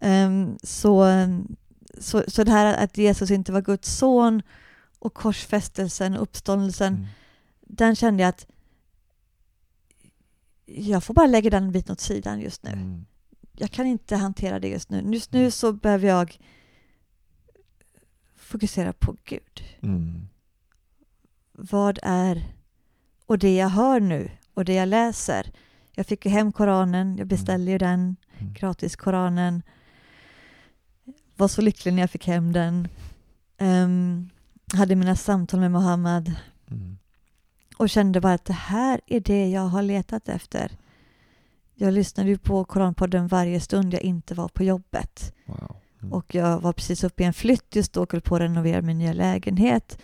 Ehm, 0.02 0.58
så, 0.64 1.06
så, 2.00 2.24
så 2.28 2.44
det 2.44 2.52
här 2.52 2.84
att 2.84 2.98
Jesus 2.98 3.32
inte 3.32 3.52
var 3.52 3.62
Guds 3.62 3.98
son 3.98 4.42
och 5.00 5.14
korsfästelsen 5.14 6.16
och 6.16 6.22
uppståndelsen, 6.22 6.94
Mm. 6.94 7.06
den 7.68 7.96
kände 7.96 8.24
jag 8.24 8.30
att 8.30 8.46
jag 10.76 11.04
får 11.04 11.14
bara 11.14 11.28
lägga 11.28 11.50
den 11.50 11.72
biten 11.72 11.94
åt 11.94 12.00
sidan 12.00 12.42
just 12.42 12.64
nu. 12.64 12.70
Mm. 12.72 13.06
Jag 13.58 13.72
kan 13.72 13.86
inte 13.86 14.16
hantera 14.16 14.60
det 14.60 14.68
just 14.68 14.90
nu. 14.90 15.14
Just 15.14 15.32
nu 15.34 15.52
så 15.52 15.74
behöver 15.74 16.08
jag 16.08 16.38
fokusera 18.36 18.94
på 18.94 19.16
Gud. 19.24 19.64
Mm. 19.82 20.28
Vad 21.52 22.00
är... 22.04 22.44
Och 23.26 23.40
det 23.40 23.56
jag 23.56 23.70
hör 23.70 24.00
nu 24.00 24.32
och 24.54 24.66
det 24.66 24.74
jag 24.74 24.88
läser. 24.88 25.52
Jag 25.96 26.06
fick 26.06 26.26
ju 26.26 26.32
hem 26.32 26.52
Koranen, 26.52 27.18
jag 27.18 27.28
beställde 27.28 27.72
ju 27.72 27.78
den, 27.78 28.16
Mm. 28.40 28.54
gratis 28.54 28.96
Koranen. 28.96 29.62
Var 31.36 31.48
så 31.48 31.62
lycklig 31.62 31.94
när 31.94 32.02
jag 32.02 32.10
fick 32.10 32.28
hem 32.28 32.52
den. 32.52 32.88
Ehm, 33.58 34.30
hade 34.74 34.96
mina 34.96 35.16
samtal 35.16 35.60
med 35.60 35.72
Mohammed 35.72 36.36
Mm. 36.72 36.98
Och 37.80 37.90
kände 37.90 38.22
bara 38.22 38.34
att 38.34 38.46
det 38.46 38.54
här 38.54 39.02
är 39.08 39.20
det 39.20 39.50
jag 39.50 39.62
har 39.62 39.82
letat 39.84 40.30
efter. 40.30 40.72
Jag 41.76 41.94
lyssnade 41.94 42.30
ju 42.30 42.38
på 42.38 42.64
Koranpodden 42.66 43.28
varje 43.28 43.60
stund 43.60 43.94
jag 43.94 44.02
inte 44.02 44.34
var 44.36 44.48
på 44.48 44.64
jobbet. 44.64 45.34
Wow. 45.46 45.76
Mm. 46.02 46.14
Och 46.14 46.36
jag 46.36 46.60
var 46.60 46.74
precis 46.74 47.04
uppe 47.04 47.24
i 47.24 47.26
en 47.26 47.34
flytt 47.34 47.76
just 47.76 47.94
då 47.94 48.02
och 48.04 48.12
höll 48.12 48.22
på 48.22 48.36
att 48.36 48.42
renovera 48.42 48.82
min 48.82 48.98
nya 48.98 49.14
lägenhet. 49.14 49.98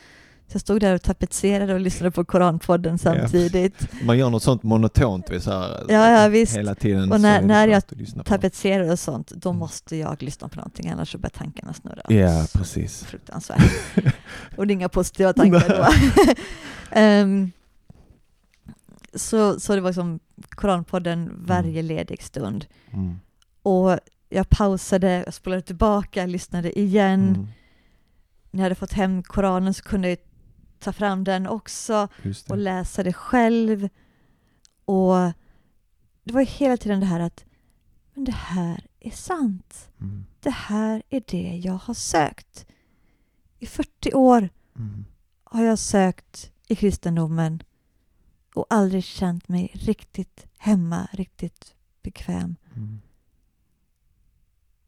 Så 0.47 0.55
jag 0.55 0.61
stod 0.61 0.79
där 0.81 0.95
och 0.95 1.01
tapetserade 1.01 1.73
och 1.73 1.79
lyssnade 1.79 2.11
på 2.11 2.25
Koranpodden 2.25 2.97
samtidigt. 2.97 3.87
Man 4.03 4.17
gör 4.17 4.29
något 4.29 4.43
sånt 4.43 4.63
monotont 4.63 5.31
vid 5.31 5.43
så 5.43 5.51
här, 5.51 5.83
Ja, 5.89 6.21
ja, 6.21 6.27
visst. 6.27 6.57
hela 6.57 6.75
tiden. 6.75 7.11
Och 7.11 7.21
när, 7.21 7.41
när 7.41 7.67
jag 7.67 7.83
tapetserar 8.25 8.91
och 8.91 8.99
sånt, 8.99 9.31
då 9.35 9.49
Mm. 9.49 9.59
måste 9.59 9.95
jag 9.95 10.23
lyssna 10.23 10.47
på 10.49 10.55
någonting, 10.55 10.89
annars 10.89 11.11
så 11.11 11.17
börjar 11.17 11.29
tankarna 11.29 11.73
snurra. 11.73 12.01
Ja, 12.09 12.45
precis. 12.53 13.03
Fruktansvärt. 13.03 13.71
och 14.57 14.67
det 14.67 14.71
är 14.71 14.75
inga 14.75 14.89
positiva 14.89 15.33
tankar 15.33 15.69
då. 15.69 15.87
Ehm, 16.91 17.51
så, 19.15 19.59
så 19.59 19.75
det 19.75 19.81
var 19.81 19.93
som 19.93 20.19
Koranpodden 20.49 21.45
varje 21.45 21.81
ledig 21.81 22.23
stund. 22.23 22.65
Mm. 22.91 23.19
Och 23.61 23.99
jag 24.29 24.49
pausade, 24.49 25.23
jag 25.25 25.33
spolade 25.33 25.61
tillbaka, 25.61 26.25
lyssnade 26.25 26.79
igen. 26.79 27.29
Mm. 27.29 27.47
När 28.51 28.59
jag 28.59 28.63
hade 28.65 28.75
fått 28.75 28.93
hem 28.93 29.23
Koranen 29.23 29.73
så 29.73 29.83
kunde 29.83 30.09
jag 30.09 30.17
ta 30.79 30.93
fram 30.93 31.23
den 31.23 31.47
också 31.47 32.07
och 32.49 32.57
läsa 32.57 33.03
det 33.03 33.13
själv. 33.13 33.89
Och 34.85 35.15
det 36.23 36.33
var 36.33 36.41
hela 36.41 36.77
tiden 36.77 36.99
det 36.99 37.05
här 37.05 37.19
att 37.19 37.45
men 38.13 38.23
det 38.23 38.31
här 38.31 38.85
är 38.99 39.11
sant. 39.11 39.89
Mm. 40.01 40.25
Det 40.39 40.49
här 40.49 41.03
är 41.09 41.23
det 41.27 41.61
jag 41.63 41.73
har 41.73 41.93
sökt. 41.93 42.65
I 43.59 43.65
40 43.65 44.13
år 44.13 44.49
Mm. 44.77 45.05
har 45.43 45.63
jag 45.63 45.79
sökt 45.79 46.51
i 46.67 46.75
kristendomen 46.75 47.63
och 48.55 48.65
aldrig 48.69 49.03
känt 49.03 49.47
mig 49.47 49.71
riktigt 49.73 50.47
hemma, 50.57 51.07
riktigt 51.11 51.75
bekväm. 52.01 52.55
Mm. 52.75 53.01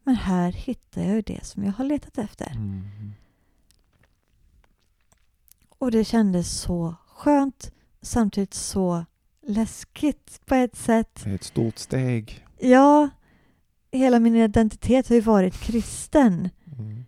Men 0.04 0.16
här 0.16 0.52
hittar 0.52 1.02
jag 1.02 1.16
ju 1.16 1.22
det 1.22 1.46
som 1.46 1.64
jag 1.64 1.72
har 1.72 1.86
letat 1.86 2.18
efter. 2.18 2.52
Mm. 2.52 3.14
Och 5.70 5.92
det 5.92 6.04
kändes 6.06 6.62
så 6.62 6.96
skönt, 7.08 7.72
samtidigt 8.02 8.54
så 8.54 9.06
läskigt 9.42 10.42
på 10.46 10.56
ett 10.56 10.76
sätt. 10.76 11.22
Det 11.24 11.30
är 11.30 11.36
ett 11.36 11.44
stort 11.44 11.78
steg. 11.78 12.46
Ja, 12.60 13.10
hela 13.92 14.20
min 14.20 14.36
identitet 14.36 15.08
har 15.08 15.16
ju 15.16 15.22
varit 15.22 15.60
kristen. 15.60 16.50
Mm. 16.78 17.06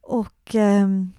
Och, 0.00 0.54
ehm, 0.54 1.12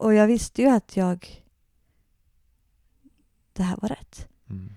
och 0.00 0.14
jag 0.14 0.26
visste 0.26 0.62
ju 0.62 0.68
att 0.68 0.96
jag... 0.96 1.44
Det 3.52 3.62
här 3.62 3.78
var 3.82 3.88
rätt. 3.88 4.28
Mm. 4.50 4.72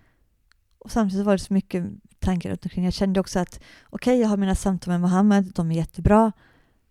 och 0.79 0.91
samtidigt 0.91 1.25
var 1.25 1.33
det 1.33 1.39
så 1.39 1.53
mycket 1.53 1.85
tankar 2.19 2.49
runt 2.49 2.65
omkring. 2.65 2.83
Jag 2.83 2.93
kände 2.93 3.19
också 3.19 3.39
att 3.39 3.59
okej, 3.89 4.11
okay, 4.11 4.21
jag 4.21 4.29
har 4.29 4.37
mina 4.37 4.55
samtal 4.55 4.91
med 4.91 5.01
Mohammed, 5.01 5.51
de 5.55 5.71
är 5.71 5.75
jättebra, 5.75 6.31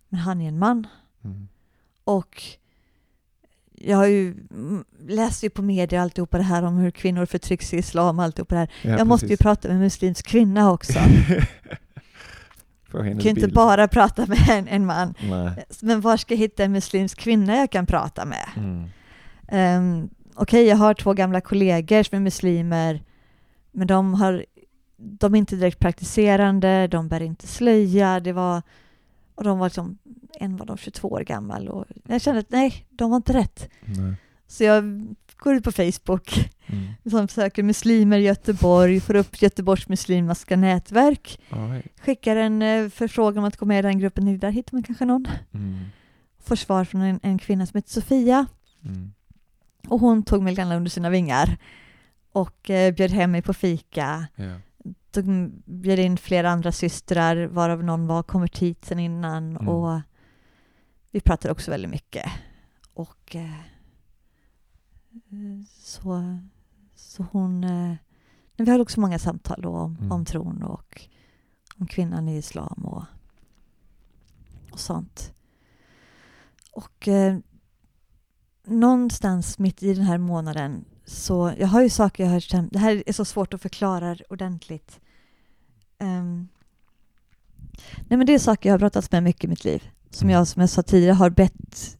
men 0.09 0.19
han 0.19 0.41
är 0.41 0.47
en 0.47 0.59
man. 0.59 0.87
Mm. 1.23 1.47
Och 2.03 2.43
jag 3.71 3.97
har 3.97 4.05
ju 4.05 4.35
läst 5.07 5.43
ju 5.43 5.49
på 5.49 5.61
media 5.61 6.01
alltihopa 6.01 6.37
det 6.37 6.43
här 6.43 6.63
om 6.63 6.77
hur 6.77 6.91
kvinnor 6.91 7.25
förtrycks 7.25 7.73
i 7.73 7.77
islam 7.77 8.19
och 8.19 8.25
alltihopa 8.25 8.55
det 8.55 8.59
här. 8.59 8.71
Ja, 8.81 8.89
jag 8.89 8.97
precis. 8.97 9.07
måste 9.07 9.27
ju 9.27 9.37
prata 9.37 9.67
med 9.67 9.75
en 9.75 9.81
muslimsk 9.81 10.27
kvinna 10.27 10.71
också. 10.71 10.99
Jag 12.91 13.03
hennes 13.03 13.23
kan 13.23 13.29
inte 13.29 13.47
bara 13.47 13.87
prata 13.87 14.25
med 14.25 14.49
en, 14.49 14.67
en 14.67 14.85
man. 14.85 15.13
Nej. 15.21 15.65
Men 15.81 16.01
var 16.01 16.17
ska 16.17 16.33
jag 16.33 16.39
hitta 16.39 16.63
en 16.63 16.71
muslimsk 16.71 17.19
kvinna 17.19 17.55
jag 17.55 17.71
kan 17.71 17.85
prata 17.85 18.25
med? 18.25 18.47
Mm. 18.55 18.89
Um, 19.51 20.09
Okej, 20.39 20.65
jag 20.65 20.77
har 20.77 20.93
två 20.93 21.13
gamla 21.13 21.41
kollegor 21.41 22.03
som 22.03 22.15
är 22.15 22.19
muslimer, 22.19 23.03
men 23.71 23.87
de, 23.87 24.13
har, 24.13 24.45
de 24.97 25.35
är 25.35 25.39
inte 25.39 25.55
direkt 25.55 25.79
praktiserande, 25.79 26.87
de 26.87 27.07
bär 27.07 27.21
inte 27.21 27.47
slöja, 27.47 28.19
det 28.19 28.33
var, 28.33 28.61
och 29.35 29.43
de 29.43 29.59
var 29.59 29.65
liksom, 29.65 29.97
en 30.39 30.57
var 30.57 30.65
de 30.65 30.77
22 30.77 31.07
år 31.07 31.21
gammal 31.21 31.67
och 31.67 31.85
jag 32.07 32.21
kände 32.21 32.39
att 32.39 32.49
nej, 32.49 32.85
de 32.89 33.09
var 33.09 33.17
inte 33.17 33.33
rätt. 33.33 33.69
Nej. 33.81 34.13
Så 34.47 34.63
jag 34.63 35.05
går 35.37 35.55
ut 35.55 35.63
på 35.63 35.71
Facebook, 35.71 36.51
Mm. 36.69 36.93
som 37.11 37.27
söker 37.27 37.63
muslimer 37.63 38.17
i 38.17 38.21
Göteborg, 38.21 38.99
får 38.99 39.15
upp 39.15 39.41
Göteborgs 39.41 39.89
muslimska 39.89 40.55
nätverk, 40.55 41.39
right. 41.49 41.85
skickar 41.99 42.35
en 42.35 42.61
eh, 42.61 42.89
förfrågan 42.89 43.37
om 43.37 43.43
att 43.47 43.57
gå 43.57 43.65
med 43.65 43.79
i 43.79 43.81
den 43.81 43.99
gruppen, 43.99 44.39
där 44.39 44.51
hittar 44.51 44.73
man 44.73 44.83
kanske 44.83 45.05
någon. 45.05 45.27
Mm. 45.53 45.85
Får 46.39 46.55
svar 46.55 46.85
från 46.85 47.01
en, 47.01 47.19
en 47.23 47.37
kvinna 47.37 47.65
som 47.65 47.77
heter 47.77 47.89
Sofia. 47.89 48.45
Mm. 48.85 49.13
Och 49.87 49.99
hon 49.99 50.23
tog 50.23 50.43
mig 50.43 50.53
gärna 50.53 50.75
under 50.75 50.89
sina 50.91 51.09
vingar 51.09 51.57
och 52.31 52.69
eh, 52.69 52.93
bjöd 52.93 53.11
hem 53.11 53.31
mig 53.31 53.41
på 53.41 53.53
fika. 53.53 54.27
Ja. 54.35 54.59
Tog, 55.11 55.25
bjöd 55.65 55.99
in 55.99 56.17
flera 56.17 56.49
andra 56.49 56.71
systrar, 56.71 57.45
varav 57.45 57.83
någon 57.83 58.07
var 58.07 58.23
konvertit 58.23 58.85
sen 58.85 58.99
innan. 58.99 59.49
Mm. 59.57 59.67
Och 59.69 60.01
vi 61.11 61.19
pratade 61.19 61.51
också 61.51 61.71
väldigt 61.71 61.91
mycket. 61.91 62.25
Och 62.93 63.35
eh, 63.35 63.51
så, 65.73 66.39
så 66.95 67.25
hon... 67.31 67.63
Eh, 67.63 67.95
men 68.55 68.65
vi 68.65 68.71
hade 68.71 68.81
också 68.83 68.99
många 68.99 69.19
samtal 69.19 69.61
då 69.61 69.69
om, 69.69 69.95
Mm. 69.99 70.11
om 70.11 70.25
tron 70.25 70.63
och 70.63 71.07
om 71.77 71.87
kvinnan 71.87 72.27
i 72.27 72.37
islam 72.37 72.85
och, 72.85 73.03
och 74.71 74.79
sånt. 74.79 75.33
Och 76.71 77.07
eh, 77.07 77.37
någonstans 78.65 79.59
mitt 79.59 79.83
i 79.83 79.93
den 79.93 80.03
här 80.03 80.17
månaden 80.17 80.85
så, 81.05 81.53
jag 81.57 81.67
har 81.67 81.81
ju 81.81 81.89
saker 81.89 82.23
jag 82.23 82.31
har 82.31 82.39
känt, 82.39 82.73
det 82.73 82.79
här 82.79 83.03
är 83.05 83.13
så 83.13 83.25
svårt 83.25 83.53
att 83.53 83.61
förklara 83.61 84.17
ordentligt. 84.29 84.99
Ehm, 85.97 86.47
nej 88.07 88.17
men 88.17 88.25
det 88.25 88.33
är 88.33 88.39
saker 88.39 88.69
jag 88.69 88.73
har 88.73 88.79
brottats 88.79 89.11
med 89.11 89.23
mycket 89.23 89.43
i 89.43 89.47
mitt 89.47 89.63
liv. 89.65 89.89
Som 90.09 90.29
jag, 90.29 90.47
som 90.47 90.59
jag 90.59 90.69
sa 90.69 90.81
tidigare, 90.83 91.13
har 91.13 91.29
bett 91.29 91.96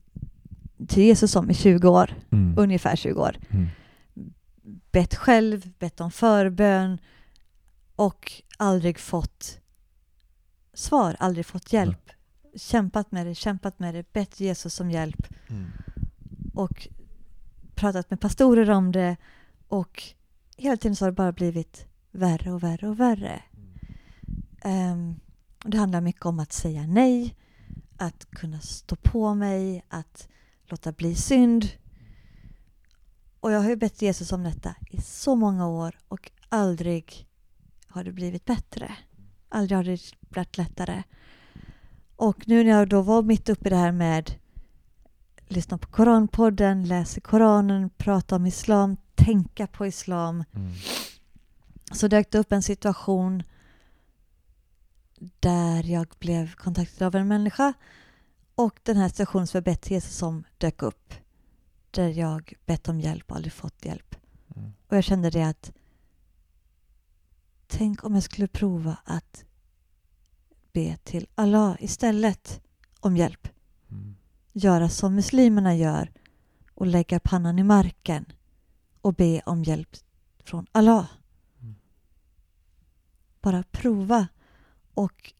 till 0.87 1.03
Jesus 1.03 1.35
om 1.35 1.49
i 1.49 1.53
20 1.53 1.87
år. 1.89 2.13
Mm. 2.31 2.53
Ungefär 2.57 2.95
20 2.95 3.21
år. 3.21 3.37
Mm. 3.49 3.67
Bett 4.91 5.15
själv, 5.15 5.69
bett 5.79 6.01
om 6.01 6.11
förbön 6.11 6.97
och 7.95 8.31
aldrig 8.57 8.99
fått 8.99 9.59
svar, 10.73 11.15
aldrig 11.19 11.45
fått 11.45 11.73
hjälp. 11.73 12.09
Kämpat 12.55 13.11
med 13.11 13.27
det, 13.27 13.35
kämpat 13.35 13.79
med 13.79 13.93
det, 13.95 14.13
bett 14.13 14.39
Jesus 14.39 14.79
om 14.79 14.91
hjälp 14.91 15.27
Mm. 15.49 15.65
och 16.53 16.87
pratat 17.75 18.09
med 18.09 18.19
pastorer 18.19 18.69
om 18.69 18.91
det 18.91 19.17
och 19.67 20.03
hela 20.57 20.77
tiden 20.77 20.95
så 20.95 21.05
har 21.05 21.11
det 21.11 21.15
bara 21.15 21.31
blivit 21.31 21.85
värre 22.11 22.51
och 22.51 22.63
värre 22.63 22.87
och 22.87 22.99
värre. 22.99 23.41
Och 25.63 25.69
det 25.69 25.77
handlar 25.77 26.01
mycket 26.01 26.25
om 26.25 26.39
att 26.39 26.53
säga 26.53 26.87
nej, 26.87 27.35
att 27.97 28.29
kunna 28.29 28.59
stå 28.59 28.95
på 28.95 29.35
mig, 29.35 29.83
att 29.89 30.27
låta 30.71 30.91
bli 30.91 31.15
synd. 31.15 31.67
Och 33.39 33.51
jag 33.51 33.61
har 33.61 33.69
ju 33.69 33.75
bett 33.75 34.01
Jesus 34.01 34.31
om 34.31 34.43
detta 34.43 34.75
i 34.89 35.01
så 35.01 35.35
många 35.35 35.67
år 35.67 35.99
och 36.07 36.31
aldrig 36.49 37.27
har 37.87 38.03
det 38.03 38.11
blivit 38.11 38.45
bättre. 38.45 38.95
Aldrig 39.49 39.77
har 39.77 39.83
det 39.83 39.99
blivit 40.29 40.57
lättare. 40.57 41.03
Och 42.15 42.47
nu 42.47 42.63
när 42.63 42.71
jag 42.71 42.89
då 42.89 43.01
var 43.01 43.23
mitt 43.23 43.49
uppe 43.49 43.67
i 43.67 43.69
det 43.69 43.75
här 43.75 43.91
med 43.91 44.31
lyssna 45.47 45.77
på 45.77 45.87
Koranpodden, 45.87 46.87
läsa 46.87 47.21
Koranen, 47.21 47.89
prata 47.89 48.35
om 48.35 48.45
islam, 48.45 48.97
tänka 49.15 49.67
på 49.67 49.85
islam. 49.85 50.43
Mm. 50.53 50.71
Så 51.91 52.07
dök 52.07 52.31
det 52.31 52.39
upp 52.39 52.51
en 52.51 52.63
situation 52.63 53.43
där 55.39 55.83
jag 55.83 56.07
blev 56.19 56.55
kontaktad 56.55 57.07
av 57.07 57.15
en 57.15 57.27
människa 57.27 57.73
och 58.57 58.79
den 58.83 58.97
här 58.97 59.09
situationen 59.09 59.47
som 59.47 59.57
jag 59.57 59.63
bett 59.63 59.91
Jesus 59.91 60.21
om 60.21 60.43
dök 60.57 60.81
upp. 60.81 61.13
Där 61.91 62.09
jag 62.09 62.53
bett 62.65 62.89
om 62.89 62.99
hjälp 62.99 63.31
och 63.31 63.35
aldrig 63.35 63.53
fått 63.53 63.85
hjälp. 63.85 64.15
Mm. 64.55 64.71
Och 64.87 64.97
jag 64.97 65.03
kände 65.03 65.29
det 65.29 65.43
att 65.43 65.71
tänk 67.67 68.03
om 68.03 68.13
jag 68.13 68.23
skulle 68.23 68.47
prova 68.47 68.97
att 69.03 69.45
be 70.71 70.97
till 71.03 71.27
Allah 71.35 71.75
istället 71.79 72.61
om 72.99 73.17
hjälp. 73.17 73.47
Mm. 73.89 74.15
Göra 74.53 74.89
som 74.89 75.15
muslimerna 75.15 75.75
gör 75.75 76.11
och 76.73 76.87
lägga 76.87 77.19
pannan 77.19 77.59
i 77.59 77.63
marken 77.63 78.25
och 79.01 79.13
be 79.13 79.41
om 79.45 79.63
hjälp 79.63 79.89
från 80.39 80.67
Allah. 80.71 81.07
Mm. 81.59 81.75
Bara 83.41 83.63
prova. 83.63 84.27
Och 84.93 85.33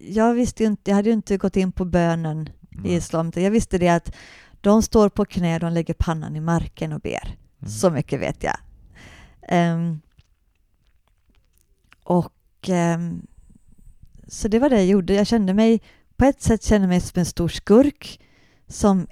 jag 0.00 0.34
visste 0.34 0.62
ju 0.62 0.66
inte, 0.66 0.90
jag 0.90 0.96
hade 0.96 1.08
ju 1.08 1.14
inte 1.14 1.36
gått 1.36 1.56
in 1.56 1.72
på 1.72 1.84
bönen 1.84 2.48
i 2.70 2.76
Nej. 2.76 2.94
islam. 2.94 3.32
Jag 3.34 3.50
visste 3.50 3.78
det 3.78 3.88
att 3.88 4.14
de 4.60 4.82
står 4.82 5.08
på 5.08 5.24
knä, 5.24 5.58
de 5.58 5.72
lägger 5.72 5.94
pannan 5.94 6.36
i 6.36 6.40
marken 6.40 6.92
och 6.92 7.00
ber. 7.00 7.36
Mm. 7.58 7.70
Så 7.70 7.90
mycket 7.90 8.20
vet 8.20 8.42
jag. 8.42 8.56
Ehm, 9.48 10.00
och 12.04 12.68
ehm, 12.68 13.26
så 14.28 14.48
det 14.48 14.58
var 14.58 14.70
det 14.70 14.76
jag 14.76 14.86
gjorde. 14.86 15.14
Jag 15.14 15.26
kände 15.26 15.54
mig, 15.54 15.82
på 16.16 16.24
ett 16.24 16.42
sätt 16.42 16.64
kände 16.64 16.86
mig 16.88 17.00
som 17.00 17.18
en 17.18 17.26
stor 17.26 17.48
skurk 17.48 18.20
som 18.66 19.06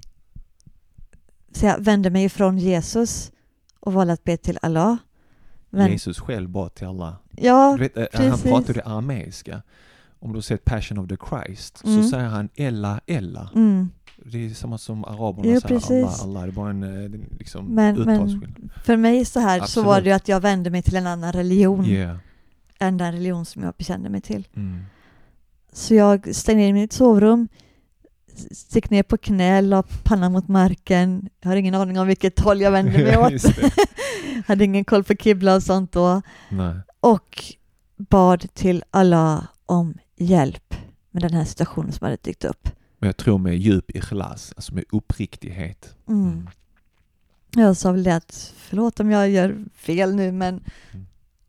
så 1.52 1.66
jag 1.66 1.78
vände 1.78 2.10
mig 2.10 2.24
ifrån 2.24 2.58
Jesus 2.58 3.32
och 3.80 3.92
valde 3.92 4.12
att 4.12 4.24
be 4.24 4.36
till 4.36 4.58
Allah. 4.62 4.96
Men, 5.70 5.90
Jesus 5.90 6.18
själv 6.20 6.48
bad 6.48 6.74
till 6.74 6.86
alla. 6.86 7.16
Ja, 7.30 7.76
vet, 7.80 7.96
eh, 7.96 8.06
han 8.12 8.30
precis. 8.30 8.42
pratade 8.42 8.82
arameiska. 8.84 9.62
Om 10.22 10.32
du 10.32 10.36
har 10.36 10.42
sett 10.42 10.64
Passion 10.64 10.98
of 10.98 11.08
the 11.08 11.16
Christ 11.30 11.82
Mm. 11.84 12.02
så 12.02 12.08
säger 12.08 12.24
han 12.28 12.48
Ella, 12.54 13.00
Ella. 13.06 13.50
Mm. 13.54 13.90
Det 14.24 14.46
är 14.46 14.50
samma 14.54 14.78
som 14.78 15.04
araberna 15.04 15.60
Jo, 15.70 15.80
säger. 15.80 16.02
Allah, 16.02 16.22
Allah. 16.22 16.42
Det 16.42 16.48
är 16.48 16.52
bara 16.52 16.70
en 16.70 16.82
eh, 17.04 17.20
liksom, 17.38 17.66
Men, 17.66 17.96
uttalsskillnad. 17.96 18.70
för 18.84 18.96
mig 18.96 19.24
så 19.24 19.40
här 19.40 19.58
så 19.58 19.64
Absolut. 19.64 19.86
var 19.86 20.00
det 20.00 20.08
ju 20.08 20.14
att 20.16 20.28
jag 20.28 20.40
vände 20.40 20.70
mig 20.70 20.82
till 20.82 20.96
en 20.96 21.06
annan 21.06 21.32
religion 21.32 21.84
Yeah. 21.86 22.16
än 22.78 22.96
den 22.96 23.12
religion 23.12 23.44
som 23.44 23.62
jag 23.62 23.74
bekände 23.78 24.08
mig 24.08 24.20
till. 24.20 24.48
Mm. 24.56 24.80
Så 25.72 25.94
jag 25.94 26.34
stängde 26.34 26.62
in 26.64 26.74
mitt 26.74 26.92
sovrum, 26.92 27.48
stick 28.52 28.90
ner 28.90 29.02
på 29.02 29.16
knä, 29.16 29.60
la 29.60 29.82
pannan 30.02 30.32
mot 30.32 30.48
marken. 30.48 31.28
Jag 31.40 31.48
har 31.50 31.56
ingen 31.56 31.74
aning 31.74 31.98
om 31.98 32.06
vilket 32.06 32.40
håll 32.40 32.60
jag 32.60 32.70
vände 32.70 32.92
mig 32.98 33.18
åt. 33.34 33.42
Hade 34.46 34.64
ingen 34.64 34.84
koll 34.84 35.04
på 35.04 35.14
kibla 35.14 35.54
och 35.54 35.62
sånt 35.62 35.92
då. 35.92 36.22
Nej. 36.50 36.74
Och 37.00 37.44
bad 37.96 38.54
till 38.54 38.84
Allah 38.90 39.44
om 39.66 39.94
hjälp 40.16 40.74
med 41.10 41.22
den 41.22 41.34
här 41.34 41.44
situationen 41.44 41.92
som 41.92 42.04
hade 42.04 42.16
dykt 42.22 42.44
upp. 42.44 42.68
Men 42.98 43.06
jag 43.06 43.16
tror 43.16 43.38
med 43.38 43.56
djup 43.58 43.90
ikhlas, 43.96 44.52
alltså 44.56 44.74
med 44.74 44.84
uppriktighet. 44.92 45.96
Mm. 46.08 46.48
Jag 47.54 47.76
sa 47.76 47.92
väl 47.92 48.02
det 48.02 48.16
att 48.16 48.54
förlåt 48.56 49.00
om 49.00 49.10
jag 49.10 49.30
gör 49.30 49.64
fel 49.74 50.14
nu 50.14 50.32
men 50.32 50.64
Mm. 50.92 51.06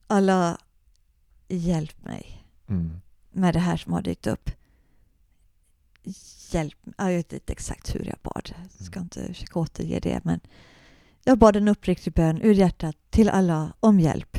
Allah 0.07 0.57
hjälp 1.47 2.03
mig 2.05 2.45
Mm. 2.69 3.01
med 3.31 3.53
det 3.53 3.59
här 3.59 3.77
som 3.77 3.93
har 3.93 4.01
dykt 4.01 4.27
upp. 4.27 4.49
Hjälp. 6.51 6.77
Jag 6.97 7.05
vet 7.05 7.33
inte 7.33 7.53
exakt 7.53 7.95
hur 7.95 8.05
jag 8.05 8.15
bad. 8.21 8.53
Jag 8.77 8.85
ska 8.85 8.99
inte 8.99 9.27
försöka 9.27 9.59
återge 9.59 9.99
det 9.99 10.19
men 10.23 10.39
jag 11.23 11.37
bad 11.37 11.55
en 11.55 11.67
uppriktig 11.67 12.13
bön 12.13 12.41
ur 12.41 12.53
hjärtat 12.53 12.95
till 13.09 13.29
Allah 13.29 13.73
om 13.79 13.99
hjälp. 13.99 14.37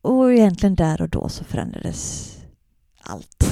Och 0.00 0.32
egentligen 0.32 0.74
där 0.74 1.02
och 1.02 1.08
då 1.08 1.28
så 1.28 1.44
förändrades 1.44 2.34
allt. 3.00 3.44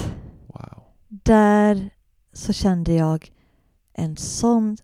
Wow. 0.47 0.83
Där 1.09 1.91
så 2.33 2.53
kände 2.53 2.93
jag 2.93 3.33
en 3.93 4.17
sån 4.17 4.77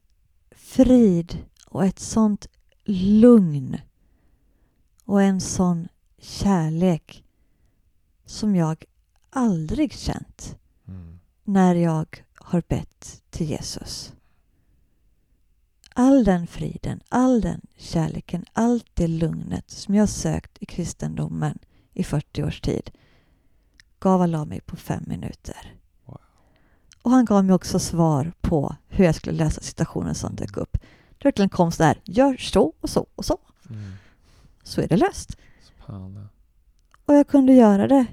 frid 0.57 1.39
och 1.67 1.85
ett 1.85 1.99
sånt 1.99 2.47
lugn 2.85 3.77
och 5.05 5.23
en 5.23 5.41
sån 5.41 5.89
kärlek 6.19 7.25
som 8.27 8.57
jag 8.57 8.85
aldrig 9.31 9.93
känt 9.93 10.57
Mm. 10.89 11.19
när 11.45 11.75
jag 11.75 12.25
har 12.35 12.63
bett 12.69 13.23
till 13.31 13.51
Jesus. 13.51 14.13
All 15.95 16.25
den 16.25 16.47
friden, 16.47 17.01
all 17.09 17.41
den 17.41 17.61
kärleken, 17.77 18.45
allt 18.53 18.87
det 18.95 19.09
lugnet 19.09 19.71
som 19.71 19.95
jag 19.95 20.09
sökt 20.09 20.59
i 20.61 20.67
kristendomen 20.67 21.59
i 21.93 22.05
40 22.05 22.43
års 22.45 22.61
tid 22.61 22.91
gav 23.99 24.23
Allah 24.23 24.45
mig 24.45 24.61
på 24.61 24.77
fem 24.77 25.05
minuter. 25.07 25.75
Och 27.03 27.11
han 27.11 27.25
gav 27.25 27.45
mig 27.45 27.55
också 27.55 27.79
svar 27.79 28.33
på 28.41 28.77
hur 28.89 29.05
jag 29.05 29.15
skulle 29.15 29.37
lösa 29.37 29.61
situationen 29.61 30.15
som 30.15 30.35
dök 30.35 30.57
upp. 30.57 30.79
Det 31.19 31.25
verkligen 31.25 31.49
kom 31.49 31.73
så 31.73 31.85
här, 31.85 32.01
gör 32.05 32.37
så 32.37 32.73
och 32.81 32.91
så 32.91 33.07
och 33.15 33.25
så. 33.25 33.39
Mm. 33.71 33.93
Så 34.63 34.81
är 34.81 34.89
det 34.89 34.97
löst. 34.97 35.37
Och 37.07 37.15
jag 37.15 37.29
kunde 37.29 37.53
göra 37.53 37.89
det. 37.89 38.07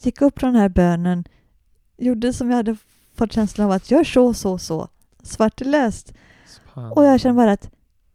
Gick 0.00 0.22
upp 0.22 0.40
från 0.40 0.52
den 0.52 0.62
här 0.62 0.68
bönen, 0.68 1.24
gjorde 1.96 2.32
som 2.32 2.50
jag 2.50 2.56
hade 2.56 2.76
fått 3.14 3.32
känslan 3.32 3.64
av 3.66 3.70
att 3.70 3.90
gör 3.90 4.04
så, 4.04 4.34
så, 4.34 4.58
så. 4.58 4.88
Svart 5.22 5.60
är 5.60 5.64
löst. 5.64 6.12
Och 6.74 7.04
jag 7.04 7.20
känner 7.20 7.34
bara 7.34 7.52
att 7.52 7.70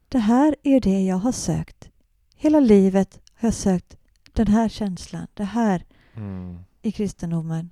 det 0.10 0.20
här 0.20 0.56
är 0.64 0.80
det 0.82 1.02
jag 1.04 1.16
har 1.18 1.32
sökt. 1.32 1.90
Hela 2.36 2.60
livet 2.60 3.20
har 3.36 3.48
jag 3.48 3.54
sökt 3.54 3.98
den 4.34 4.48
här 4.48 4.70
känslan, 4.70 5.28
det 5.34 5.44
här 5.44 5.84
Mm. 6.16 6.58
i 6.82 6.92
kristendomen. 6.92 7.70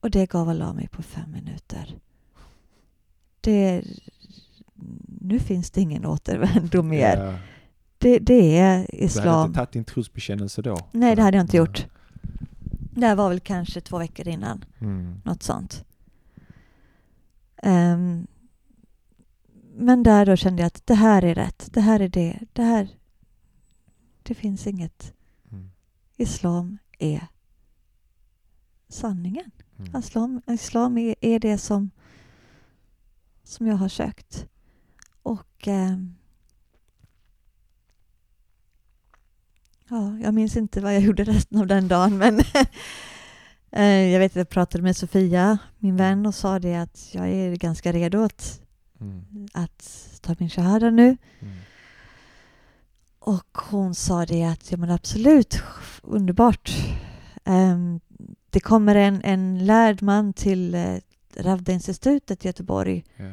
Och 0.00 0.10
det 0.10 0.30
gav 0.30 0.48
Allah 0.48 0.74
mig 0.74 0.88
på 0.88 1.02
fem 1.02 1.30
minuter. 1.32 1.98
Det, 3.40 3.82
nu 5.20 5.38
finns 5.38 5.70
det 5.70 5.80
ingen 5.80 6.06
återvändo 6.06 6.82
mer. 6.82 7.16
Ja. 7.16 7.38
Det, 7.98 8.18
det 8.18 8.58
är 8.58 8.76
Du 8.78 8.82
hade 8.82 9.04
islam. 9.04 9.46
inte 9.46 9.58
tagit 9.58 9.72
din 9.72 9.84
trosbekännelse 9.84 10.62
då? 10.62 10.76
Nej, 10.92 11.16
det 11.16 11.22
hade 11.22 11.36
jag 11.36 11.44
inte 11.44 11.56
gjort. 11.56 11.86
Det 12.94 13.06
här 13.06 13.14
var 13.14 13.28
väl 13.28 13.40
kanske 13.40 13.80
två 13.80 13.98
veckor 13.98 14.28
innan. 14.28 14.64
Mm. 14.80 15.20
Något 15.24 15.42
sånt. 15.42 15.84
Ehm, 17.62 18.26
men 19.78 20.02
där 20.02 20.26
då 20.26 20.36
kände 20.36 20.62
jag 20.62 20.66
att 20.66 20.86
det 20.86 20.94
här 20.94 21.24
är 21.24 21.34
rätt. 21.34 21.68
Det 21.72 21.80
här 21.80 22.00
är 22.00 22.08
det. 22.08 22.38
Det 22.52 22.62
här... 22.62 22.88
Det 24.22 24.34
finns 24.34 24.66
inget. 24.66 25.14
Mm. 25.52 25.70
Islam 26.16 26.78
är 26.98 27.26
sanningen. 28.88 29.50
Mm. 29.78 29.96
Islam, 29.96 30.42
islam 30.46 30.98
är, 30.98 31.14
är 31.20 31.38
det 31.38 31.58
som, 31.58 31.90
som 33.44 33.66
jag 33.66 33.76
har 33.76 33.88
sökt. 33.88 34.46
Och 35.22 35.68
ehm, 35.68 36.14
ja, 39.88 40.18
jag 40.18 40.34
minns 40.34 40.56
inte 40.56 40.80
vad 40.80 40.94
jag 40.94 41.00
gjorde 41.06 41.24
resten 41.24 41.60
av 41.60 41.66
den 41.66 41.88
dagen 41.88 42.18
men 42.18 42.40
eh, 43.70 44.12
jag 44.12 44.18
vet 44.18 44.32
att 44.32 44.36
jag 44.36 44.48
pratade 44.48 44.84
med 44.84 44.96
Sofia, 44.96 45.58
min 45.78 45.96
vän 45.96 46.26
och 46.26 46.34
sa 46.34 46.58
det 46.58 46.76
att 46.76 47.14
jag 47.14 47.28
är 47.28 47.56
ganska 47.56 47.92
redo 47.92 48.22
att, 48.22 48.65
Mm. 49.00 49.48
att 49.52 50.18
ta 50.20 50.34
min 50.38 50.50
shahada 50.50 50.90
nu. 50.90 51.16
Mm. 51.40 51.54
Och 53.18 53.58
hon 53.70 53.94
sa 53.94 54.26
det 54.26 54.44
att 54.44 54.70
ja 54.70 54.76
men 54.76 54.90
absolut, 54.90 55.62
underbart. 56.02 56.70
Ehm, 57.44 58.00
det 58.50 58.60
kommer 58.60 58.94
en, 58.94 59.20
en 59.24 59.66
lärd 59.66 60.02
man 60.02 60.32
till 60.32 60.74
uh, 60.74 60.98
Ravda-institutet 61.36 62.44
i 62.44 62.48
Göteborg. 62.48 63.04
Ja. 63.16 63.30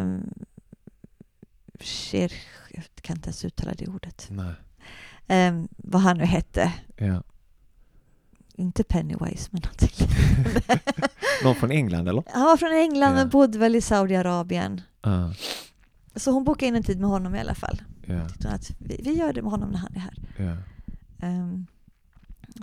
Um, 0.00 0.34
jag 2.70 2.84
kan 3.02 3.16
inte 3.16 3.28
ens 3.28 3.44
uttala 3.44 3.74
det 3.74 3.88
ordet. 3.88 4.30
Ehm, 5.26 5.68
vad 5.76 6.02
han 6.02 6.18
nu 6.18 6.24
hette. 6.24 6.72
Ja. 6.96 7.22
Inte 8.60 8.84
Pennywise, 8.84 9.48
men 9.50 9.62
någonting. 9.62 10.08
Någon 11.44 11.54
från 11.54 11.70
England 11.70 12.08
eller? 12.08 12.24
Han 12.26 12.42
var 12.44 12.56
från 12.56 12.72
England 12.72 13.10
Ja. 13.10 13.14
men 13.14 13.28
bodde 13.28 13.58
väl 13.58 13.76
i 13.76 13.80
Saudiarabien. 13.80 14.80
Ja. 15.02 15.32
Så 16.16 16.30
hon 16.30 16.44
bokade 16.44 16.66
in 16.66 16.76
en 16.76 16.82
tid 16.82 17.00
med 17.00 17.10
honom 17.10 17.34
i 17.34 17.40
alla 17.40 17.54
fall. 17.54 17.82
Ja. 18.06 18.14
Hon 18.14 18.52
Att 18.52 18.70
vi, 18.78 19.00
vi 19.04 19.12
gör 19.12 19.32
det 19.32 19.42
med 19.42 19.50
honom 19.50 19.70
när 19.70 19.78
han 19.78 19.94
är 19.94 20.00
här. 20.00 20.14
Ja. 20.36 20.56
Ehm, 21.26 21.66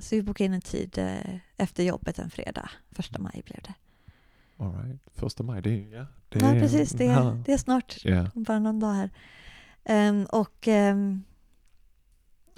så 0.01 0.15
vi 0.15 0.21
bokade 0.21 0.45
in 0.45 0.53
en 0.53 0.61
tid 0.61 0.97
eh, 0.97 1.35
efter 1.57 1.83
jobbet 1.83 2.19
en 2.19 2.29
fredag. 2.29 2.69
Första 2.91 3.19
maj 3.19 3.41
blev 3.45 3.59
det. 3.63 3.73
All 4.63 4.73
right. 4.83 5.01
Första 5.15 5.43
maj, 5.43 5.61
det 5.61 5.69
är 5.69 5.97
ja. 5.97 6.05
Det 6.29 6.39
ja, 6.39 6.47
är, 6.47 6.59
precis. 6.59 6.91
Det 6.91 7.05
är, 7.07 7.11
ja. 7.11 7.37
det 7.45 7.53
är 7.53 7.57
snart. 7.57 7.97
Ja. 8.03 8.29
Om 8.35 8.43
Bara 8.43 8.59
någon 8.59 8.79
dag 8.79 8.93
här. 8.93 9.09
Ehm, 9.83 10.25
och 10.25 10.67
ehm, 10.67 11.23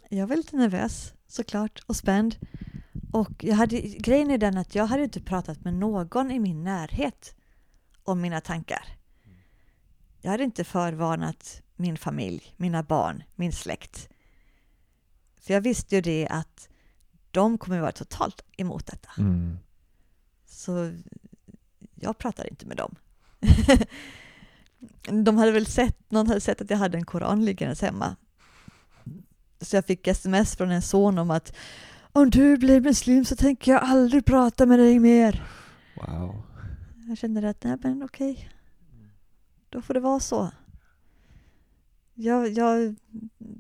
jag 0.10 0.28
var 0.28 0.36
lite 0.36 0.56
nervös 0.56 1.14
såklart 1.28 1.84
och 1.86 1.96
spänd. 1.96 2.36
Och 3.12 3.44
jag 3.44 3.56
hade, 3.56 3.82
grejen 3.82 4.32
är 4.32 4.38
den 4.38 4.58
att 4.58 4.76
jag 4.76 4.86
hade 4.86 5.04
inte 5.04 5.22
pratat 5.22 5.64
med 5.64 5.74
någon 5.74 6.32
i 6.32 6.40
min 6.40 6.64
närhet 6.64 7.36
om 8.04 8.22
mina 8.22 8.42
tankar. 8.42 8.86
Jag 10.22 10.32
hade 10.32 10.44
inte 10.44 10.64
förvarnat 10.64 11.62
min 11.76 11.98
familj, 11.98 12.54
mina 12.58 12.84
barn, 12.84 13.24
min 13.36 13.54
släkt. 13.54 14.10
För 15.38 15.54
jag 15.54 15.62
visste 15.62 15.96
ju 15.96 16.02
det 16.02 16.28
att 16.28 16.70
de 17.32 17.58
kommer 17.58 17.80
vara 17.80 17.92
totalt 17.92 18.44
emot 18.58 18.86
detta. 18.86 19.10
Mm. 19.18 19.60
Så 20.46 20.94
jag 21.96 22.18
pratade 22.18 22.50
inte 22.50 22.66
med 22.66 22.78
dem. 22.78 22.96
De 25.24 25.38
hade 25.38 25.52
väl 25.52 25.66
sett, 25.66 26.12
någon 26.12 26.28
hade 26.28 26.42
sett 26.42 26.62
att 26.62 26.70
jag 26.70 26.78
hade 26.78 26.98
en 26.98 27.06
koran 27.06 27.46
liggandes 27.46 27.82
hemma. 27.82 28.16
Så 29.62 29.76
jag 29.76 29.86
fick 29.86 30.08
sms 30.08 30.56
från 30.56 30.72
en 30.72 30.82
son 30.82 31.18
om 31.18 31.32
att 31.32 31.56
om 32.14 32.30
du 32.30 32.58
blir 32.58 32.82
muslim 32.82 33.26
så 33.26 33.36
tänker 33.36 33.72
jag 33.72 33.84
aldrig 33.84 34.26
prata 34.26 34.66
med 34.66 34.80
dig 34.80 35.00
mer. 35.00 35.44
Wow. 35.96 36.42
Jag 37.08 37.18
kände 37.18 37.50
att, 37.50 37.64
nej 37.64 37.78
men 37.84 38.04
okej, 38.04 38.50
då 39.70 39.82
får 39.82 39.94
det 39.94 40.00
vara 40.00 40.20
så. 40.20 40.52
Jag, 42.14 42.50
jag, 42.50 42.96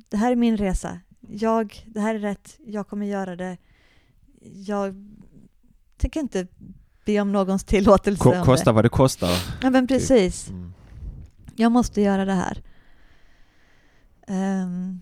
det 0.10 0.18
här 0.18 0.32
är 0.32 0.36
min 0.36 0.58
resa. 0.58 1.00
Jag, 1.20 1.84
det 1.88 2.00
här 2.00 2.16
är 2.16 2.20
rätt, 2.20 2.58
jag 2.66 2.88
kommer 2.88 3.06
göra 3.06 3.36
det. 3.36 3.58
Jag 4.42 4.96
tänker 5.98 6.20
inte 6.20 6.48
be 7.06 7.22
om 7.22 7.32
någons 7.32 7.64
tillåtelse 7.64 8.30
om 8.30 8.46
kosta 8.46 8.72
vad 8.72 8.86
det 8.86 8.90
kostar. 8.90 9.30
Ja 9.62 9.70
men 9.70 9.88
precis. 9.88 10.50
Mm. 10.50 10.74
Jag 11.56 11.72
måste 11.72 12.02
göra 12.02 12.26
det 12.26 12.34
här. 12.34 12.64
Ehm, 14.28 15.02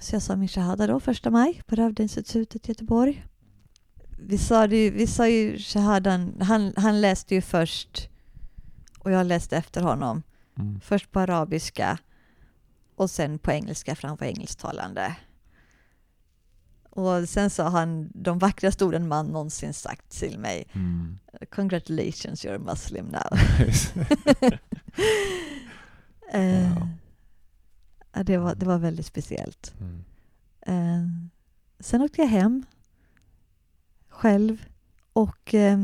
så 0.00 0.14
jag 0.14 0.22
sa 0.22 0.36
min 0.36 0.48
shahada 0.48 0.86
då, 0.86 1.00
första 1.00 1.30
maj, 1.30 1.62
på 1.66 1.74
Ravda-institutet 1.76 2.68
i 2.68 2.70
Göteborg. 2.70 3.24
Vi 4.18 4.38
sa, 4.38 4.66
ju- 4.66 4.90
vi 4.90 5.06
sa 5.06 5.28
ju 5.28 5.58
shahadan, 5.58 6.34
han, 6.40 6.72
han 6.76 7.00
läste 7.00 7.34
ju 7.34 7.40
först 7.40 8.08
och 8.98 9.10
jag 9.10 9.26
läste 9.26 9.56
efter 9.56 9.82
honom. 9.82 10.22
Mm. 10.58 10.80
Först 10.80 11.12
på 11.12 11.20
arabiska 11.20 11.98
och 12.96 13.10
sen 13.10 13.38
på 13.38 13.52
engelska 13.52 13.94
för 13.96 14.08
han 14.08 14.16
var 14.16 14.26
engelsktalande. 14.26 15.16
Och 16.90 17.28
sen 17.28 17.50
sa 17.50 17.68
han 17.68 18.10
de 18.14 18.38
vackraste 18.38 18.84
orden 18.84 19.08
man 19.08 19.26
någonsin 19.26 19.74
sagt 19.74 20.08
till 20.20 20.38
mig. 20.38 20.66
Mm. 20.72 21.18
Congratulations, 21.50 22.44
you're 22.44 22.56
a 22.56 22.58
Muslim 22.58 23.06
now. 23.06 23.38
Eh, 26.32 26.62
ja, 26.62 26.88
det, 28.24 28.38
var, 28.38 28.54
det 28.54 28.66
var 28.66 28.78
väldigt 28.78 29.06
speciellt. 29.06 29.74
Mm. 29.80 30.04
Eh, 30.66 31.08
sen 31.80 32.02
åkte 32.02 32.20
jag 32.22 32.28
hem 32.28 32.64
själv 34.08 34.64
och 35.12 35.54
eh, 35.54 35.78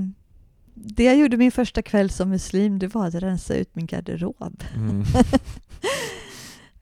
det 0.75 1.05
jag 1.05 1.17
gjorde 1.17 1.37
min 1.37 1.53
första 1.53 1.83
kväll 1.83 2.11
som 2.11 2.29
muslim 2.31 2.79
det 2.79 2.95
var 2.95 3.07
att 3.07 3.15
rensa 3.15 3.55
ut 3.55 3.75
min 3.75 3.87
garderob. 3.87 4.63
Mm. 4.75 5.05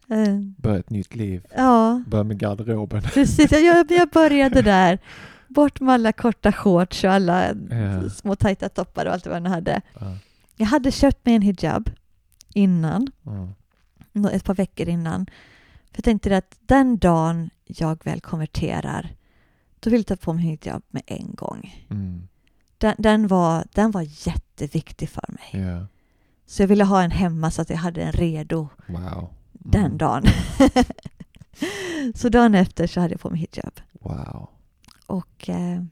Eh, 0.09 0.39
Börja 0.57 0.79
ett 0.79 0.91
nytt 0.91 1.15
liv. 1.15 1.47
Ja. 1.57 2.03
Börja 2.07 2.25
med 2.25 2.39
garderoben. 2.39 3.03
Precis, 3.03 3.53
jag, 3.53 3.91
jag, 3.91 4.09
började 4.09 4.63
där. 4.73 4.99
Bort 5.49 5.81
med 5.81 5.95
alla 5.95 6.13
korta 6.13 6.53
shorts 6.53 7.05
och 7.05 7.11
alla 7.11 7.49
Ja. 7.71 8.11
små 8.11 8.37
tajta 8.37 8.69
toppar 8.69 9.07
och 9.07 9.13
allt 9.13 9.27
vad 9.27 9.37
jag 9.37 9.49
hade. 9.51 9.81
Ja. 10.01 10.17
Jag 10.57 10.67
hade 10.67 10.93
köpt 10.93 11.27
mig 11.27 11.35
en 11.35 11.43
hijab 11.43 11.91
innan, 12.55 13.07
Ja. 13.23 13.49
Ett 14.33 14.45
par 14.45 14.55
veckor 14.55 14.89
innan. 14.89 15.27
För 15.91 15.97
jag 15.99 16.05
tänkte 16.05 16.37
att 16.37 16.57
den 16.61 16.99
dagen 16.99 17.51
jag 17.65 18.05
väl 18.05 18.21
konverterar, 18.21 19.15
då 19.81 19.91
vill 19.91 20.01
jag 20.01 20.07
ta 20.07 20.17
på 20.25 20.33
mig 20.33 20.45
hijab 20.45 20.83
med 20.91 21.03
en 21.07 21.35
gång. 21.35 21.85
Mm. 21.91 22.29
Den, 22.79 22.95
den, 22.99 23.27
var, 23.29 23.65
den 23.75 23.91
var 23.91 24.03
jätteviktig 24.29 25.09
för 25.09 25.25
mig. 25.29 25.65
Ja. 25.67 25.87
Så 26.47 26.63
jag 26.63 26.69
ville 26.69 26.85
ha 26.85 27.03
en 27.03 27.11
hemma 27.11 27.51
så 27.51 27.63
att 27.63 27.71
jag 27.71 27.77
hade 27.77 28.03
en 28.03 28.13
redo 28.13 28.69
Wow. 28.87 29.29
den 29.53 29.97
dagen. 29.99 30.25
så 32.15 32.29
dagen 32.29 32.55
efter 32.55 32.87
så 32.87 33.01
hade 33.01 33.13
jag 33.15 33.21
på 33.21 33.31
mig 33.31 33.39
hijab. 33.39 33.81
Wow. 33.93 34.49
Och 35.07 35.49
eh, 35.49 35.83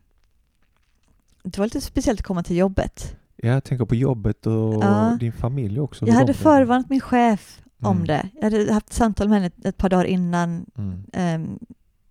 det 1.43 1.59
var 1.59 1.67
lite 1.67 1.81
speciellt 1.81 2.21
att 2.21 2.27
komma 2.27 2.43
till 2.43 2.57
jobbet. 2.57 3.17
Ja, 3.37 3.49
jag 3.49 3.65
tänker 3.65 3.85
på 3.85 3.95
jobbet 3.95 4.47
och 4.47 4.75
Ja. 4.85 5.17
din 5.21 5.33
familj 5.33 5.81
också. 5.81 6.07
Jag 6.07 6.15
hade 6.15 6.33
de- 6.33 6.39
förvarnat 6.39 6.91
min 6.91 7.01
chef 7.01 7.61
om 7.83 7.97
Mm. 7.97 8.07
det. 8.07 8.29
Jag 8.35 8.43
hade 8.51 8.73
haft 8.73 8.93
samtal 8.93 9.29
med 9.29 9.43
henne 9.43 9.51
ett, 9.65 9.77
par 9.77 9.89
dagar 9.89 10.05
innan 10.05 10.67
Mm. 10.79 11.05
ehm, 11.13 11.59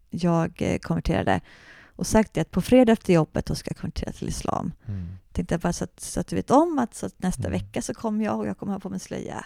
jag 0.09 0.61
eh, 0.61 0.77
konverterade. 0.79 1.41
och 1.95 2.07
sagt 2.07 2.33
det 2.33 2.41
att 2.41 2.51
på 2.51 2.61
fredag 2.61 2.91
efter 2.93 3.13
jobbet 3.13 3.45
då 3.45 3.55
ska 3.55 3.69
jag 3.71 3.77
konvertera 3.77 4.11
till 4.11 4.27
islam. 4.27 4.71
Mm. 4.87 5.07
Tänkte 5.31 5.53
jag 5.53 5.61
bara 5.61 5.73
så 5.73 5.83
att, 5.83 5.99
så 5.99 6.19
att 6.19 6.27
du 6.27 6.35
vet 6.35 6.51
om 6.51 6.79
att, 6.79 6.93
så 6.95 7.05
att 7.05 7.21
nästa 7.23 7.47
Mm. 7.47 7.51
vecka 7.51 7.81
så 7.81 7.93
kommer 7.93 8.25
jag 8.25 8.39
och 8.39 8.47
jag 8.47 8.57
kommer 8.57 8.73
ha 8.73 8.79
på 8.79 8.89
mig 8.89 8.99
slöja. 8.99 9.45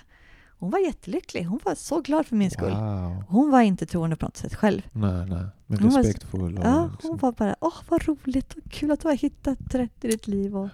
Hon 0.59 0.69
var 0.71 0.79
jättelycklig. 0.79 1.43
Hon 1.45 1.59
var 1.63 1.75
så 1.75 2.01
glad 2.01 2.25
för 2.25 2.35
min 2.35 2.51
skull. 2.51 2.71
Wow. 2.71 3.23
Hon 3.29 3.51
var 3.51 3.61
inte 3.61 3.85
troende 3.85 4.15
på 4.15 4.25
något 4.25 4.37
sätt 4.37 4.55
själv. 4.55 4.81
Nej, 4.91 5.25
nej. 5.29 5.45
Men 5.65 5.79
Hon 5.79 5.89
var- 5.91 6.03
respektfull 6.03 6.57
och 6.57 6.65
Ja, 6.65 6.89
liksom, 6.91 7.09
hon 7.09 7.17
var 7.19 7.31
bara, 7.31 7.55
åh 7.61 7.73
vad 7.89 8.07
roligt 8.07 8.53
och 8.53 8.71
kul 8.71 8.91
att 8.91 8.99
du 8.99 9.07
har 9.07 9.15
hittat 9.15 9.75
rätt 9.75 10.05
i 10.05 10.07
ditt 10.07 10.27
liv. 10.27 10.57
Och, 10.57 10.69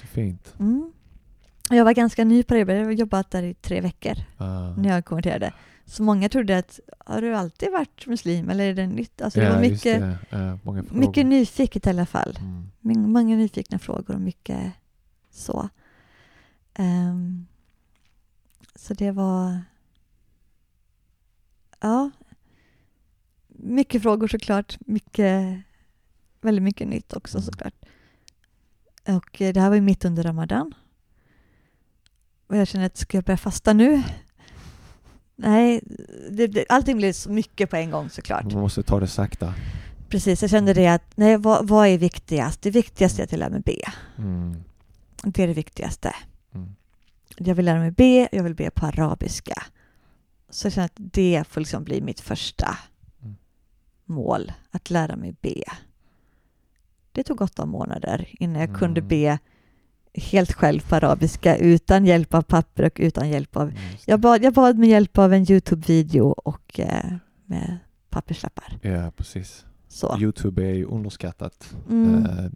så 0.00 0.06
fint. 0.06 0.54
mm. 0.58 0.92
Jag 1.70 1.84
var 1.84 1.92
ganska 1.92 2.24
ny 2.24 2.42
på 2.42 2.54
det, 2.54 2.60
jag 2.60 2.78
hade 2.78 2.92
jobbat 2.94 3.30
där 3.30 3.42
i 3.42 3.54
tre 3.54 3.80
veckor 3.80 4.14
Ah. 4.38 4.74
när 4.76 4.88
jag 4.88 5.04
konverterade. 5.04 5.52
Så 5.84 6.02
många 6.02 6.28
trodde 6.28 6.58
att, 6.58 6.80
har 7.06 7.22
du 7.22 7.34
alltid 7.34 7.72
varit 7.72 8.06
muslim 8.06 8.50
eller 8.50 8.64
är 8.64 8.74
det 8.74 8.86
nytt? 8.86 9.22
Alltså 9.22 9.40
det 9.40 9.46
ja, 9.46 9.52
var 9.54 9.62
just 9.62 9.84
mycket, 9.84 10.00
det. 10.00 10.18
Ja, 10.30 10.58
många 10.62 10.82
frågor. 10.82 11.00
mycket 11.00 11.26
nyfiket 11.26 11.86
i 11.86 11.90
alla 11.90 12.06
fall. 12.06 12.38
Mm. 12.40 13.12
Många 13.12 13.36
nyfikna 13.36 13.78
frågor 13.78 14.14
och 14.14 14.20
mycket 14.20 14.72
så. 15.30 15.68
Ehm, 16.74 17.46
så 18.74 18.94
det 18.94 19.10
var... 19.10 19.62
Ja. 21.80 22.10
Mycket 23.48 24.02
frågor 24.02 24.28
såklart. 24.28 24.78
Mycket, 24.80 25.60
väldigt 26.40 26.62
mycket 26.62 26.88
nytt 26.88 27.12
också 27.12 27.38
Mm. 27.38 27.44
såklart. 27.46 27.74
Och 29.08 29.42
eh, 29.42 29.52
det 29.52 29.60
här 29.60 29.68
var 29.68 29.76
ju 29.76 29.82
mitt 29.82 30.04
under 30.04 30.22
Ramadan. 30.22 30.74
Och 32.50 32.56
jag 32.56 32.68
känner 32.68 32.86
att 32.86 32.96
ska 32.96 33.16
jag 33.16 33.24
börja 33.24 33.36
fasta 33.36 33.72
nu? 33.72 34.02
Nej, 35.36 35.80
det, 36.30 36.46
det, 36.46 36.64
allting 36.68 36.96
blev 36.96 37.12
så 37.12 37.30
mycket 37.30 37.70
på 37.70 37.76
en 37.76 37.90
gång 37.90 38.10
såklart. 38.10 38.44
Man 38.44 38.60
måste 38.60 38.82
ta 38.82 39.00
det 39.00 39.06
sakta. 39.06 39.54
Precis, 40.08 40.42
jag 40.42 40.50
kände 40.50 40.74
det 40.74 40.86
att 40.86 41.02
nej, 41.16 41.36
vad, 41.36 41.68
vad 41.68 41.88
är 41.88 41.98
viktigast? 41.98 42.62
Det 42.62 42.70
viktigaste 42.70 43.22
är 43.22 43.24
att 43.24 43.32
jag 43.32 43.38
lär 43.38 43.50
mig 43.50 43.60
be. 43.60 43.92
Mm. 44.18 44.56
Det 45.24 45.42
är 45.42 45.46
det 45.46 45.52
viktigaste. 45.54 46.14
Mm. 46.54 46.74
Jag 47.36 47.54
vill 47.54 47.64
lära 47.64 47.78
mig 47.78 47.90
be, 47.90 48.28
jag 48.32 48.42
vill 48.42 48.54
be 48.54 48.70
på 48.70 48.86
arabiska. 48.86 49.62
Så 50.50 50.66
jag 50.66 50.72
känner 50.72 50.84
att 50.86 50.92
det 50.96 51.44
får 51.48 51.60
liksom 51.60 51.84
bli 51.84 52.00
mitt 52.00 52.20
första 52.20 52.78
Mm. 53.22 53.36
mål, 54.04 54.52
att 54.70 54.90
lära 54.90 55.16
mig 55.16 55.34
be. 55.40 55.62
Det 57.12 57.22
tog 57.22 57.40
åtta 57.40 57.66
månader 57.66 58.28
innan 58.30 58.60
jag 58.60 58.78
kunde 58.78 59.00
Mm. 59.00 59.08
be 59.08 59.38
helt 60.14 60.52
själv 60.52 60.80
på 60.88 60.96
arabiska 60.96 61.56
utan 61.56 62.04
hjälp 62.06 62.34
av 62.34 62.42
papper 62.42 62.84
och 62.84 62.96
utan 62.96 63.28
hjälp 63.28 63.56
av... 63.56 63.72
Just 63.92 64.08
Jag 64.08 64.20
bad, 64.20 64.44
jag 64.44 64.52
bad 64.52 64.78
med 64.78 64.88
hjälp 64.88 65.18
av 65.18 65.32
en 65.32 65.42
Youtube-video 65.50 66.22
och 66.26 66.80
eh, 66.80 67.12
med 67.46 67.78
papperslappar. 68.10 68.78
Ja, 68.82 69.10
precis. 69.16 69.64
Så. 69.88 70.16
Youtube 70.20 70.62
är 70.64 70.74
ju 70.74 70.84
underskattat. 70.84 71.74
Mm. 71.90 72.24
Eh, 72.26 72.50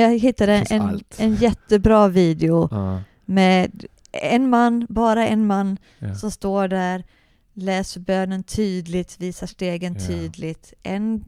Jag 0.00 0.18
hittade 0.18 0.52
en, 0.70 1.00
en 1.18 1.34
jättebra 1.34 2.08
video 2.08 2.68
ja, 2.70 3.02
med 3.24 3.84
en 4.12 4.50
man, 4.50 4.86
bara 4.88 5.28
en 5.28 5.46
man, 5.46 5.76
ja. 5.98 6.14
som 6.14 6.30
står 6.30 6.68
där, 6.68 7.04
läser 7.54 8.00
bönen 8.00 8.42
tydligt, 8.42 9.20
visar 9.20 9.46
stegen 9.46 9.94
Ja. 10.00 10.06
tydligt. 10.06 10.72
En, 10.82 11.24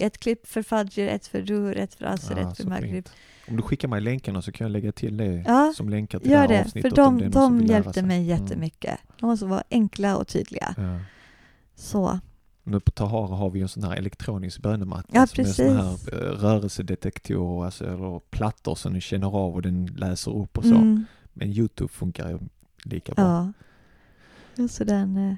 ett 0.00 0.18
klipp 0.18 0.46
för 0.46 0.62
Fajr, 0.62 0.98
ett 1.08 1.26
för 1.26 1.42
Dur, 1.42 1.76
ett 1.78 1.94
för 1.94 2.04
Asr, 2.04 2.34
Ja, 2.40 2.50
ett 2.50 2.56
för 2.56 2.64
Maghrib. 2.64 2.92
fint. 2.92 3.10
Om 3.48 3.56
du 3.56 3.62
skickar 3.62 3.88
mig 3.88 4.00
länkarna 4.00 4.42
så 4.42 4.52
kan 4.52 4.64
jag 4.64 4.72
lägga 4.72 4.92
till 4.92 5.16
det 5.16 5.44
Ja, 5.46 5.72
som 5.76 5.88
länkar 5.88 6.18
till 6.18 6.30
Gör 6.30 6.48
det 6.48 6.54
här 6.54 6.64
avsnittet. 6.64 6.94
för 6.94 6.96
det 6.96 7.24
är 7.26 7.30
de, 7.30 7.58
de 7.60 7.66
hjälpte 7.66 8.02
mig 8.02 8.16
Mm. 8.16 8.28
jättemycket. 8.44 8.98
De 9.20 9.36
som 9.36 9.48
var 9.48 9.62
enkla 9.70 10.16
och 10.16 10.28
tydliga. 10.28 10.74
Ja. 10.76 10.98
Så, 11.76 12.18
Nu 12.62 12.80
på 12.80 12.90
Tahara 12.90 13.36
har 13.36 13.50
vi 13.50 13.60
en 13.60 13.68
sån 13.68 13.82
här 13.84 13.96
elektronisk 13.96 14.60
bönematta 14.62 15.08
Ja, 15.12 15.26
som 15.26 15.44
är 15.44 15.48
en 15.48 15.54
sån 15.54 15.76
här 15.76 15.92
precis. 15.92 16.08
eh, 16.08 16.16
rörelsedetektor, 16.18 17.64
alltså, 17.64 17.84
eller 17.86 18.20
plattor 18.30 18.74
som 18.74 18.94
du 18.94 19.00
känner 19.00 19.26
av 19.26 19.54
och 19.54 19.62
den 19.62 19.86
läser 19.86 20.36
upp 20.36 20.58
och 20.58 20.64
så. 20.64 20.74
mm, 20.74 21.04
Men 21.32 21.48
Youtube 21.48 21.92
funkar 21.92 22.28
ju 22.30 22.38
lika 22.84 23.14
bra. 23.14 23.52
ja. 24.56 24.68
Så 24.68 24.84
den, 24.84 25.16
eh. 25.30 25.34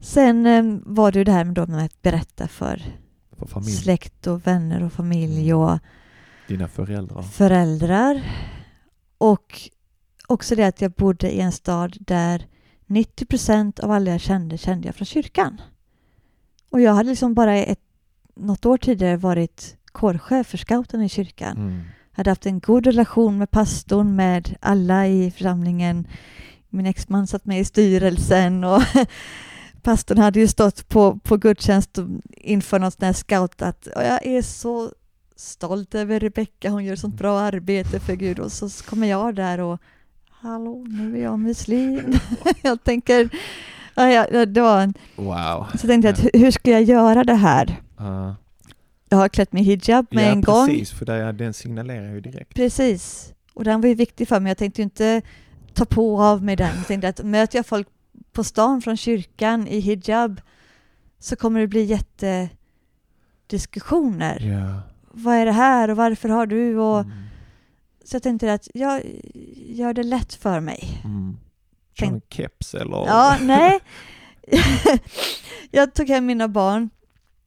Sen 0.00 0.46
eh, 0.46 0.78
var 0.86 1.12
det 1.12 1.18
ju 1.18 1.24
det 1.24 1.32
här 1.32 1.44
med, 1.44 1.68
med 1.68 1.84
att 1.84 2.02
berätta 2.02 2.48
för 2.48 2.82
För 3.46 3.60
släkt 3.60 4.26
och 4.26 4.46
vänner 4.46 4.82
och 4.82 4.92
familj 4.92 5.50
Mm. 5.50 5.62
och 5.62 5.78
dina 6.48 6.68
föräldrar. 6.68 7.22
föräldrar. 7.22 8.22
Och 9.18 9.70
också 10.26 10.54
det 10.54 10.64
att 10.64 10.80
jag 10.80 10.92
bodde 10.92 11.30
i 11.30 11.40
en 11.40 11.52
stad 11.52 11.96
där 12.00 12.46
90 12.86 13.26
procent 13.26 13.78
av 13.78 13.90
alla 13.90 14.10
jag 14.10 14.20
kände 14.20 14.58
kände 14.58 14.88
jag 14.88 14.94
från 14.94 15.06
kyrkan. 15.06 15.60
Och 16.70 16.80
jag 16.80 16.94
hade 16.94 17.08
liksom 17.08 17.34
bara 17.34 17.56
ett, 17.56 17.80
något 18.36 18.66
år 18.66 18.78
tidigare 18.78 19.16
varit 19.16 19.76
kårchef 19.92 20.46
för 20.46 20.58
scouterna 20.58 21.04
i 21.04 21.08
kyrkan. 21.08 21.56
Mm. 21.56 21.82
hade 22.12 22.30
haft 22.30 22.46
en 22.46 22.60
god 22.60 22.86
relation 22.86 23.38
med 23.38 23.50
pastorn, 23.50 24.16
med 24.16 24.56
alla 24.60 25.06
i 25.06 25.30
församlingen. 25.30 26.06
Min 26.68 26.86
exman 26.86 27.26
satt 27.26 27.44
med 27.44 27.60
i 27.60 27.64
styrelsen 27.64 28.64
och 28.64 28.82
pastorn 29.82 30.18
hade 30.18 30.40
ju 30.40 30.48
stått 30.48 30.88
på, 30.88 31.18
på 31.18 31.36
gudstjänst 31.36 31.98
inför 32.30 32.78
något 32.78 32.92
sånt 32.92 33.02
här 33.02 33.12
scout 33.12 33.62
att 33.62 33.86
"Och 33.86 34.02
jag 34.02 34.26
är 34.26 34.42
så 34.42 34.92
stolt 35.36 35.94
över 35.94 36.20
Rebecka, 36.20 36.70
hon 36.70 36.84
gör 36.84 36.96
sånt 36.96 37.14
bra 37.14 37.40
arbete 37.40 38.00
för 38.00 38.14
Gud 38.14 38.38
och 38.38 38.52
så 38.52 38.68
kommer 38.84 39.06
jag 39.06 39.34
där 39.34 39.60
och 39.60 39.80
hallå, 40.30 40.84
nu 40.88 41.18
är 41.18 41.22
jag 41.22 41.38
muslim. 41.38 42.18
jag 42.62 42.84
tänker, 42.84 43.28
ja, 43.94 44.44
det 44.46 44.60
var 44.60 44.80
en, 44.80 44.94
Wow. 45.16 45.66
så 45.74 45.86
tänkte 45.86 46.08
jag, 46.08 46.12
att, 46.12 46.24
hur- 46.34 46.50
ska 46.50 46.70
jag 46.70 46.82
göra 46.82 47.24
det 47.24 47.34
här? 47.34 47.80
Ja. 47.98 48.36
Jag 49.08 49.18
har 49.18 49.28
klätt 49.28 49.52
mig 49.52 49.62
hijab 49.62 50.06
med 50.10 50.24
ja, 50.24 50.28
en 50.32 50.40
gång. 50.40 50.66
precis, 50.68 50.90
för 50.92 51.32
den 51.32 51.54
signalerar 51.54 52.12
ju 52.14 52.20
direkt. 52.20 52.54
Precis. 52.54 53.32
Och 53.54 53.64
den 53.64 53.80
var 53.80 53.88
ju 53.88 53.94
viktig 53.94 54.28
för 54.28 54.40
mig. 54.40 54.50
Jag 54.50 54.58
tänkte 54.58 54.80
ju 54.80 54.84
inte 54.84 55.22
ta 55.72 55.84
på 55.84 56.22
av 56.22 56.42
mig 56.42 56.56
den. 56.56 56.76
Jag 56.76 56.86
tänkte 56.86 57.08
att 57.08 57.24
möter 57.24 57.58
jag 57.58 57.66
folk 57.66 57.88
på 58.32 58.44
stan 58.44 58.82
från 58.82 58.96
kyrkan 58.96 59.68
i 59.68 59.78
hijab 59.80 60.40
så 61.18 61.36
kommer 61.36 61.60
det 61.60 61.66
bli 61.66 61.82
jättediskussioner. 61.84 64.40
Ja. 64.40 64.80
Vad 65.16 65.34
är 65.34 65.44
det 65.46 65.52
här 65.52 65.90
och 65.90 65.96
varför 65.96 66.28
har 66.28 66.46
du? 66.46 66.78
Och, 66.78 67.00
Mm. 67.00 67.18
Så 68.06 68.16
jag 68.16 68.22
tänkte 68.22 68.52
att 68.52 68.68
jag 68.74 69.02
gör 69.56 69.94
det 69.94 70.02
lätt 70.02 70.34
för 70.34 70.60
mig. 70.60 71.00
Mm. 71.04 71.36
Tänk- 71.98 72.12
en 72.12 72.20
keps 72.30 72.74
eller? 72.74 72.96
Ja, 72.96 73.38
nej. 73.40 73.80
jag 75.70 75.94
tog 75.94 76.08
hem 76.08 76.26
mina 76.26 76.48
barn. 76.48 76.90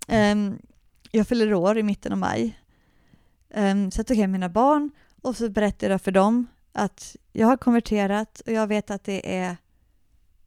Ehm, 0.07 0.57
jag 1.11 1.27
fyller 1.27 1.53
år 1.53 1.77
i 1.77 1.83
mitten 1.83 2.11
av 2.11 2.17
maj. 2.17 2.59
Ehm, 3.53 3.91
så 3.91 3.99
jag 3.99 4.07
tog 4.07 4.17
hem 4.17 4.31
mina 4.31 4.49
barn 4.49 4.91
och 5.21 5.35
så 5.35 5.49
berättade 5.49 5.91
jag 5.93 6.01
för 6.01 6.11
dem 6.11 6.47
att 6.73 7.15
jag 7.33 7.47
har 7.47 7.57
konverterat 7.57 8.39
och 8.45 8.51
jag 8.51 8.67
vet 8.67 8.91
att 8.91 9.03
det 9.03 9.37
är 9.37 9.57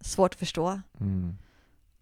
svårt 0.00 0.32
att 0.34 0.38
förstå. 0.38 0.80
Mm. 1.00 1.36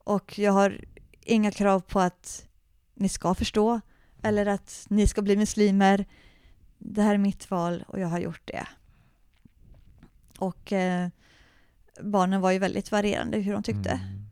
Och 0.04 0.38
jag 0.38 0.52
har 0.52 0.80
inga 1.20 1.50
krav 1.50 1.80
på 1.80 2.00
att 2.00 2.46
ni 2.94 3.08
ska 3.08 3.34
förstå 3.34 3.80
eller 4.22 4.46
att 4.46 4.86
ni 4.88 5.06
ska 5.06 5.22
bli 5.22 5.36
muslimer. 5.36 6.06
Det 6.78 7.02
här 7.02 7.14
är 7.14 7.18
mitt 7.18 7.50
val 7.50 7.84
och 7.88 8.00
jag 8.00 8.08
har 8.08 8.18
gjort 8.18 8.42
det. 8.44 8.66
Och 10.38 10.72
eh, 10.72 11.08
barnen 12.00 12.40
var 12.40 12.50
ju 12.50 12.58
väldigt 12.58 12.92
varierande 12.92 13.38
hur 13.38 13.52
de 13.52 13.62
tyckte. 13.62 13.90
Mm. 13.90 14.24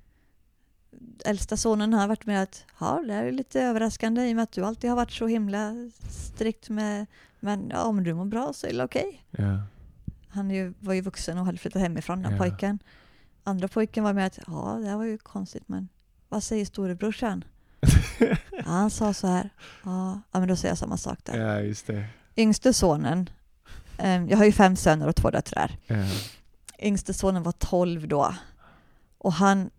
Äldsta 1.25 1.57
sonen 1.57 1.93
har 1.93 2.09
varit 2.09 2.27
med 2.27 2.43
att 2.43 2.65
ja, 2.81 3.03
det 3.07 3.13
här 3.13 3.25
är 3.25 3.33
lite 3.33 3.63
överraskande 3.63 4.29
i 4.29 4.33
och 4.33 4.37
med 4.37 4.43
att 4.43 4.53
du 4.53 4.65
alltid 4.65 4.91
har 4.91 4.97
varit 4.97 5.11
så 5.13 5.27
himla 5.27 5.91
strikt 6.11 6.69
med 6.69 7.07
men 7.41 7.69
ja, 7.71 7.83
om 7.83 8.05
du 8.05 8.15
mår 8.15 8.25
bra 8.25 8.53
så 8.53 8.67
är 8.67 8.73
det 8.73 8.85
okej. 8.85 9.25
Ja. 9.31 9.63
Han 10.29 10.51
är 10.51 10.55
ju, 10.55 10.75
var 10.81 10.95
ju 10.95 11.01
vuxen 11.01 11.39
och 11.39 11.47
hade 11.47 11.59
flyttat 11.59 11.83
hemifrån, 11.83 12.23
den 12.23 12.33
Ja. 12.33 12.39
pojken. 12.39 12.79
Andra 13.45 13.69
pojken 13.69 14.05
var 14.05 14.13
med 14.13 14.27
att 14.27 14.39
ja, 14.47 14.79
det 14.83 14.89
här 14.89 14.97
var 14.97 15.05
ju 15.05 15.19
konstigt 15.19 15.69
men 15.69 15.89
vad 16.29 16.43
säger 16.43 16.65
storebrorsan? 16.65 17.45
ja, 18.65 18.71
han 18.71 18.91
sa 18.91 19.15
så 19.15 19.27
här. 19.27 19.51
Ja, 19.85 20.21
men 20.33 20.49
då 20.49 20.57
säger 20.57 20.71
jag 20.71 20.79
samma 20.79 20.97
sak 20.97 21.19
där. 21.23 21.39
ja, 21.39 21.61
just 21.61 21.87
det. 21.87 22.07
Yngste 22.37 22.73
sonen, 22.73 23.31
ehm, 23.99 24.29
jag 24.29 24.37
har 24.39 24.45
ju 24.45 24.53
fem 24.53 24.77
söner 24.77 25.09
och 25.09 25.17
två 25.17 25.31
döttrar. 25.31 25.79
Ja. 25.87 25.97
Yngste 26.79 27.15
sonen 27.15 27.43
var 27.43 27.53
12 27.53 28.09
då. 28.09 28.35
Och 29.19 29.33
han, 29.33 29.71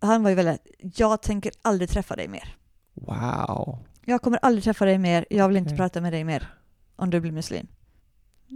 han 0.00 0.22
var 0.22 0.30
ju 0.30 0.36
väldigt, 0.36 0.66
jag 0.78 1.22
tänker 1.22 1.52
aldrig 1.62 1.90
träffa 1.90 2.16
dig 2.16 2.28
mer. 2.28 2.54
Wow. 2.94 3.78
Jag 4.04 4.22
kommer 4.22 4.38
aldrig 4.42 4.64
träffa 4.64 4.84
dig 4.84 4.98
mer, 4.98 5.26
jag 5.30 5.48
vill 5.48 5.56
inte 5.56 5.76
prata 5.76 6.00
med 6.00 6.12
dig 6.12 6.24
mer 6.24 6.48
om 6.96 7.10
du 7.10 7.20
blir 7.20 7.32
muslim. 7.32 7.66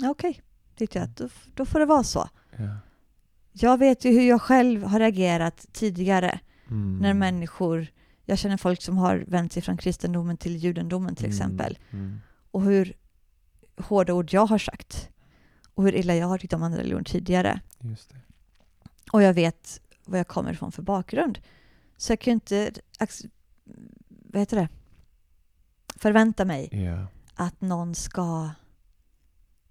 Okej, 0.05 0.43
tyckte 0.77 0.99
jag, 0.99 1.09
då, 1.09 1.29
då 1.55 1.65
får 1.65 1.79
det 1.79 1.87
vara 1.87 2.05
så. 2.05 2.29
Ja. 2.57 2.77
Jag 3.53 3.79
vet 3.79 4.05
ju 4.05 4.11
hur 4.13 4.29
jag 4.29 4.43
själv 4.43 4.83
har 4.85 4.99
reagerat 4.99 5.67
tidigare 5.73 6.41
Mm. 6.71 6.99
när 6.99 7.15
människor, 7.15 7.87
jag 8.31 8.39
känner 8.39 8.57
folk 8.57 8.83
som 8.83 8.99
har 8.99 9.25
vänt 9.27 9.53
sig 9.53 9.63
från 9.63 9.77
kristendomen 9.77 10.37
till 10.37 10.57
judendomen 10.57 11.15
till 11.15 11.25
Mm. 11.27 11.37
exempel, 11.37 11.79
Mm. 11.91 12.21
och 12.51 12.63
hur 12.63 12.93
hårda 13.77 14.13
ord 14.13 14.33
jag 14.33 14.47
har 14.47 14.59
sagt 14.59 15.09
och 15.75 15.85
hur 15.85 15.95
illa 15.95 16.15
jag 16.15 16.27
har 16.27 16.39
tyckt 16.39 16.53
om 16.53 16.63
andra 16.63 16.79
religioner 16.79 17.05
tidigare. 17.05 17.61
Och 19.13 19.23
jag 19.23 19.35
vet 19.35 19.81
vad 20.05 20.19
jag 20.19 20.29
kommer 20.29 20.53
ifrån 20.53 20.73
för 20.73 20.83
bakgrund. 20.83 21.39
Så 21.97 22.13
jag 22.13 22.21
kan 22.21 22.33
inte, 22.33 22.71
vad 24.09 24.41
heter 24.41 24.57
det, 24.57 24.69
förvänta 25.97 26.45
mig 26.45 26.69
Ja. 26.73 27.07
att 27.35 27.61
någon 27.61 27.95
ska 27.95 28.51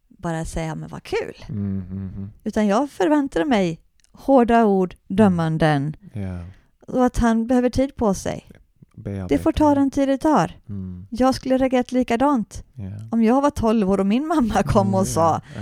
bara 0.07 0.45
säga 0.45 0.75
men 0.75 0.89
vad 0.89 1.03
kul. 1.03 1.35
Mm, 1.49 1.81
mm, 1.81 2.13
mm. 2.15 2.31
Utan 2.43 2.67
jag 2.67 2.89
förväntade 2.91 3.45
mig 3.45 3.79
hårda 4.11 4.65
ord, 4.65 4.95
dömanden 5.07 5.95
Ja. 6.13 6.43
Och 6.89 7.05
att 7.05 7.17
han 7.17 7.47
behöver 7.47 7.69
tid 7.69 7.95
på 7.95 8.13
sig. 8.13 8.49
Bearbeta. 8.95 9.27
Det 9.27 9.37
får 9.37 9.51
ta 9.51 9.75
den 9.75 9.91
tid 9.91 10.07
det 10.09 10.17
tar. 10.17 10.57
Mm. 10.69 11.07
Jag 11.09 11.35
skulle 11.35 11.57
reagerat 11.57 11.91
likadant 11.91 12.63
Ja. 12.73 12.91
om 13.11 13.23
jag 13.23 13.41
var 13.41 13.49
12 13.49 13.89
år 13.91 13.99
och 13.99 14.05
min 14.05 14.27
mamma 14.27 14.63
kom 14.63 14.87
Mm, 14.87 14.93
och 14.99 15.07
sa 15.07 15.41
Ja. 15.55 15.61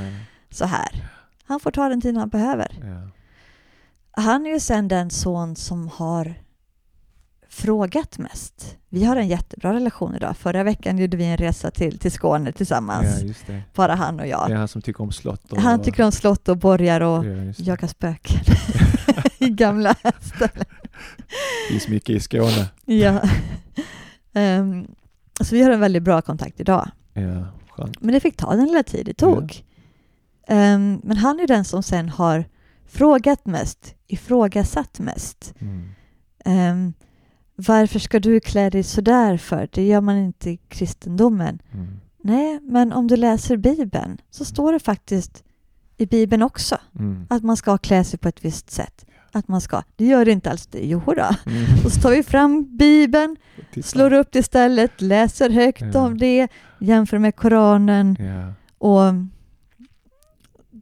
så 0.49 0.65
här. 0.65 1.09
Han 1.45 1.59
får 1.59 1.71
ta 1.71 1.89
den 1.89 2.01
tid 2.01 2.17
han 2.17 2.29
behöver. 2.29 2.67
Ja. 2.81 3.09
Han 4.23 4.45
är 4.45 4.49
ju 4.49 4.59
sen 4.59 4.87
den 4.87 5.09
son 5.09 5.55
som 5.55 5.87
har 5.87 6.33
frågat 7.49 8.17
mest. 8.17 8.77
Vi 8.89 9.03
har 9.03 9.15
en 9.15 9.27
jättebra 9.27 9.73
relation 9.73 10.15
idag. 10.15 10.37
Förra 10.37 10.63
veckan 10.63 10.97
gjorde 10.97 11.17
vi 11.17 11.25
en 11.25 11.37
resa 11.37 11.71
till, 11.71 11.99
till 11.99 12.11
Skåne 12.11 12.51
tillsammans. 12.51 13.07
ja. 13.47 13.53
Bara 13.75 13.95
han 13.95 14.19
och 14.19 14.27
jag. 14.27 14.47
Det 14.49 14.53
är 14.53 14.57
han 14.57 14.67
som 14.67 14.81
tycker 14.81 15.01
om 15.03 15.11
slott. 15.11 15.51
Och, 15.51 15.57
Han 15.61 15.81
tycker 15.81 16.03
om 16.05 16.11
slott 16.11 16.47
och 16.49 16.57
borgar 16.57 17.01
och 17.01 17.25
Ja, 17.25 17.29
just 17.29 17.59
det. 17.59 17.65
jaga 17.65 17.87
spöken 17.87 18.39
i 19.37 19.49
gamla 19.49 19.93
ställen. 20.21 20.65
Finns 21.69 21.87
mycket 21.87 22.09
i 22.15 22.19
Skåne. 22.19 22.69
Ja. 22.85 23.21
Ehm, 24.33 24.87
så 25.41 25.55
vi 25.55 25.63
har 25.63 25.71
en 25.71 25.79
väldigt 25.79 26.03
bra 26.03 26.21
kontakt 26.21 26.59
idag. 26.59 26.89
Ja, 27.13 27.45
skönt. 27.69 28.01
Men 28.01 28.13
det 28.13 28.19
fick 28.19 28.37
ta 28.37 28.55
den 28.55 28.65
lilla 28.65 28.83
tid 28.83 29.05
det 29.05 29.13
tog. 29.13 29.63
Ehm, 30.47 31.01
men 31.03 31.17
han 31.17 31.39
är 31.39 31.47
den 31.47 31.65
som 31.65 31.83
sen 31.83 32.09
har 32.09 32.45
frågat 32.87 33.45
mest, 33.45 33.95
ifrågasatt 34.07 34.99
mest. 34.99 35.53
Mm. 35.59 35.89
Ehm, 36.45 36.93
varför 37.55 37.99
ska 37.99 38.19
du 38.19 38.39
klä 38.39 38.69
dig 38.69 38.83
sådär 38.83 39.37
för? 39.37 39.69
Det 39.71 39.83
gör 39.87 40.01
man 40.01 40.17
inte 40.17 40.49
i 40.49 40.57
kristendomen. 40.57 41.59
Mm. 41.73 41.87
Nej, 42.23 42.59
men 42.61 42.93
om 42.93 43.07
du 43.07 43.15
läser 43.17 43.57
Bibeln 43.57 44.17
så 44.29 44.45
står 44.45 44.73
det 44.73 44.79
faktiskt 44.79 45.43
i 45.97 46.05
Bibeln 46.05 46.43
också 46.43 46.77
Mm. 46.99 47.25
att 47.29 47.43
man 47.43 47.57
ska 47.57 47.77
klä 47.77 48.03
sig 48.03 48.19
på 48.19 48.27
ett 48.27 48.45
visst 48.45 48.71
sätt. 48.71 49.05
Att 49.31 49.47
man 49.47 49.61
ska. 49.61 49.83
Det 49.95 50.05
gör 50.05 50.25
det 50.25 50.31
inte 50.31 50.51
alls 50.51 50.67
det. 50.67 50.79
Jo 50.87 51.01
då. 51.05 51.11
Mm. 51.51 51.65
Och 51.85 51.91
så 51.91 52.01
tar 52.01 52.11
vi 52.11 52.23
fram 52.23 52.77
Bibeln, 52.77 53.35
slår 53.83 54.13
upp 54.13 54.27
det 54.31 54.39
istället, 54.39 55.01
läser 55.01 55.49
högt 55.49 55.81
Ja. 55.93 55.99
om 56.05 56.17
det, 56.17 56.47
jämför 56.79 57.17
med 57.19 57.35
Koranen 57.35 58.17
Ja. 58.19 58.53
och 58.77 59.13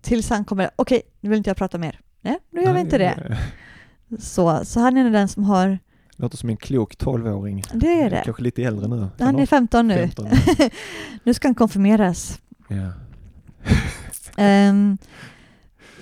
tills 0.01 0.29
han 0.29 0.45
kommer, 0.45 0.69
okej, 0.75 1.01
nu 1.21 1.29
vill 1.29 1.37
inte 1.37 1.49
jag 1.49 1.57
prata 1.57 1.77
mer. 1.77 1.99
Nej, 2.21 2.37
nu 2.51 2.61
gör 2.63 2.73
vi 2.73 2.79
inte 2.79 2.97
det. 2.97 3.37
Så, 4.19 4.65
så 4.65 4.79
han 4.79 4.97
är 4.97 5.09
den 5.09 5.27
som 5.27 5.43
har, 5.43 5.79
Låter 6.17 6.37
som 6.37 6.49
en 6.49 6.57
klok 6.57 6.95
tolvåring. 6.95 7.63
det 7.73 8.01
är 8.01 8.09
det. 8.09 8.21
Kanske 8.25 8.43
lite 8.43 8.63
äldre 8.63 8.87
nu. 8.87 9.07
Han 9.19 9.39
är 9.39 9.45
15 9.45 9.87
nu. 9.87 9.95
15. 9.95 10.27
nu 11.23 11.33
ska 11.33 11.47
han 11.47 11.55
konfirmeras. 11.55 12.39
Ja. 12.67 12.91
Ehm, 14.37 14.97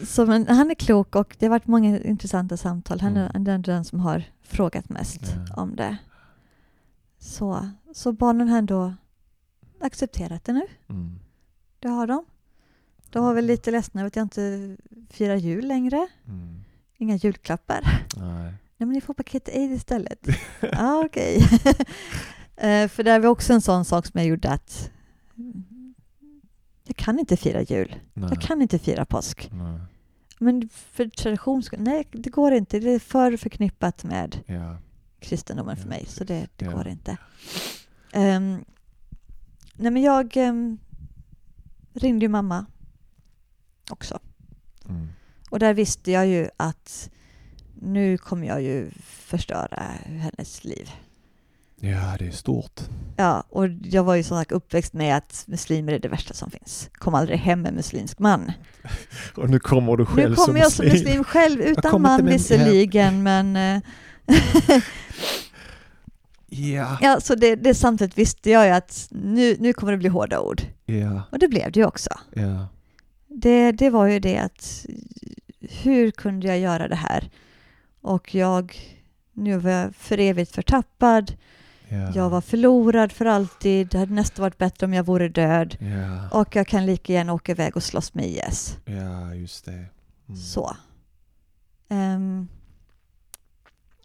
så 0.05 0.25
men, 0.25 0.47
han 0.47 0.71
är 0.71 0.75
klok 0.75 1.15
och 1.15 1.35
det 1.39 1.45
har 1.45 1.49
varit 1.49 1.67
många 1.67 1.99
intressanta 1.99 2.57
samtal. 2.57 2.99
Han 3.01 3.17
är, 3.17 3.29
Mm. 3.35 3.47
är 3.47 3.57
den 3.57 3.85
som 3.85 3.99
har 3.99 4.23
frågat 4.41 4.89
mest 4.89 5.21
Ja. 5.49 5.61
om 5.61 5.75
det. 5.75 5.97
Så, 7.19 7.69
så 7.93 8.11
barnen 8.11 8.49
har 8.49 8.57
ändå 8.57 8.93
accepterat 9.81 10.43
det 10.45 10.53
nu. 10.53 10.65
Mm. 10.89 11.19
Det 11.79 11.87
har 11.87 12.07
de. 12.07 12.25
De 13.09 13.23
var 13.23 13.33
väl 13.33 13.45
lite 13.45 13.71
ledsna 13.71 14.01
över 14.01 14.07
att 14.07 14.15
jag 14.15 14.23
inte 14.25 14.77
firar 15.09 15.35
jul 15.35 15.67
längre. 15.67 16.07
Mm. 16.27 16.63
Inga 16.97 17.15
julklappar. 17.15 17.81
Nej. 18.17 18.43
Nej, 18.77 18.87
men 18.87 18.89
ni 18.89 19.01
får 19.01 19.13
paket 19.13 19.49
aid 19.49 19.71
istället. 19.71 20.27
Ja, 20.61 20.69
ah, 20.77 21.05
okej. 21.05 21.39
Eh, 22.55 22.87
För 22.87 23.03
det 23.03 23.19
var 23.19 23.29
också 23.29 23.53
en 23.53 23.61
sån 23.61 23.85
sak 23.85 24.05
som 24.05 24.17
jag 24.19 24.27
gjorde 24.27 24.49
att 24.49 24.89
jag 26.83 26.95
kan 26.95 27.19
inte 27.19 27.37
fira 27.37 27.61
jul. 27.61 27.95
Nej. 28.13 28.29
Jag 28.29 28.41
kan 28.41 28.61
inte 28.61 28.79
fira 28.79 29.05
påsk. 29.05 29.49
Nej. 29.51 29.79
Men 30.43 30.69
för 30.69 31.07
tradition 31.07 31.63
nej 31.77 32.07
det 32.11 32.29
går 32.29 32.53
inte. 32.53 32.79
Det 32.79 32.91
är 32.91 32.99
för 32.99 33.37
förknippat 33.37 34.03
med 34.03 34.39
Ja. 34.45 34.77
kristendomen 35.19 35.77
för 35.77 35.89
mig, 35.89 36.05
så 36.07 36.23
det, 36.23 36.47
det 36.55 36.65
går 36.65 36.87
inte. 36.87 37.17
Ehm, 38.11 38.65
nej 39.73 39.91
men 39.91 40.01
jag 40.01 40.37
um, 40.37 40.79
ringde 41.93 42.25
ju 42.25 42.29
mamma 42.29 42.65
också. 43.89 44.19
Mm. 44.89 45.07
Och 45.49 45.59
där 45.59 45.73
visste 45.73 46.11
jag 46.11 46.27
ju 46.27 46.49
att 46.57 47.09
nu 47.81 48.17
kommer 48.17 48.47
jag 48.47 48.61
ju 48.61 48.91
förstöra 49.03 49.83
hennes 50.05 50.63
liv. 50.63 50.89
Ja, 51.89 52.15
det 52.19 52.27
är 52.27 52.31
stort. 52.31 52.81
Ja, 53.17 53.43
och 53.49 53.67
jag 53.83 54.03
var 54.03 54.15
ju 54.15 54.23
som 54.23 54.37
sagt 54.37 54.51
uppväxt 54.51 54.93
med 54.93 55.17
att 55.17 55.43
muslimer 55.47 55.93
är 55.93 55.99
det 55.99 56.07
värsta 56.07 56.33
som 56.33 56.51
finns. 56.51 56.89
Kom 56.93 57.15
aldrig 57.15 57.39
hem 57.39 57.61
med 57.61 57.73
muslimsk 57.73 58.19
man. 58.19 58.51
Och 59.35 59.49
nu 59.49 59.59
kommer 59.59 59.97
du 59.97 60.05
själv 60.05 60.29
Nu 60.29 60.35
kommer 60.35 60.45
som 60.45 60.57
jag 60.57 60.71
som 60.71 60.85
muslim. 60.85 61.03
muslim 61.03 61.23
själv, 61.23 61.61
utan 61.61 62.01
man 62.01 62.25
visserligen, 62.25 63.23
men... 63.23 63.55
eh, 63.55 63.81
Ja. 66.55 66.97
ja, 67.01 67.19
så 67.21 67.35
det, 67.35 67.55
det 67.55 67.73
samtidigt 67.73 68.17
visste 68.17 68.49
jag 68.49 68.65
ju 68.65 68.71
att 68.71 69.07
nu, 69.11 69.57
nu 69.59 69.73
kommer 69.73 69.91
det 69.91 69.97
bli 69.97 70.09
hårda 70.09 70.39
ord. 70.39 70.61
Ja. 70.85 71.21
Och 71.31 71.39
det 71.39 71.47
blev 71.47 71.71
det 71.71 71.79
ju 71.79 71.85
också. 71.85 72.09
Ja. 72.33 72.67
Det, 73.27 73.71
det 73.71 73.89
var 73.89 74.05
ju 74.05 74.19
det 74.19 74.37
att 74.37 74.85
hur 75.59 76.11
kunde 76.11 76.47
jag 76.47 76.59
göra 76.59 76.87
det 76.87 76.95
här? 76.95 77.29
Och 78.01 78.35
jag, 78.35 78.75
nu 79.33 79.57
var 79.57 79.71
jag 79.71 79.95
för 79.95 80.19
evigt 80.19 80.55
förtappad. 80.55 81.33
Ja. 81.93 82.11
Jag 82.15 82.29
var 82.29 82.41
förlorad 82.41 83.11
för 83.11 83.25
alltid. 83.25 83.87
Det 83.87 83.97
hade 83.97 84.13
nästan 84.13 84.43
varit 84.43 84.57
bättre 84.57 84.85
om 84.85 84.93
jag 84.93 85.03
vore 85.03 85.29
död. 85.29 85.77
Ja. 85.79 86.39
Och 86.39 86.55
jag 86.55 86.67
kan 86.67 86.85
lika 86.85 87.13
gärna 87.13 87.33
åka 87.33 87.51
iväg 87.51 87.75
och 87.77 87.83
slåss 87.83 88.13
med 88.13 88.25
IS. 88.27 88.77
ja, 88.85 89.33
just 89.35 89.65
det. 89.65 89.71
Mm. 90.27 90.37
Så. 90.41 90.75
Ehm, 91.89 92.47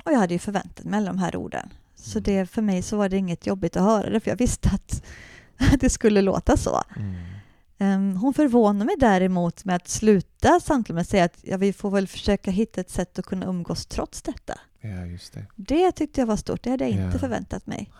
och 0.04 0.12
jag 0.12 0.18
hade 0.18 0.34
ju 0.34 0.38
förväntat 0.38 0.84
mig 0.84 0.98
alla 0.98 1.06
de 1.06 1.18
här 1.18 1.36
orden. 1.36 1.68
Så 1.94 2.18
Mm. 2.18 2.22
det, 2.22 2.46
för 2.46 2.62
mig 2.62 2.82
så 2.82 2.96
var 2.96 3.08
det 3.08 3.16
inget 3.16 3.46
jobbigt 3.46 3.76
att 3.76 3.82
höra 3.82 4.10
det, 4.10 4.20
för 4.20 4.30
jag 4.30 4.36
visste 4.38 4.68
att, 4.74 5.02
att 5.74 5.80
det 5.80 5.90
skulle 5.90 6.22
låta 6.22 6.56
så. 6.56 6.82
Mm. 6.96 7.14
Ehm, 7.78 8.16
hon 8.16 8.34
förvånar 8.34 8.86
mig 8.86 8.94
däremot 8.98 9.64
med 9.64 9.76
att 9.76 9.88
sluta 9.88 10.60
samtalet 10.60 10.94
med 10.94 11.00
att 11.02 11.08
säga 11.08 11.24
att 11.24 11.38
ja, 11.42 11.56
vi 11.56 11.72
får 11.72 11.90
väl 11.90 12.08
försöka 12.08 12.50
hitta 12.50 12.80
ett 12.80 12.90
sätt 12.90 13.18
att 13.18 13.26
kunna 13.26 13.46
umgås 13.46 13.86
trots 13.86 14.22
detta. 14.22 14.54
Ja, 14.88 15.06
just 15.06 15.32
det. 15.32 15.46
Det 15.56 15.92
tyckte 15.92 16.20
jag 16.20 16.26
var 16.26 16.36
stort, 16.36 16.62
det 16.62 16.70
hade 16.70 16.84
jag 16.84 16.90
inte 16.90 17.02
Ja. 17.02 17.18
förväntat 17.18 17.66
mig. 17.66 17.90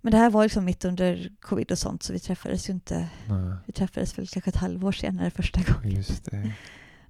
Men 0.00 0.10
det 0.12 0.18
här 0.18 0.30
var 0.30 0.42
liksom 0.42 0.64
mitt 0.64 0.84
under 0.84 1.30
covid 1.40 1.72
och 1.72 1.78
sånt, 1.78 2.02
så 2.02 2.12
vi 2.12 2.18
träffades 2.18 2.68
ju 2.68 2.72
inte. 2.72 3.08
Nej, 3.28 3.54
Vi 3.66 3.72
träffades 3.72 4.18
väl 4.18 4.26
kanske 4.28 4.50
ett 4.50 4.56
halvår 4.56 4.92
senare 4.92 5.30
första 5.30 5.60
gången. 5.72 5.90
just 5.96 6.24
det. 6.30 6.52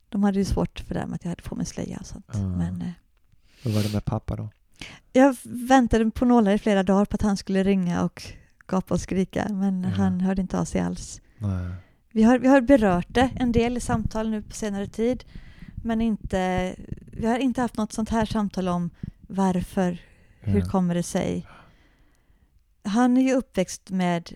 De 0.08 0.24
hade 0.24 0.38
ju 0.38 0.44
svårt 0.44 0.80
för 0.80 0.94
det 0.94 1.00
här 1.00 1.06
med 1.06 1.14
att 1.14 1.24
jag 1.24 1.28
hade 1.30 1.42
på 1.42 1.54
mig 1.54 1.66
slöja 1.66 1.96
och 2.00 2.06
sånt. 2.06 2.26
Ja. 2.32 2.38
Men 2.48 2.82
eh, 2.82 2.88
Hur 3.62 3.70
var 3.72 3.82
det 3.82 3.92
med 3.92 4.04
pappa 4.04 4.36
då? 4.36 4.48
jag 5.12 5.36
väntade 5.44 6.10
på 6.10 6.24
nålar 6.24 6.52
i 6.52 6.58
flera 6.58 6.82
dagar 6.82 7.04
på 7.04 7.14
att 7.14 7.22
han 7.22 7.36
skulle 7.36 7.62
ringa 7.64 8.02
och 8.02 8.22
gapa 8.66 8.94
och 8.94 9.00
skrika, 9.00 9.48
men 9.50 9.82
Ja. 9.82 9.88
han 9.88 10.20
hörde 10.20 10.42
inte 10.42 10.58
av 10.58 10.64
sig 10.64 10.80
alls. 10.80 11.20
Nej. 11.38 11.74
Vi 12.12 12.22
har, 12.22 12.38
vi 12.38 12.48
har 12.48 12.60
berört 12.60 13.06
det 13.08 13.30
en 13.36 13.52
del 13.52 13.76
i 13.76 13.80
samtal 13.80 14.30
nu 14.30 14.42
på 14.42 14.54
senare 14.54 14.86
tid, 14.86 15.24
men 15.82 16.00
inte, 16.00 16.74
vi 17.12 17.26
har 17.26 17.38
inte 17.38 17.60
haft 17.60 17.76
något 17.76 17.92
sånt 17.92 18.08
här 18.08 18.26
samtal 18.26 18.68
om 18.68 18.90
varför, 19.20 19.98
hur 20.40 20.58
Ja. 20.60 20.66
kommer 20.68 20.94
det 20.94 21.02
sig? 21.02 21.46
Han 22.84 23.16
är 23.16 23.22
ju 23.22 23.32
uppväxt 23.34 23.90
med 23.90 24.32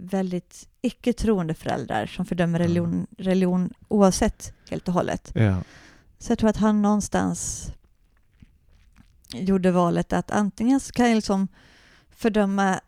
väldigt 0.00 0.68
icke-troende 0.80 1.54
föräldrar 1.54 2.06
som 2.06 2.26
fördömer 2.26 2.58
religion, 2.58 3.06
religion 3.18 3.72
oavsett 3.88 4.52
helt 4.70 4.88
och 4.88 4.94
hållet. 4.94 5.32
Ja. 5.34 5.62
Så 6.18 6.32
jag 6.32 6.38
tror 6.38 6.50
att 6.50 6.56
han 6.56 6.82
någonstans 6.82 7.68
gjorde 9.34 9.70
valet 9.70 10.12
att 10.12 10.30
antingen 10.30 10.80
så 10.80 10.92
kan 10.92 11.08
jag 11.08 11.14
liksom 11.16 11.48
fördöma 12.10 12.80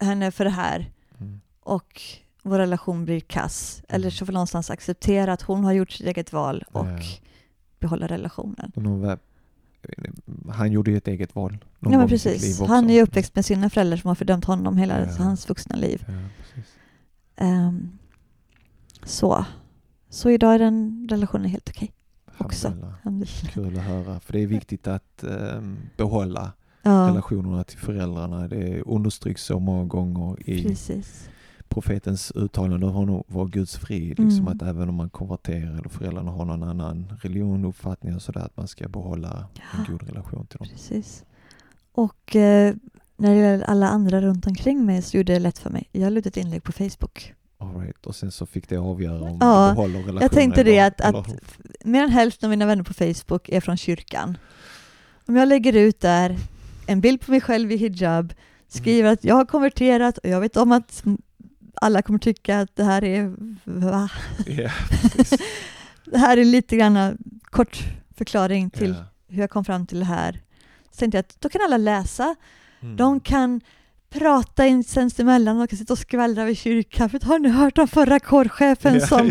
henne 0.00 0.30
för 0.30 0.44
det 0.44 0.50
här 0.50 0.90
Mm. 1.20 1.40
och 1.60 2.02
vår 2.46 2.58
relation 2.58 3.04
blir 3.04 3.20
kass. 3.20 3.82
Eller 3.88 4.10
så 4.10 4.26
får 4.26 4.32
någonstans 4.32 4.70
acceptera 4.70 5.32
att 5.32 5.42
hon 5.42 5.64
har 5.64 5.72
gjort 5.72 5.90
sitt 5.90 6.06
eget 6.06 6.32
val 6.32 6.64
och 6.72 6.86
Ja. 6.86 6.98
behålla 7.80 8.06
relationen. 8.06 8.72
Var, 8.74 9.18
han 10.52 10.72
gjorde 10.72 10.90
ju 10.90 10.96
ett 10.96 11.08
eget 11.08 11.34
val. 11.34 11.58
någon 11.78 11.92
Ja, 11.92 11.98
men 11.98 12.08
precis. 12.08 12.60
också. 12.60 12.72
Han 12.72 12.90
är 12.90 12.94
ju 12.94 13.02
uppväxt 13.02 13.34
med 13.34 13.44
sina 13.44 13.70
föräldrar 13.70 13.96
som 13.96 14.08
har 14.08 14.14
fördömt 14.14 14.44
honom 14.44 14.76
hela 14.76 15.00
Ja. 15.00 15.12
hans 15.18 15.48
vuxna 15.48 15.76
liv. 15.76 16.04
Ja. 16.08 16.12
Ehm, 17.36 17.98
så. 19.04 19.44
Så 20.08 20.30
idag 20.30 20.54
är 20.54 20.58
den 20.58 21.06
relationen 21.10 21.50
helt 21.50 21.68
okej. 21.68 21.92
Också. 22.38 22.68
Alhamdulillah. 22.68 22.94
Alhamdulillah. 23.04 23.52
Kul 23.52 23.78
att 23.78 23.84
höra. 23.84 24.20
För 24.20 24.32
det 24.32 24.42
är 24.42 24.46
viktigt 24.46 24.86
att 24.86 25.22
ehm, 25.24 25.76
behålla 25.96 26.52
relationerna 26.82 27.64
till 27.64 27.78
föräldrarna. 27.78 28.48
Det 28.48 28.82
understryks 28.82 29.42
så 29.44 29.58
många 29.60 29.84
gånger 29.84 30.50
i 30.50 30.64
precis. 30.64 31.28
Profetens 31.80 32.32
uttalande 32.34 32.86
har 32.86 33.06
nog 33.06 33.24
var 33.28 33.46
Guds 33.46 33.76
frid. 33.76 34.18
Liksom 34.18 34.40
Mm. 34.40 34.48
att 34.48 34.62
även 34.62 34.88
om 34.88 34.94
man 34.94 35.10
konverterar 35.10 35.70
eller 35.78 35.88
föräldrarna 35.88 36.30
har 36.30 36.44
någon 36.44 36.62
annan 36.62 37.12
religion, 37.22 37.64
uppfattning 37.64 38.14
och 38.14 38.22
sådär, 38.22 38.40
att 38.40 38.56
man 38.56 38.68
ska 38.68 38.88
behålla 38.88 39.46
en 39.78 39.84
god 39.92 40.02
relation 40.02 40.46
till 40.46 40.58
dem. 40.58 40.68
Precis. 40.72 41.24
Och 41.92 42.36
eh, 42.36 42.74
när 43.16 43.30
det 43.34 43.36
gäller 43.40 43.64
alla 43.64 43.88
andra 43.88 44.20
runt 44.20 44.46
omkring 44.46 44.86
mig 44.86 45.02
så 45.02 45.16
gjorde 45.16 45.32
det 45.32 45.38
lätt 45.38 45.58
för 45.58 45.70
mig. 45.70 45.88
Jag 45.92 46.12
la 46.12 46.18
ut 46.18 46.26
ett 46.26 46.36
inlägg 46.36 46.62
på 46.62 46.72
Facebook. 46.72 47.34
All 47.58 47.76
right. 47.80 48.06
Och 48.06 48.16
sen 48.16 48.32
så 48.32 48.46
fick 48.46 48.68
det 48.68 48.76
avgöra 48.76 49.20
om 49.22 49.38
Ja, 49.40 49.68
du 49.68 49.74
behåller 49.74 49.94
relationen. 49.98 50.22
jag 50.22 50.30
tänkte 50.32 50.62
det 50.62 50.78
eller- 50.78 50.86
att, 50.86 51.00
eller 51.00 51.18
att 51.18 51.58
mer 51.84 52.02
än 52.02 52.10
hälften 52.10 52.46
av 52.46 52.50
mina 52.50 52.66
vänner 52.66 52.82
på 52.82 52.94
Facebook 52.94 53.48
är 53.48 53.60
från 53.60 53.76
kyrkan. 53.76 54.38
Om 55.28 55.36
jag 55.36 55.48
lägger 55.48 55.72
ut 55.72 56.00
där 56.00 56.36
en 56.86 57.00
bild 57.00 57.20
på 57.20 57.30
mig 57.30 57.40
själv 57.40 57.72
i 57.72 57.76
hijab, 57.76 58.32
skriver 58.68 59.12
att 59.12 59.24
jag 59.24 59.34
har 59.34 59.44
konverterat 59.44 60.18
och 60.18 60.28
jag 60.28 60.40
vet 60.40 60.56
om 60.56 60.72
att 60.72 61.04
alla 61.80 62.02
kommer 62.02 62.18
tycka 62.18 62.60
att 62.60 62.76
det 62.76 62.84
här 62.84 63.04
är 63.04 63.34
va? 63.64 64.08
Precis. 65.16 65.40
Det 66.04 66.18
här 66.18 66.36
är 66.36 66.44
lite 66.44 66.76
grann 66.76 67.18
kort 67.44 67.84
förklaring 68.16 68.70
till 68.70 68.94
Ja. 68.98 69.04
hur 69.34 69.40
jag 69.40 69.50
kom 69.50 69.64
fram 69.64 69.86
till 69.86 69.98
det 69.98 70.04
här. 70.04 70.40
Så 70.90 70.96
tänkte 70.98 71.16
jag 71.18 71.20
att 71.20 71.40
då 71.40 71.48
kan 71.48 71.60
alla 71.64 71.76
läsa. 71.76 72.34
Mm. 72.80 72.96
De 72.96 73.20
kan 73.20 73.60
prata 74.10 74.66
in 74.66 74.84
sinsemellan, 74.84 75.58
de 75.58 75.68
kan 75.68 75.78
sitta 75.78 75.92
och 75.92 75.98
skvallra 75.98 76.44
vid 76.44 76.58
kyrkkaffet. 76.58 77.22
Har 77.24 77.38
ni 77.38 77.48
hört 77.48 77.78
om 77.78 77.88
förra 77.88 78.20
kårchefen 78.20 78.94
Ja, 78.94 79.06
som... 79.06 79.30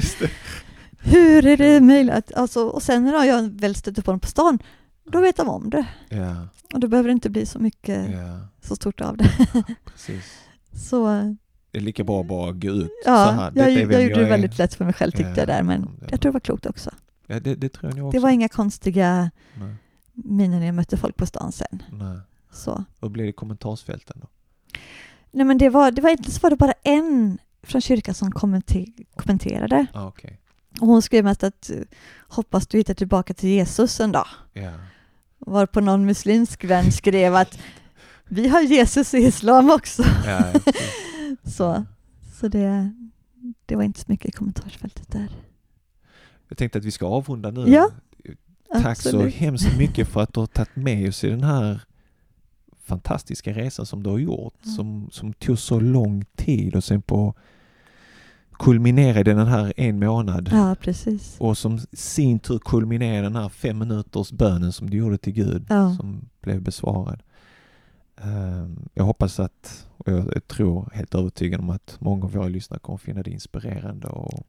Hur 0.99 1.45
är 1.45 1.57
det 1.57 1.81
möjligt? 1.81 2.34
Alltså, 2.34 2.67
och 2.67 2.84
sen 2.84 3.03
när 3.03 3.23
jag 3.26 3.59
väl 3.59 3.76
stöter 3.76 4.01
på 4.01 4.11
dem 4.11 4.19
på 4.19 4.27
stan, 4.27 4.59
då 5.11 5.19
vet 5.22 5.38
de 5.38 5.49
om 5.49 5.69
det. 5.69 5.85
Och 6.73 6.80
då 6.80 6.88
behöver 6.88 7.09
det 7.09 7.13
inte 7.13 7.30
bli 7.30 7.45
så 7.45 7.59
mycket, 7.59 8.07
så 8.61 8.76
stort 8.76 9.01
av 9.01 9.17
det. 9.17 9.31
precis. 9.85 10.38
så 10.89 11.35
Det 11.76 11.80
är 11.80 11.84
lika 11.84 12.03
bra 12.03 12.22
att 12.22 12.27
bara 12.27 12.52
gå 12.52 12.68
ut 12.68 12.85
så 13.03 13.10
ja, 13.10 13.31
här. 13.31 13.43
jag, 13.43 13.53
Detta 13.53 13.69
är 13.69 13.80
jag 13.80 13.88
vem 13.88 14.02
gjorde 14.02 14.22
det 14.23 14.30
väldigt 14.30 14.57
lätt 14.57 14.73
för 14.73 14.85
mig 14.85 14.93
själv 14.93 15.11
tyckte 15.11 15.23
Ja, 15.30 15.35
jag 15.38 15.47
där, 15.47 15.64
men 15.64 15.81
det- 15.81 16.07
jag 16.11 16.22
tror 16.22 16.31
det 16.31 16.34
var 16.34 16.39
klokt 16.39 16.65
också. 16.65 16.91
Ja, 17.27 17.39
det, 17.39 17.56
det 17.56 17.69
tror 17.69 17.91
jag 17.97 18.06
också. 18.07 18.18
Det 18.18 18.22
var 18.23 18.30
inga 18.30 18.49
konstiga 18.49 19.31
Nej. 19.53 19.76
miner 20.14 20.60
när 20.60 20.65
jag 20.65 20.76
mötte 20.76 20.97
folk 20.97 21.15
på 21.18 21.26
stan 21.26 21.52
sen. 21.52 21.84
Nej. 21.91 22.18
Så. 22.52 22.84
Blir 23.02 23.23
det 23.23 23.30
i 23.30 23.34
kommentarsfälten 23.34 24.18
då? 24.22 24.27
Nej 25.31 25.45
men 25.45 25.57
det 25.57 25.69
var, 25.69 25.91
det 25.91 26.02
var 26.02 26.10
inte 26.10 26.31
så 26.31 26.39
var 26.43 26.49
det 26.49 26.56
bara 26.56 26.73
en 26.84 27.38
från 27.64 27.81
kyrkan 27.81 28.15
som 28.15 28.31
kommenter, 28.31 28.85
kommenterade. 29.15 29.85
Ah, 29.93 30.07
okej. 30.07 30.39
Och 30.80 30.88
hon 30.88 31.02
skrev 31.02 31.23
mest 31.23 31.43
att 31.43 31.69
eh, 31.69 31.77
hoppas 32.27 32.68
du 32.68 32.77
hittar 32.77 32.93
tillbaka 32.93 33.34
till 33.34 33.49
Jesus 33.49 33.99
en 33.99 34.11
dag. 34.11 34.27
Ja. 34.53 34.72
Var 35.39 35.65
på 35.65 35.81
någon 35.81 36.06
muslimsk 36.06 36.64
vän 36.64 36.91
skrev 36.91 37.35
att 37.35 37.57
vi 38.27 38.47
har 38.47 38.61
Jesus 38.61 39.14
i 39.14 39.18
islam 39.18 39.72
också. 39.72 40.03
Precis. 40.03 40.76
Så 41.44 41.86
så 42.40 42.48
det, 42.48 42.94
det 43.66 43.76
var 43.76 43.84
inte 43.84 43.99
så 43.99 44.06
mycket 44.07 44.30
i 44.30 44.32
kommentarsfältet 44.32 45.12
där. 45.12 45.30
Jag 46.48 46.57
tänkte 46.57 46.78
att 46.80 46.86
vi 46.86 46.91
ska 46.91 47.06
avrunda 47.07 47.52
nu. 47.52 47.66
Ja, 47.68 47.90
Tack 48.74 48.98
så 49.02 49.10
absolut. 49.10 49.34
hemskt 49.36 49.78
mycket 49.78 50.07
för 50.07 50.22
att 50.22 50.34
du 50.34 50.40
har 50.40 50.48
tagit 50.48 50.76
med 50.76 51.07
oss 51.10 51.24
i 51.24 51.30
den 51.30 51.44
här 51.44 51.82
fantastiska 52.84 53.53
resan 53.53 53.86
som 53.86 54.03
du 54.03 54.10
har 54.10 54.18
gjort, 54.18 54.53
Ja. 54.64 54.72
som, 54.72 55.10
som 55.12 55.34
tog 55.34 55.60
så 55.60 55.80
lång 55.80 56.26
tid 56.36 56.76
och 56.76 56.84
sen 56.84 57.02
på 57.02 57.34
kulminerade 58.52 59.34
den 59.34 59.48
här 59.48 59.74
en 59.78 59.99
månad 59.99 60.49
Ja, 60.52 60.76
precis. 60.82 61.36
och 61.40 61.57
som 61.57 61.80
sin 61.94 62.40
tur 62.40 62.60
kulminerade 62.60 63.22
den 63.22 63.36
här 63.36 63.49
fem 63.49 63.78
minuters 63.78 64.32
bönen 64.32 64.74
som 64.74 64.90
du 64.90 64.98
gjorde 64.98 65.18
till 65.18 65.34
Gud 65.34 65.66
Ja. 65.70 65.95
som 65.95 66.30
blev 66.41 66.62
besvarad. 66.62 67.22
Ehm, 68.18 68.80
Jag 68.94 69.04
hoppas 69.04 69.40
att, 69.40 69.88
och 69.98 70.12
jag 70.12 70.32
jag 70.36 70.48
tror 70.48 70.90
helt 70.94 71.16
övertygad 71.16 71.60
om 71.60 71.70
att 71.70 71.98
många 72.00 72.26
av 72.26 72.32
våra 72.32 72.48
lyssnare 72.48 72.80
kommer 72.80 72.98
finna 72.98 73.24
det 73.24 73.32
inspirerande 73.32 74.08
och 74.08 74.44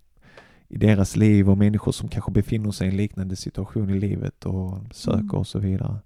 i 0.69 0.77
deras 0.79 1.17
liv 1.17 1.51
och 1.51 1.59
människor 1.59 1.93
som 1.93 2.09
kanske 2.09 2.31
befinner 2.33 2.71
sig 2.71 2.87
i 2.87 2.91
en 2.91 2.97
liknande 2.97 3.37
situation 3.37 3.91
i 3.91 4.01
livet 4.01 4.45
och 4.47 4.79
söker 4.93 5.19
Mm. 5.21 5.35
och 5.37 5.47
så 5.47 5.59
vidare. 5.59 5.99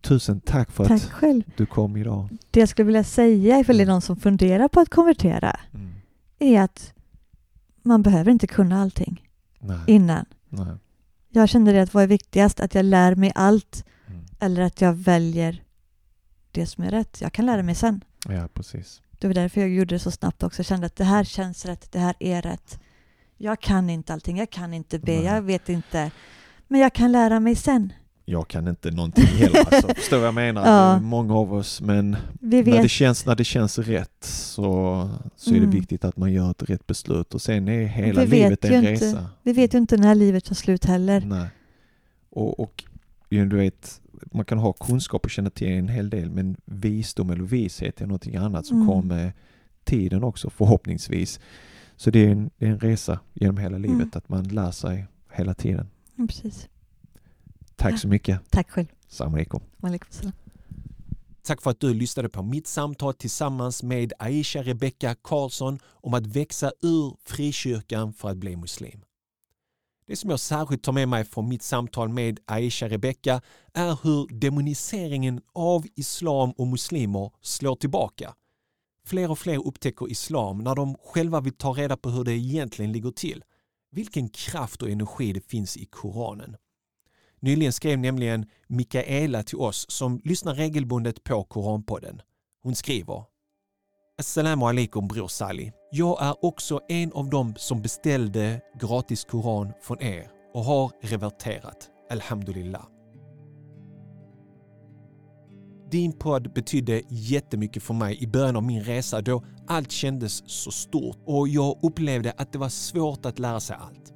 Tusen 0.00 0.40
tack 0.40 0.70
för 0.70 0.84
Tack 0.84 1.02
att 1.02 1.10
själv. 1.10 1.42
du 1.56 1.66
kom 1.66 1.96
idag. 1.96 2.28
Det 2.50 2.60
jag 2.60 2.68
skulle 2.68 2.86
vilja 2.86 3.04
säga 3.04 3.58
ifall 3.60 3.76
det 3.76 3.82
är 3.82 3.86
någon 3.86 4.00
som 4.02 4.16
funderar 4.16 4.68
på 4.68 4.80
att 4.80 4.88
konvertera 4.90 5.60
Mm. 5.74 5.92
är 6.38 6.60
att 6.60 6.92
man 7.82 8.02
behöver 8.02 8.30
inte 8.32 8.46
kunna 8.46 8.80
allting 8.82 9.22
Nej. 9.60 9.78
innan. 9.86 10.24
Nej. 10.48 10.74
Jag 11.28 11.48
kände 11.48 11.72
det 11.72 11.82
att 11.82 11.94
vad 11.94 12.02
är 12.02 12.06
viktigast? 12.08 12.60
Att 12.60 12.74
jag 12.74 12.84
lär 12.84 13.14
mig 13.14 13.32
allt 13.34 13.84
Mm. 14.08 14.20
eller 14.40 14.62
att 14.62 14.80
jag 14.80 14.92
väljer 14.94 15.62
det 16.60 16.66
som 16.66 16.84
är 16.84 16.90
rätt. 16.90 17.20
Jag 17.20 17.32
kan 17.32 17.46
lära 17.46 17.62
mig 17.62 17.74
sen. 17.74 18.04
Ja, 18.28 18.48
precis. 18.54 19.00
Det 19.18 19.26
var 19.26 19.34
därför 19.34 19.60
jag 19.60 19.70
gjorde 19.70 19.94
det 19.94 19.98
så 19.98 20.10
snabbt 20.10 20.42
också. 20.42 20.58
Jag 20.60 20.66
kände 20.66 20.86
att 20.86 20.96
det 20.96 21.04
här 21.04 21.24
känns 21.24 21.64
rätt, 21.66 21.92
det 21.92 21.98
här 21.98 22.14
är 22.20 22.42
rätt. 22.42 22.78
Jag 23.38 23.60
kan 23.60 23.90
inte 23.90 24.12
allting, 24.12 24.38
jag 24.38 24.50
kan 24.50 24.74
inte 24.74 24.98
be, 24.98 25.12
Nej. 25.12 25.24
jag 25.24 25.42
vet 25.42 25.68
inte. 25.68 26.10
Men 26.68 26.80
jag 26.80 26.92
kan 26.92 27.12
lära 27.12 27.40
mig 27.40 27.54
sen. 27.54 27.92
Jag 28.24 28.48
kan 28.48 28.68
inte 28.68 28.90
någonting 28.90 29.26
heller, 29.26 29.58
alltså. 29.58 29.88
förstår 29.94 30.16
vad 30.18 30.26
jag 30.26 30.34
menar? 30.34 30.66
Ja. 30.66 30.98
Många 31.00 31.34
av 31.34 31.54
oss, 31.54 31.80
men 31.80 32.16
när, 32.40 32.82
det 32.82 32.88
känns, 32.88 33.26
när 33.26 33.34
det 33.34 33.44
känns 33.44 33.78
rätt 33.78 34.24
så, 34.24 34.64
så 35.36 35.50
är 35.50 35.54
det 35.54 35.58
Mm. 35.60 35.70
viktigt 35.70 36.04
att 36.04 36.16
man 36.16 36.32
gör 36.32 36.50
ett 36.50 36.62
rätt 36.70 36.86
beslut 36.86 37.34
och 37.34 37.42
sen 37.42 37.68
är 37.68 37.86
hela 37.86 38.24
vi 38.24 38.30
livet 38.30 38.50
vet 38.50 38.64
en 38.64 38.84
ju 38.84 38.90
resa. 38.90 39.06
inte, 39.06 39.26
vi 39.42 39.52
vet 39.52 39.74
ju 39.74 39.78
inte 39.78 39.96
när 39.96 40.14
livet 40.14 40.44
tar 40.44 40.54
slut 40.54 40.84
heller. 40.84 41.20
Nej. 41.20 41.46
Och, 42.30 42.60
och 42.60 42.84
ju, 43.30 43.46
du 43.46 43.56
vet, 43.56 44.00
man 44.32 44.44
kan 44.44 44.58
ha 44.58 44.72
kunskap 44.72 45.24
och 45.24 45.30
känna 45.30 45.50
till 45.50 45.68
en 45.68 45.88
hel 45.88 46.10
del 46.10 46.30
men 46.30 46.56
visdom 46.64 47.30
eller 47.30 47.44
vishet 47.44 48.00
är 48.00 48.06
någonting 48.06 48.36
annat 48.36 48.66
som 48.66 48.76
Mm. 48.76 48.88
kommer 48.88 49.14
med 49.16 49.32
tiden 49.84 50.24
också 50.24 50.50
förhoppningsvis. 50.50 51.40
Så 51.96 52.10
det 52.10 52.24
är 52.26 52.28
en, 52.30 52.50
det 52.58 52.66
är 52.66 52.70
en 52.70 52.78
resa 52.80 53.20
genom 53.34 53.56
hela 53.56 53.78
livet 53.78 53.94
Mm. 53.96 54.10
att 54.12 54.28
man 54.28 54.44
lär 54.48 54.70
sig 54.70 55.06
hela 55.32 55.54
tiden. 55.54 55.88
Ja, 56.16 56.26
precis. 56.26 56.68
Tack 57.76 57.98
så 58.00 58.08
mycket. 58.08 58.40
Tack 58.50 58.70
själv. 58.70 58.86
Salam 59.08 59.34
alaikum. 59.34 59.60
Tack 61.42 61.62
för 61.62 61.70
att 61.70 61.80
du 61.80 61.94
lyssnade 61.94 62.28
på 62.28 62.42
mitt 62.42 62.66
samtal 62.66 63.14
tillsammans 63.14 63.82
med 63.82 64.12
Aisha 64.18 64.62
Rebecca 64.62 65.14
Karlsson 65.22 65.78
om 65.84 66.14
att 66.14 66.26
växa 66.26 66.72
ur 66.82 67.16
frikyrkan 67.24 68.12
för 68.12 68.28
att 68.30 68.36
bli 68.36 68.56
muslim. 68.56 69.00
Det 70.06 70.16
som 70.16 70.30
jag 70.30 70.40
särskilt 70.40 70.82
tar 70.82 70.92
med 70.92 71.08
mig 71.08 71.24
från 71.24 71.48
mitt 71.48 71.62
samtal 71.62 72.08
med 72.08 72.40
Aisha 72.44 72.88
Rebecka 72.88 73.40
är 73.74 73.98
hur 74.02 74.40
demoniseringen 74.40 75.40
av 75.52 75.86
islam 75.94 76.50
och 76.50 76.66
muslimer 76.66 77.30
slår 77.40 77.76
tillbaka. 77.76 78.34
Fler 79.06 79.30
och 79.30 79.38
fler 79.38 79.66
upptäcker 79.66 80.10
islam 80.10 80.58
när 80.58 80.74
de 80.74 80.96
själva 81.04 81.40
vill 81.40 81.56
ta 81.56 81.72
reda 81.72 81.96
på 81.96 82.10
hur 82.10 82.24
det 82.24 82.32
egentligen 82.32 82.92
ligger 82.92 83.10
till. 83.10 83.44
Vilken 83.90 84.28
kraft 84.28 84.82
och 84.82 84.90
energi 84.90 85.32
det 85.32 85.40
finns 85.40 85.76
i 85.76 85.84
Koranen. 85.84 86.56
Nyligen 87.40 87.72
skrev 87.72 87.98
nämligen 87.98 88.46
Mikaela 88.66 89.42
till 89.42 89.58
oss 89.58 89.86
som 89.88 90.20
lyssnar 90.24 90.54
regelbundet 90.54 91.24
på 91.24 91.44
Koranpodden. 91.44 92.22
Hon 92.62 92.74
skriver 92.74 93.24
Assalamu 94.18 94.64
alaikum 94.64 95.08
bror 95.08 95.28
Sally. 95.28 95.72
Jag 95.90 96.22
är 96.22 96.44
också 96.44 96.80
en 96.88 97.12
av 97.12 97.30
dem 97.30 97.54
som 97.56 97.82
beställde 97.82 98.60
gratis 98.80 99.24
Koran 99.24 99.72
från 99.82 100.02
er 100.02 100.30
och 100.54 100.64
har 100.64 100.92
reverterat. 101.02 101.88
Alhamdulillah. 102.10 102.84
Din 105.90 106.12
podd 106.12 106.52
betydde 106.52 107.02
jättemycket 107.08 107.82
för 107.82 107.94
mig 107.94 108.22
i 108.22 108.26
början 108.26 108.56
av 108.56 108.62
min 108.62 108.84
resa 108.84 109.20
då 109.20 109.44
allt 109.66 109.90
kändes 109.90 110.50
så 110.50 110.70
stort 110.70 111.18
och 111.26 111.48
jag 111.48 111.78
upplevde 111.82 112.32
att 112.36 112.52
det 112.52 112.58
var 112.58 112.68
svårt 112.68 113.26
att 113.26 113.38
lära 113.38 113.60
sig 113.60 113.76
allt. 113.80 114.14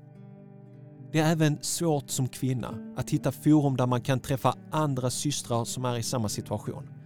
Det 1.12 1.18
är 1.18 1.32
även 1.32 1.58
svårt 1.62 2.10
som 2.10 2.28
kvinna 2.28 2.94
att 2.96 3.10
hitta 3.10 3.32
forum 3.32 3.76
där 3.76 3.86
man 3.86 4.00
kan 4.00 4.20
träffa 4.20 4.54
andra 4.70 5.10
systrar 5.10 5.64
som 5.64 5.84
är 5.84 5.96
i 5.96 6.02
samma 6.02 6.28
situation. 6.28 6.99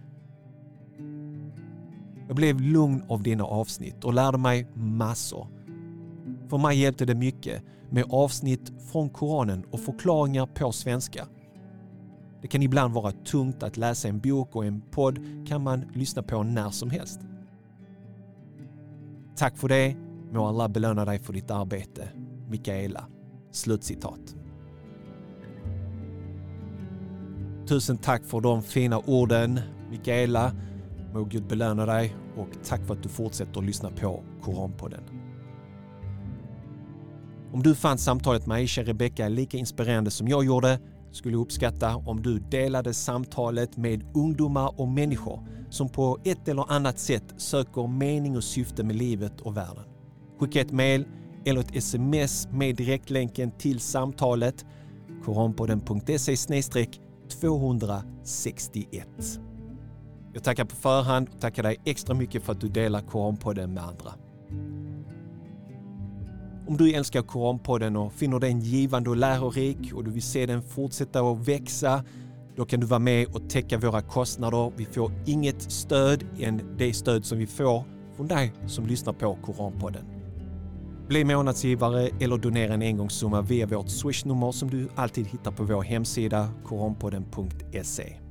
Jag 2.27 2.35
blev 2.35 2.61
lugn 2.61 3.03
av 3.09 3.23
dina 3.23 3.43
avsnitt 3.43 4.03
och 4.03 4.13
lärde 4.13 4.37
mig 4.37 4.67
massor. 4.73 5.47
För 6.47 6.57
mig 6.57 6.79
hjälpte 6.79 7.05
det 7.05 7.15
mycket 7.15 7.63
med 7.89 8.05
avsnitt 8.09 8.71
från 8.91 9.09
Koranen 9.09 9.65
och 9.71 9.79
förklaringar 9.79 10.45
på 10.45 10.71
svenska. 10.71 11.27
Det 12.41 12.47
kan 12.47 12.61
ibland 12.61 12.93
vara 12.93 13.11
tungt 13.11 13.63
att 13.63 13.77
läsa 13.77 14.07
en 14.07 14.19
bok 14.19 14.55
och 14.55 14.65
en 14.65 14.81
podd 14.81 15.19
kan 15.47 15.63
man 15.63 15.85
lyssna 15.93 16.23
på 16.23 16.43
när 16.43 16.69
som 16.69 16.89
helst. 16.89 17.19
Tack 19.35 19.57
för 19.57 19.67
det. 19.67 19.95
Må 20.31 20.45
Allah 20.45 20.67
belöna 20.67 21.05
dig 21.05 21.19
för 21.19 21.33
ditt 21.33 21.51
arbete. 21.51 22.09
Mikaela. 22.49 23.05
Slutcitat. 23.51 24.35
Tusen 27.67 27.97
tack 27.97 28.25
för 28.25 28.41
de 28.41 28.63
fina 28.63 28.99
orden, 28.99 29.59
Mikaela. 29.89 30.51
Må 31.15 31.23
Gud 31.23 31.47
belöna 31.47 31.85
dig 31.85 32.15
och 32.37 32.47
tack 32.63 32.85
för 32.85 32.93
att 32.93 33.03
du 33.03 33.09
fortsätter 33.09 33.59
att 33.59 33.65
lyssna 33.65 33.89
på 33.89 34.23
Koranpodden. 34.41 35.03
Om 37.53 37.63
du 37.63 37.75
fann 37.75 37.97
samtalet 37.97 38.47
med 38.47 38.55
Aisha 38.55 38.83
Rebecca 38.83 39.27
lika 39.27 39.57
inspirerande 39.57 40.11
som 40.11 40.27
jag 40.27 40.45
gjorde 40.45 40.79
skulle 41.11 41.33
jag 41.33 41.41
uppskatta 41.41 41.95
om 41.95 42.21
du 42.21 42.39
delade 42.39 42.93
samtalet 42.93 43.77
med 43.77 44.03
ungdomar 44.15 44.79
och 44.79 44.87
människor 44.87 45.47
som 45.69 45.89
på 45.89 46.19
ett 46.23 46.47
eller 46.47 46.71
annat 46.71 46.99
sätt 46.99 47.33
söker 47.37 47.87
mening 47.87 48.37
och 48.37 48.43
syfte 48.43 48.83
med 48.83 48.95
livet 48.95 49.41
och 49.41 49.57
världen. 49.57 49.83
Skicka 50.39 50.61
ett 50.61 50.71
mail 50.71 51.05
eller 51.45 51.61
ett 51.61 51.75
sms 51.75 52.47
med 52.51 52.75
direktlänken 52.75 53.51
till 53.51 53.79
samtalet 53.79 54.65
koranpodden.se 55.25 56.35
261. 57.41 59.07
Jag 60.35 60.43
tackar 60.43 60.65
på 60.65 60.75
förhand 60.75 61.29
och 61.33 61.41
tackar 61.41 61.63
dig 61.63 61.77
extra 61.85 62.15
mycket 62.15 62.43
för 62.43 62.51
att 62.51 62.61
du 62.61 62.67
delar 62.67 63.01
Koranpodden 63.01 63.73
med 63.73 63.83
andra. 63.83 64.13
Om 66.67 66.77
du 66.77 66.93
älskar 66.93 67.21
Koranpodden 67.21 67.95
och 67.95 68.13
finner 68.13 68.39
den 68.39 68.59
givande 68.59 69.09
och 69.09 69.15
lärorik 69.15 69.93
och 69.93 70.03
du 70.03 70.11
vill 70.11 70.23
se 70.23 70.45
den 70.45 70.61
fortsätta 70.61 71.21
att 71.21 71.47
växa, 71.47 72.03
då 72.55 72.65
kan 72.65 72.79
du 72.79 72.85
vara 72.85 72.99
med 72.99 73.35
och 73.35 73.49
täcka 73.49 73.77
våra 73.77 74.01
kostnader. 74.01 74.71
Vi 74.75 74.85
får 74.85 75.11
inget 75.25 75.71
stöd 75.71 76.23
än 76.39 76.75
det 76.77 76.93
stöd 76.93 77.25
som 77.25 77.37
vi 77.37 77.47
får 77.47 77.83
från 78.15 78.27
dig 78.27 78.53
som 78.67 78.85
lyssnar 78.85 79.13
på 79.13 79.37
Koranpodden. 79.45 80.05
Bli 81.07 81.23
månadsgivare 81.23 82.09
eller 82.19 82.37
donera 82.37 82.73
en 82.73 82.81
engångssumma 82.81 83.41
via 83.41 83.65
vårt 83.65 83.89
swishnummer 83.89 84.51
som 84.51 84.69
du 84.69 84.89
alltid 84.95 85.27
hittar 85.27 85.51
på 85.51 85.63
vår 85.63 85.81
hemsida 85.81 86.49
koranpodden.se. 86.65 88.24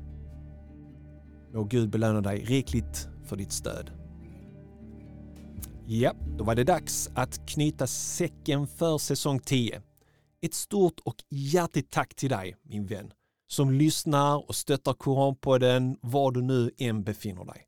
Må 1.54 1.64
Gud 1.64 1.90
belöna 1.90 2.20
dig 2.20 2.44
rikligt 2.44 3.08
för 3.24 3.36
ditt 3.36 3.52
stöd. 3.52 3.90
Ja, 5.86 6.12
då 6.38 6.44
var 6.44 6.54
det 6.54 6.64
dags 6.64 7.10
att 7.14 7.48
knyta 7.48 7.86
säcken 7.86 8.66
för 8.66 8.98
säsong 8.98 9.40
10. 9.40 9.82
Ett 10.42 10.54
stort 10.54 11.00
och 11.00 11.14
hjärtligt 11.30 11.90
tack 11.90 12.14
till 12.14 12.30
dig, 12.30 12.56
min 12.62 12.86
vän, 12.86 13.12
som 13.46 13.70
lyssnar 13.70 14.48
och 14.48 14.54
stöttar 14.54 14.94
Koranpodden 14.94 15.98
var 16.00 16.30
du 16.30 16.42
nu 16.42 16.70
än 16.78 17.04
befinner 17.04 17.44
dig. 17.44 17.66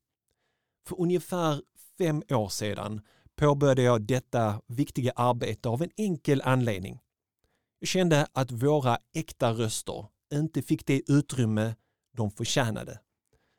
För 0.87 1.01
ungefär 1.01 1.63
fem 1.99 2.23
år 2.31 2.49
sedan 2.49 3.01
påbörjade 3.37 3.83
jag 3.83 4.03
detta 4.03 4.61
viktiga 4.67 5.13
arbete 5.17 5.69
av 5.69 5.83
en 5.83 5.91
enkel 5.97 6.43
anledning. 6.45 7.01
Jag 7.79 7.89
kände 7.89 8.27
att 8.33 8.53
våra 8.53 8.99
äkta 9.15 9.53
röster 9.53 10.07
inte 10.35 10.63
fick 10.63 10.87
det 10.87 11.03
utrymme 11.13 11.75
de 12.17 12.31
förtjänade. 12.31 13.01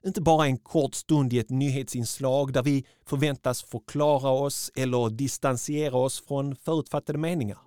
Inte 0.07 0.21
bara 0.21 0.45
en 0.45 0.57
kort 0.57 0.95
stund 0.95 1.33
i 1.33 1.39
ett 1.39 1.49
nyhetsinslag 1.49 2.53
där 2.53 2.63
vi 2.63 2.85
förväntas 3.05 3.63
förklara 3.63 4.29
oss 4.29 4.71
eller 4.75 5.09
distansiera 5.09 5.97
oss 5.97 6.23
från 6.27 6.55
förutfattade 6.55 7.19
meningar. 7.19 7.59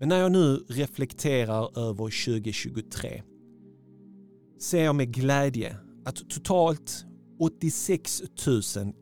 Men 0.00 0.08
när 0.08 0.20
jag 0.20 0.32
nu 0.32 0.56
reflekterar 0.68 1.78
över 1.78 2.26
2023 2.26 3.22
ser 4.60 4.84
jag 4.84 4.94
med 4.94 5.14
glädje 5.14 5.76
att 6.04 6.30
totalt 6.30 7.04
86 7.40 8.22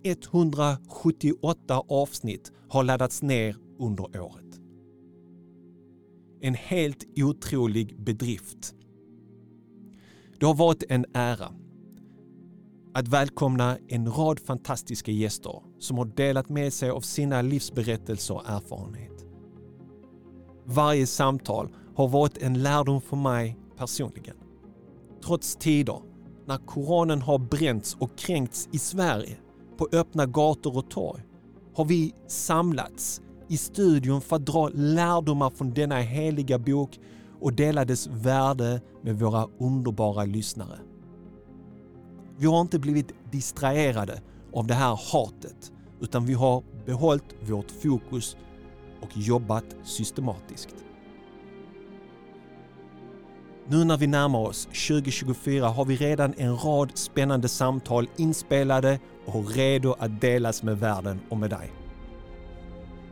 178 0.05 1.83
avsnitt 1.89 2.53
har 2.69 2.85
laddats 2.85 3.23
ner 3.23 3.57
under 3.79 4.21
året. 4.21 4.61
En 6.41 6.55
helt 6.55 7.05
otrolig 7.17 8.05
bedrift. 8.05 8.75
Det 10.41 10.47
har 10.47 10.55
varit 10.55 10.83
en 10.89 11.05
ära 11.15 11.53
att 12.95 13.09
välkomna 13.09 13.79
en 13.89 14.13
rad 14.13 14.41
fantastiska 14.41 15.13
gäster 15.13 15.63
som 15.79 15.99
har 15.99 16.05
delat 16.05 16.49
med 16.49 16.73
sig 16.73 16.91
av 16.91 17.01
sina 17.01 17.43
livsberättelser 17.43 18.35
och 18.35 18.49
erfarenhet. 18.49 19.25
Varje 20.65 21.07
samtal 21.07 21.69
har 21.97 22.09
varit 22.09 22.39
en 22.39 22.63
lärdom 22.63 23.01
för 23.01 23.17
mig 23.17 23.59
personligen. 23.77 24.37
Trots 25.25 25.57
tider 25.57 25.99
när 26.47 26.59
Koranen 26.59 27.23
har 27.23 27.39
bränts 27.39 27.97
och 28.01 28.19
kränkts 28.19 28.69
i 28.73 28.79
Sverige 28.79 29.37
på 29.79 29.89
öppna 29.93 30.27
gator 30.27 30.77
och 30.77 30.91
torg 30.91 31.23
har 31.75 31.85
vi 31.85 32.15
samlats 32.27 33.21
i 33.49 33.57
studion 33.57 34.21
för 34.21 34.37
att 34.37 34.47
dra 34.47 34.69
lärdomar 34.69 35.51
från 35.51 35.75
denna 35.75 36.01
heliga 36.01 36.59
bok 36.59 36.99
och 37.41 37.53
dela 37.53 37.85
dess 37.85 38.07
värde 38.07 38.81
med 39.03 39.19
våra 39.19 39.49
underbara 39.59 40.25
lyssnare. 40.25 40.79
Vi 42.39 42.47
har 42.47 42.61
inte 42.61 42.79
blivit 42.79 43.15
distraherade 43.31 44.23
av 44.53 44.67
det 44.67 44.75
här 44.75 44.99
hatet 45.13 45.73
utan 46.01 46.27
vi 46.27 46.35
har 46.35 46.63
behållit 46.87 47.35
vårt 47.41 47.71
fokus 47.71 48.37
och 49.01 49.17
jobbat 49.17 49.65
systematiskt. 49.85 50.75
Nu 53.69 53.85
när 53.85 53.97
vi 53.97 54.07
närmar 54.07 54.39
oss 54.39 54.65
2024 54.65 55.69
har 55.69 55.85
vi 55.85 55.97
redan 55.97 56.35
en 56.37 56.57
rad 56.57 56.91
spännande 56.95 57.49
samtal 57.49 58.09
inspelade 58.17 59.01
och 59.27 59.51
redo 59.51 59.97
att 59.99 60.21
delas 60.21 60.63
med 60.63 60.79
världen 60.79 61.21
och 61.29 61.37
med 61.37 61.51
dig. 61.51 61.73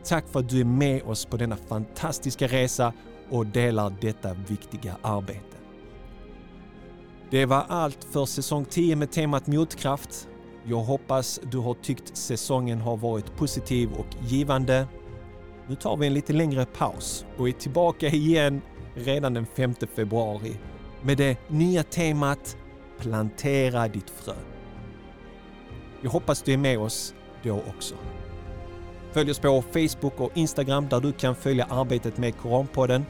Tack 0.04 0.28
för 0.28 0.40
att 0.40 0.48
du 0.48 0.60
är 0.60 0.64
med 0.64 1.02
oss 1.02 1.24
på 1.24 1.36
denna 1.36 1.56
fantastiska 1.56 2.46
resa 2.46 2.92
och 3.30 3.46
delar 3.46 3.94
detta 4.00 4.34
viktiga 4.48 4.96
arbete. 5.02 5.56
Det 7.30 7.46
var 7.46 7.64
allt 7.68 8.04
för 8.04 8.26
säsong 8.26 8.64
10 8.64 8.96
med 8.96 9.10
temat 9.10 9.46
motkraft. 9.46 10.28
Jag 10.64 10.80
hoppas 10.80 11.40
du 11.50 11.58
har 11.58 11.74
tyckt 11.74 12.16
säsongen 12.16 12.80
har 12.80 12.96
varit 12.96 13.36
positiv 13.36 13.92
och 13.92 14.06
givande. 14.28 14.86
Nu 15.68 15.74
tar 15.74 15.96
vi 15.96 16.06
en 16.06 16.14
lite 16.14 16.32
längre 16.32 16.66
paus 16.66 17.26
och 17.38 17.48
är 17.48 17.52
tillbaka 17.52 18.08
igen 18.08 18.60
redan 18.94 19.34
den 19.34 19.46
5 19.46 19.74
februari 19.96 20.56
med 21.02 21.16
det 21.16 21.50
nya 21.50 21.82
temat 21.82 22.56
Plantera 22.98 23.88
ditt 23.88 24.10
frö. 24.10 24.34
Jag 26.00 26.10
hoppas 26.10 26.42
du 26.42 26.52
är 26.52 26.58
med 26.58 26.78
oss 26.78 27.14
då 27.42 27.62
också. 27.76 27.94
Följ 29.14 29.30
oss 29.30 29.38
på 29.38 29.62
Facebook 29.62 30.20
och 30.20 30.30
Instagram 30.34 30.88
där 30.88 31.00
du 31.00 31.12
kan 31.12 31.34
följa 31.34 31.64
arbetet 31.64 32.16
med 32.18 32.36
Koranpodden. 32.36 33.06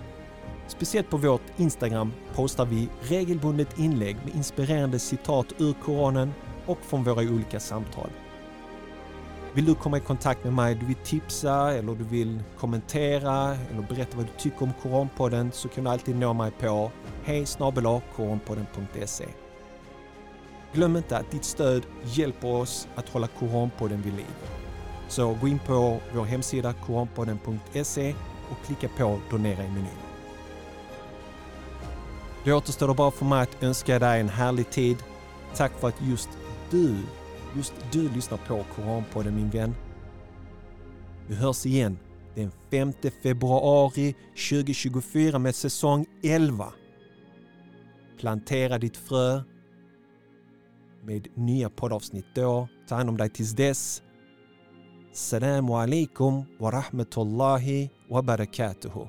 Speciellt 0.66 1.10
på 1.10 1.16
vårt 1.16 1.43
Instagram 1.56 2.12
postar 2.35 2.64
vi 2.64 2.89
regelbundet 3.01 3.78
inlägg 3.78 4.16
med 4.24 4.35
inspirerande 4.35 4.98
citat 4.98 5.47
ur 5.59 5.72
Koranen 5.72 6.32
och 6.66 6.78
från 6.82 7.05
våra 7.05 7.20
olika 7.20 7.60
samtal. 7.60 8.10
Vill 9.55 9.64
du 9.64 9.74
komma 9.74 9.97
i 9.97 10.01
kontakt 10.01 10.44
med 10.44 10.52
mig, 10.52 10.74
du 10.74 10.86
vill 10.86 10.97
tipsa 11.05 11.72
eller 11.72 11.94
du 11.94 12.05
vill 12.05 12.43
kommentera 12.59 13.56
eller 13.72 13.82
berätta 13.89 14.16
vad 14.16 14.26
du 14.26 14.32
tycker 14.39 14.62
om 14.62 14.72
Koranpodden 14.82 15.52
så 15.52 15.68
kan 15.68 15.85
du 15.85 15.90
alltid 15.90 16.16
nå 16.16 16.32
mig 16.32 16.51
på 16.51 16.90
hej 17.24 17.47
koranpodden.se. 18.16 19.26
Glöm 20.72 20.97
inte 20.97 21.16
att 21.16 21.31
ditt 21.31 21.44
stöd 21.44 21.82
hjälper 22.02 22.48
oss 22.48 22.89
att 22.94 23.09
hålla 23.09 23.26
Koranpodden 23.26 24.02
vid 24.02 24.14
liv. 24.14 24.64
Så 25.09 25.36
gå 25.40 25.48
in 25.48 25.59
på 25.59 26.01
vår 26.14 26.24
hemsida 26.24 26.72
koranpodden.se 26.72 28.14
och 28.51 28.66
klicka 28.66 28.89
på 28.89 29.20
donera 29.31 29.64
i 29.64 29.68
menyn. 29.68 29.86
Det 32.44 32.52
återstår 32.52 32.89
då 32.89 32.94
bara 32.94 33.10
för 33.10 33.24
mig 33.24 33.43
att 33.43 33.62
önska 33.62 33.98
dig 33.98 34.20
en 34.20 34.28
härlig 34.28 34.70
tid. 34.70 34.97
Tack 35.56 35.72
för 35.81 35.89
att 35.89 36.02
just 36.02 36.28
du 36.70 36.97
just 37.56 37.74
du 37.93 38.09
lyssnar 38.09 38.39
på 38.39 38.64
Koranpodden 38.76 39.35
min 39.35 39.51
vän. 39.51 39.74
Vi 41.28 41.35
hörs 41.35 41.66
igen 41.66 41.98
den 42.35 42.51
5 42.70 42.93
februari 43.22 44.14
2024 44.51 45.39
med 45.39 45.55
säsong 45.55 46.06
11. 46.22 46.72
Plantera 48.20 48.78
ditt 48.78 48.97
frö 48.97 49.43
med 51.02 51.28
nya 51.35 51.70
poddavsnitt 51.70 52.26
då. 52.35 52.68
Ta 52.89 52.94
hand 52.94 53.09
om 53.09 53.16
dig 53.16 53.31
tills 53.31 53.52
dess. 53.52 54.02
Salamu 55.15 55.78
alaikum 55.78 56.45
wa 56.59 56.70
rahmatullahi 56.70 57.91
wa 58.11 58.23
barakatuhu. 58.23 59.09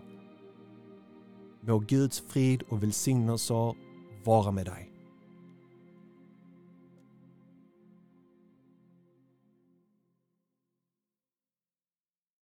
Må 1.61 1.79
Guds 1.79 2.23
frid 2.27 2.63
och 2.69 2.83
välsignelser 2.83 3.75
vara 4.23 4.51
med 4.51 4.65
dig. 4.65 4.94